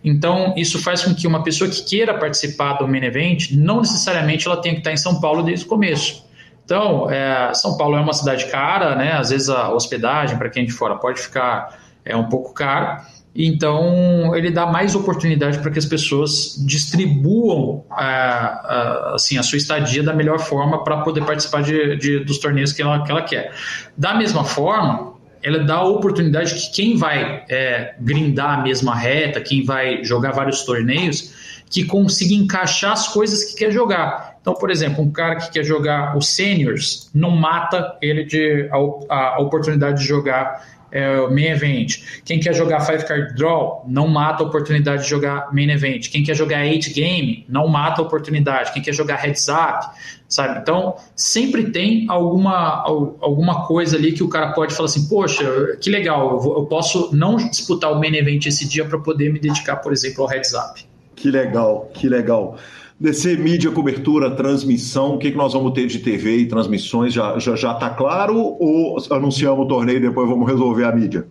Então, 0.03 0.53
isso 0.57 0.81
faz 0.81 1.03
com 1.03 1.13
que 1.13 1.27
uma 1.27 1.43
pessoa 1.43 1.69
que 1.69 1.83
queira 1.83 2.13
participar 2.17 2.73
do 2.73 2.87
main 2.87 3.03
event, 3.03 3.51
não 3.51 3.81
necessariamente 3.81 4.47
ela 4.47 4.57
tenha 4.57 4.73
que 4.73 4.81
estar 4.81 4.91
em 4.91 4.97
São 4.97 5.19
Paulo 5.19 5.43
desde 5.43 5.65
o 5.65 5.67
começo. 5.67 6.25
Então, 6.65 7.09
é, 7.09 7.53
São 7.53 7.77
Paulo 7.77 7.95
é 7.95 8.01
uma 8.01 8.13
cidade 8.13 8.45
cara, 8.47 8.95
né? 8.95 9.13
Às 9.13 9.29
vezes 9.29 9.49
a 9.49 9.71
hospedagem 9.71 10.37
para 10.37 10.49
quem 10.49 10.63
é 10.63 10.65
de 10.65 10.73
fora 10.73 10.95
pode 10.95 11.21
ficar 11.21 11.79
é 12.03 12.15
um 12.15 12.25
pouco 12.25 12.53
caro. 12.53 13.01
Então, 13.39 14.35
ele 14.35 14.49
dá 14.49 14.65
mais 14.65 14.95
oportunidade 14.95 15.59
para 15.59 15.69
que 15.69 15.77
as 15.77 15.85
pessoas 15.85 16.55
distribuam 16.65 17.85
a, 17.91 18.03
a, 18.03 19.13
assim, 19.13 19.37
a 19.37 19.43
sua 19.43 19.59
estadia 19.59 20.01
da 20.01 20.11
melhor 20.11 20.39
forma 20.39 20.83
para 20.83 21.01
poder 21.01 21.23
participar 21.23 21.61
de, 21.61 21.95
de, 21.97 22.19
dos 22.23 22.39
torneios 22.39 22.73
que 22.73 22.81
ela, 22.81 23.03
que 23.03 23.11
ela 23.11 23.21
quer. 23.21 23.53
Da 23.95 24.15
mesma 24.15 24.43
forma, 24.43 25.13
ela 25.43 25.59
dá 25.59 25.75
a 25.75 25.83
oportunidade 25.83 26.55
que 26.55 26.71
quem 26.71 26.97
vai 26.97 27.45
é, 27.47 27.93
grindar 27.99 28.59
a 28.59 28.63
mesma 28.63 28.95
reta, 28.95 29.39
quem 29.39 29.63
vai 29.63 30.03
jogar 30.03 30.31
vários 30.31 30.63
torneios, 30.63 31.61
que 31.69 31.83
consiga 31.83 32.33
encaixar 32.33 32.93
as 32.93 33.07
coisas 33.07 33.43
que 33.43 33.55
quer 33.55 33.71
jogar. 33.71 34.37
Então, 34.41 34.55
por 34.55 34.71
exemplo, 34.71 35.03
um 35.03 35.11
cara 35.11 35.35
que 35.35 35.51
quer 35.51 35.63
jogar 35.63 36.17
os 36.17 36.29
seniors 36.29 37.11
não 37.13 37.29
mata 37.29 37.97
ele 38.01 38.23
de 38.23 38.67
a, 39.09 39.35
a 39.35 39.39
oportunidade 39.41 40.01
de 40.01 40.07
jogar 40.07 40.76
é, 40.91 41.27
main 41.27 41.47
event. 41.47 42.01
Quem 42.23 42.39
quer 42.39 42.53
jogar 42.53 42.81
five 42.81 43.05
card 43.05 43.35
draw 43.35 43.83
não 43.87 44.07
mata 44.07 44.43
a 44.43 44.47
oportunidade 44.47 45.03
de 45.03 45.09
jogar 45.09 45.53
main 45.53 45.69
event. 45.69 46.09
Quem 46.09 46.23
quer 46.23 46.35
jogar 46.35 46.65
eight 46.65 46.93
game 46.93 47.45
não 47.49 47.67
mata 47.67 48.01
a 48.01 48.05
oportunidade. 48.05 48.71
Quem 48.73 48.81
quer 48.81 48.93
jogar 48.93 49.15
heads 49.17 49.47
up, 49.47 49.87
sabe? 50.27 50.59
Então 50.59 50.95
sempre 51.15 51.71
tem 51.71 52.05
alguma 52.09 52.83
alguma 53.21 53.65
coisa 53.65 53.97
ali 53.97 54.11
que 54.11 54.23
o 54.23 54.29
cara 54.29 54.53
pode 54.53 54.73
falar 54.73 54.87
assim, 54.87 55.07
poxa, 55.07 55.77
que 55.81 55.89
legal, 55.89 56.41
eu, 56.43 56.57
eu 56.57 56.65
posso 56.65 57.15
não 57.15 57.35
disputar 57.35 57.91
o 57.91 57.99
main 57.99 58.15
event 58.15 58.45
esse 58.45 58.67
dia 58.67 58.85
para 58.85 58.99
poder 58.99 59.31
me 59.31 59.39
dedicar, 59.39 59.77
por 59.77 59.91
exemplo, 59.91 60.23
ao 60.23 60.29
heads 60.29 60.53
up. 60.53 60.85
Que 61.15 61.31
legal, 61.31 61.89
que 61.93 62.07
legal. 62.07 62.57
DC 62.99 63.37
mídia, 63.37 63.69
cobertura, 63.69 64.31
transmissão, 64.31 65.15
o 65.15 65.17
que, 65.19 65.29
que 65.31 65.37
nós 65.37 65.53
vamos 65.53 65.71
ter 65.73 65.85
de 65.85 65.99
TV 65.99 66.37
e 66.37 66.47
transmissões? 66.47 67.13
Já, 67.13 67.37
já, 67.37 67.55
já 67.55 67.73
tá 67.75 67.91
claro 67.91 68.35
ou 68.35 68.97
anunciamos 69.11 69.65
o 69.65 69.67
torneio 69.67 69.97
e 69.97 70.01
depois 70.01 70.27
vamos 70.27 70.49
resolver 70.49 70.83
a 70.83 70.95
mídia? 70.95 71.27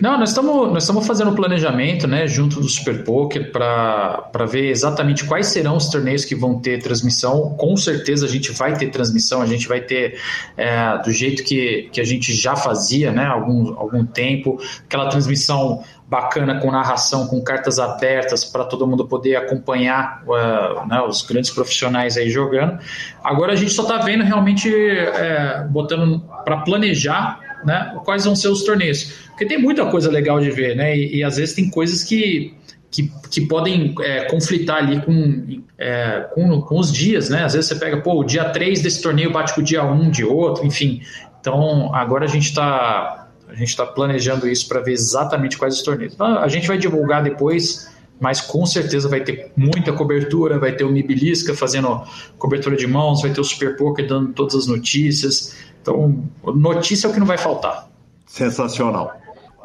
Não, 0.00 0.18
nós 0.18 0.30
estamos 0.30 0.72
nós 0.72 0.82
estamos 0.82 1.06
fazendo 1.06 1.30
um 1.30 1.34
planejamento, 1.34 2.06
né, 2.06 2.26
junto 2.26 2.60
do 2.60 2.68
Super 2.68 3.04
Poker 3.04 3.52
para 3.52 4.46
ver 4.46 4.70
exatamente 4.70 5.24
quais 5.24 5.46
serão 5.48 5.76
os 5.76 5.88
torneios 5.88 6.24
que 6.24 6.34
vão 6.34 6.60
ter 6.60 6.82
transmissão. 6.82 7.54
Com 7.56 7.76
certeza 7.76 8.26
a 8.26 8.28
gente 8.28 8.52
vai 8.52 8.76
ter 8.76 8.90
transmissão, 8.90 9.42
a 9.42 9.46
gente 9.46 9.68
vai 9.68 9.80
ter 9.80 10.18
é, 10.56 10.98
do 10.98 11.10
jeito 11.10 11.42
que, 11.44 11.88
que 11.92 12.00
a 12.00 12.04
gente 12.04 12.32
já 12.32 12.56
fazia, 12.56 13.12
né, 13.12 13.26
algum, 13.26 13.78
algum 13.78 14.04
tempo, 14.04 14.58
aquela 14.86 15.08
transmissão 15.08 15.82
bacana 16.06 16.60
com 16.60 16.70
narração, 16.70 17.26
com 17.26 17.42
cartas 17.42 17.78
abertas 17.78 18.44
para 18.44 18.64
todo 18.64 18.86
mundo 18.86 19.06
poder 19.06 19.36
acompanhar 19.36 20.22
uh, 20.26 20.86
né, 20.86 21.00
os 21.00 21.22
grandes 21.22 21.50
profissionais 21.50 22.16
aí 22.16 22.30
jogando. 22.30 22.78
Agora 23.22 23.52
a 23.52 23.56
gente 23.56 23.72
só 23.72 23.82
está 23.82 23.98
vendo 23.98 24.22
realmente 24.22 24.72
é, 24.72 25.66
botando 25.70 26.20
para 26.44 26.58
planejar 26.58 27.40
né, 27.64 27.98
quais 28.04 28.24
vão 28.24 28.36
ser 28.36 28.48
os 28.48 28.62
torneios, 28.62 29.04
porque 29.28 29.46
tem 29.46 29.58
muita 29.58 29.86
coisa 29.86 30.10
legal 30.10 30.40
de 30.40 30.50
ver, 30.50 30.76
né? 30.76 30.96
E, 30.96 31.16
e 31.16 31.24
às 31.24 31.36
vezes 31.36 31.54
tem 31.54 31.70
coisas 31.70 32.02
que 32.02 32.54
que, 32.90 33.10
que, 33.28 33.40
podem 33.40 33.92
é, 34.02 34.26
conflitar 34.26 34.76
ali 34.76 35.00
com, 35.02 35.60
é, 35.76 36.28
com, 36.32 36.62
com, 36.62 36.78
os 36.78 36.92
dias, 36.92 37.28
né? 37.28 37.42
Às 37.42 37.54
vezes 37.54 37.68
você 37.68 37.74
pega, 37.74 38.00
pô, 38.00 38.20
o 38.20 38.24
dia 38.24 38.44
3 38.44 38.82
desse 38.82 39.02
torneio 39.02 39.32
bate 39.32 39.52
com 39.52 39.62
o 39.62 39.64
dia 39.64 39.84
1 39.84 40.10
de 40.12 40.24
outro, 40.24 40.64
enfim. 40.64 41.02
Então, 41.40 41.92
agora 41.92 42.24
a 42.24 42.28
gente 42.28 42.50
está 42.50 43.28
a 43.48 43.54
gente 43.54 43.68
está 43.68 43.84
planejando 43.84 44.48
isso 44.48 44.66
para 44.68 44.80
ver 44.80 44.92
exatamente 44.92 45.58
quais 45.58 45.74
os 45.74 45.82
torneios. 45.82 46.14
Então, 46.14 46.38
a 46.38 46.48
gente 46.48 46.66
vai 46.66 46.78
divulgar 46.78 47.22
depois, 47.22 47.90
mas 48.20 48.40
com 48.40 48.64
certeza 48.64 49.08
vai 49.08 49.20
ter 49.20 49.52
muita 49.56 49.92
cobertura. 49.92 50.58
Vai 50.58 50.72
ter 50.72 50.84
o 50.84 50.90
Mibilisca 50.90 51.54
fazendo 51.54 52.02
cobertura 52.38 52.76
de 52.76 52.86
mãos, 52.86 53.22
vai 53.22 53.32
ter 53.32 53.40
o 53.40 53.44
Super 53.44 53.76
Poker 53.76 54.06
dando 54.06 54.32
todas 54.32 54.54
as 54.54 54.66
notícias. 54.66 55.56
Então, 55.82 56.24
notícia 56.44 57.06
é 57.06 57.10
o 57.10 57.12
que 57.12 57.20
não 57.20 57.26
vai 57.26 57.38
faltar. 57.38 57.88
Sensacional. 58.26 59.12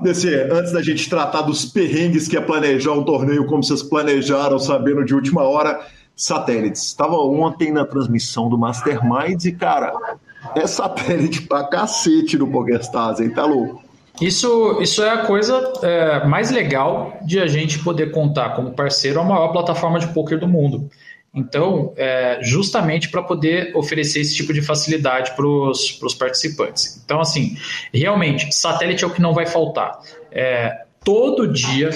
DC, 0.02 0.50
antes 0.52 0.72
da 0.72 0.82
gente 0.82 1.10
tratar 1.10 1.41
dos 1.41 1.66
perrengues 1.66 2.28
que 2.28 2.38
é 2.38 2.41
planejar 2.41 2.93
um 2.93 3.04
torneio 3.04 3.45
como 3.45 3.64
vocês 3.64 3.84
planejaram, 3.84 4.58
sabendo 4.58 5.04
de 5.04 5.14
última 5.14 5.43
hora, 5.43 5.86
satélites. 6.16 6.84
Estava 6.84 7.16
ontem 7.16 7.72
na 7.72 7.86
transmissão 7.86 8.50
do 8.50 8.58
Masterminds 8.58 9.45
e, 9.45 9.52
cara, 9.52 9.93
é 10.56 10.66
satélite 10.66 11.41
pra 11.43 11.66
cacete 11.66 12.38
no 12.38 12.47
PokerStars, 12.47 13.20
hein? 13.20 13.30
Tá 13.30 13.45
louco. 13.45 13.89
Isso, 14.22 14.80
isso 14.82 15.02
é 15.04 15.10
a 15.10 15.26
coisa 15.26 15.74
é, 15.82 16.26
mais 16.26 16.52
legal 16.52 17.18
de 17.24 17.40
a 17.40 17.48
gente 17.48 17.80
poder 17.80 18.12
contar 18.12 18.50
como 18.52 18.72
parceiro 18.72 19.20
a 19.20 19.24
maior 19.24 19.50
plataforma 19.50 20.00
de 20.00 20.08
poker 20.08 20.40
do 20.40 20.48
mundo. 20.48 20.90
Então, 21.34 21.94
é, 21.96 22.40
justamente 22.42 23.10
para 23.10 23.22
poder 23.22 23.76
oferecer 23.76 24.22
esse 24.22 24.36
tipo 24.36 24.52
de 24.52 24.62
facilidade 24.62 25.36
para 25.36 25.46
os 25.46 26.16
participantes. 26.18 27.02
Então, 27.04 27.22
assim, 27.22 27.56
realmente, 27.94 28.54
satélite 28.54 29.04
é 29.04 29.08
o 29.08 29.12
que 29.12 29.22
não 29.22 29.34
vai 29.34 29.46
faltar. 29.46 30.00
É, 30.32 30.86
todo 31.04 31.48
dia, 31.48 31.92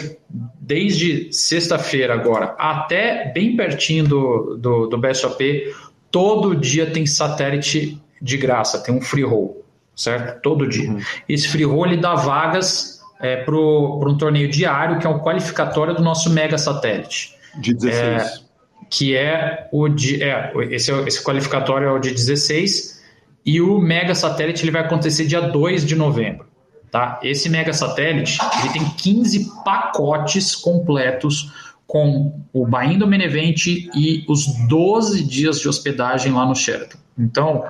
desde 0.59 1.31
sexta-feira 1.33 2.13
agora 2.13 2.55
até 2.57 3.31
bem 3.33 3.55
pertinho 3.55 4.03
do, 4.05 4.57
do, 4.57 4.87
do 4.87 4.97
BSOP, 4.97 5.73
todo 6.11 6.55
dia 6.55 6.85
tem 6.85 7.05
satélite 7.05 7.99
de 8.21 8.37
graça, 8.37 8.81
tem 8.81 8.95
um 8.95 9.01
free 9.01 9.23
roll, 9.23 9.62
certo? 9.95 10.41
Todo 10.41 10.67
dia. 10.67 10.89
Uhum. 10.89 10.99
Esse 11.27 11.47
free 11.47 11.63
roll 11.63 11.87
ele 11.87 11.97
dá 11.97 12.15
vagas 12.15 13.01
é, 13.19 13.37
para 13.37 13.55
um 13.55 14.17
torneio 14.17 14.49
diário, 14.49 14.99
que 14.99 15.07
é 15.07 15.09
um 15.09 15.19
qualificatório 15.19 15.95
do 15.95 16.01
nosso 16.01 16.29
mega 16.29 16.57
satélite. 16.57 17.35
De 17.55 17.73
16. 17.73 18.21
É, 18.21 18.43
que 18.89 19.15
é 19.15 19.67
o 19.71 19.87
de. 19.87 20.21
É, 20.21 20.51
esse, 20.71 20.91
é 20.91 21.07
esse 21.07 21.23
qualificatório 21.23 21.87
é 21.87 21.91
o 21.91 21.99
de 21.99 22.11
16, 22.11 23.01
e 23.45 23.61
o 23.61 23.79
mega 23.79 24.13
satélite 24.13 24.63
ele 24.63 24.71
vai 24.71 24.81
acontecer 24.81 25.25
dia 25.25 25.41
2 25.41 25.85
de 25.85 25.95
novembro. 25.95 26.45
Tá? 26.91 27.19
Esse 27.23 27.49
mega 27.49 27.73
satélite 27.73 28.37
ele 28.59 28.73
tem 28.73 28.89
15 28.89 29.51
pacotes 29.65 30.55
completos 30.55 31.51
com 31.87 32.39
o 32.53 32.67
Bahia 32.67 32.97
do 32.97 33.07
Menevente 33.07 33.89
e 33.95 34.23
os 34.27 34.45
12 34.67 35.23
dias 35.23 35.59
de 35.59 35.67
hospedagem 35.67 36.31
lá 36.31 36.45
no 36.45 36.55
Sheraton. 36.55 36.97
Então, 37.17 37.65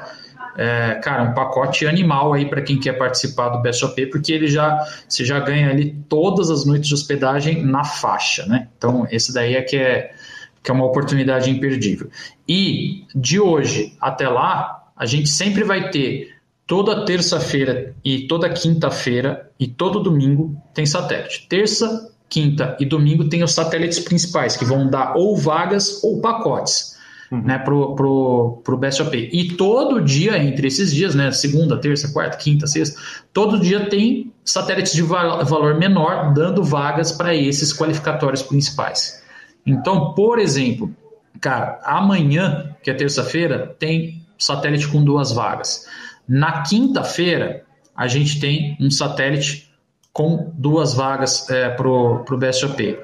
é, 0.55 0.95
cara, 0.95 1.23
um 1.23 1.33
pacote 1.33 1.85
animal 1.87 2.33
aí 2.33 2.45
para 2.47 2.61
quem 2.61 2.79
quer 2.79 2.93
participar 2.93 3.49
do 3.49 3.61
BSOP, 3.61 4.07
porque 4.07 4.31
ele 4.31 4.47
já 4.47 4.85
você 5.07 5.25
já 5.25 5.39
ganha 5.39 5.69
ali 5.69 5.95
todas 6.07 6.49
as 6.49 6.65
noites 6.65 6.87
de 6.87 6.93
hospedagem 6.93 7.63
na 7.63 7.83
faixa, 7.83 8.45
né? 8.45 8.67
Então, 8.77 9.07
esse 9.09 9.33
daí 9.33 9.55
é 9.55 9.61
que 9.61 9.77
é, 9.77 10.13
que 10.61 10.69
é 10.69 10.73
uma 10.73 10.85
oportunidade 10.85 11.49
imperdível. 11.49 12.09
E 12.47 13.05
de 13.15 13.39
hoje 13.39 13.95
até 13.99 14.27
lá, 14.27 14.83
a 14.95 15.05
gente 15.05 15.29
sempre 15.29 15.63
vai 15.63 15.89
ter 15.89 16.33
toda 16.67 17.03
terça-feira 17.05 17.95
e 18.03 18.27
toda 18.27 18.49
quinta-feira 18.49 19.49
e 19.59 19.67
todo 19.67 19.99
domingo 19.99 20.55
tem 20.73 20.85
satélite. 20.85 21.47
Terça, 21.49 22.11
quinta 22.29 22.77
e 22.79 22.85
domingo 22.85 23.27
tem 23.27 23.43
os 23.43 23.53
satélites 23.53 23.99
principais, 23.99 24.55
que 24.55 24.65
vão 24.65 24.89
dar 24.89 25.15
ou 25.15 25.35
vagas 25.35 26.03
ou 26.03 26.21
pacotes 26.21 26.93
uhum. 27.33 27.41
né, 27.41 27.57
pro, 27.57 27.95
pro, 27.95 28.61
pro 28.63 28.77
BSOP. 28.77 29.29
E 29.31 29.53
todo 29.55 30.01
dia, 30.01 30.37
entre 30.37 30.67
esses 30.67 30.93
dias, 30.93 31.15
né, 31.15 31.31
segunda, 31.31 31.77
terça, 31.77 32.11
quarta, 32.13 32.37
quinta, 32.37 32.67
sexta, 32.67 32.99
todo 33.33 33.59
dia 33.59 33.89
tem 33.89 34.31
satélites 34.45 34.93
de 34.93 35.01
valor 35.01 35.79
menor 35.79 36.33
dando 36.33 36.63
vagas 36.63 37.11
para 37.11 37.33
esses 37.33 37.73
qualificatórios 37.73 38.43
principais. 38.43 39.23
Então, 39.65 40.13
por 40.13 40.37
exemplo, 40.37 40.93
cara, 41.41 41.79
amanhã, 41.83 42.75
que 42.83 42.91
é 42.91 42.93
terça-feira, 42.93 43.75
tem 43.79 44.21
satélite 44.37 44.87
com 44.87 45.03
duas 45.03 45.31
vagas. 45.31 45.87
Na 46.27 46.61
quinta-feira, 46.61 47.63
a 47.95 48.07
gente 48.07 48.39
tem 48.39 48.77
um 48.79 48.91
satélite 48.91 49.69
com 50.11 50.51
duas 50.55 50.93
vagas 50.93 51.49
é, 51.49 51.69
para 51.69 51.87
o 51.87 52.37
BSOP. 52.37 52.99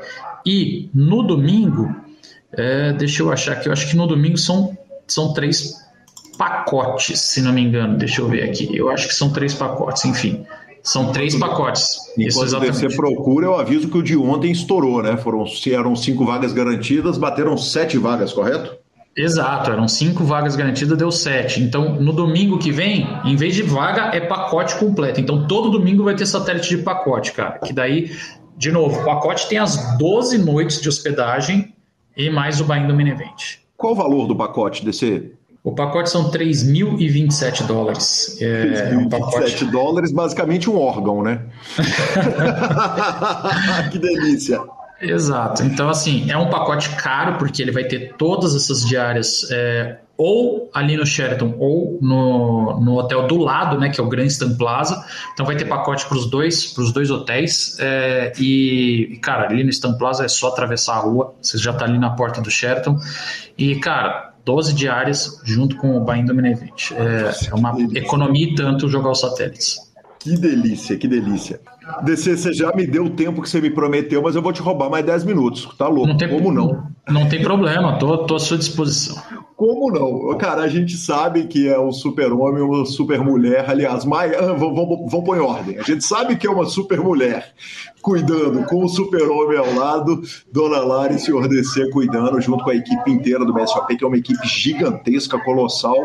E 0.45 0.89
no 0.93 1.23
domingo, 1.23 1.95
é, 2.53 2.93
deixa 2.93 3.23
eu 3.23 3.31
achar 3.31 3.53
aqui, 3.53 3.67
eu 3.67 3.73
acho 3.73 3.89
que 3.89 3.95
no 3.95 4.07
domingo 4.07 4.37
são, 4.37 4.77
são 5.07 5.33
três 5.33 5.73
pacotes, 6.37 7.19
se 7.19 7.41
não 7.41 7.51
me 7.51 7.61
engano. 7.61 7.97
Deixa 7.97 8.21
eu 8.21 8.27
ver 8.29 8.43
aqui. 8.43 8.69
Eu 8.75 8.89
acho 8.89 9.09
que 9.09 9.13
são 9.13 9.31
três 9.31 9.53
pacotes, 9.53 10.05
enfim. 10.05 10.45
São 10.81 11.11
três 11.11 11.35
pacotes. 11.35 11.97
Isso 12.17 12.43
Enquanto 12.45 12.73
você 12.73 12.87
procura, 12.95 13.47
eu 13.47 13.55
aviso 13.55 13.89
que 13.89 13.97
o 13.97 14.01
de 14.01 14.15
ontem 14.15 14.49
estourou, 14.49 15.03
né? 15.03 15.17
Foram, 15.17 15.45
se 15.45 15.73
eram 15.73 15.95
cinco 15.95 16.25
vagas 16.25 16.53
garantidas, 16.53 17.17
bateram 17.17 17.57
sete 17.57 17.97
vagas, 17.97 18.31
correto? 18.31 18.77
Exato, 19.15 19.69
eram 19.69 19.85
cinco 19.87 20.23
vagas 20.23 20.55
garantidas, 20.55 20.97
deu 20.97 21.11
sete. 21.11 21.61
Então, 21.61 21.95
no 21.95 22.13
domingo 22.13 22.57
que 22.57 22.71
vem, 22.71 23.05
em 23.25 23.35
vez 23.35 23.53
de 23.53 23.63
vaga, 23.63 24.15
é 24.15 24.21
pacote 24.21 24.75
completo. 24.75 25.19
Então, 25.19 25.45
todo 25.45 25.69
domingo 25.69 26.05
vai 26.05 26.15
ter 26.15 26.25
satélite 26.25 26.69
de 26.69 26.77
pacote, 26.77 27.33
cara. 27.33 27.59
Que 27.59 27.73
daí, 27.73 28.15
de 28.55 28.71
novo, 28.71 29.01
o 29.01 29.05
pacote 29.05 29.49
tem 29.49 29.57
as 29.57 29.97
12 29.97 30.37
noites 30.37 30.79
de 30.79 30.87
hospedagem 30.87 31.73
e 32.19 32.29
mais 32.29 32.59
o 32.59 32.65
Bahia 32.65 32.85
do 32.85 32.93
Menevente. 32.93 33.65
Qual 33.77 33.93
o 33.93 33.95
valor 33.95 34.27
do 34.27 34.35
pacote, 34.35 34.83
DC? 34.83 35.31
O 35.63 35.71
pacote 35.71 36.09
são 36.09 36.29
3.027 36.29 37.65
dólares. 37.65 38.37
É 38.41 38.91
3.027 38.91 38.97
um 38.97 39.09
pacote... 39.09 39.65
dólares, 39.65 40.11
basicamente 40.11 40.69
um 40.69 40.77
órgão, 40.77 41.23
né? 41.23 41.43
que 43.89 43.97
delícia. 43.97 44.59
Exato. 45.01 45.63
Então, 45.63 45.87
assim, 45.87 46.29
é 46.29 46.37
um 46.37 46.49
pacote 46.49 46.89
caro, 46.97 47.37
porque 47.37 47.61
ele 47.61 47.71
vai 47.71 47.85
ter 47.85 48.15
todas 48.17 48.53
essas 48.53 48.85
diárias 48.85 49.49
é, 49.49 49.99
ou 50.19 50.69
ali 50.73 50.97
no 50.97 51.05
Sheraton 51.05 51.55
ou 51.57 51.97
no, 52.01 52.77
no 52.81 52.97
hotel 52.97 53.25
do 53.25 53.37
lado, 53.37 53.79
né, 53.79 53.87
que 53.89 54.01
é 54.01 54.03
o 54.03 54.09
Grand 54.09 54.25
Stan 54.25 54.53
Plaza. 54.57 55.01
Então 55.33 55.45
vai 55.45 55.55
ter 55.55 55.63
pacote 55.63 56.05
para 56.05 56.17
os 56.17 56.29
dois, 56.29 56.65
pros 56.73 56.91
dois 56.91 57.09
hotéis. 57.09 57.77
É, 57.79 58.33
e, 58.37 59.17
cara, 59.21 59.47
ali 59.47 59.63
no 59.63 59.69
Stan 59.69 59.97
Plaza 59.97 60.25
é 60.25 60.27
só 60.27 60.49
atravessar 60.49 60.95
a 60.95 60.99
rua, 60.99 61.33
você 61.41 61.57
já 61.57 61.71
está 61.71 61.85
ali 61.85 61.97
na 61.97 62.09
porta 62.09 62.41
do 62.41 62.51
Sheraton. 62.51 62.97
E, 63.57 63.77
cara, 63.77 64.33
12 64.43 64.73
diárias 64.73 65.41
junto 65.45 65.77
com 65.77 65.95
o 65.95 66.01
Bain 66.01 66.25
do 66.25 66.35
Benevente. 66.35 66.93
É, 66.95 67.51
é 67.51 67.55
uma 67.55 67.73
economia 67.95 68.45
e 68.45 68.55
tanto 68.55 68.89
jogar 68.89 69.11
os 69.11 69.21
satélites. 69.21 69.77
Que 70.19 70.35
delícia, 70.35 70.97
que 70.97 71.07
delícia. 71.07 71.61
DC, 72.03 72.35
você 72.35 72.51
já 72.51 72.75
me 72.75 72.85
deu 72.85 73.05
o 73.05 73.09
tempo 73.09 73.41
que 73.41 73.47
você 73.49 73.61
me 73.61 73.69
prometeu, 73.69 74.21
mas 74.21 74.35
eu 74.35 74.41
vou 74.41 74.51
te 74.51 74.61
roubar 74.61 74.89
mais 74.89 75.05
10 75.05 75.23
minutos. 75.23 75.65
Tá 75.77 75.87
louco? 75.87 76.07
Não 76.07 76.17
tem, 76.17 76.27
Como 76.27 76.51
não? 76.51 76.83
Não 77.07 77.29
tem 77.29 77.41
problema, 77.41 77.97
tô, 77.97 78.17
tô 78.25 78.35
à 78.35 78.39
sua 78.39 78.57
disposição. 78.57 79.17
Como 79.59 79.91
não? 79.91 80.37
Cara, 80.37 80.61
a 80.61 80.69
gente 80.69 80.95
sabe 80.95 81.45
que 81.45 81.67
é 81.67 81.77
o 81.77 81.91
super-homem, 81.91 82.63
uma 82.63 82.85
super-mulher. 82.85 83.69
Aliás, 83.69 84.05
mais, 84.05 84.33
ah, 84.33 84.53
vamos, 84.53 84.73
vamos, 84.73 85.11
vamos 85.11 85.25
pôr 85.25 85.35
em 85.35 85.41
ordem. 85.41 85.77
A 85.77 85.83
gente 85.83 86.01
sabe 86.01 86.37
que 86.37 86.47
é 86.47 86.49
uma 86.49 86.65
super-mulher 86.65 87.53
cuidando 88.01 88.63
com 88.67 88.85
o 88.85 88.87
super-homem 88.87 89.57
ao 89.57 89.73
lado, 89.75 90.21
Dona 90.49 90.79
Lara 90.79 91.11
e 91.11 91.19
Senhor 91.19 91.45
DC 91.49 91.89
cuidando, 91.89 92.39
junto 92.39 92.63
com 92.63 92.69
a 92.69 92.75
equipe 92.75 93.11
inteira 93.11 93.43
do 93.43 93.53
BSOP, 93.53 93.97
que 93.97 94.03
é 94.05 94.07
uma 94.07 94.15
equipe 94.15 94.47
gigantesca, 94.47 95.37
colossal. 95.37 95.97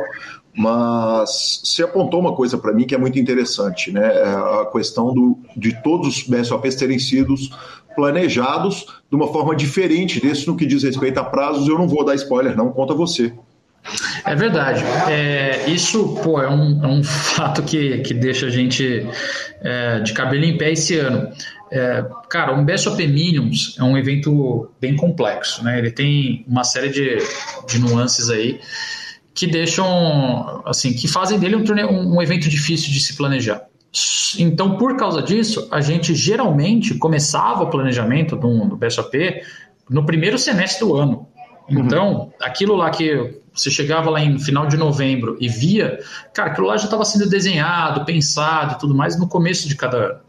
Mas 0.52 1.62
você 1.62 1.84
apontou 1.84 2.18
uma 2.18 2.34
coisa 2.34 2.58
para 2.58 2.72
mim 2.72 2.88
que 2.88 2.94
é 2.96 2.98
muito 2.98 3.20
interessante, 3.20 3.92
né? 3.92 4.04
É 4.04 4.62
a 4.62 4.68
questão 4.72 5.14
do, 5.14 5.38
de 5.56 5.80
todos 5.80 6.08
os 6.08 6.22
BSOPs 6.24 6.74
terem 6.74 6.98
sido 6.98 7.36
planejados 7.94 8.86
de 9.10 9.16
uma 9.16 9.28
forma 9.32 9.54
diferente 9.54 10.20
desse 10.20 10.46
no 10.46 10.56
que 10.56 10.66
diz 10.66 10.82
respeito 10.82 11.18
a 11.18 11.24
prazos. 11.24 11.68
Eu 11.68 11.78
não 11.78 11.88
vou 11.88 12.04
dar 12.04 12.14
spoiler, 12.14 12.56
não, 12.56 12.70
conta 12.72 12.94
você. 12.94 13.32
É 14.24 14.34
verdade. 14.34 14.82
É, 15.10 15.68
isso 15.68 16.18
pô, 16.22 16.40
é, 16.40 16.48
um, 16.48 16.84
é 16.84 16.88
um 16.88 17.04
fato 17.04 17.62
que, 17.62 17.98
que 17.98 18.14
deixa 18.14 18.46
a 18.46 18.50
gente 18.50 19.06
é, 19.60 20.00
de 20.00 20.12
cabelo 20.12 20.44
em 20.44 20.56
pé 20.56 20.72
esse 20.72 20.98
ano. 20.98 21.30
É, 21.70 22.04
cara, 22.28 22.58
o 22.58 22.64
BSOP 22.64 23.06
Minions 23.06 23.76
é 23.78 23.84
um 23.84 23.98
evento 23.98 24.70
bem 24.80 24.96
complexo, 24.96 25.62
né? 25.64 25.78
Ele 25.78 25.90
tem 25.90 26.44
uma 26.48 26.64
série 26.64 26.88
de, 26.88 27.18
de 27.66 27.78
nuances 27.78 28.30
aí 28.30 28.60
que 29.34 29.46
deixam, 29.46 30.62
assim, 30.64 30.92
que 30.92 31.08
fazem 31.08 31.38
dele 31.38 31.56
um, 31.56 32.14
um 32.14 32.22
evento 32.22 32.48
difícil 32.48 32.92
de 32.92 33.00
se 33.00 33.16
planejar. 33.16 33.66
Então, 34.38 34.76
por 34.76 34.96
causa 34.96 35.22
disso, 35.22 35.68
a 35.70 35.80
gente 35.80 36.14
geralmente 36.14 36.94
começava 36.94 37.62
o 37.62 37.70
planejamento 37.70 38.36
do, 38.36 38.66
do 38.66 38.76
BSOP 38.76 39.42
no 39.88 40.04
primeiro 40.04 40.38
semestre 40.38 40.84
do 40.84 40.96
ano. 40.96 41.28
Uhum. 41.68 41.78
Então, 41.80 42.12
uhum. 42.12 42.32
aquilo 42.40 42.74
lá 42.74 42.90
que 42.90 43.40
você 43.52 43.70
chegava 43.70 44.10
lá 44.10 44.20
em 44.20 44.38
final 44.38 44.66
de 44.66 44.76
novembro 44.76 45.36
e 45.40 45.48
via, 45.48 46.00
cara, 46.32 46.50
aquilo 46.50 46.66
lá 46.66 46.76
já 46.76 46.84
estava 46.84 47.04
sendo 47.04 47.28
desenhado, 47.28 48.04
pensado 48.04 48.74
e 48.74 48.78
tudo 48.78 48.94
mais 48.94 49.18
no 49.18 49.28
começo 49.28 49.68
de 49.68 49.76
cada 49.76 49.96
ano. 49.96 50.20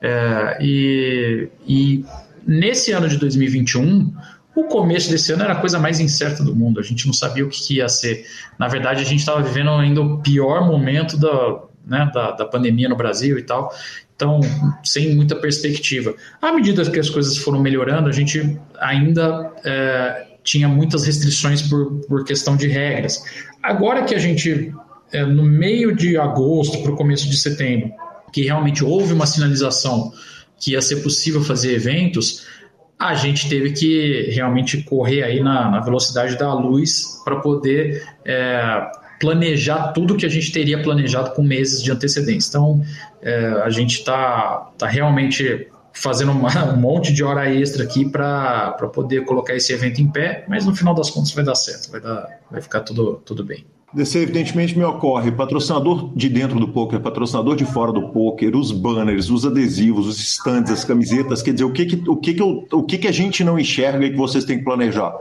É, 0.00 0.58
e, 0.60 1.48
e 1.66 2.04
nesse 2.44 2.90
ano 2.90 3.08
de 3.08 3.16
2021, 3.18 4.12
o 4.54 4.64
começo 4.64 5.10
desse 5.10 5.32
ano 5.32 5.44
era 5.44 5.52
a 5.52 5.60
coisa 5.60 5.78
mais 5.78 6.00
incerta 6.00 6.42
do 6.42 6.54
mundo, 6.54 6.80
a 6.80 6.82
gente 6.82 7.06
não 7.06 7.14
sabia 7.14 7.44
o 7.44 7.48
que 7.48 7.76
ia 7.76 7.88
ser. 7.88 8.26
Na 8.58 8.66
verdade, 8.66 9.00
a 9.00 9.04
gente 9.04 9.20
estava 9.20 9.40
vivendo 9.40 9.70
ainda 9.70 10.02
o 10.02 10.18
pior 10.18 10.66
momento 10.66 11.16
da, 11.16 11.62
né, 11.86 12.10
da, 12.12 12.32
da 12.32 12.44
pandemia 12.44 12.88
no 12.88 12.96
Brasil 12.96 13.38
e 13.38 13.42
tal, 13.42 13.72
então, 14.14 14.40
sem 14.84 15.14
muita 15.16 15.34
perspectiva. 15.34 16.14
À 16.40 16.52
medida 16.52 16.88
que 16.88 17.00
as 17.00 17.10
coisas 17.10 17.36
foram 17.38 17.60
melhorando, 17.60 18.08
a 18.08 18.12
gente 18.12 18.56
ainda 18.78 19.52
é, 19.64 20.26
tinha 20.44 20.68
muitas 20.68 21.04
restrições 21.04 21.62
por, 21.62 22.00
por 22.06 22.24
questão 22.24 22.56
de 22.56 22.68
regras. 22.68 23.24
Agora 23.60 24.04
que 24.04 24.14
a 24.14 24.18
gente, 24.18 24.72
é, 25.12 25.24
no 25.24 25.42
meio 25.42 25.94
de 25.94 26.16
agosto 26.16 26.82
para 26.82 26.92
o 26.92 26.96
começo 26.96 27.28
de 27.28 27.36
setembro, 27.36 27.90
que 28.32 28.42
realmente 28.42 28.84
houve 28.84 29.12
uma 29.12 29.26
sinalização 29.26 30.12
que 30.58 30.72
ia 30.72 30.80
ser 30.80 31.02
possível 31.02 31.42
fazer 31.42 31.74
eventos, 31.74 32.46
a 32.96 33.14
gente 33.14 33.48
teve 33.48 33.72
que 33.72 34.30
realmente 34.30 34.80
correr 34.84 35.24
aí 35.24 35.40
na, 35.40 35.68
na 35.68 35.80
velocidade 35.80 36.38
da 36.38 36.54
luz 36.54 37.20
para 37.24 37.40
poder 37.40 38.06
é, 38.24 38.86
planejar 39.22 39.92
tudo 39.92 40.16
que 40.16 40.26
a 40.26 40.28
gente 40.28 40.50
teria 40.50 40.82
planejado 40.82 41.30
com 41.30 41.42
meses 41.42 41.80
de 41.80 41.92
antecedência. 41.92 42.48
Então, 42.48 42.82
é, 43.22 43.62
a 43.64 43.70
gente 43.70 43.98
está 43.98 44.72
tá 44.76 44.88
realmente 44.88 45.68
fazendo 45.92 46.32
uma, 46.32 46.50
um 46.74 46.76
monte 46.76 47.12
de 47.12 47.22
hora 47.22 47.48
extra 47.48 47.84
aqui 47.84 48.04
para 48.04 48.72
poder 48.92 49.24
colocar 49.24 49.54
esse 49.54 49.72
evento 49.72 50.02
em 50.02 50.08
pé, 50.08 50.44
mas 50.48 50.66
no 50.66 50.74
final 50.74 50.92
das 50.92 51.08
contas 51.08 51.30
vai 51.30 51.44
dar 51.44 51.54
certo, 51.54 51.92
vai, 51.92 52.00
dar, 52.00 52.40
vai 52.50 52.60
ficar 52.60 52.80
tudo, 52.80 53.22
tudo 53.24 53.44
bem. 53.44 53.64
DC, 53.94 54.18
evidentemente, 54.20 54.76
me 54.76 54.84
ocorre 54.84 55.30
patrocinador 55.30 56.10
de 56.16 56.28
dentro 56.28 56.58
do 56.58 56.66
poker, 56.66 56.98
patrocinador 56.98 57.54
de 57.54 57.66
fora 57.66 57.92
do 57.92 58.08
poker, 58.08 58.56
os 58.56 58.72
banners, 58.72 59.30
os 59.30 59.46
adesivos, 59.46 60.06
os 60.06 60.18
stands, 60.18 60.72
as 60.72 60.82
camisetas. 60.82 61.42
Quer 61.42 61.52
dizer, 61.52 61.64
o 61.64 61.72
que, 61.72 61.84
que, 61.84 62.08
o 62.08 62.16
que, 62.16 62.34
que, 62.34 62.42
eu, 62.42 62.66
o 62.72 62.82
que, 62.82 62.96
que 62.96 63.06
a 63.06 63.12
gente 63.12 63.44
não 63.44 63.58
enxerga 63.58 64.04
e 64.06 64.10
que 64.10 64.16
vocês 64.16 64.46
têm 64.46 64.58
que 64.58 64.64
planejar? 64.64 65.14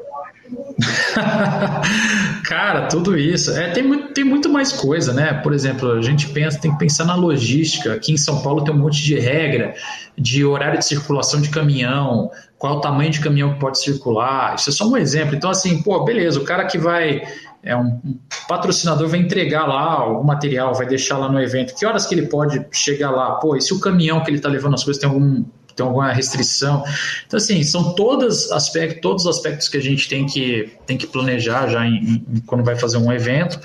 Cara, 2.46 2.88
tudo 2.88 3.18
isso. 3.18 3.52
É, 3.52 3.70
tem, 3.72 3.84
muito, 3.84 4.14
tem 4.14 4.24
muito 4.24 4.50
mais 4.50 4.72
coisa, 4.72 5.14
né? 5.14 5.34
Por 5.34 5.54
exemplo, 5.54 5.92
a 5.92 6.02
gente 6.02 6.28
pensa, 6.30 6.60
tem 6.60 6.72
que 6.72 6.80
pensar 6.80 7.06
na 7.06 7.16
logística. 7.16 7.94
Aqui 7.94 8.14
em 8.14 8.18
São 8.18 8.42
Paulo 8.42 8.64
tem 8.64 8.74
um 8.74 8.78
monte 8.78 9.04
de 9.04 9.18
regra 9.18 9.74
de 10.18 10.44
horário 10.44 10.80
de 10.80 10.86
circulação 10.86 11.42
de 11.42 11.50
caminhão, 11.50 12.30
qual 12.58 12.78
o 12.78 12.82
tamanho 12.82 13.12
de 13.12 13.20
caminhão 13.20 13.54
que 13.54 13.60
pode 13.60 13.80
circular. 13.80 14.56
Isso 14.56 14.70
é 14.70 14.74
só 14.74 14.88
um 14.88 14.98
exemplo. 14.98 15.36
Então, 15.36 15.50
assim, 15.50 15.82
pô, 15.82 16.04
beleza, 16.04 16.40
o 16.40 16.44
cara 16.44 16.66
que 16.66 16.78
vai 16.78 17.22
é 17.64 17.76
um, 17.76 18.00
um, 18.04 18.20
patrocinador 18.48 19.08
vai 19.08 19.20
entregar 19.20 19.68
lá 19.68 20.06
o 20.08 20.24
material, 20.24 20.74
vai 20.74 20.88
deixar 20.88 21.18
lá 21.18 21.30
no 21.30 21.40
evento. 21.40 21.76
Que 21.76 21.86
horas 21.86 22.06
que 22.06 22.16
ele 22.16 22.28
pode 22.28 22.66
chegar 22.72 23.12
lá? 23.12 23.36
Pô, 23.36 23.56
e 23.56 23.62
se 23.62 23.74
o 23.74 23.80
caminhão 23.80 24.22
que 24.24 24.30
ele 24.30 24.38
está 24.38 24.50
levando 24.50 24.74
as 24.74 24.84
coisas 24.84 25.00
tem 25.00 25.10
algum 25.10 25.44
tem 25.74 25.86
alguma 25.86 26.12
restrição? 26.12 26.84
Então 27.26 27.38
assim, 27.38 27.64
são 27.64 27.94
todos 27.94 28.52
aspectos, 28.52 29.02
todos 29.02 29.26
os 29.26 29.36
aspectos 29.36 29.68
que 29.70 29.78
a 29.78 29.82
gente 29.82 30.08
tem 30.08 30.26
que 30.26 30.72
tem 30.86 30.98
que 30.98 31.08
planejar 31.08 31.68
já 31.68 31.86
em, 31.86 32.24
em, 32.30 32.40
quando 32.46 32.64
vai 32.64 32.76
fazer 32.76 32.98
um 32.98 33.12
evento. 33.12 33.60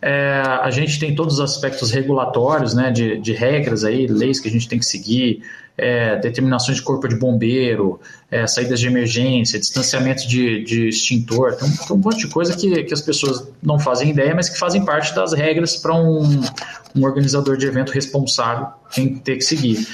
É, 0.00 0.42
a 0.62 0.70
gente 0.70 0.98
tem 0.98 1.14
todos 1.14 1.34
os 1.34 1.40
aspectos 1.40 1.90
regulatórios, 1.90 2.74
né, 2.74 2.90
de, 2.90 3.18
de 3.18 3.32
regras 3.32 3.82
aí, 3.82 4.06
leis 4.06 4.38
que 4.38 4.46
a 4.46 4.50
gente 4.50 4.68
tem 4.68 4.78
que 4.78 4.84
seguir 4.84 5.42
é, 5.76 6.16
determinações 6.16 6.78
de 6.78 6.82
corpo 6.82 7.06
de 7.06 7.16
bombeiro, 7.16 8.00
é, 8.30 8.46
saídas 8.46 8.80
de 8.80 8.86
emergência, 8.86 9.58
distanciamento 9.58 10.26
de, 10.26 10.64
de 10.64 10.88
extintor, 10.88 11.54
tem 11.54 11.68
um, 11.68 11.76
tem 11.76 11.96
um, 11.96 11.98
monte 11.98 12.18
de 12.18 12.28
coisa 12.28 12.56
que, 12.56 12.84
que 12.84 12.94
as 12.94 13.02
pessoas 13.02 13.46
não 13.62 13.78
fazem 13.78 14.10
ideia, 14.10 14.34
mas 14.34 14.48
que 14.48 14.58
fazem 14.58 14.84
parte 14.84 15.14
das 15.14 15.32
regras 15.32 15.76
para 15.76 15.94
um, 15.94 16.40
um 16.94 17.04
organizador 17.04 17.56
de 17.56 17.66
evento 17.66 17.92
responsável 17.92 18.68
tem 18.94 19.14
que 19.14 19.20
ter 19.20 19.36
que 19.36 19.42
seguir. 19.42 19.86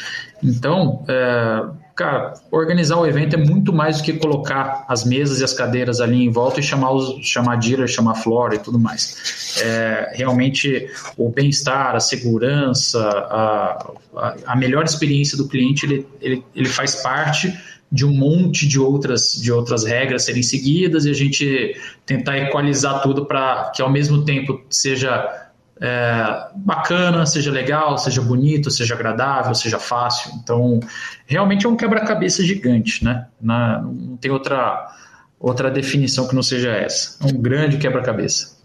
Então, 0.42 1.04
é, 1.08 1.62
cara, 1.94 2.34
organizar 2.50 2.96
o 2.96 3.06
evento 3.06 3.36
é 3.36 3.38
muito 3.38 3.72
mais 3.72 3.98
do 3.98 4.02
que 4.02 4.14
colocar 4.14 4.84
as 4.88 5.04
mesas 5.04 5.40
e 5.40 5.44
as 5.44 5.52
cadeiras 5.52 6.00
ali 6.00 6.24
em 6.24 6.30
volta 6.30 6.60
e 6.60 6.62
chamar, 6.62 6.92
os, 6.92 7.24
chamar 7.24 7.56
dealer, 7.56 7.86
chamar 7.86 8.16
flora 8.16 8.54
e 8.54 8.58
tudo 8.58 8.78
mais. 8.78 9.56
É, 9.62 10.12
realmente, 10.14 10.88
o 11.16 11.28
bem-estar, 11.28 11.94
a 11.94 12.00
segurança, 12.00 12.98
a, 13.00 13.92
a, 14.16 14.36
a, 14.46 14.56
melhor 14.56 14.84
experiência 14.84 15.36
do 15.36 15.46
cliente, 15.46 15.86
ele, 15.86 16.06
ele, 16.20 16.44
ele 16.54 16.68
faz 16.68 16.96
parte 16.96 17.56
de 17.90 18.06
um 18.06 18.10
monte 18.10 18.66
de 18.66 18.80
outras, 18.80 19.34
de 19.34 19.52
outras 19.52 19.84
regras 19.84 20.24
serem 20.24 20.42
seguidas 20.42 21.04
e 21.04 21.10
a 21.10 21.12
gente 21.12 21.76
tentar 22.06 22.38
equalizar 22.38 23.02
tudo 23.02 23.26
para 23.26 23.70
que 23.74 23.82
ao 23.82 23.92
mesmo 23.92 24.24
tempo 24.24 24.58
seja 24.70 25.41
é, 25.80 26.48
bacana, 26.54 27.26
seja 27.26 27.50
legal, 27.50 27.98
seja 27.98 28.20
bonito, 28.20 28.70
seja 28.70 28.94
agradável, 28.94 29.54
seja 29.54 29.78
fácil. 29.78 30.32
Então, 30.36 30.80
realmente 31.26 31.66
é 31.66 31.68
um 31.68 31.76
quebra-cabeça 31.76 32.44
gigante, 32.44 33.04
né? 33.04 33.26
Na, 33.40 33.80
não 33.82 34.16
tem 34.16 34.30
outra, 34.30 34.88
outra 35.38 35.70
definição 35.70 36.28
que 36.28 36.34
não 36.34 36.42
seja 36.42 36.70
essa. 36.70 37.16
É 37.26 37.32
um 37.32 37.40
grande 37.40 37.78
quebra-cabeça. 37.78 38.60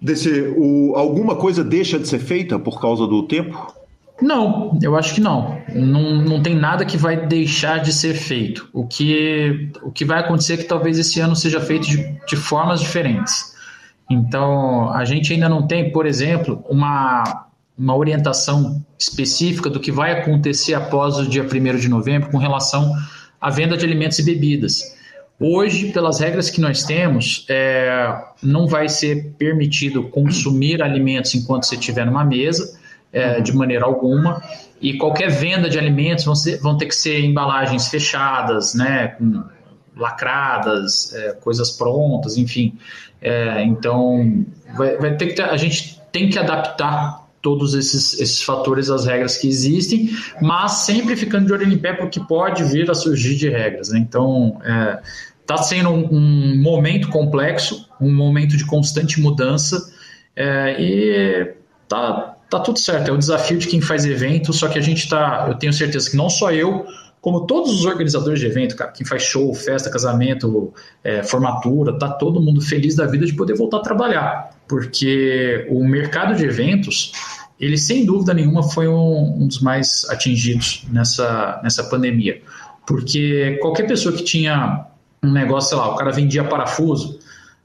Desse, 0.00 0.54
o, 0.56 0.94
alguma 0.96 1.36
coisa 1.36 1.62
deixa 1.62 1.98
de 1.98 2.08
ser 2.08 2.20
feita 2.20 2.58
por 2.58 2.80
causa 2.80 3.06
do 3.06 3.26
tempo? 3.26 3.74
Não, 4.22 4.78
eu 4.82 4.96
acho 4.96 5.14
que 5.14 5.20
não. 5.20 5.60
não. 5.74 6.22
Não 6.22 6.42
tem 6.42 6.54
nada 6.54 6.84
que 6.84 6.96
vai 6.96 7.26
deixar 7.26 7.78
de 7.78 7.92
ser 7.92 8.14
feito. 8.14 8.68
O 8.72 8.86
que, 8.86 9.70
o 9.82 9.90
que 9.90 10.04
vai 10.04 10.20
acontecer 10.20 10.54
é 10.54 10.56
que 10.58 10.64
talvez 10.64 10.98
esse 10.98 11.20
ano 11.20 11.34
seja 11.34 11.60
feito 11.60 11.86
de, 11.86 12.20
de 12.26 12.36
formas 12.36 12.80
diferentes. 12.80 13.49
Então, 14.10 14.90
a 14.92 15.04
gente 15.04 15.32
ainda 15.32 15.48
não 15.48 15.66
tem, 15.66 15.92
por 15.92 16.04
exemplo, 16.04 16.64
uma, 16.68 17.46
uma 17.78 17.96
orientação 17.96 18.84
específica 18.98 19.70
do 19.70 19.78
que 19.78 19.92
vai 19.92 20.20
acontecer 20.20 20.74
após 20.74 21.16
o 21.16 21.28
dia 21.28 21.44
1 21.44 21.76
de 21.76 21.88
novembro 21.88 22.28
com 22.28 22.36
relação 22.36 22.92
à 23.40 23.48
venda 23.48 23.76
de 23.76 23.86
alimentos 23.86 24.18
e 24.18 24.24
bebidas. 24.24 24.98
Hoje, 25.38 25.92
pelas 25.92 26.20
regras 26.20 26.50
que 26.50 26.60
nós 26.60 26.82
temos, 26.82 27.46
é, 27.48 28.14
não 28.42 28.66
vai 28.66 28.88
ser 28.88 29.32
permitido 29.38 30.02
consumir 30.08 30.82
alimentos 30.82 31.34
enquanto 31.34 31.64
você 31.64 31.76
estiver 31.76 32.04
numa 32.04 32.24
mesa, 32.24 32.78
é, 33.12 33.40
de 33.40 33.54
maneira 33.54 33.86
alguma. 33.86 34.42
E 34.82 34.98
qualquer 34.98 35.30
venda 35.30 35.70
de 35.70 35.78
alimentos 35.78 36.24
vão, 36.24 36.34
ser, 36.34 36.58
vão 36.60 36.76
ter 36.76 36.86
que 36.86 36.94
ser 36.94 37.24
embalagens 37.24 37.88
fechadas, 37.88 38.74
né, 38.74 39.08
com 39.08 39.44
lacradas, 39.96 41.14
é, 41.14 41.32
coisas 41.32 41.70
prontas, 41.70 42.36
enfim. 42.36 42.76
É, 43.20 43.62
então, 43.64 44.44
vai, 44.76 44.96
vai, 44.96 45.16
ter 45.16 45.26
que 45.28 45.34
ter, 45.34 45.42
a 45.42 45.56
gente 45.56 46.00
tem 46.10 46.30
que 46.30 46.38
adaptar 46.38 47.28
todos 47.42 47.74
esses, 47.74 48.18
esses 48.20 48.42
fatores 48.42 48.90
às 48.90 49.06
regras 49.06 49.36
que 49.36 49.48
existem, 49.48 50.10
mas 50.40 50.72
sempre 50.72 51.16
ficando 51.16 51.46
de 51.46 51.52
olho 51.52 51.72
em 51.72 51.78
pé 51.78 51.92
porque 51.92 52.20
pode 52.20 52.64
vir 52.64 52.90
a 52.90 52.94
surgir 52.94 53.36
de 53.36 53.48
regras. 53.48 53.90
Né? 53.90 53.98
Então, 53.98 54.60
está 55.40 55.54
é, 55.54 55.62
sendo 55.62 55.90
um, 55.90 56.08
um, 56.12 56.62
momento 56.62 57.08
complexo, 57.08 57.88
um 58.00 58.12
momento 58.14 58.56
de 58.56 58.64
constante 58.64 59.20
mudança 59.20 59.90
é, 60.36 60.76
e 60.78 61.54
tá, 61.88 62.36
tá 62.48 62.60
tudo 62.60 62.78
certo. 62.78 63.08
É 63.08 63.12
o 63.12 63.18
desafio 63.18 63.58
de 63.58 63.66
quem 63.66 63.80
faz 63.80 64.04
evento, 64.04 64.52
só 64.52 64.68
que 64.68 64.78
a 64.78 64.82
gente 64.82 65.04
está, 65.04 65.46
eu 65.48 65.54
tenho 65.54 65.72
certeza 65.72 66.10
que 66.10 66.16
não 66.16 66.28
só 66.28 66.52
eu, 66.52 66.86
como 67.20 67.46
todos 67.46 67.72
os 67.72 67.84
organizadores 67.84 68.40
de 68.40 68.46
evento, 68.46 68.74
cara, 68.74 68.90
quem 68.90 69.06
faz 69.06 69.22
show, 69.22 69.52
festa, 69.54 69.90
casamento, 69.90 70.72
é, 71.04 71.22
formatura, 71.22 71.98
tá 71.98 72.08
todo 72.08 72.40
mundo 72.40 72.60
feliz 72.60 72.96
da 72.96 73.06
vida 73.06 73.26
de 73.26 73.34
poder 73.34 73.54
voltar 73.54 73.78
a 73.78 73.80
trabalhar, 73.80 74.50
porque 74.66 75.66
o 75.68 75.84
mercado 75.86 76.34
de 76.34 76.44
eventos, 76.44 77.12
ele 77.58 77.76
sem 77.76 78.06
dúvida 78.06 78.32
nenhuma 78.32 78.62
foi 78.62 78.88
um, 78.88 79.42
um 79.42 79.46
dos 79.46 79.60
mais 79.60 80.06
atingidos 80.08 80.86
nessa, 80.90 81.60
nessa 81.62 81.84
pandemia, 81.84 82.40
porque 82.86 83.58
qualquer 83.60 83.86
pessoa 83.86 84.14
que 84.14 84.24
tinha 84.24 84.86
um 85.22 85.30
negócio, 85.30 85.70
sei 85.70 85.78
lá, 85.78 85.92
o 85.92 85.96
cara 85.96 86.10
vendia 86.10 86.42
parafuso, 86.44 87.18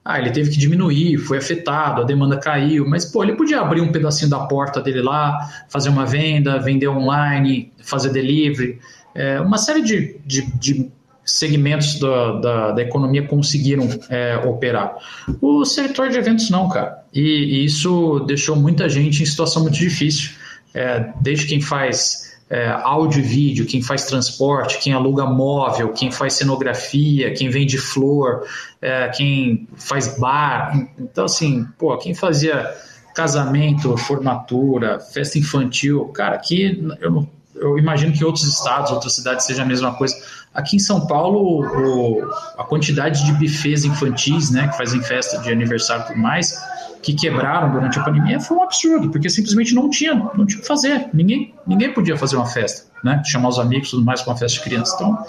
ah, 0.04 0.20
ele 0.20 0.32
teve 0.32 0.52
que 0.52 0.58
diminuir, 0.58 1.18
foi 1.18 1.38
afetado, 1.38 2.02
a 2.02 2.06
demanda 2.06 2.38
caiu, 2.38 2.88
mas 2.88 3.06
pô, 3.06 3.24
ele 3.24 3.34
podia 3.34 3.62
abrir 3.62 3.82
um 3.82 3.92
pedacinho 3.92 4.30
da 4.30 4.40
porta 4.40 4.82
dele 4.82 5.02
lá, 5.02 5.50
fazer 5.70 5.90
uma 5.90 6.06
venda, 6.06 6.60
vender 6.60 6.90
online, 6.90 7.72
fazer 7.82 8.12
delivery 8.12 8.80
é, 9.16 9.40
uma 9.40 9.58
série 9.58 9.82
de, 9.82 10.20
de, 10.26 10.42
de 10.60 10.92
segmentos 11.26 11.98
da, 12.00 12.32
da, 12.40 12.72
da, 12.74 12.82
economia 12.82 13.26
conseguiram 13.26 13.88
é, 14.10 14.38
operar. 14.46 14.98
O 15.42 15.64
setor 15.66 16.10
de 16.10 16.18
eventos 16.18 16.50
não, 16.50 16.68
cara. 16.68 17.04
E, 17.14 17.22
e, 17.22 17.66
isso 17.66 18.20
deixou 18.28 18.56
muita 18.56 18.90
gente 18.90 19.24
em 19.24 19.26
situação 19.26 19.64
muito 19.64 19.78
difícil. 19.78 20.32
É, 20.74 21.14
desde 21.22 21.48
quem 21.48 21.62
faz 21.62 22.38
é, 22.50 22.68
áudio 22.68 23.20
e 23.20 23.24
vídeo, 23.24 23.66
quem 23.66 23.82
faz 23.82 24.06
transporte, 24.06 24.80
quem 24.80 24.92
aluga 24.92 25.26
móvel, 25.26 25.94
quem 25.94 26.12
faz 26.12 26.34
cenografia, 26.34 27.34
quem 27.34 27.50
vende 27.50 27.78
flor, 27.78 28.44
é, 28.82 29.08
quem 29.08 29.68
faz 29.78 30.20
bar. 30.20 30.90
Então, 31.00 31.26
assim, 31.26 31.66
pô, 31.80 31.98
quem 31.98 32.14
fazia 32.14 32.70
casamento, 33.16 33.96
formatura, 33.96 35.00
festa 35.00 35.40
infantil, 35.40 36.06
cara, 36.10 36.36
aqui 36.36 36.84
eu 37.00 37.10
não 37.10 37.36
eu 37.56 37.78
imagino 37.78 38.14
que 38.14 38.24
outros 38.24 38.46
estados, 38.46 38.92
outras 38.92 39.16
cidades 39.16 39.46
seja 39.46 39.64
a 39.64 39.66
mesma 39.66 39.94
coisa. 39.94 40.16
Aqui 40.54 40.78
em 40.78 40.80
São 40.80 41.06
Paulo, 41.06 41.66
o, 41.66 42.24
a 42.58 42.64
quantidade 42.64 43.26
de 43.26 43.34
bufês 43.34 43.84
infantis, 43.84 44.50
né, 44.52 44.68
que 44.68 44.78
fazem 44.78 45.02
festa 45.02 45.40
de 45.40 45.52
aniversário 45.52 46.04
e 46.04 46.08
tudo 46.08 46.20
mais, 46.20 46.58
que 47.06 47.14
quebraram 47.14 47.72
durante 47.72 48.00
a 48.00 48.04
pandemia 48.04 48.40
foi 48.40 48.58
um 48.58 48.64
absurdo, 48.64 49.12
porque 49.12 49.30
simplesmente 49.30 49.76
não 49.76 49.92
tinha, 49.92 50.16
não 50.16 50.44
tinha 50.44 50.58
o 50.58 50.62
que 50.62 50.68
fazer. 50.68 51.08
Ninguém, 51.14 51.54
ninguém 51.68 51.94
podia 51.94 52.18
fazer 52.18 52.36
uma 52.36 52.48
festa, 52.48 52.90
né? 53.04 53.22
Chamar 53.24 53.50
os 53.50 53.60
amigos 53.60 53.92
tudo 53.92 54.04
mais 54.04 54.24
para 54.24 54.32
uma 54.32 54.40
festa 54.40 54.58
de 54.58 54.64
criança. 54.64 54.96
Então, 54.96 55.24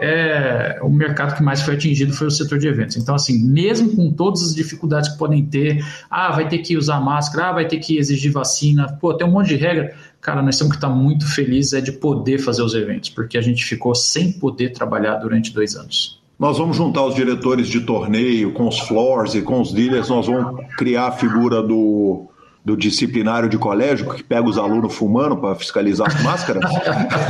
é, 0.00 0.80
o 0.82 0.88
mercado 0.88 1.36
que 1.36 1.42
mais 1.42 1.62
foi 1.62 1.74
atingido 1.74 2.12
foi 2.12 2.26
o 2.26 2.30
setor 2.30 2.58
de 2.58 2.66
eventos. 2.66 2.96
Então, 2.96 3.14
assim, 3.14 3.38
mesmo 3.38 3.94
com 3.94 4.12
todas 4.12 4.42
as 4.42 4.52
dificuldades 4.52 5.10
que 5.10 5.18
podem 5.18 5.44
ter, 5.44 5.84
ah, 6.10 6.32
vai 6.32 6.48
ter 6.48 6.58
que 6.58 6.76
usar 6.76 6.98
máscara, 6.98 7.50
ah, 7.50 7.52
vai 7.52 7.68
ter 7.68 7.78
que 7.78 7.98
exigir 7.98 8.32
vacina, 8.32 8.98
pô, 9.00 9.14
tem 9.14 9.24
um 9.24 9.30
monte 9.30 9.48
de 9.48 9.56
regra. 9.56 9.94
Cara, 10.22 10.40
nós 10.40 10.56
temos 10.56 10.70
que 10.70 10.78
estar 10.78 10.88
muito 10.88 11.26
felizes 11.26 11.72
é 11.72 11.80
de 11.80 11.90
poder 11.90 12.38
fazer 12.38 12.62
os 12.62 12.74
eventos, 12.74 13.10
porque 13.10 13.36
a 13.36 13.42
gente 13.42 13.64
ficou 13.64 13.92
sem 13.92 14.30
poder 14.30 14.70
trabalhar 14.70 15.16
durante 15.16 15.52
dois 15.52 15.74
anos. 15.74 16.22
Nós 16.38 16.58
vamos 16.58 16.76
juntar 16.76 17.04
os 17.04 17.16
diretores 17.16 17.66
de 17.66 17.80
torneio 17.80 18.52
com 18.52 18.68
os 18.68 18.78
floors 18.78 19.34
e 19.34 19.42
com 19.42 19.60
os 19.60 19.72
dealers, 19.72 20.08
nós 20.08 20.28
vamos 20.28 20.64
criar 20.76 21.08
a 21.08 21.12
figura 21.12 21.60
do, 21.60 22.28
do 22.64 22.76
disciplinário 22.76 23.48
de 23.48 23.58
colégio 23.58 24.08
que 24.14 24.22
pega 24.22 24.48
os 24.48 24.58
alunos 24.58 24.94
fumando 24.94 25.36
para 25.36 25.56
fiscalizar 25.56 26.06
as 26.06 26.22
máscaras. 26.22 26.62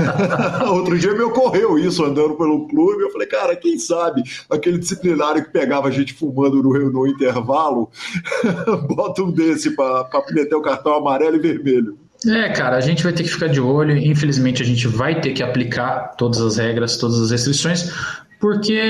Outro 0.68 0.98
dia 0.98 1.14
me 1.14 1.22
ocorreu 1.22 1.78
isso 1.78 2.04
andando 2.04 2.34
pelo 2.34 2.68
clube. 2.68 3.04
Eu 3.04 3.10
falei, 3.10 3.26
cara, 3.26 3.56
quem 3.56 3.78
sabe 3.78 4.22
aquele 4.50 4.76
disciplinário 4.76 5.42
que 5.42 5.50
pegava 5.50 5.88
a 5.88 5.90
gente 5.90 6.12
fumando 6.12 6.62
no, 6.62 6.92
no 6.92 7.06
intervalo, 7.06 7.90
bota 8.86 9.22
um 9.22 9.30
desse 9.30 9.74
para 9.74 10.06
meter 10.30 10.54
o 10.54 10.60
cartão 10.60 10.94
amarelo 10.94 11.36
e 11.36 11.40
vermelho. 11.40 11.96
É, 12.26 12.48
cara, 12.50 12.76
a 12.76 12.80
gente 12.80 13.02
vai 13.02 13.12
ter 13.12 13.22
que 13.24 13.28
ficar 13.28 13.48
de 13.48 13.60
olho. 13.60 13.96
Infelizmente, 13.96 14.62
a 14.62 14.66
gente 14.66 14.86
vai 14.86 15.20
ter 15.20 15.32
que 15.32 15.42
aplicar 15.42 16.14
todas 16.16 16.40
as 16.40 16.56
regras, 16.56 16.96
todas 16.96 17.20
as 17.20 17.30
restrições, 17.30 17.92
porque, 18.40 18.80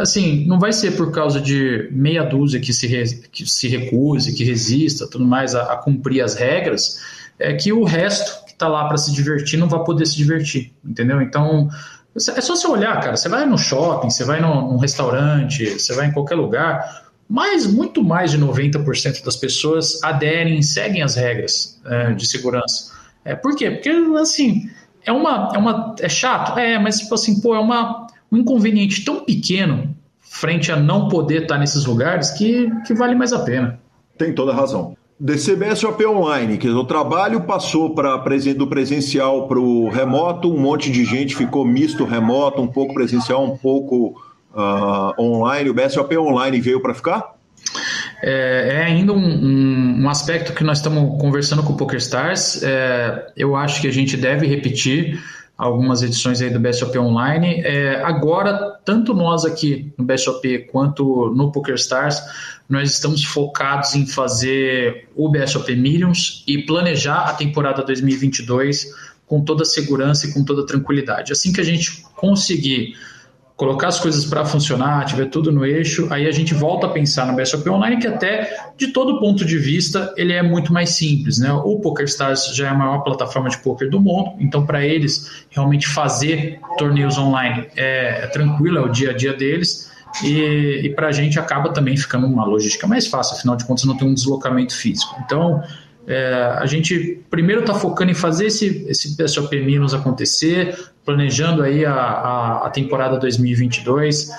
assim, 0.00 0.46
não 0.46 0.58
vai 0.58 0.72
ser 0.72 0.92
por 0.92 1.10
causa 1.10 1.40
de 1.40 1.88
meia 1.90 2.22
dúzia 2.22 2.60
que 2.60 2.72
se, 2.72 2.86
re, 2.86 3.04
que 3.32 3.46
se 3.46 3.68
recuse, 3.68 4.34
que 4.34 4.44
resista, 4.44 5.08
tudo 5.08 5.24
mais, 5.24 5.54
a, 5.54 5.72
a 5.72 5.76
cumprir 5.76 6.22
as 6.22 6.34
regras, 6.34 7.00
é 7.38 7.52
que 7.54 7.72
o 7.72 7.84
resto 7.84 8.44
que 8.44 8.52
está 8.52 8.68
lá 8.68 8.86
para 8.86 8.96
se 8.96 9.12
divertir 9.12 9.58
não 9.58 9.68
vai 9.68 9.82
poder 9.84 10.06
se 10.06 10.16
divertir, 10.16 10.72
entendeu? 10.84 11.20
Então, 11.20 11.68
é 12.14 12.40
só 12.40 12.54
você 12.54 12.66
olhar, 12.68 12.98
cara. 13.00 13.16
Você 13.16 13.28
vai 13.28 13.44
no 13.44 13.58
shopping, 13.58 14.08
você 14.08 14.24
vai 14.24 14.40
num 14.40 14.76
restaurante, 14.76 15.64
você 15.78 15.94
vai 15.94 16.06
em 16.06 16.12
qualquer 16.12 16.36
lugar, 16.36 17.03
mas 17.28 17.66
muito 17.66 18.02
mais 18.02 18.30
de 18.30 18.38
90% 18.38 19.24
das 19.24 19.36
pessoas 19.36 20.02
aderem, 20.02 20.62
seguem 20.62 21.02
as 21.02 21.14
regras 21.14 21.80
é, 21.86 22.12
de 22.12 22.26
segurança. 22.26 22.92
É, 23.24 23.34
por 23.34 23.56
quê? 23.56 23.70
Porque, 23.70 23.90
assim, 24.20 24.68
é 25.04 25.12
uma, 25.12 25.50
é 25.54 25.58
uma. 25.58 25.94
É 26.00 26.08
chato? 26.08 26.58
É, 26.58 26.78
mas, 26.78 26.98
tipo 26.98 27.14
assim, 27.14 27.40
pô, 27.40 27.54
é 27.54 27.58
uma 27.58 28.06
um 28.30 28.38
inconveniente 28.38 29.04
tão 29.04 29.24
pequeno 29.24 29.94
frente 30.20 30.72
a 30.72 30.76
não 30.76 31.08
poder 31.08 31.42
estar 31.42 31.58
nesses 31.58 31.84
lugares 31.84 32.30
que, 32.32 32.68
que 32.84 32.92
vale 32.92 33.14
mais 33.14 33.32
a 33.32 33.38
pena. 33.38 33.78
Tem 34.18 34.34
toda 34.34 34.52
a 34.52 34.54
razão. 34.54 34.96
DCBSOP 35.18 36.04
Online, 36.04 36.58
que 36.58 36.68
o 36.68 36.84
trabalho 36.84 37.42
passou 37.42 37.94
para 37.94 38.16
do 38.56 38.66
presencial 38.66 39.46
para 39.46 39.60
o 39.60 39.88
remoto, 39.88 40.52
um 40.52 40.58
monte 40.58 40.90
de 40.90 41.04
gente 41.04 41.36
ficou 41.36 41.64
misto 41.64 42.04
remoto, 42.04 42.60
um 42.60 42.66
pouco 42.66 42.92
presencial, 42.92 43.44
um 43.44 43.56
pouco 43.56 44.20
uh, 44.54 45.20
online. 45.20 45.70
O 45.70 45.74
BSOP 45.74 46.16
Online 46.16 46.60
veio 46.60 46.80
para 46.80 46.94
ficar? 46.94 47.34
É, 48.22 48.68
é, 48.72 48.84
ainda 48.84 49.12
um, 49.12 49.18
um, 49.18 50.02
um, 50.02 50.08
aspecto 50.08 50.52
que 50.54 50.64
nós 50.64 50.78
estamos 50.78 51.20
conversando 51.20 51.62
com 51.62 51.72
o 51.72 51.76
PokerStars. 51.76 52.62
É, 52.62 53.32
eu 53.36 53.54
acho 53.54 53.80
que 53.80 53.88
a 53.88 53.92
gente 53.92 54.16
deve 54.16 54.46
repetir 54.46 55.22
algumas 55.56 56.02
edições 56.02 56.40
aí 56.40 56.50
do 56.50 56.58
BSOP 56.58 56.98
Online. 56.98 57.60
É, 57.62 58.02
agora, 58.02 58.78
tanto 58.84 59.12
nós 59.14 59.44
aqui 59.44 59.92
no 59.98 60.04
BSOP 60.04 60.66
quanto 60.70 61.32
no 61.34 61.52
PokerStars, 61.52 62.22
nós 62.68 62.92
estamos 62.92 63.24
focados 63.24 63.94
em 63.94 64.06
fazer 64.06 65.08
o 65.14 65.28
BSOP 65.28 65.76
Millions 65.76 66.42
e 66.46 66.62
planejar 66.62 67.28
a 67.28 67.34
temporada 67.34 67.82
2022 67.82 68.86
com 69.26 69.42
toda 69.42 69.62
a 69.62 69.66
segurança 69.66 70.26
e 70.26 70.32
com 70.32 70.44
toda 70.44 70.62
a 70.62 70.66
tranquilidade. 70.66 71.32
Assim 71.32 71.52
que 71.52 71.60
a 71.60 71.64
gente 71.64 72.02
conseguir 72.16 72.94
colocar 73.56 73.88
as 73.88 74.00
coisas 74.00 74.24
para 74.24 74.44
funcionar, 74.44 75.04
tiver 75.04 75.26
tudo 75.26 75.52
no 75.52 75.64
eixo, 75.64 76.08
aí 76.10 76.26
a 76.26 76.32
gente 76.32 76.52
volta 76.52 76.86
a 76.86 76.90
pensar 76.90 77.26
no 77.26 77.36
BSOP 77.36 77.68
Online, 77.68 77.98
que 77.98 78.06
até 78.06 78.72
de 78.76 78.88
todo 78.88 79.20
ponto 79.20 79.44
de 79.44 79.56
vista 79.58 80.12
ele 80.16 80.32
é 80.32 80.42
muito 80.42 80.72
mais 80.72 80.90
simples. 80.90 81.38
Né? 81.38 81.52
O 81.52 81.78
PokerStars 81.78 82.54
já 82.54 82.66
é 82.66 82.70
a 82.70 82.74
maior 82.74 82.98
plataforma 83.04 83.48
de 83.48 83.58
poker 83.58 83.88
do 83.88 84.00
mundo, 84.00 84.32
então 84.40 84.66
para 84.66 84.84
eles 84.84 85.44
realmente 85.50 85.86
fazer 85.86 86.58
torneios 86.76 87.16
online 87.16 87.68
é, 87.76 88.24
é, 88.24 88.26
tranquilo, 88.26 88.78
é 88.78 88.80
o 88.80 88.88
dia 88.88 89.10
a 89.10 89.12
dia 89.14 89.32
deles. 89.32 89.92
E, 90.22 90.82
e 90.84 90.90
para 90.90 91.08
a 91.08 91.12
gente 91.12 91.40
acaba 91.40 91.72
também 91.72 91.96
ficando 91.96 92.26
uma 92.26 92.44
logística 92.44 92.86
mais 92.86 93.06
fácil, 93.06 93.36
afinal 93.36 93.56
de 93.56 93.64
contas 93.64 93.84
não 93.84 93.96
tem 93.96 94.06
um 94.06 94.14
deslocamento 94.14 94.74
físico. 94.74 95.12
Então, 95.24 95.60
é, 96.06 96.56
a 96.58 96.66
gente 96.66 97.22
primeiro 97.30 97.62
está 97.62 97.74
focando 97.74 98.10
em 98.10 98.14
fazer 98.14 98.46
esse, 98.46 98.84
esse 98.88 99.16
PSOP 99.16 99.58
Minus 99.60 99.94
acontecer, 99.94 100.78
planejando 101.04 101.62
aí 101.62 101.84
a, 101.84 101.94
a, 101.94 102.66
a, 102.66 102.70
temporada 102.70 103.18
2022. 103.18 104.30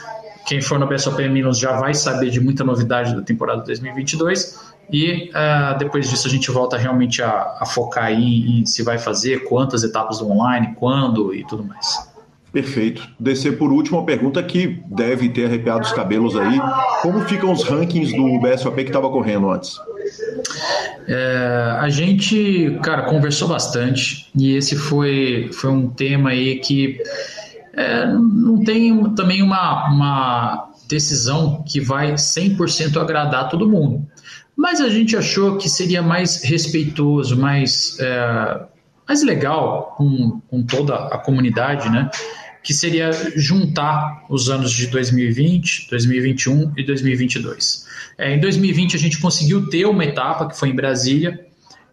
Quem 0.46 0.62
for 0.62 0.78
no 0.78 0.88
PSOP 0.88 1.28
Minus 1.28 1.58
já 1.58 1.80
vai 1.80 1.94
saber 1.94 2.30
de 2.30 2.40
muita 2.40 2.64
novidade 2.64 3.16
da 3.16 3.22
temporada 3.22 3.64
2022. 3.64 4.76
E 4.92 5.32
uh, 5.32 5.78
depois 5.80 6.08
disso 6.08 6.28
a 6.28 6.30
gente 6.30 6.52
volta 6.52 6.78
realmente 6.78 7.24
a, 7.24 7.58
a 7.60 7.66
focar 7.66 8.06
aí 8.06 8.60
em 8.60 8.66
se 8.68 8.84
vai 8.84 9.00
fazer, 9.00 9.46
quantas 9.46 9.84
etapas 9.84 10.22
online, 10.22 10.76
quando 10.76 11.34
e 11.34 11.44
tudo 11.46 11.64
mais. 11.64 12.15
Perfeito. 12.56 13.06
Descer 13.20 13.58
por 13.58 13.70
último 13.70 14.00
a 14.00 14.06
pergunta 14.06 14.42
que 14.42 14.82
deve 14.88 15.28
ter 15.28 15.48
arrepiado 15.48 15.82
os 15.82 15.92
cabelos 15.92 16.38
aí. 16.38 16.58
Como 17.02 17.20
ficam 17.26 17.52
os 17.52 17.66
rankings 17.66 18.16
do 18.16 18.40
BSOP 18.40 18.76
que 18.78 18.90
estava 18.90 19.10
correndo 19.10 19.50
antes? 19.50 19.78
É, 21.06 21.78
a 21.82 21.90
gente, 21.90 22.80
cara, 22.82 23.02
conversou 23.10 23.50
bastante 23.50 24.32
e 24.34 24.56
esse 24.56 24.78
foi, 24.78 25.50
foi 25.52 25.70
um 25.70 25.90
tema 25.90 26.30
aí 26.30 26.60
que 26.60 26.98
é, 27.74 28.06
não 28.06 28.64
tem 28.64 29.04
também 29.16 29.44
uma, 29.44 29.90
uma 29.90 30.70
decisão 30.88 31.62
que 31.68 31.82
vai 31.82 32.14
100% 32.14 32.96
agradar 33.02 33.50
todo 33.50 33.68
mundo. 33.68 34.08
mas 34.56 34.80
a 34.80 34.88
gente 34.88 35.18
achou 35.18 35.58
que 35.58 35.68
seria 35.68 36.02
mais 36.02 36.42
respeitoso, 36.42 37.38
mais, 37.38 38.00
é, 38.00 38.62
mais 39.06 39.22
legal 39.24 39.94
com, 39.98 40.40
com 40.50 40.64
toda 40.64 40.96
a 40.96 41.18
comunidade, 41.18 41.90
né? 41.90 42.10
Que 42.66 42.74
seria 42.74 43.12
juntar 43.36 44.26
os 44.28 44.50
anos 44.50 44.72
de 44.72 44.88
2020, 44.88 45.88
2021 45.90 46.74
e 46.76 46.84
2022. 46.84 47.86
É, 48.18 48.34
em 48.34 48.40
2020 48.40 48.96
a 48.96 49.00
gente 49.00 49.20
conseguiu 49.20 49.70
ter 49.70 49.86
uma 49.86 50.04
etapa 50.04 50.48
que 50.48 50.58
foi 50.58 50.70
em 50.70 50.76
Brasília 50.76 51.46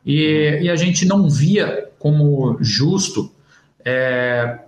e, 0.04 0.60
e 0.62 0.70
a 0.70 0.76
gente 0.76 1.04
não 1.04 1.28
via 1.28 1.88
como 1.98 2.56
justo 2.60 3.30
é, 3.84 4.60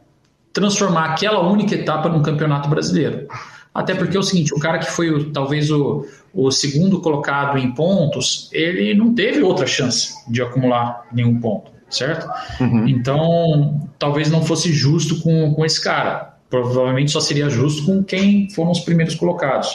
transformar 0.52 1.06
aquela 1.06 1.40
única 1.40 1.74
etapa 1.74 2.08
num 2.08 2.22
campeonato 2.22 2.68
brasileiro. 2.68 3.26
Até 3.74 3.92
porque 3.92 4.16
é 4.16 4.20
o 4.20 4.22
seguinte, 4.22 4.54
o 4.54 4.58
cara 4.60 4.78
que 4.78 4.90
foi 4.90 5.32
talvez 5.32 5.68
o, 5.70 6.06
o 6.32 6.50
segundo 6.52 7.00
colocado 7.00 7.58
em 7.58 7.72
pontos, 7.72 8.48
ele 8.52 8.94
não 8.94 9.12
teve 9.14 9.42
outra 9.42 9.66
chance 9.66 10.14
de 10.30 10.40
acumular 10.40 11.08
nenhum 11.12 11.40
ponto, 11.40 11.72
certo? 11.96 12.28
Uhum. 12.60 12.86
Então, 12.88 13.88
talvez 13.98 14.30
não 14.30 14.42
fosse 14.42 14.72
justo 14.72 15.20
com, 15.20 15.54
com 15.54 15.64
esse 15.64 15.82
cara. 15.82 16.34
Provavelmente 16.50 17.10
só 17.10 17.20
seria 17.20 17.48
justo 17.48 17.84
com 17.84 18.02
quem 18.02 18.48
foram 18.50 18.70
os 18.70 18.80
primeiros 18.80 19.14
colocados. 19.14 19.68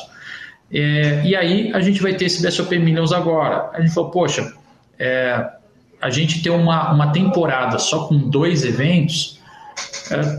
É, 0.71 1.23
e 1.25 1.35
aí 1.35 1.71
a 1.73 1.79
gente 1.79 2.01
vai 2.01 2.13
ter 2.13 2.25
esse 2.25 2.41
BSOP 2.45 2.77
Millions 2.77 3.11
agora. 3.11 3.69
A 3.73 3.81
gente 3.81 3.93
falou, 3.93 4.11
poxa, 4.11 4.53
é, 4.97 5.45
a 6.01 6.09
gente 6.09 6.41
ter 6.41 6.49
uma, 6.49 6.93
uma 6.93 7.11
temporada 7.11 7.79
só 7.79 8.07
com 8.07 8.17
dois 8.17 8.63
eventos 8.63 9.38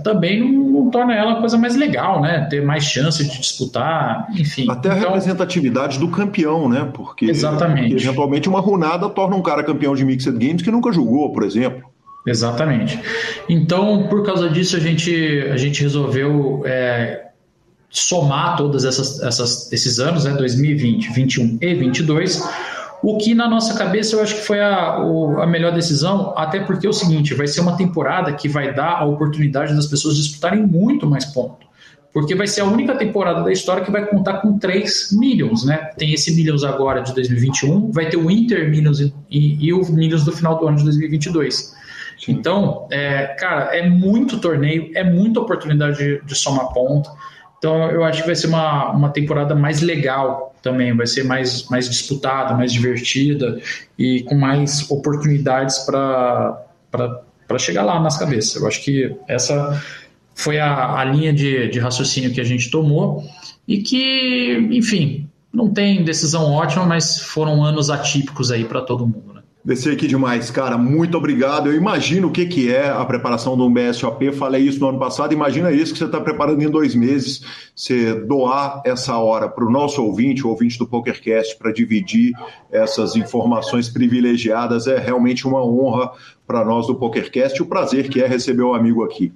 também 0.02 0.40
não, 0.40 0.82
não, 0.82 0.90
torna 0.90 1.14
ela 1.14 1.32
a 1.32 1.40
coisa 1.40 1.56
mais 1.56 1.76
legal, 1.76 2.20
né? 2.20 2.46
Ter 2.50 2.62
mais 2.62 2.84
chance 2.84 3.22
de 3.24 3.38
disputar, 3.38 4.28
enfim. 4.36 4.66
Até 4.70 4.90
a 4.90 4.96
então, 4.96 5.08
representatividade 5.08 5.98
do 5.98 6.08
campeão, 6.08 6.68
né? 6.68 6.90
Porque, 6.92 7.26
exatamente. 7.26 7.90
Porque, 7.90 8.04
eventualmente 8.04 8.48
uma 8.48 8.60
runada 8.60 9.08
torna 9.08 9.36
um 9.36 9.42
cara 9.42 9.62
campeão 9.62 9.94
de 9.94 10.04
Mixed 10.04 10.32
Games 10.32 10.62
que 10.62 10.70
nunca 10.70 10.92
jogou, 10.92 11.32
por 11.32 11.42
exemplo. 11.42 11.88
Exatamente. 12.26 12.98
Então, 13.48 14.06
por 14.08 14.24
causa 14.24 14.48
disso, 14.48 14.76
a 14.76 14.80
gente, 14.80 15.48
a 15.50 15.56
gente 15.56 15.82
resolveu 15.82 16.62
é, 16.66 17.28
somar 17.88 18.56
todos 18.56 18.84
essas, 18.84 19.20
essas, 19.20 19.72
esses 19.72 19.98
anos, 19.98 20.24
né, 20.24 20.32
2020, 20.32 21.12
21 21.12 21.58
e 21.60 21.74
22, 21.74 22.42
o 23.02 23.16
que 23.16 23.34
na 23.34 23.48
nossa 23.48 23.74
cabeça 23.74 24.16
eu 24.16 24.22
acho 24.22 24.36
que 24.36 24.42
foi 24.42 24.60
a, 24.60 24.96
a 24.96 25.46
melhor 25.46 25.72
decisão, 25.72 26.34
até 26.36 26.60
porque 26.60 26.86
é 26.86 26.90
o 26.90 26.92
seguinte: 26.92 27.34
vai 27.34 27.46
ser 27.46 27.60
uma 27.60 27.76
temporada 27.76 28.32
que 28.32 28.48
vai 28.48 28.74
dar 28.74 28.98
a 28.98 29.04
oportunidade 29.04 29.74
das 29.74 29.86
pessoas 29.86 30.16
disputarem 30.16 30.62
muito 30.66 31.06
mais 31.06 31.24
pontos. 31.24 31.68
Porque 32.12 32.34
vai 32.34 32.48
ser 32.48 32.62
a 32.62 32.64
única 32.64 32.96
temporada 32.96 33.42
da 33.44 33.52
história 33.52 33.84
que 33.84 33.90
vai 33.90 34.04
contar 34.04 34.38
com 34.38 34.58
3 34.58 35.12
Millions, 35.12 35.64
né? 35.64 35.90
Tem 35.96 36.12
esse 36.12 36.34
Millions 36.34 36.64
agora 36.64 37.00
de 37.00 37.14
2021, 37.14 37.92
vai 37.92 38.08
ter 38.08 38.16
o 38.16 38.28
Inter 38.28 38.68
Millions 38.68 38.98
e, 38.98 39.14
e, 39.30 39.66
e 39.66 39.72
o 39.72 39.80
Millions 39.92 40.24
do 40.24 40.32
final 40.32 40.58
do 40.58 40.66
ano 40.66 40.78
de 40.78 40.84
2022. 40.84 41.72
Sim. 42.18 42.32
Então, 42.32 42.88
é, 42.90 43.28
cara, 43.38 43.76
é 43.76 43.88
muito 43.88 44.40
torneio, 44.40 44.90
é 44.94 45.04
muita 45.04 45.40
oportunidade 45.40 45.98
de, 45.98 46.20
de 46.24 46.34
somar 46.34 46.72
ponto. 46.72 47.08
Então 47.58 47.90
eu 47.90 48.02
acho 48.02 48.22
que 48.22 48.26
vai 48.26 48.34
ser 48.34 48.48
uma, 48.48 48.90
uma 48.90 49.10
temporada 49.10 49.54
mais 49.54 49.80
legal 49.80 50.49
também, 50.62 50.96
vai 50.96 51.06
ser 51.06 51.24
mais, 51.24 51.68
mais 51.68 51.88
disputada, 51.88 52.54
mais 52.54 52.72
divertida 52.72 53.60
e 53.98 54.22
com 54.22 54.34
mais 54.34 54.90
oportunidades 54.90 55.78
para 55.80 56.64
chegar 57.58 57.84
lá 57.84 58.00
nas 58.00 58.18
cabeças. 58.18 58.60
Eu 58.60 58.68
acho 58.68 58.82
que 58.82 59.14
essa 59.28 59.82
foi 60.34 60.58
a, 60.58 60.98
a 60.98 61.04
linha 61.04 61.32
de, 61.32 61.68
de 61.68 61.78
raciocínio 61.78 62.32
que 62.32 62.40
a 62.40 62.44
gente 62.44 62.70
tomou 62.70 63.24
e 63.66 63.78
que, 63.78 64.68
enfim, 64.70 65.28
não 65.52 65.70
tem 65.70 66.04
decisão 66.04 66.52
ótima, 66.52 66.86
mas 66.86 67.20
foram 67.20 67.64
anos 67.64 67.90
atípicos 67.90 68.50
aí 68.50 68.64
para 68.64 68.80
todo 68.80 69.06
mundo. 69.06 69.34
Né? 69.34 69.39
Descer 69.62 69.92
aqui 69.92 70.06
demais, 70.06 70.50
cara. 70.50 70.78
Muito 70.78 71.18
obrigado. 71.18 71.68
Eu 71.68 71.74
imagino 71.74 72.28
o 72.28 72.30
que, 72.30 72.46
que 72.46 72.72
é 72.72 72.88
a 72.88 73.04
preparação 73.04 73.56
de 73.56 73.62
um 73.62 73.70
BSOP. 73.70 74.32
Falei 74.32 74.62
isso 74.62 74.80
no 74.80 74.88
ano 74.88 74.98
passado. 74.98 75.34
Imagina 75.34 75.70
isso 75.70 75.92
que 75.92 75.98
você 75.98 76.06
está 76.06 76.18
preparando 76.18 76.62
em 76.62 76.70
dois 76.70 76.94
meses. 76.94 77.42
Você 77.76 78.14
doar 78.14 78.80
essa 78.86 79.18
hora 79.18 79.50
para 79.50 79.64
o 79.64 79.70
nosso 79.70 80.02
ouvinte, 80.02 80.46
o 80.46 80.48
ouvinte 80.48 80.78
do 80.78 80.86
PokerCast, 80.86 81.58
para 81.58 81.72
dividir 81.72 82.32
essas 82.72 83.16
informações 83.16 83.90
privilegiadas. 83.90 84.86
É 84.86 84.98
realmente 84.98 85.46
uma 85.46 85.62
honra 85.62 86.10
para 86.46 86.64
nós 86.64 86.86
do 86.86 86.94
PokerCast. 86.94 87.62
O 87.62 87.66
prazer 87.66 88.08
que 88.08 88.22
é 88.22 88.26
receber 88.26 88.62
o 88.62 88.72
amigo 88.72 89.04
aqui. 89.04 89.30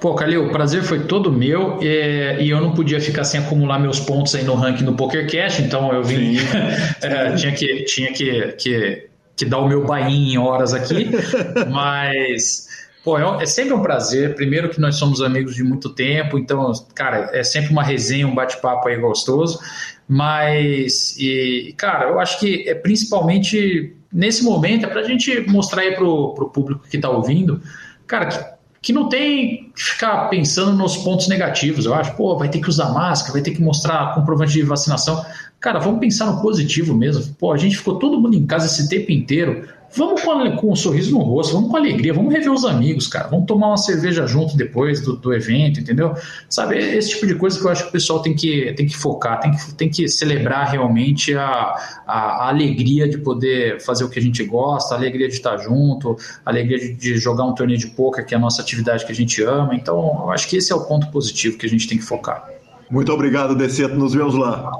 Pô, 0.00 0.14
Calil, 0.14 0.46
o 0.46 0.50
prazer 0.50 0.84
foi 0.84 1.00
todo 1.00 1.32
meu 1.32 1.82
e, 1.82 2.44
e, 2.44 2.50
eu 2.50 2.60
não 2.60 2.72
podia 2.72 3.00
ficar 3.00 3.24
sem 3.24 3.40
acumular 3.40 3.80
meus 3.80 3.98
pontos 3.98 4.32
aí 4.36 4.44
no 4.44 4.54
ranking 4.54 4.84
do 4.84 4.94
PokerCast, 4.94 5.62
então 5.62 5.92
eu 5.92 6.04
vim. 6.04 6.36
é, 7.02 7.34
tinha 7.34 7.52
que, 7.52 7.82
tinha 7.82 8.12
que, 8.12 8.52
que 8.52 9.07
que 9.38 9.44
dá 9.44 9.56
o 9.56 9.68
meu 9.68 9.86
bain 9.86 10.32
em 10.32 10.36
horas 10.36 10.74
aqui, 10.74 11.08
mas 11.70 12.66
pô, 13.04 13.16
é, 13.16 13.42
é, 13.42 13.46
sempre 13.46 13.72
um 13.72 13.80
prazer. 13.80 14.34
Primeiro 14.34 14.68
que 14.68 14.80
nós 14.80 14.96
somos 14.96 15.22
amigos 15.22 15.54
de 15.54 15.62
muito 15.62 15.90
tempo, 15.90 16.36
então, 16.36 16.72
cara, 16.94 17.30
é 17.32 17.44
sempre 17.44 17.70
uma 17.70 17.84
resenha, 17.84 18.26
um 18.26 18.34
bate-papo 18.34 18.88
aí 18.88 18.96
gostoso. 18.96 19.60
Mas, 20.08 21.16
e, 21.18 21.72
cara, 21.76 22.08
eu 22.08 22.18
acho 22.18 22.40
que 22.40 22.68
é 22.68 22.74
principalmente 22.74 23.94
nesse 24.12 24.42
momento 24.42 24.86
é 24.86 24.88
para 24.88 25.02
a 25.02 25.04
gente 25.04 25.40
mostrar 25.48 25.82
aí 25.82 25.94
pro, 25.94 26.34
pro 26.34 26.50
público 26.50 26.86
que 26.88 26.96
está 26.96 27.10
ouvindo, 27.10 27.62
cara, 28.06 28.26
que, 28.26 28.57
que 28.80 28.92
não 28.92 29.08
tem 29.08 29.70
que 29.74 29.82
ficar 29.82 30.28
pensando 30.28 30.72
nos 30.72 30.96
pontos 30.96 31.28
negativos. 31.28 31.84
Eu 31.84 31.94
acho, 31.94 32.14
pô, 32.14 32.36
vai 32.36 32.48
ter 32.48 32.60
que 32.60 32.68
usar 32.68 32.92
máscara, 32.92 33.32
vai 33.32 33.42
ter 33.42 33.50
que 33.50 33.62
mostrar 33.62 34.14
comprovante 34.14 34.52
de 34.52 34.62
vacinação. 34.62 35.24
Cara, 35.60 35.78
vamos 35.78 36.00
pensar 36.00 36.26
no 36.26 36.40
positivo 36.40 36.94
mesmo. 36.94 37.34
Pô, 37.38 37.52
a 37.52 37.56
gente 37.56 37.76
ficou 37.76 37.98
todo 37.98 38.20
mundo 38.20 38.36
em 38.36 38.46
casa 38.46 38.66
esse 38.66 38.88
tempo 38.88 39.10
inteiro. 39.10 39.68
Vamos 39.94 40.20
com, 40.20 40.56
com 40.56 40.72
um 40.72 40.76
sorriso 40.76 41.12
no 41.12 41.22
rosto, 41.22 41.54
vamos 41.54 41.70
com 41.70 41.76
alegria, 41.76 42.12
vamos 42.12 42.32
rever 42.32 42.52
os 42.52 42.64
amigos, 42.64 43.06
cara. 43.06 43.28
Vamos 43.28 43.46
tomar 43.46 43.68
uma 43.68 43.76
cerveja 43.76 44.26
junto 44.26 44.56
depois 44.56 45.00
do, 45.00 45.16
do 45.16 45.32
evento, 45.32 45.80
entendeu? 45.80 46.14
Sabe, 46.48 46.78
esse 46.78 47.10
tipo 47.10 47.26
de 47.26 47.34
coisa 47.34 47.58
que 47.58 47.64
eu 47.64 47.70
acho 47.70 47.84
que 47.84 47.88
o 47.88 47.92
pessoal 47.92 48.20
tem 48.20 48.34
que, 48.34 48.72
tem 48.74 48.86
que 48.86 48.96
focar, 48.96 49.40
tem 49.40 49.50
que, 49.50 49.74
tem 49.74 49.88
que 49.88 50.06
celebrar 50.08 50.70
realmente 50.70 51.34
a, 51.34 51.74
a, 52.06 52.44
a 52.44 52.48
alegria 52.48 53.08
de 53.08 53.18
poder 53.18 53.80
fazer 53.80 54.04
o 54.04 54.10
que 54.10 54.18
a 54.18 54.22
gente 54.22 54.44
gosta, 54.44 54.94
a 54.94 54.98
alegria 54.98 55.26
de 55.26 55.34
estar 55.34 55.56
junto, 55.56 56.16
a 56.44 56.50
alegria 56.50 56.78
de, 56.78 56.92
de 56.92 57.16
jogar 57.16 57.44
um 57.44 57.54
torneio 57.54 57.78
de 57.78 57.86
poker, 57.88 58.26
que 58.26 58.34
é 58.34 58.36
a 58.36 58.40
nossa 58.40 58.60
atividade 58.60 59.06
que 59.06 59.12
a 59.12 59.14
gente 59.14 59.42
ama. 59.42 59.74
Então, 59.74 59.96
eu 60.24 60.30
acho 60.30 60.48
que 60.48 60.56
esse 60.56 60.70
é 60.70 60.76
o 60.76 60.84
ponto 60.84 61.10
positivo 61.10 61.56
que 61.56 61.64
a 61.64 61.68
gente 61.68 61.88
tem 61.88 61.96
que 61.96 62.04
focar. 62.04 62.46
Muito 62.90 63.12
obrigado, 63.12 63.54
Deceto. 63.54 63.94
Nos 63.94 64.14
vemos 64.14 64.34
lá. 64.34 64.70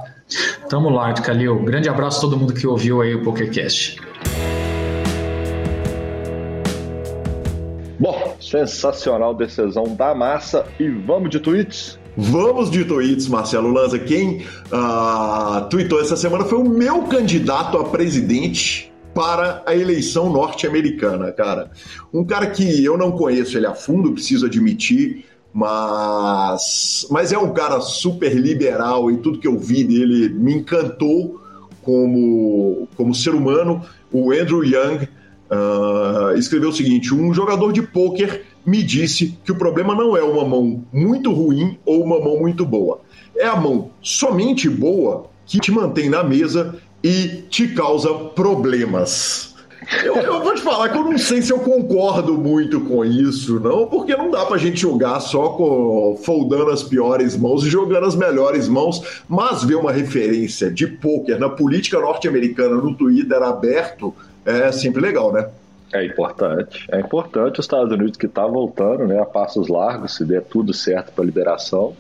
Tamo 0.69 0.91
lá, 0.91 1.13
Calil. 1.15 1.63
Grande 1.63 1.89
abraço 1.89 2.19
a 2.19 2.21
todo 2.21 2.37
mundo 2.37 2.53
que 2.53 2.67
ouviu 2.67 3.01
aí 3.01 3.15
o 3.15 3.23
PokerCast. 3.23 3.99
Sensacional 8.41 9.35
decisão 9.35 9.95
da 9.95 10.15
massa 10.15 10.67
e 10.79 10.89
vamos 10.89 11.31
de 11.31 11.41
tweets? 11.41 11.99
Vamos 12.17 12.71
de 12.71 12.85
tweets, 12.85 13.29
Marcelo 13.29 13.71
Lanza. 13.71 13.99
Quem 13.99 14.39
uh, 14.73 15.69
tweetou 15.71 16.01
essa 16.01 16.17
semana 16.17 16.45
foi 16.45 16.59
o 16.59 16.69
meu 16.69 17.03
candidato 17.03 17.79
a 17.79 17.85
presidente 17.85 18.93
para 19.15 19.63
a 19.67 19.75
eleição 19.75 20.31
norte-americana, 20.31 21.33
cara. 21.33 21.71
Um 22.13 22.25
cara 22.25 22.47
que 22.49 22.85
eu 22.85 22.97
não 22.97 23.13
conheço 23.13 23.57
ele 23.57 23.67
a 23.67 23.75
fundo, 23.75 24.13
preciso 24.13 24.47
admitir, 24.47 25.25
mas, 25.53 27.07
mas 27.11 27.33
é 27.33 27.39
um 27.39 27.53
cara 27.53 27.81
super 27.81 28.35
liberal 28.35 29.11
e 29.11 29.17
tudo 29.19 29.39
que 29.39 29.49
eu 29.49 29.59
vi 29.59 29.85
dele 29.85 30.29
me 30.29 30.55
encantou 30.55 31.41
como, 31.83 32.89
como 32.97 33.15
ser 33.15 33.35
humano. 33.35 33.83
O 34.13 34.33
Andrew 34.33 34.65
Young 34.65 35.09
uh, 35.51 36.37
escreveu 36.37 36.71
o 36.71 36.73
seguinte: 36.73 37.15
um 37.15 37.33
jogador 37.33 37.73
de 37.73 37.83
pôquer 37.83 38.45
me 38.65 38.83
disse 38.83 39.39
que 39.45 39.53
o 39.53 39.57
problema 39.57 39.95
não 39.95 40.17
é 40.17 40.23
uma 40.23 40.45
mão 40.45 40.85
muito 40.93 41.33
ruim 41.33 41.79
ou 41.85 42.05
uma 42.05 42.21
mão 42.21 42.39
muito 42.39 42.65
boa. 42.65 43.01
É 43.37 43.47
a 43.47 43.57
mão 43.57 43.91
somente 44.03 44.69
boa 44.69 45.27
que 45.47 45.59
te 45.59 45.73
mantém 45.73 46.11
na 46.11 46.23
mesa 46.23 46.77
e 47.03 47.45
te 47.49 47.69
causa 47.69 48.13
problemas. 48.13 49.49
Eu, 50.05 50.17
eu, 50.17 50.43
vou 50.43 50.55
te 50.55 50.61
falar 50.61 50.91
que 50.91 50.99
eu 50.99 51.05
não 51.05 51.17
sei 51.17 51.41
se 51.41 51.51
eu 51.51 51.61
concordo 51.61 52.37
muito 52.37 52.81
com 52.81 53.05
isso, 53.05 53.59
não, 53.59 53.87
porque 53.87 54.15
não 54.15 54.31
dá 54.31 54.45
pra 54.45 54.59
gente 54.59 54.79
jogar 54.79 55.19
só 55.21 55.51
com 55.51 56.19
foldando 56.23 56.71
as 56.71 56.83
piores 56.83 57.37
mãos 57.37 57.65
e 57.65 57.71
jogando 57.71 58.05
as 58.05 58.15
melhores 58.15 58.69
mãos, 58.69 59.23
mas 59.27 59.65
ver 59.65 59.77
uma 59.77 59.93
referência 59.93 60.71
de 60.71 60.87
pôquer 60.87 61.39
na 61.39 61.49
política 61.49 61.99
norte-americana 61.99 62.77
no 62.77 62.95
Twitter 62.95 63.41
aberto 63.41 64.15
é 64.49 64.73
sempre 64.73 65.01
legal, 65.01 65.33
né? 65.33 65.49
É 65.93 66.05
importante. 66.05 66.87
É 66.91 67.01
importante 67.01 67.61
os 67.61 67.65
Estados 67.65 67.93
Unidos 67.93 68.17
que 68.17 68.27
está 68.27 68.47
voltando, 68.47 69.07
né, 69.07 69.19
a 69.21 69.25
passos 69.25 69.69
largos, 69.69 70.17
se 70.17 70.25
der 70.25 70.43
tudo 70.43 70.75
certo 70.75 71.13
para 71.13 71.25
liberação. 71.25 71.97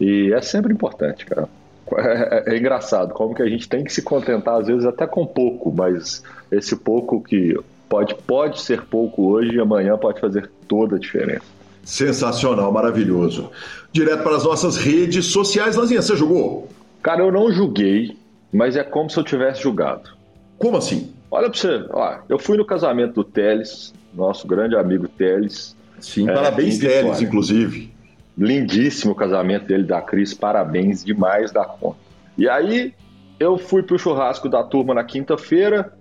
E 0.00 0.32
é 0.32 0.40
sempre 0.40 0.72
importante, 0.72 1.26
cara. 1.26 1.48
É, 1.96 2.50
é, 2.50 2.54
é, 2.54 2.58
engraçado 2.58 3.14
como 3.14 3.34
que 3.34 3.42
a 3.42 3.48
gente 3.48 3.68
tem 3.68 3.82
que 3.82 3.92
se 3.92 4.02
contentar 4.02 4.60
às 4.60 4.66
vezes 4.66 4.84
até 4.84 5.06
com 5.06 5.26
pouco, 5.26 5.72
mas 5.72 6.22
esse 6.52 6.76
pouco 6.76 7.22
que 7.22 7.58
pode, 7.88 8.14
pode 8.14 8.60
ser 8.60 8.82
pouco 8.82 9.30
hoje 9.30 9.54
e 9.54 9.60
amanhã 9.60 9.96
pode 9.96 10.20
fazer 10.20 10.50
toda 10.66 10.96
a 10.96 10.98
diferença. 10.98 11.46
Sensacional, 11.82 12.70
maravilhoso. 12.70 13.50
Direto 13.90 14.22
para 14.22 14.36
as 14.36 14.44
nossas 14.44 14.76
redes 14.76 15.26
sociais, 15.26 15.76
Lazinha, 15.76 16.02
você 16.02 16.14
jogou? 16.14 16.68
Cara, 17.02 17.22
eu 17.22 17.32
não 17.32 17.50
julguei, 17.50 18.18
mas 18.52 18.76
é 18.76 18.84
como 18.84 19.08
se 19.08 19.18
eu 19.18 19.24
tivesse 19.24 19.62
julgado. 19.62 20.10
Como 20.58 20.76
assim? 20.76 21.14
Olha 21.30 21.50
para 21.50 21.58
você, 21.58 21.86
ó, 21.90 22.18
eu 22.28 22.38
fui 22.38 22.56
no 22.56 22.64
casamento 22.64 23.14
do 23.14 23.24
Teles, 23.24 23.92
nosso 24.14 24.46
grande 24.46 24.76
amigo 24.76 25.08
Teles. 25.08 25.76
Sim, 26.00 26.28
é, 26.28 26.34
parabéns, 26.34 26.78
Teles, 26.78 27.20
inclusive. 27.20 27.92
Lindíssimo 28.36 29.12
o 29.12 29.16
casamento 29.16 29.66
dele 29.66 29.84
da 29.84 30.00
Cris, 30.00 30.32
parabéns 30.32 31.04
demais 31.04 31.50
da 31.52 31.64
conta. 31.64 31.98
E 32.36 32.48
aí, 32.48 32.94
eu 33.38 33.58
fui 33.58 33.82
pro 33.82 33.98
churrasco 33.98 34.48
da 34.48 34.62
turma 34.62 34.94
na 34.94 35.04
quinta-feira, 35.04 35.92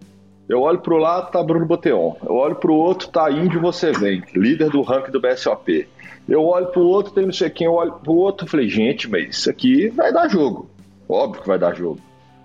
eu 0.47 0.61
olho 0.61 0.79
pro 0.79 0.97
lado, 0.97 1.29
tá 1.31 1.43
Bruno 1.43 1.65
Boteon. 1.65 2.15
Eu 2.23 2.35
olho 2.35 2.55
pro 2.55 2.73
outro, 2.73 3.09
tá 3.09 3.29
Índio 3.29 3.59
Você 3.59 3.91
Vem, 3.91 4.23
líder 4.33 4.69
do 4.69 4.81
ranking 4.81 5.11
do 5.11 5.19
BSOP. 5.19 5.87
Eu 6.27 6.45
olho 6.45 6.67
pro 6.67 6.81
outro, 6.81 7.13
tem 7.13 7.25
não 7.25 7.33
sei 7.33 7.49
quem, 7.49 7.67
eu 7.67 7.73
olho 7.73 7.93
pro 7.93 8.13
outro, 8.13 8.47
falei, 8.47 8.69
gente, 8.69 9.09
mas 9.09 9.35
isso 9.35 9.49
aqui 9.49 9.89
vai 9.89 10.13
dar 10.13 10.29
jogo. 10.29 10.69
Óbvio 11.07 11.41
que 11.41 11.47
vai 11.47 11.59
dar 11.59 11.75
jogo. 11.75 11.99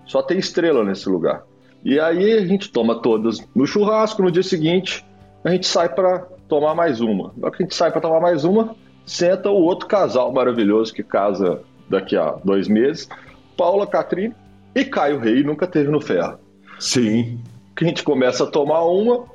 Só 0.05 0.21
tem 0.21 0.37
estrela 0.37 0.83
nesse 0.83 1.07
lugar. 1.07 1.43
E 1.83 1.99
aí 1.99 2.33
a 2.33 2.45
gente 2.45 2.71
toma 2.71 3.01
todas 3.01 3.45
no 3.55 3.65
churrasco, 3.65 4.21
no 4.21 4.31
dia 4.31 4.43
seguinte 4.43 5.05
a 5.43 5.51
gente 5.51 5.67
sai 5.67 5.89
para 5.89 6.19
tomar 6.47 6.73
mais 6.73 7.01
uma. 7.01 7.33
Na 7.35 7.47
hora 7.47 7.55
que 7.55 7.63
a 7.63 7.65
gente 7.65 7.75
sai 7.75 7.91
para 7.91 7.99
tomar 7.99 8.21
mais 8.21 8.45
uma, 8.45 8.75
senta 9.05 9.49
o 9.49 9.61
outro 9.61 9.87
casal 9.87 10.31
maravilhoso 10.31 10.93
que 10.93 11.03
casa 11.03 11.61
daqui 11.89 12.15
a 12.15 12.31
dois 12.43 12.67
meses, 12.67 13.09
Paula 13.57 13.85
Catrine 13.85 14.33
e 14.73 14.85
Caio 14.85 15.19
Rei, 15.19 15.43
nunca 15.43 15.67
teve 15.67 15.91
no 15.91 15.99
ferro. 15.99 16.39
Sim. 16.79 17.39
Que 17.75 17.83
a 17.83 17.87
gente 17.87 18.03
começa 18.03 18.45
a 18.45 18.47
tomar 18.47 18.85
uma, 18.85 19.25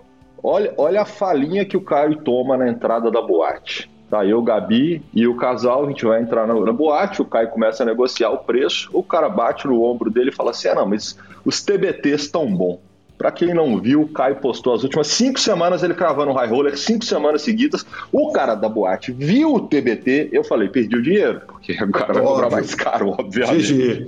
olha, 0.42 0.72
olha 0.78 1.02
a 1.02 1.04
falinha 1.04 1.64
que 1.64 1.76
o 1.76 1.82
Caio 1.82 2.22
toma 2.22 2.56
na 2.56 2.68
entrada 2.68 3.10
da 3.10 3.20
boate. 3.20 3.90
Tá, 4.10 4.24
eu, 4.24 4.40
Gabi 4.40 5.02
e 5.12 5.26
o 5.26 5.36
casal, 5.36 5.84
a 5.84 5.88
gente 5.88 6.04
vai 6.04 6.22
entrar 6.22 6.46
na, 6.46 6.54
na, 6.54 6.72
boate, 6.72 7.20
o 7.20 7.26
Caio 7.26 7.48
começa 7.48 7.82
a 7.82 7.86
negociar 7.86 8.30
o 8.30 8.38
preço, 8.38 8.88
o 8.92 9.02
cara 9.02 9.28
bate 9.28 9.66
no 9.66 9.82
ombro 9.82 10.10
dele 10.10 10.30
e 10.30 10.34
fala 10.34 10.50
assim: 10.50 10.68
ah, 10.68 10.74
não, 10.74 10.86
mas 10.86 11.18
os 11.44 11.60
TBTs 11.60 12.24
estão 12.24 12.46
bom. 12.46 12.80
Para 13.18 13.32
quem 13.32 13.52
não 13.52 13.78
viu, 13.78 14.02
o 14.02 14.08
Caio 14.08 14.36
postou 14.36 14.74
as 14.74 14.84
últimas 14.84 15.08
cinco 15.08 15.38
semanas 15.40 15.82
ele 15.82 15.92
cravando 15.92 16.32
high 16.32 16.48
roller, 16.48 16.78
cinco 16.78 17.04
semanas 17.04 17.42
seguidas. 17.42 17.84
O 18.12 18.32
cara 18.32 18.54
da 18.54 18.68
boate 18.68 19.12
viu 19.12 19.54
o 19.54 19.60
TBT, 19.60 20.30
eu 20.32 20.44
falei, 20.44 20.68
perdi 20.68 20.96
o 20.96 21.02
dinheiro, 21.02 21.42
porque 21.46 21.72
o 21.72 21.90
cara 21.90 22.14
vai 22.14 22.22
cobrar 22.22 22.50
mais 22.50 22.74
caro, 22.74 23.10
obviamente. 23.10 23.72
GG. 23.72 24.06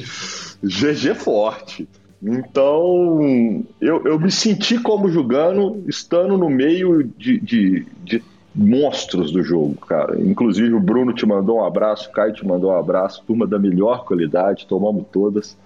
GG 0.62 1.14
forte. 1.16 1.88
Então, 2.22 3.64
eu, 3.80 4.04
eu 4.04 4.18
me 4.18 4.30
senti 4.30 4.78
como 4.78 5.10
jogando, 5.10 5.82
estando 5.88 6.38
no 6.38 6.48
meio 6.48 7.02
de, 7.02 7.40
de, 7.40 7.86
de 8.04 8.22
monstros 8.60 9.32
do 9.32 9.42
jogo, 9.42 9.74
cara. 9.86 10.20
Inclusive 10.20 10.74
o 10.74 10.80
Bruno 10.80 11.14
te 11.14 11.24
mandou 11.24 11.58
um 11.58 11.64
abraço, 11.64 12.10
o 12.10 12.12
Caio 12.12 12.34
te 12.34 12.46
mandou 12.46 12.70
um 12.70 12.76
abraço, 12.76 13.24
turma 13.26 13.46
da 13.46 13.58
melhor 13.58 14.04
qualidade, 14.04 14.66
tomamos 14.66 15.06
todas. 15.10 15.56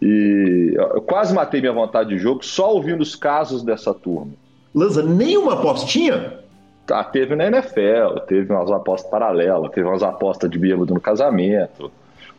E 0.00 0.74
eu 0.76 1.00
quase 1.00 1.32
matei 1.32 1.60
minha 1.60 1.72
vontade 1.72 2.10
de 2.10 2.18
jogo 2.18 2.44
só 2.44 2.74
ouvindo 2.74 3.00
os 3.00 3.16
casos 3.16 3.62
dessa 3.62 3.94
turma. 3.94 4.32
Lanza, 4.74 5.02
nem 5.02 5.38
uma 5.38 5.54
apostinha? 5.54 6.40
Tá, 6.86 7.02
teve 7.02 7.34
na 7.34 7.46
NFL, 7.46 8.18
teve 8.26 8.52
umas 8.52 8.70
apostas 8.70 9.08
paralelas, 9.10 9.70
teve 9.70 9.88
umas 9.88 10.02
apostas 10.02 10.50
de 10.50 10.58
bêbado 10.58 10.92
no 10.92 11.00
casamento, 11.00 11.90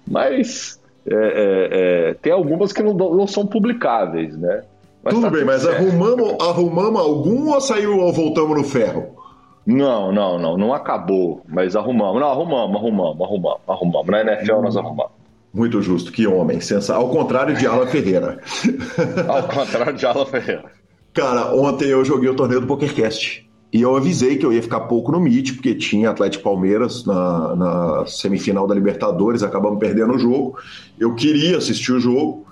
mas 0.06 0.80
é, 1.07 1.15
é, 1.15 2.10
é, 2.10 2.14
tem 2.15 2.31
algumas 2.31 2.72
que 2.72 2.84
não, 2.84 2.94
não 2.94 3.26
são 3.26 3.48
publicáveis, 3.48 4.38
né? 4.38 4.64
Mas 5.02 5.14
tudo 5.14 5.23
tá 5.23 5.30
bem, 5.30 5.40
tudo 5.40 5.48
mas 5.48 5.65
arrumamos, 5.65 6.35
arrumamos 6.40 7.02
algum 7.02 7.49
ou 7.52 7.61
saiu 7.61 7.98
ou 7.98 8.11
voltamos 8.11 8.57
no 8.57 8.64
ferro? 8.64 9.22
Não, 9.65 10.11
não, 10.11 10.38
não, 10.38 10.57
não 10.57 10.73
acabou, 10.73 11.41
mas 11.48 11.76
arrumamos. 11.76 12.19
Não, 12.19 12.30
arrumamos, 12.30 12.76
arrumamos, 12.76 13.22
arrumamos, 13.22 13.61
arrumamos. 13.68 14.07
Na 14.07 14.22
NFL 14.22 14.61
nós 14.61 14.76
arrumamos. 14.76 15.11
Muito 15.53 15.81
justo, 15.81 16.11
que 16.11 16.26
homem. 16.27 16.60
Sensa... 16.60 16.95
Ao 16.95 17.10
contrário 17.10 17.56
de 17.56 17.65
Alan 17.68 17.85
Ferreira. 17.85 18.41
Ao 19.27 19.44
contrário 19.44 19.94
de 19.94 20.06
Alan 20.06 20.26
Ferreira. 20.26 20.65
Cara, 21.14 21.53
ontem 21.53 21.90
eu 21.90 22.03
joguei 22.03 22.27
o 22.27 22.35
torneio 22.35 22.61
do 22.61 22.68
PokerCast. 22.68 23.48
E 23.72 23.81
eu 23.81 23.95
avisei 23.95 24.38
que 24.38 24.45
eu 24.45 24.53
ia 24.53 24.61
ficar 24.61 24.81
pouco 24.81 25.11
no 25.11 25.19
Meet, 25.19 25.53
porque 25.53 25.73
tinha 25.73 26.10
Atlético 26.10 26.44
Palmeiras 26.44 27.06
na, 27.06 27.56
na 27.56 28.06
semifinal 28.06 28.68
da 28.68 28.76
Libertadores, 28.76 29.41
acabamos 29.41 29.80
perdendo 29.80 30.14
o 30.14 30.19
jogo. 30.19 30.60
Eu 30.99 31.15
queria 31.15 31.57
assistir 31.57 31.91
o 31.91 31.99
jogo, 31.99 32.42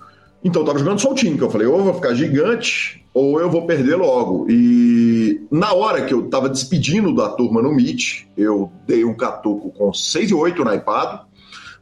então 0.44 0.62
eu 0.62 0.66
tava 0.66 0.80
jogando 0.80 1.00
soltinho, 1.00 1.38
que 1.38 1.44
eu 1.44 1.50
falei, 1.50 1.68
ou 1.68 1.78
eu 1.78 1.84
vou 1.84 1.94
ficar 1.94 2.14
gigante, 2.16 3.06
ou 3.14 3.40
eu 3.40 3.50
vou 3.50 3.68
perder 3.68 3.96
logo. 3.96 4.48
E 4.50 5.42
na 5.52 5.74
hora 5.74 6.04
que 6.04 6.14
eu 6.14 6.30
tava 6.30 6.50
despedindo 6.50 7.14
da 7.14 7.30
turma 7.30 7.62
no 7.62 7.74
Meet, 7.74 8.26
eu 8.36 8.72
dei 8.88 9.06
um 9.06 9.14
catuco 9.14 9.72
com 9.72 9.94
6 9.94 10.32
e 10.32 10.34
8 10.34 10.64
na 10.64 10.76
iPad, 10.76 11.22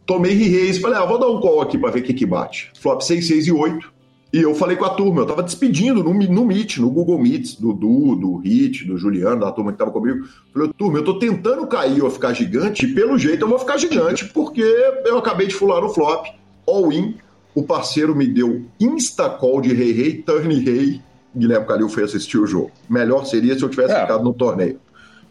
tomei 0.06 0.34
reis, 0.34 0.78
falei, 0.80 0.98
ah, 0.98 1.06
vou 1.06 1.20
dar 1.20 1.28
um 1.28 1.40
call 1.40 1.62
aqui 1.62 1.78
para 1.78 1.92
ver 1.92 2.00
o 2.00 2.04
que 2.04 2.14
que 2.14 2.26
bate. 2.26 2.72
Flop 2.80 3.02
6, 3.02 3.28
6 3.28 3.48
e 3.48 3.52
8. 3.52 4.00
E 4.32 4.42
eu 4.42 4.54
falei 4.54 4.78
com 4.78 4.86
a 4.86 4.90
turma, 4.90 5.22
eu 5.22 5.26
tava 5.26 5.42
despedindo 5.42 6.04
no, 6.04 6.14
no 6.14 6.46
Meet, 6.46 6.78
no 6.78 6.90
Google 6.92 7.18
Meets, 7.18 7.56
do 7.56 7.74
Du, 7.74 8.16
do 8.16 8.38
Hit, 8.38 8.86
do 8.86 8.96
Juliano, 8.96 9.40
da 9.40 9.52
turma 9.52 9.72
que 9.72 9.78
tava 9.80 9.90
comigo. 9.90 10.28
Falei, 10.54 10.70
turma, 10.78 11.00
eu 11.00 11.04
tô 11.04 11.18
tentando 11.18 11.66
cair 11.66 12.04
ou 12.04 12.12
ficar 12.12 12.34
gigante, 12.34 12.86
e 12.86 12.94
pelo 12.94 13.18
jeito 13.18 13.46
eu 13.46 13.50
vou 13.50 13.58
ficar 13.58 13.78
gigante, 13.78 14.26
porque 14.26 14.62
eu 14.62 15.18
acabei 15.18 15.48
de 15.48 15.56
fular 15.56 15.82
no 15.82 15.90
flop, 15.90 16.28
all-in, 16.68 17.16
o 17.54 17.64
parceiro 17.64 18.16
me 18.16 18.28
deu 18.28 18.66
insta-call 18.80 19.62
de 19.62 19.74
rei 19.74 19.92
rei, 19.92 20.22
turn 20.22 20.54
rei, 20.60 21.02
Guilherme 21.36 21.66
Calil 21.66 21.90
foi 21.90 22.04
assistir 22.04 22.38
o 22.38 22.48
jogo. 22.48 22.72
Melhor 22.90 23.26
seria 23.26 23.58
se 23.58 23.64
eu 23.64 23.70
tivesse 23.70 23.94
é. 23.94 24.02
ficado 24.02 24.24
no 24.24 24.34
torneio. 24.34 24.80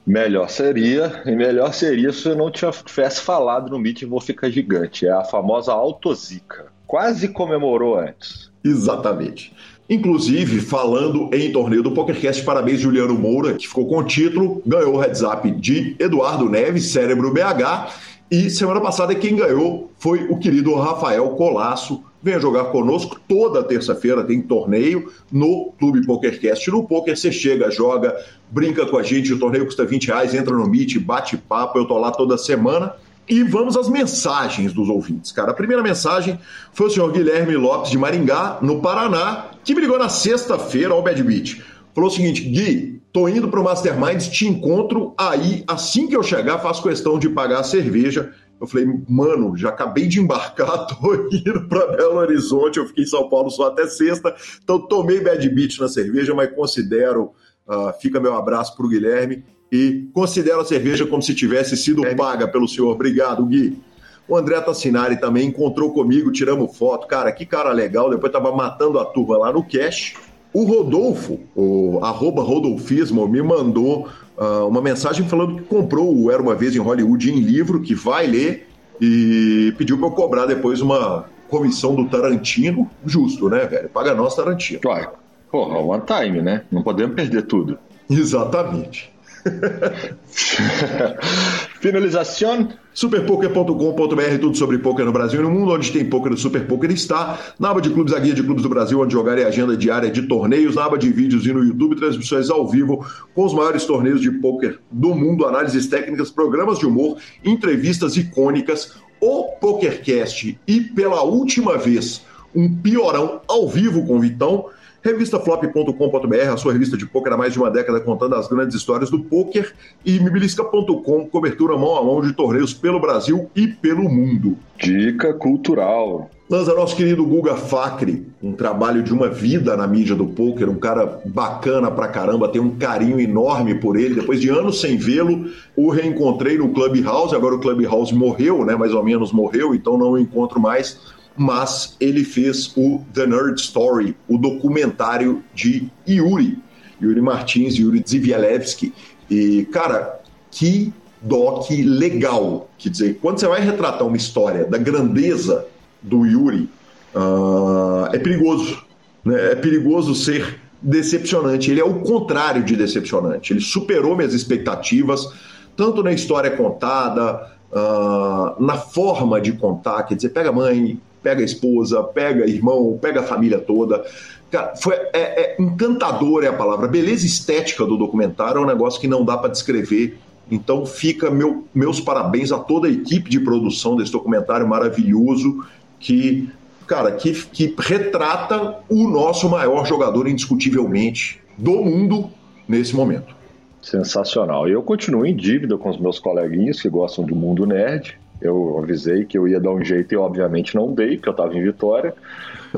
Melhor 0.06 0.48
seria, 0.48 1.22
e 1.26 1.32
melhor 1.32 1.74
seria 1.74 2.12
se 2.12 2.26
eu 2.26 2.34
não 2.34 2.50
tivesse 2.50 3.20
falado 3.20 3.70
no 3.70 3.78
Meet 3.78 4.04
Vou 4.04 4.20
Ficar 4.20 4.48
Gigante. 4.48 5.06
É 5.06 5.10
a 5.10 5.24
famosa 5.24 5.72
autozica. 5.72 6.66
Quase 6.86 7.28
comemorou 7.28 7.98
antes. 7.98 8.50
Exatamente. 8.64 9.52
Inclusive, 9.90 10.60
falando 10.60 11.28
em 11.32 11.52
torneio 11.52 11.82
do 11.82 11.92
PokerCast, 11.92 12.42
parabéns 12.42 12.80
Juliano 12.80 13.14
Moura, 13.14 13.54
que 13.54 13.68
ficou 13.68 13.86
com 13.86 13.98
o 13.98 14.04
título, 14.04 14.62
ganhou 14.66 14.94
o 14.94 14.98
heads 14.98 15.22
up 15.22 15.50
de 15.50 15.96
Eduardo 15.98 16.48
Neves, 16.48 16.90
Cérebro 16.90 17.32
BH, 17.32 17.92
e 18.30 18.50
semana 18.50 18.80
passada 18.80 19.14
quem 19.14 19.36
ganhou 19.36 19.90
foi 19.98 20.24
o 20.28 20.38
querido 20.38 20.74
Rafael 20.74 21.26
Colasso. 21.30 22.02
Venha 22.22 22.40
jogar 22.40 22.64
conosco 22.66 23.20
toda 23.28 23.62
terça-feira, 23.62 24.24
tem 24.24 24.42
torneio 24.42 25.12
no 25.30 25.72
Clube 25.78 26.04
PokerCast. 26.04 26.70
No 26.70 26.86
Poker 26.86 27.16
você 27.16 27.30
chega, 27.30 27.70
joga, 27.70 28.16
brinca 28.50 28.84
com 28.86 28.98
a 28.98 29.02
gente, 29.02 29.32
o 29.32 29.38
torneio 29.38 29.64
custa 29.64 29.84
20 29.84 30.06
reais, 30.08 30.34
entra 30.34 30.54
no 30.54 30.68
Meet, 30.68 30.98
bate 30.98 31.36
papo, 31.36 31.78
eu 31.78 31.86
tô 31.86 31.96
lá 31.96 32.10
toda 32.10 32.36
semana. 32.36 32.94
E 33.28 33.42
vamos 33.42 33.76
às 33.76 33.88
mensagens 33.88 34.72
dos 34.72 34.88
ouvintes, 34.88 35.30
cara. 35.30 35.50
A 35.50 35.54
primeira 35.54 35.82
mensagem 35.82 36.40
foi 36.72 36.86
o 36.86 36.90
senhor 36.90 37.12
Guilherme 37.12 37.54
Lopes 37.56 37.90
de 37.90 37.98
Maringá, 37.98 38.58
no 38.62 38.80
Paraná, 38.80 39.50
que 39.62 39.74
me 39.74 39.82
ligou 39.82 39.98
na 39.98 40.08
sexta-feira 40.08 40.94
ao 40.94 41.02
Bad 41.02 41.22
Beat. 41.22 41.62
Falou 41.94 42.10
o 42.10 42.12
seguinte, 42.12 42.42
Gui, 42.42 43.02
tô 43.12 43.28
indo 43.28 43.48
pro 43.48 43.62
Masterminds, 43.62 44.28
te 44.28 44.46
encontro 44.46 45.12
aí, 45.18 45.62
assim 45.66 46.06
que 46.06 46.16
eu 46.16 46.22
chegar, 46.22 46.58
faço 46.58 46.82
questão 46.82 47.18
de 47.18 47.28
pagar 47.28 47.60
a 47.60 47.64
cerveja. 47.64 48.32
Eu 48.60 48.66
falei, 48.66 48.86
mano, 49.08 49.56
já 49.56 49.68
acabei 49.68 50.06
de 50.06 50.20
embarcar, 50.20 50.86
tô 50.88 51.14
indo 51.32 51.68
para 51.68 51.96
Belo 51.96 52.16
Horizonte, 52.16 52.78
eu 52.78 52.86
fiquei 52.86 53.04
em 53.04 53.06
São 53.06 53.28
Paulo 53.28 53.50
só 53.50 53.68
até 53.68 53.86
sexta, 53.86 54.34
então 54.62 54.80
tomei 54.80 55.20
Bad 55.20 55.48
Beat 55.50 55.78
na 55.78 55.88
cerveja, 55.88 56.34
mas 56.34 56.52
considero, 56.54 57.32
uh, 57.66 57.92
fica 58.00 58.20
meu 58.20 58.34
abraço 58.34 58.76
pro 58.76 58.88
Guilherme, 58.88 59.44
e 59.70 60.08
considero 60.12 60.60
a 60.60 60.64
cerveja 60.64 61.06
como 61.06 61.22
se 61.22 61.34
tivesse 61.34 61.76
sido 61.76 62.02
paga 62.16 62.48
pelo 62.48 62.66
senhor. 62.66 62.90
Obrigado, 62.90 63.44
Gui. 63.44 63.78
O 64.26 64.36
André 64.36 64.60
Tassinari 64.60 65.18
também 65.18 65.48
encontrou 65.48 65.92
comigo, 65.92 66.32
tiramos 66.32 66.76
foto. 66.76 67.06
Cara, 67.06 67.32
que 67.32 67.46
cara 67.46 67.72
legal. 67.72 68.10
Depois 68.10 68.32
tava 68.32 68.54
matando 68.54 68.98
a 68.98 69.04
turma 69.04 69.38
lá 69.38 69.52
no 69.52 69.62
cash. 69.62 70.14
O 70.52 70.64
Rodolfo, 70.64 71.40
o 71.54 72.00
arroba 72.02 72.42
Rodolfismo, 72.42 73.28
me 73.28 73.42
mandou 73.42 74.08
uh, 74.38 74.66
uma 74.66 74.80
mensagem 74.80 75.28
falando 75.28 75.56
que 75.56 75.62
comprou 75.62 76.16
o 76.16 76.30
Era 76.30 76.40
Uma 76.40 76.54
Vez 76.54 76.74
em 76.74 76.78
Hollywood 76.78 77.30
em 77.30 77.40
livro, 77.40 77.80
que 77.80 77.94
vai 77.94 78.26
ler, 78.26 78.68
e 79.00 79.74
pediu 79.76 79.98
para 79.98 80.06
eu 80.06 80.12
cobrar 80.12 80.46
depois 80.46 80.80
uma 80.80 81.26
comissão 81.48 81.94
do 81.94 82.06
Tarantino. 82.08 82.90
Justo, 83.04 83.48
né, 83.48 83.66
velho? 83.66 83.88
Paga 83.88 84.14
nós, 84.14 84.34
Tarantino. 84.34 84.80
Claro. 84.80 85.10
Porra, 85.50 85.78
one 85.78 86.02
time, 86.06 86.42
né? 86.42 86.62
Não 86.70 86.82
podemos 86.82 87.14
perder 87.14 87.42
tudo. 87.42 87.78
Exatamente. 88.08 89.12
Finalização. 91.80 92.68
Superpoker.com.br, 92.92 94.38
tudo 94.40 94.56
sobre 94.56 94.78
poker 94.78 95.04
no 95.04 95.12
Brasil 95.12 95.38
e 95.38 95.42
no 95.44 95.50
mundo, 95.50 95.72
onde 95.72 95.92
tem 95.92 96.04
poker, 96.04 96.32
o 96.32 96.36
Super 96.36 96.66
Poker 96.66 96.90
está. 96.90 97.38
Na 97.56 97.70
aba 97.70 97.80
de 97.80 97.90
clubes, 97.90 98.12
a 98.12 98.18
guia 98.18 98.34
de 98.34 98.42
clubes 98.42 98.64
do 98.64 98.68
Brasil, 98.68 99.00
onde 99.00 99.12
jogar 99.12 99.38
é 99.38 99.44
agenda 99.44 99.76
diária 99.76 100.10
de 100.10 100.22
torneios. 100.22 100.74
Na 100.74 100.84
aba 100.84 100.98
de 100.98 101.12
vídeos 101.12 101.46
e 101.46 101.52
no 101.52 101.62
YouTube, 101.62 101.94
transmissões 101.94 102.50
ao 102.50 102.66
vivo 102.66 103.06
com 103.34 103.44
os 103.44 103.54
maiores 103.54 103.84
torneios 103.84 104.20
de 104.20 104.32
poker 104.32 104.80
do 104.90 105.14
mundo, 105.14 105.46
análises 105.46 105.86
técnicas, 105.86 106.28
programas 106.28 106.80
de 106.80 106.86
humor, 106.86 107.18
entrevistas 107.44 108.16
icônicas, 108.16 108.94
o 109.20 109.44
PokerCast 109.60 110.58
e, 110.66 110.80
pela 110.80 111.22
última 111.22 111.78
vez, 111.78 112.26
um 112.54 112.74
piorão 112.74 113.42
ao 113.46 113.68
vivo 113.68 114.04
com 114.04 114.16
o 114.16 114.20
Vitão 114.20 114.66
Revistaflop.com.br, 115.08 116.52
a 116.52 116.56
sua 116.58 116.74
revista 116.74 116.94
de 116.94 117.06
poker 117.06 117.32
há 117.32 117.36
mais 117.36 117.54
de 117.54 117.58
uma 117.58 117.70
década 117.70 117.98
contando 117.98 118.34
as 118.34 118.46
grandes 118.46 118.76
histórias 118.76 119.10
do 119.10 119.20
poker. 119.20 119.72
E 120.04 120.20
mibilisca.com, 120.20 121.26
cobertura 121.26 121.78
mão 121.78 121.96
a 121.96 122.04
mão 122.04 122.20
de 122.20 122.34
torneios 122.34 122.74
pelo 122.74 123.00
Brasil 123.00 123.50
e 123.56 123.66
pelo 123.66 124.02
mundo. 124.02 124.58
Dica 124.78 125.32
cultural. 125.32 126.28
Lança 126.50 126.74
nosso 126.74 126.94
querido 126.94 127.24
Guga 127.24 127.56
Facre, 127.56 128.26
um 128.42 128.52
trabalho 128.52 129.02
de 129.02 129.12
uma 129.12 129.28
vida 129.28 129.76
na 129.76 129.86
mídia 129.86 130.14
do 130.14 130.26
poker, 130.26 130.68
um 130.68 130.78
cara 130.78 131.20
bacana 131.24 131.90
pra 131.90 132.08
caramba, 132.08 132.48
tem 132.48 132.60
um 132.60 132.76
carinho 132.76 133.18
enorme 133.18 133.74
por 133.74 133.96
ele. 133.96 134.14
Depois 134.14 134.40
de 134.40 134.50
anos 134.50 134.80
sem 134.80 134.96
vê-lo, 134.96 135.46
o 135.74 135.90
reencontrei 135.90 136.58
no 136.58 136.68
Clubhouse, 136.70 137.34
agora 137.34 137.54
o 137.54 137.60
Clubhouse 137.60 138.14
morreu, 138.14 138.64
né? 138.64 138.76
Mais 138.76 138.92
ou 138.92 139.02
menos 139.02 139.32
morreu, 139.32 139.74
então 139.74 139.96
não 139.96 140.12
o 140.12 140.18
encontro 140.18 140.60
mais. 140.60 140.98
Mas 141.38 141.96
ele 142.00 142.24
fez 142.24 142.72
o 142.76 143.00
The 143.14 143.26
Nerd 143.26 143.60
Story, 143.60 144.16
o 144.28 144.36
documentário 144.36 145.42
de 145.54 145.88
Yuri, 146.06 146.58
Yuri 147.00 147.20
Martins, 147.20 147.76
Yuri 147.76 148.02
Zivielewski. 148.06 148.92
E, 149.30 149.64
cara, 149.70 150.20
que 150.50 150.92
doc 151.22 151.70
legal. 151.70 152.68
Quer 152.78 152.88
dizer, 152.90 153.18
quando 153.20 153.38
você 153.38 153.46
vai 153.46 153.60
retratar 153.60 154.06
uma 154.06 154.16
história 154.16 154.64
da 154.64 154.78
grandeza 154.78 155.66
do 156.02 156.26
Yuri, 156.26 156.68
uh, 157.14 158.06
é 158.12 158.18
perigoso. 158.18 158.82
Né? 159.24 159.52
É 159.52 159.54
perigoso 159.54 160.14
ser 160.14 160.60
decepcionante. 160.80 161.70
Ele 161.70 161.80
é 161.80 161.84
o 161.84 162.00
contrário 162.00 162.62
de 162.62 162.76
decepcionante. 162.76 163.52
Ele 163.52 163.60
superou 163.60 164.16
minhas 164.16 164.34
expectativas, 164.34 165.28
tanto 165.76 166.02
na 166.02 166.12
história 166.12 166.50
contada, 166.50 167.52
uh, 167.72 168.62
na 168.62 168.76
forma 168.76 169.40
de 169.40 169.52
contar. 169.52 170.04
Quer 170.04 170.14
dizer, 170.14 170.30
pega 170.30 170.50
a 170.50 170.52
mãe, 170.52 171.00
pega 171.28 171.42
a 171.42 171.44
esposa, 171.44 172.02
pega 172.02 172.46
irmão, 172.46 172.98
pega 173.00 173.20
a 173.20 173.22
família 173.22 173.58
toda. 173.58 174.02
Cara, 174.50 174.74
foi, 174.76 174.94
é, 175.12 175.12
é 175.12 175.56
encantador 175.58 176.42
é 176.42 176.46
a 176.46 176.52
palavra. 176.54 176.86
A 176.86 176.90
beleza 176.90 177.26
estética 177.26 177.84
do 177.84 177.98
documentário 177.98 178.58
é 178.58 178.62
um 178.62 178.66
negócio 178.66 178.98
que 178.98 179.06
não 179.06 179.22
dá 179.22 179.36
para 179.36 179.50
descrever. 179.50 180.18
Então 180.50 180.86
fica 180.86 181.30
meu, 181.30 181.66
meus 181.74 182.00
parabéns 182.00 182.50
a 182.50 182.58
toda 182.58 182.88
a 182.88 182.90
equipe 182.90 183.28
de 183.28 183.40
produção 183.40 183.94
desse 183.94 184.10
documentário 184.10 184.66
maravilhoso 184.66 185.62
que, 186.00 186.48
cara, 186.86 187.12
que, 187.12 187.34
que 187.48 187.74
retrata 187.78 188.76
o 188.88 189.06
nosso 189.06 189.50
maior 189.50 189.84
jogador 189.84 190.26
indiscutivelmente 190.26 191.42
do 191.58 191.72
mundo 191.72 192.30
nesse 192.66 192.96
momento. 192.96 193.36
Sensacional. 193.82 194.66
E 194.66 194.72
eu 194.72 194.82
continuo 194.82 195.26
em 195.26 195.36
dívida 195.36 195.76
com 195.76 195.90
os 195.90 196.00
meus 196.00 196.18
coleguinhas 196.18 196.80
que 196.80 196.88
gostam 196.88 197.22
do 197.22 197.36
mundo 197.36 197.66
nerd. 197.66 198.18
Eu 198.40 198.78
avisei 198.78 199.24
que 199.24 199.36
eu 199.36 199.48
ia 199.48 199.60
dar 199.60 199.72
um 199.72 199.84
jeito 199.84 200.14
e 200.14 200.16
obviamente 200.16 200.74
não 200.74 200.92
dei, 200.92 201.16
porque 201.16 201.28
eu 201.28 201.32
estava 201.32 201.56
em 201.56 201.62
Vitória. 201.62 202.14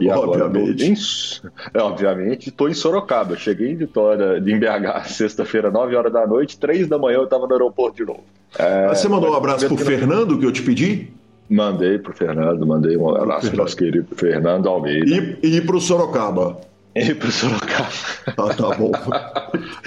E 0.00 0.08
obviamente. 0.08 1.42
agora 1.44 1.54
é, 1.74 1.82
obviamente 1.82 2.48
estou 2.48 2.68
em 2.68 2.74
Sorocaba. 2.74 3.34
Eu 3.34 3.38
cheguei 3.38 3.72
em 3.72 3.76
Vitória, 3.76 4.38
em 4.38 4.58
BH, 4.58 5.08
sexta-feira, 5.10 5.70
9 5.70 5.94
horas 5.96 6.12
da 6.12 6.26
noite, 6.26 6.58
3 6.58 6.88
da 6.88 6.98
manhã 6.98 7.18
eu 7.18 7.24
estava 7.24 7.46
no 7.46 7.52
aeroporto 7.52 7.96
de 7.96 8.04
novo. 8.04 8.24
É, 8.58 8.88
Você 8.88 9.08
mandou 9.08 9.30
um 9.30 9.36
abraço 9.36 9.66
pro 9.66 9.76
Fernando 9.76 10.38
que 10.38 10.46
eu 10.46 10.52
te 10.52 10.62
pedi? 10.62 11.08
Mandei 11.48 11.98
pro 11.98 12.12
Fernando, 12.12 12.64
mandei 12.64 12.96
um 12.96 13.14
abraço 13.14 13.48
pro 13.48 13.58
nosso 13.58 13.76
querido 13.76 14.14
Fernando 14.14 14.68
Almeida. 14.68 15.38
E, 15.42 15.56
e 15.56 15.60
pro 15.60 15.80
Sorocaba. 15.80 16.69
E 16.94 17.14
pro 17.14 17.30
Sorocaba. 17.30 17.88
Ah, 18.26 18.54
tá 18.54 18.76
bom. 18.76 18.90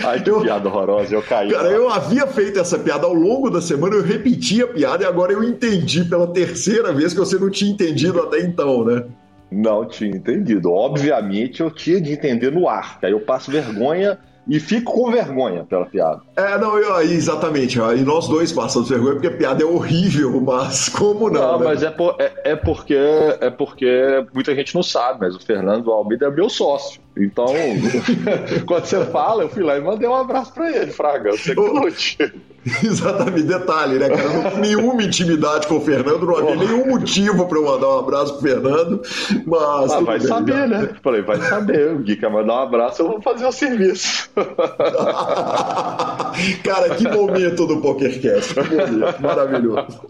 Ai, 0.05 0.23
que 0.23 0.29
eu, 0.29 0.41
piada 0.41 0.69
horrorosa, 0.69 1.13
eu 1.13 1.21
caí. 1.21 1.51
Cara, 1.51 1.69
eu 1.69 1.89
havia 1.89 2.25
feito 2.27 2.59
essa 2.59 2.79
piada 2.79 3.05
ao 3.05 3.13
longo 3.13 3.49
da 3.49 3.61
semana, 3.61 3.95
eu 3.95 4.03
repeti 4.03 4.61
a 4.61 4.67
piada 4.67 5.03
e 5.03 5.07
agora 5.07 5.33
eu 5.33 5.43
entendi 5.43 6.05
pela 6.05 6.27
terceira 6.27 6.93
vez 6.93 7.13
que 7.13 7.19
você 7.19 7.37
não 7.37 7.49
tinha 7.49 7.71
entendido 7.71 8.21
até 8.21 8.39
então, 8.41 8.85
né? 8.85 9.03
Não 9.51 9.85
tinha 9.85 10.15
entendido. 10.15 10.71
Obviamente 10.71 11.61
eu 11.61 11.69
tinha 11.69 11.99
de 11.99 12.13
entender 12.13 12.51
no 12.51 12.67
ar, 12.67 12.99
que 12.99 13.05
aí 13.05 13.11
eu 13.11 13.19
passo 13.19 13.51
vergonha 13.51 14.17
e 14.47 14.59
fico 14.59 14.93
com 14.93 15.11
vergonha 15.11 15.63
pela 15.63 15.85
piada. 15.85 16.21
É, 16.35 16.57
não, 16.57 16.77
eu, 16.77 16.99
exatamente. 17.01 17.79
E 17.79 18.01
nós 18.01 18.27
dois 18.27 18.51
passamos 18.51 18.89
vergonha 18.89 19.13
porque 19.13 19.27
a 19.27 19.37
piada 19.37 19.63
é 19.63 19.65
horrível, 19.65 20.39
mas 20.41 20.89
como 20.89 21.29
não? 21.29 21.41
Não, 21.41 21.59
né? 21.59 21.65
mas 21.65 21.83
é, 21.83 21.89
por, 21.89 22.15
é, 22.19 22.33
é, 22.43 22.55
porque, 22.55 22.95
é 22.95 23.49
porque 23.49 24.25
muita 24.33 24.53
gente 24.55 24.75
não 24.75 24.83
sabe, 24.83 25.19
mas 25.21 25.35
o 25.35 25.39
Fernando 25.39 25.91
Almeida 25.91 26.27
é 26.27 26.31
meu 26.31 26.49
sócio. 26.49 27.01
Então, 27.15 27.45
quando 28.65 28.85
você 28.85 29.05
fala, 29.05 29.43
eu 29.43 29.49
fui 29.49 29.63
lá 29.63 29.77
e 29.77 29.81
mandei 29.81 30.07
um 30.07 30.15
abraço 30.15 30.53
pra 30.53 30.71
ele, 30.75 30.91
Fraga. 30.91 31.31
Que 31.37 31.53
não 31.55 31.87
Exatamente, 32.83 33.43
detalhe, 33.43 33.99
né, 33.99 34.09
cara? 34.09 34.29
não 34.29 34.57
nenhuma 34.57 35.03
intimidade 35.03 35.67
com 35.67 35.77
o 35.77 35.81
Fernando, 35.81 36.25
não 36.25 36.37
havia 36.37 36.55
nenhum 36.55 36.87
motivo 36.87 37.45
para 37.47 37.57
eu 37.57 37.65
mandar 37.65 37.87
um 37.89 37.99
abraço 37.99 38.37
pro 38.37 38.49
Fernando, 38.49 39.01
mas. 39.45 39.91
Ah, 39.91 39.99
vai 39.99 40.17
bem, 40.17 40.27
saber, 40.27 40.53
cara. 40.53 40.67
né? 40.67 40.89
Falei, 41.01 41.21
vai 41.21 41.41
saber. 41.41 41.91
O 41.91 41.99
Gui 41.99 42.15
quer 42.15 42.29
mandar 42.29 42.53
um 42.53 42.63
abraço, 42.63 43.01
eu 43.01 43.07
vou 43.07 43.21
fazer 43.21 43.45
o 43.45 43.51
serviço. 43.51 44.29
cara, 46.63 46.95
que 46.95 47.07
momento 47.07 47.67
do 47.67 47.81
PokerCast, 47.81 48.53
que 48.53 48.59
momento, 48.61 49.21
maravilhoso. 49.21 50.01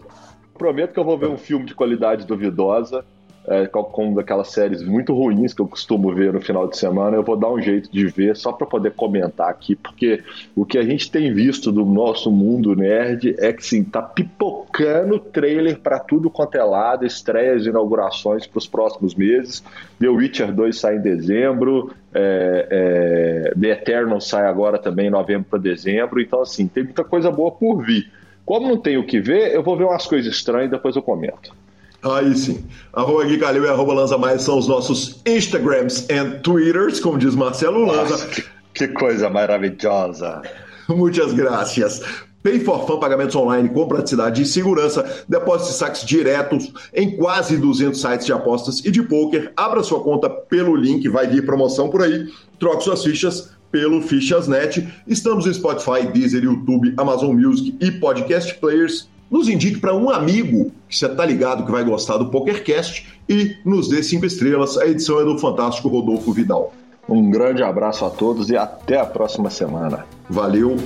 Prometo 0.56 0.92
que 0.92 1.00
eu 1.00 1.04
vou 1.04 1.18
ver 1.18 1.28
um 1.28 1.36
filme 1.36 1.66
de 1.66 1.74
qualidade 1.74 2.24
duvidosa 2.24 3.04
é, 3.46 3.66
como 3.66 4.16
daquelas 4.16 4.48
séries 4.48 4.82
muito 4.82 5.12
ruins 5.12 5.52
que 5.52 5.60
eu 5.60 5.68
costumo 5.68 6.14
ver 6.14 6.32
no 6.32 6.40
final 6.40 6.66
de 6.66 6.78
semana, 6.78 7.16
eu 7.16 7.22
vou 7.22 7.36
dar 7.36 7.50
um 7.50 7.60
jeito 7.60 7.90
de 7.92 8.06
ver 8.06 8.34
só 8.36 8.52
para 8.52 8.66
poder 8.66 8.92
comentar 8.92 9.50
aqui, 9.50 9.76
porque 9.76 10.22
o 10.56 10.64
que 10.64 10.78
a 10.78 10.82
gente 10.82 11.10
tem 11.10 11.32
visto 11.32 11.70
do 11.70 11.84
nosso 11.84 12.30
mundo 12.30 12.74
nerd 12.74 13.34
é 13.38 13.52
que 13.52 13.64
sim, 13.64 13.84
tá 13.84 14.00
pipocando 14.00 15.18
trailer 15.18 15.78
para 15.78 15.98
tudo 15.98 16.30
quanto 16.30 16.56
é 16.56 16.64
lado, 16.64 17.04
estreias, 17.04 17.66
inaugurações 17.66 18.46
para 18.46 18.58
os 18.58 18.66
próximos 18.66 19.14
meses. 19.14 19.62
The 20.00 20.08
Witcher 20.08 20.52
2 20.52 20.78
sai 20.78 20.96
em 20.96 21.00
dezembro, 21.02 21.92
é, 22.14 23.50
é, 23.50 23.60
The 23.60 23.68
Eternal 23.68 24.20
sai 24.20 24.46
agora 24.46 24.78
também 24.78 25.08
em 25.08 25.10
novembro 25.10 25.46
para 25.50 25.58
dezembro, 25.58 26.20
então 26.20 26.40
assim, 26.40 26.66
tem 26.66 26.84
muita 26.84 27.04
coisa 27.04 27.30
boa 27.30 27.50
por 27.50 27.84
vir. 27.84 28.10
Como 28.46 28.68
não 28.68 28.78
tenho 28.78 29.00
o 29.00 29.06
que 29.06 29.20
ver, 29.20 29.54
eu 29.54 29.62
vou 29.62 29.76
ver 29.76 29.84
umas 29.84 30.06
coisas 30.06 30.32
estranhas 30.32 30.68
e 30.68 30.70
depois 30.70 30.96
eu 30.96 31.02
comento. 31.02 31.63
Aí 32.04 32.36
sim. 32.36 32.64
Arroba 32.92 33.24
Gui 33.24 33.38
Calil 33.38 33.64
e 33.64 33.68
arroba 33.68 33.94
Lanza 33.94 34.18
Maia 34.18 34.38
são 34.38 34.58
os 34.58 34.68
nossos 34.68 35.22
Instagrams 35.26 36.06
e 36.10 36.24
Twitters, 36.40 37.00
como 37.00 37.16
diz 37.16 37.34
Marcelo 37.34 37.86
Lanza. 37.86 38.10
Nossa, 38.10 38.26
que, 38.26 38.44
que 38.74 38.88
coisa 38.88 39.30
maravilhosa. 39.30 40.42
Muitas 40.88 41.32
graças. 41.32 42.02
Pay 42.42 42.60
for 42.60 42.86
Fun, 42.86 42.98
pagamentos 42.98 43.34
online 43.34 43.70
com 43.70 43.88
praticidade 43.88 44.42
e 44.42 44.44
segurança, 44.44 45.24
depósitos 45.26 45.72
de 45.72 45.78
saques 45.78 46.04
diretos 46.04 46.70
em 46.92 47.16
quase 47.16 47.56
200 47.56 47.98
sites 47.98 48.26
de 48.26 48.34
apostas 48.34 48.84
e 48.84 48.90
de 48.90 49.02
poker. 49.02 49.50
Abra 49.56 49.82
sua 49.82 50.02
conta 50.02 50.28
pelo 50.28 50.76
link, 50.76 51.08
vai 51.08 51.26
vir 51.26 51.46
promoção 51.46 51.88
por 51.88 52.02
aí. 52.02 52.28
Troque 52.58 52.84
suas 52.84 53.02
fichas 53.02 53.50
pelo 53.72 54.02
Fichasnet. 54.02 54.86
Estamos 55.06 55.46
no 55.46 55.54
Spotify, 55.54 56.06
Deezer, 56.12 56.44
YouTube, 56.44 56.92
Amazon 56.98 57.34
Music 57.34 57.78
e 57.80 57.90
podcast 57.92 58.54
players 58.56 59.08
nos 59.30 59.48
indique 59.48 59.80
para 59.80 59.94
um 59.94 60.10
amigo 60.10 60.70
que 60.88 60.96
você 60.96 61.06
está 61.06 61.24
ligado 61.24 61.64
que 61.64 61.72
vai 61.72 61.84
gostar 61.84 62.18
do 62.18 62.26
PokerCast 62.26 63.06
e 63.28 63.56
nos 63.64 63.88
dê 63.88 64.02
cinco 64.02 64.26
estrelas. 64.26 64.76
A 64.78 64.86
edição 64.86 65.20
é 65.20 65.24
do 65.24 65.38
fantástico 65.38 65.88
Rodolfo 65.88 66.32
Vidal. 66.32 66.72
Um 67.08 67.30
grande 67.30 67.62
abraço 67.62 68.04
a 68.04 68.10
todos 68.10 68.48
e 68.50 68.56
até 68.56 68.98
a 68.98 69.04
próxima 69.04 69.50
semana. 69.50 70.06
Valeu! 70.28 70.76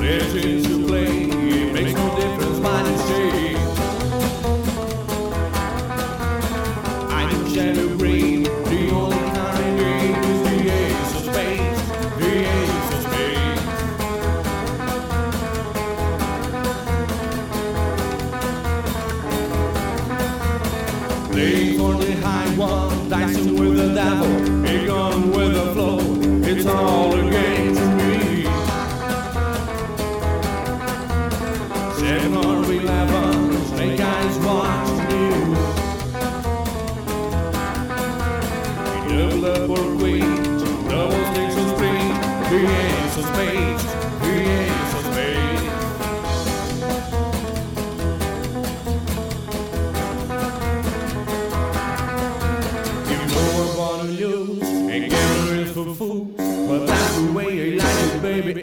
Legends 0.00 0.66
to 0.66 0.86
play. 0.86 1.19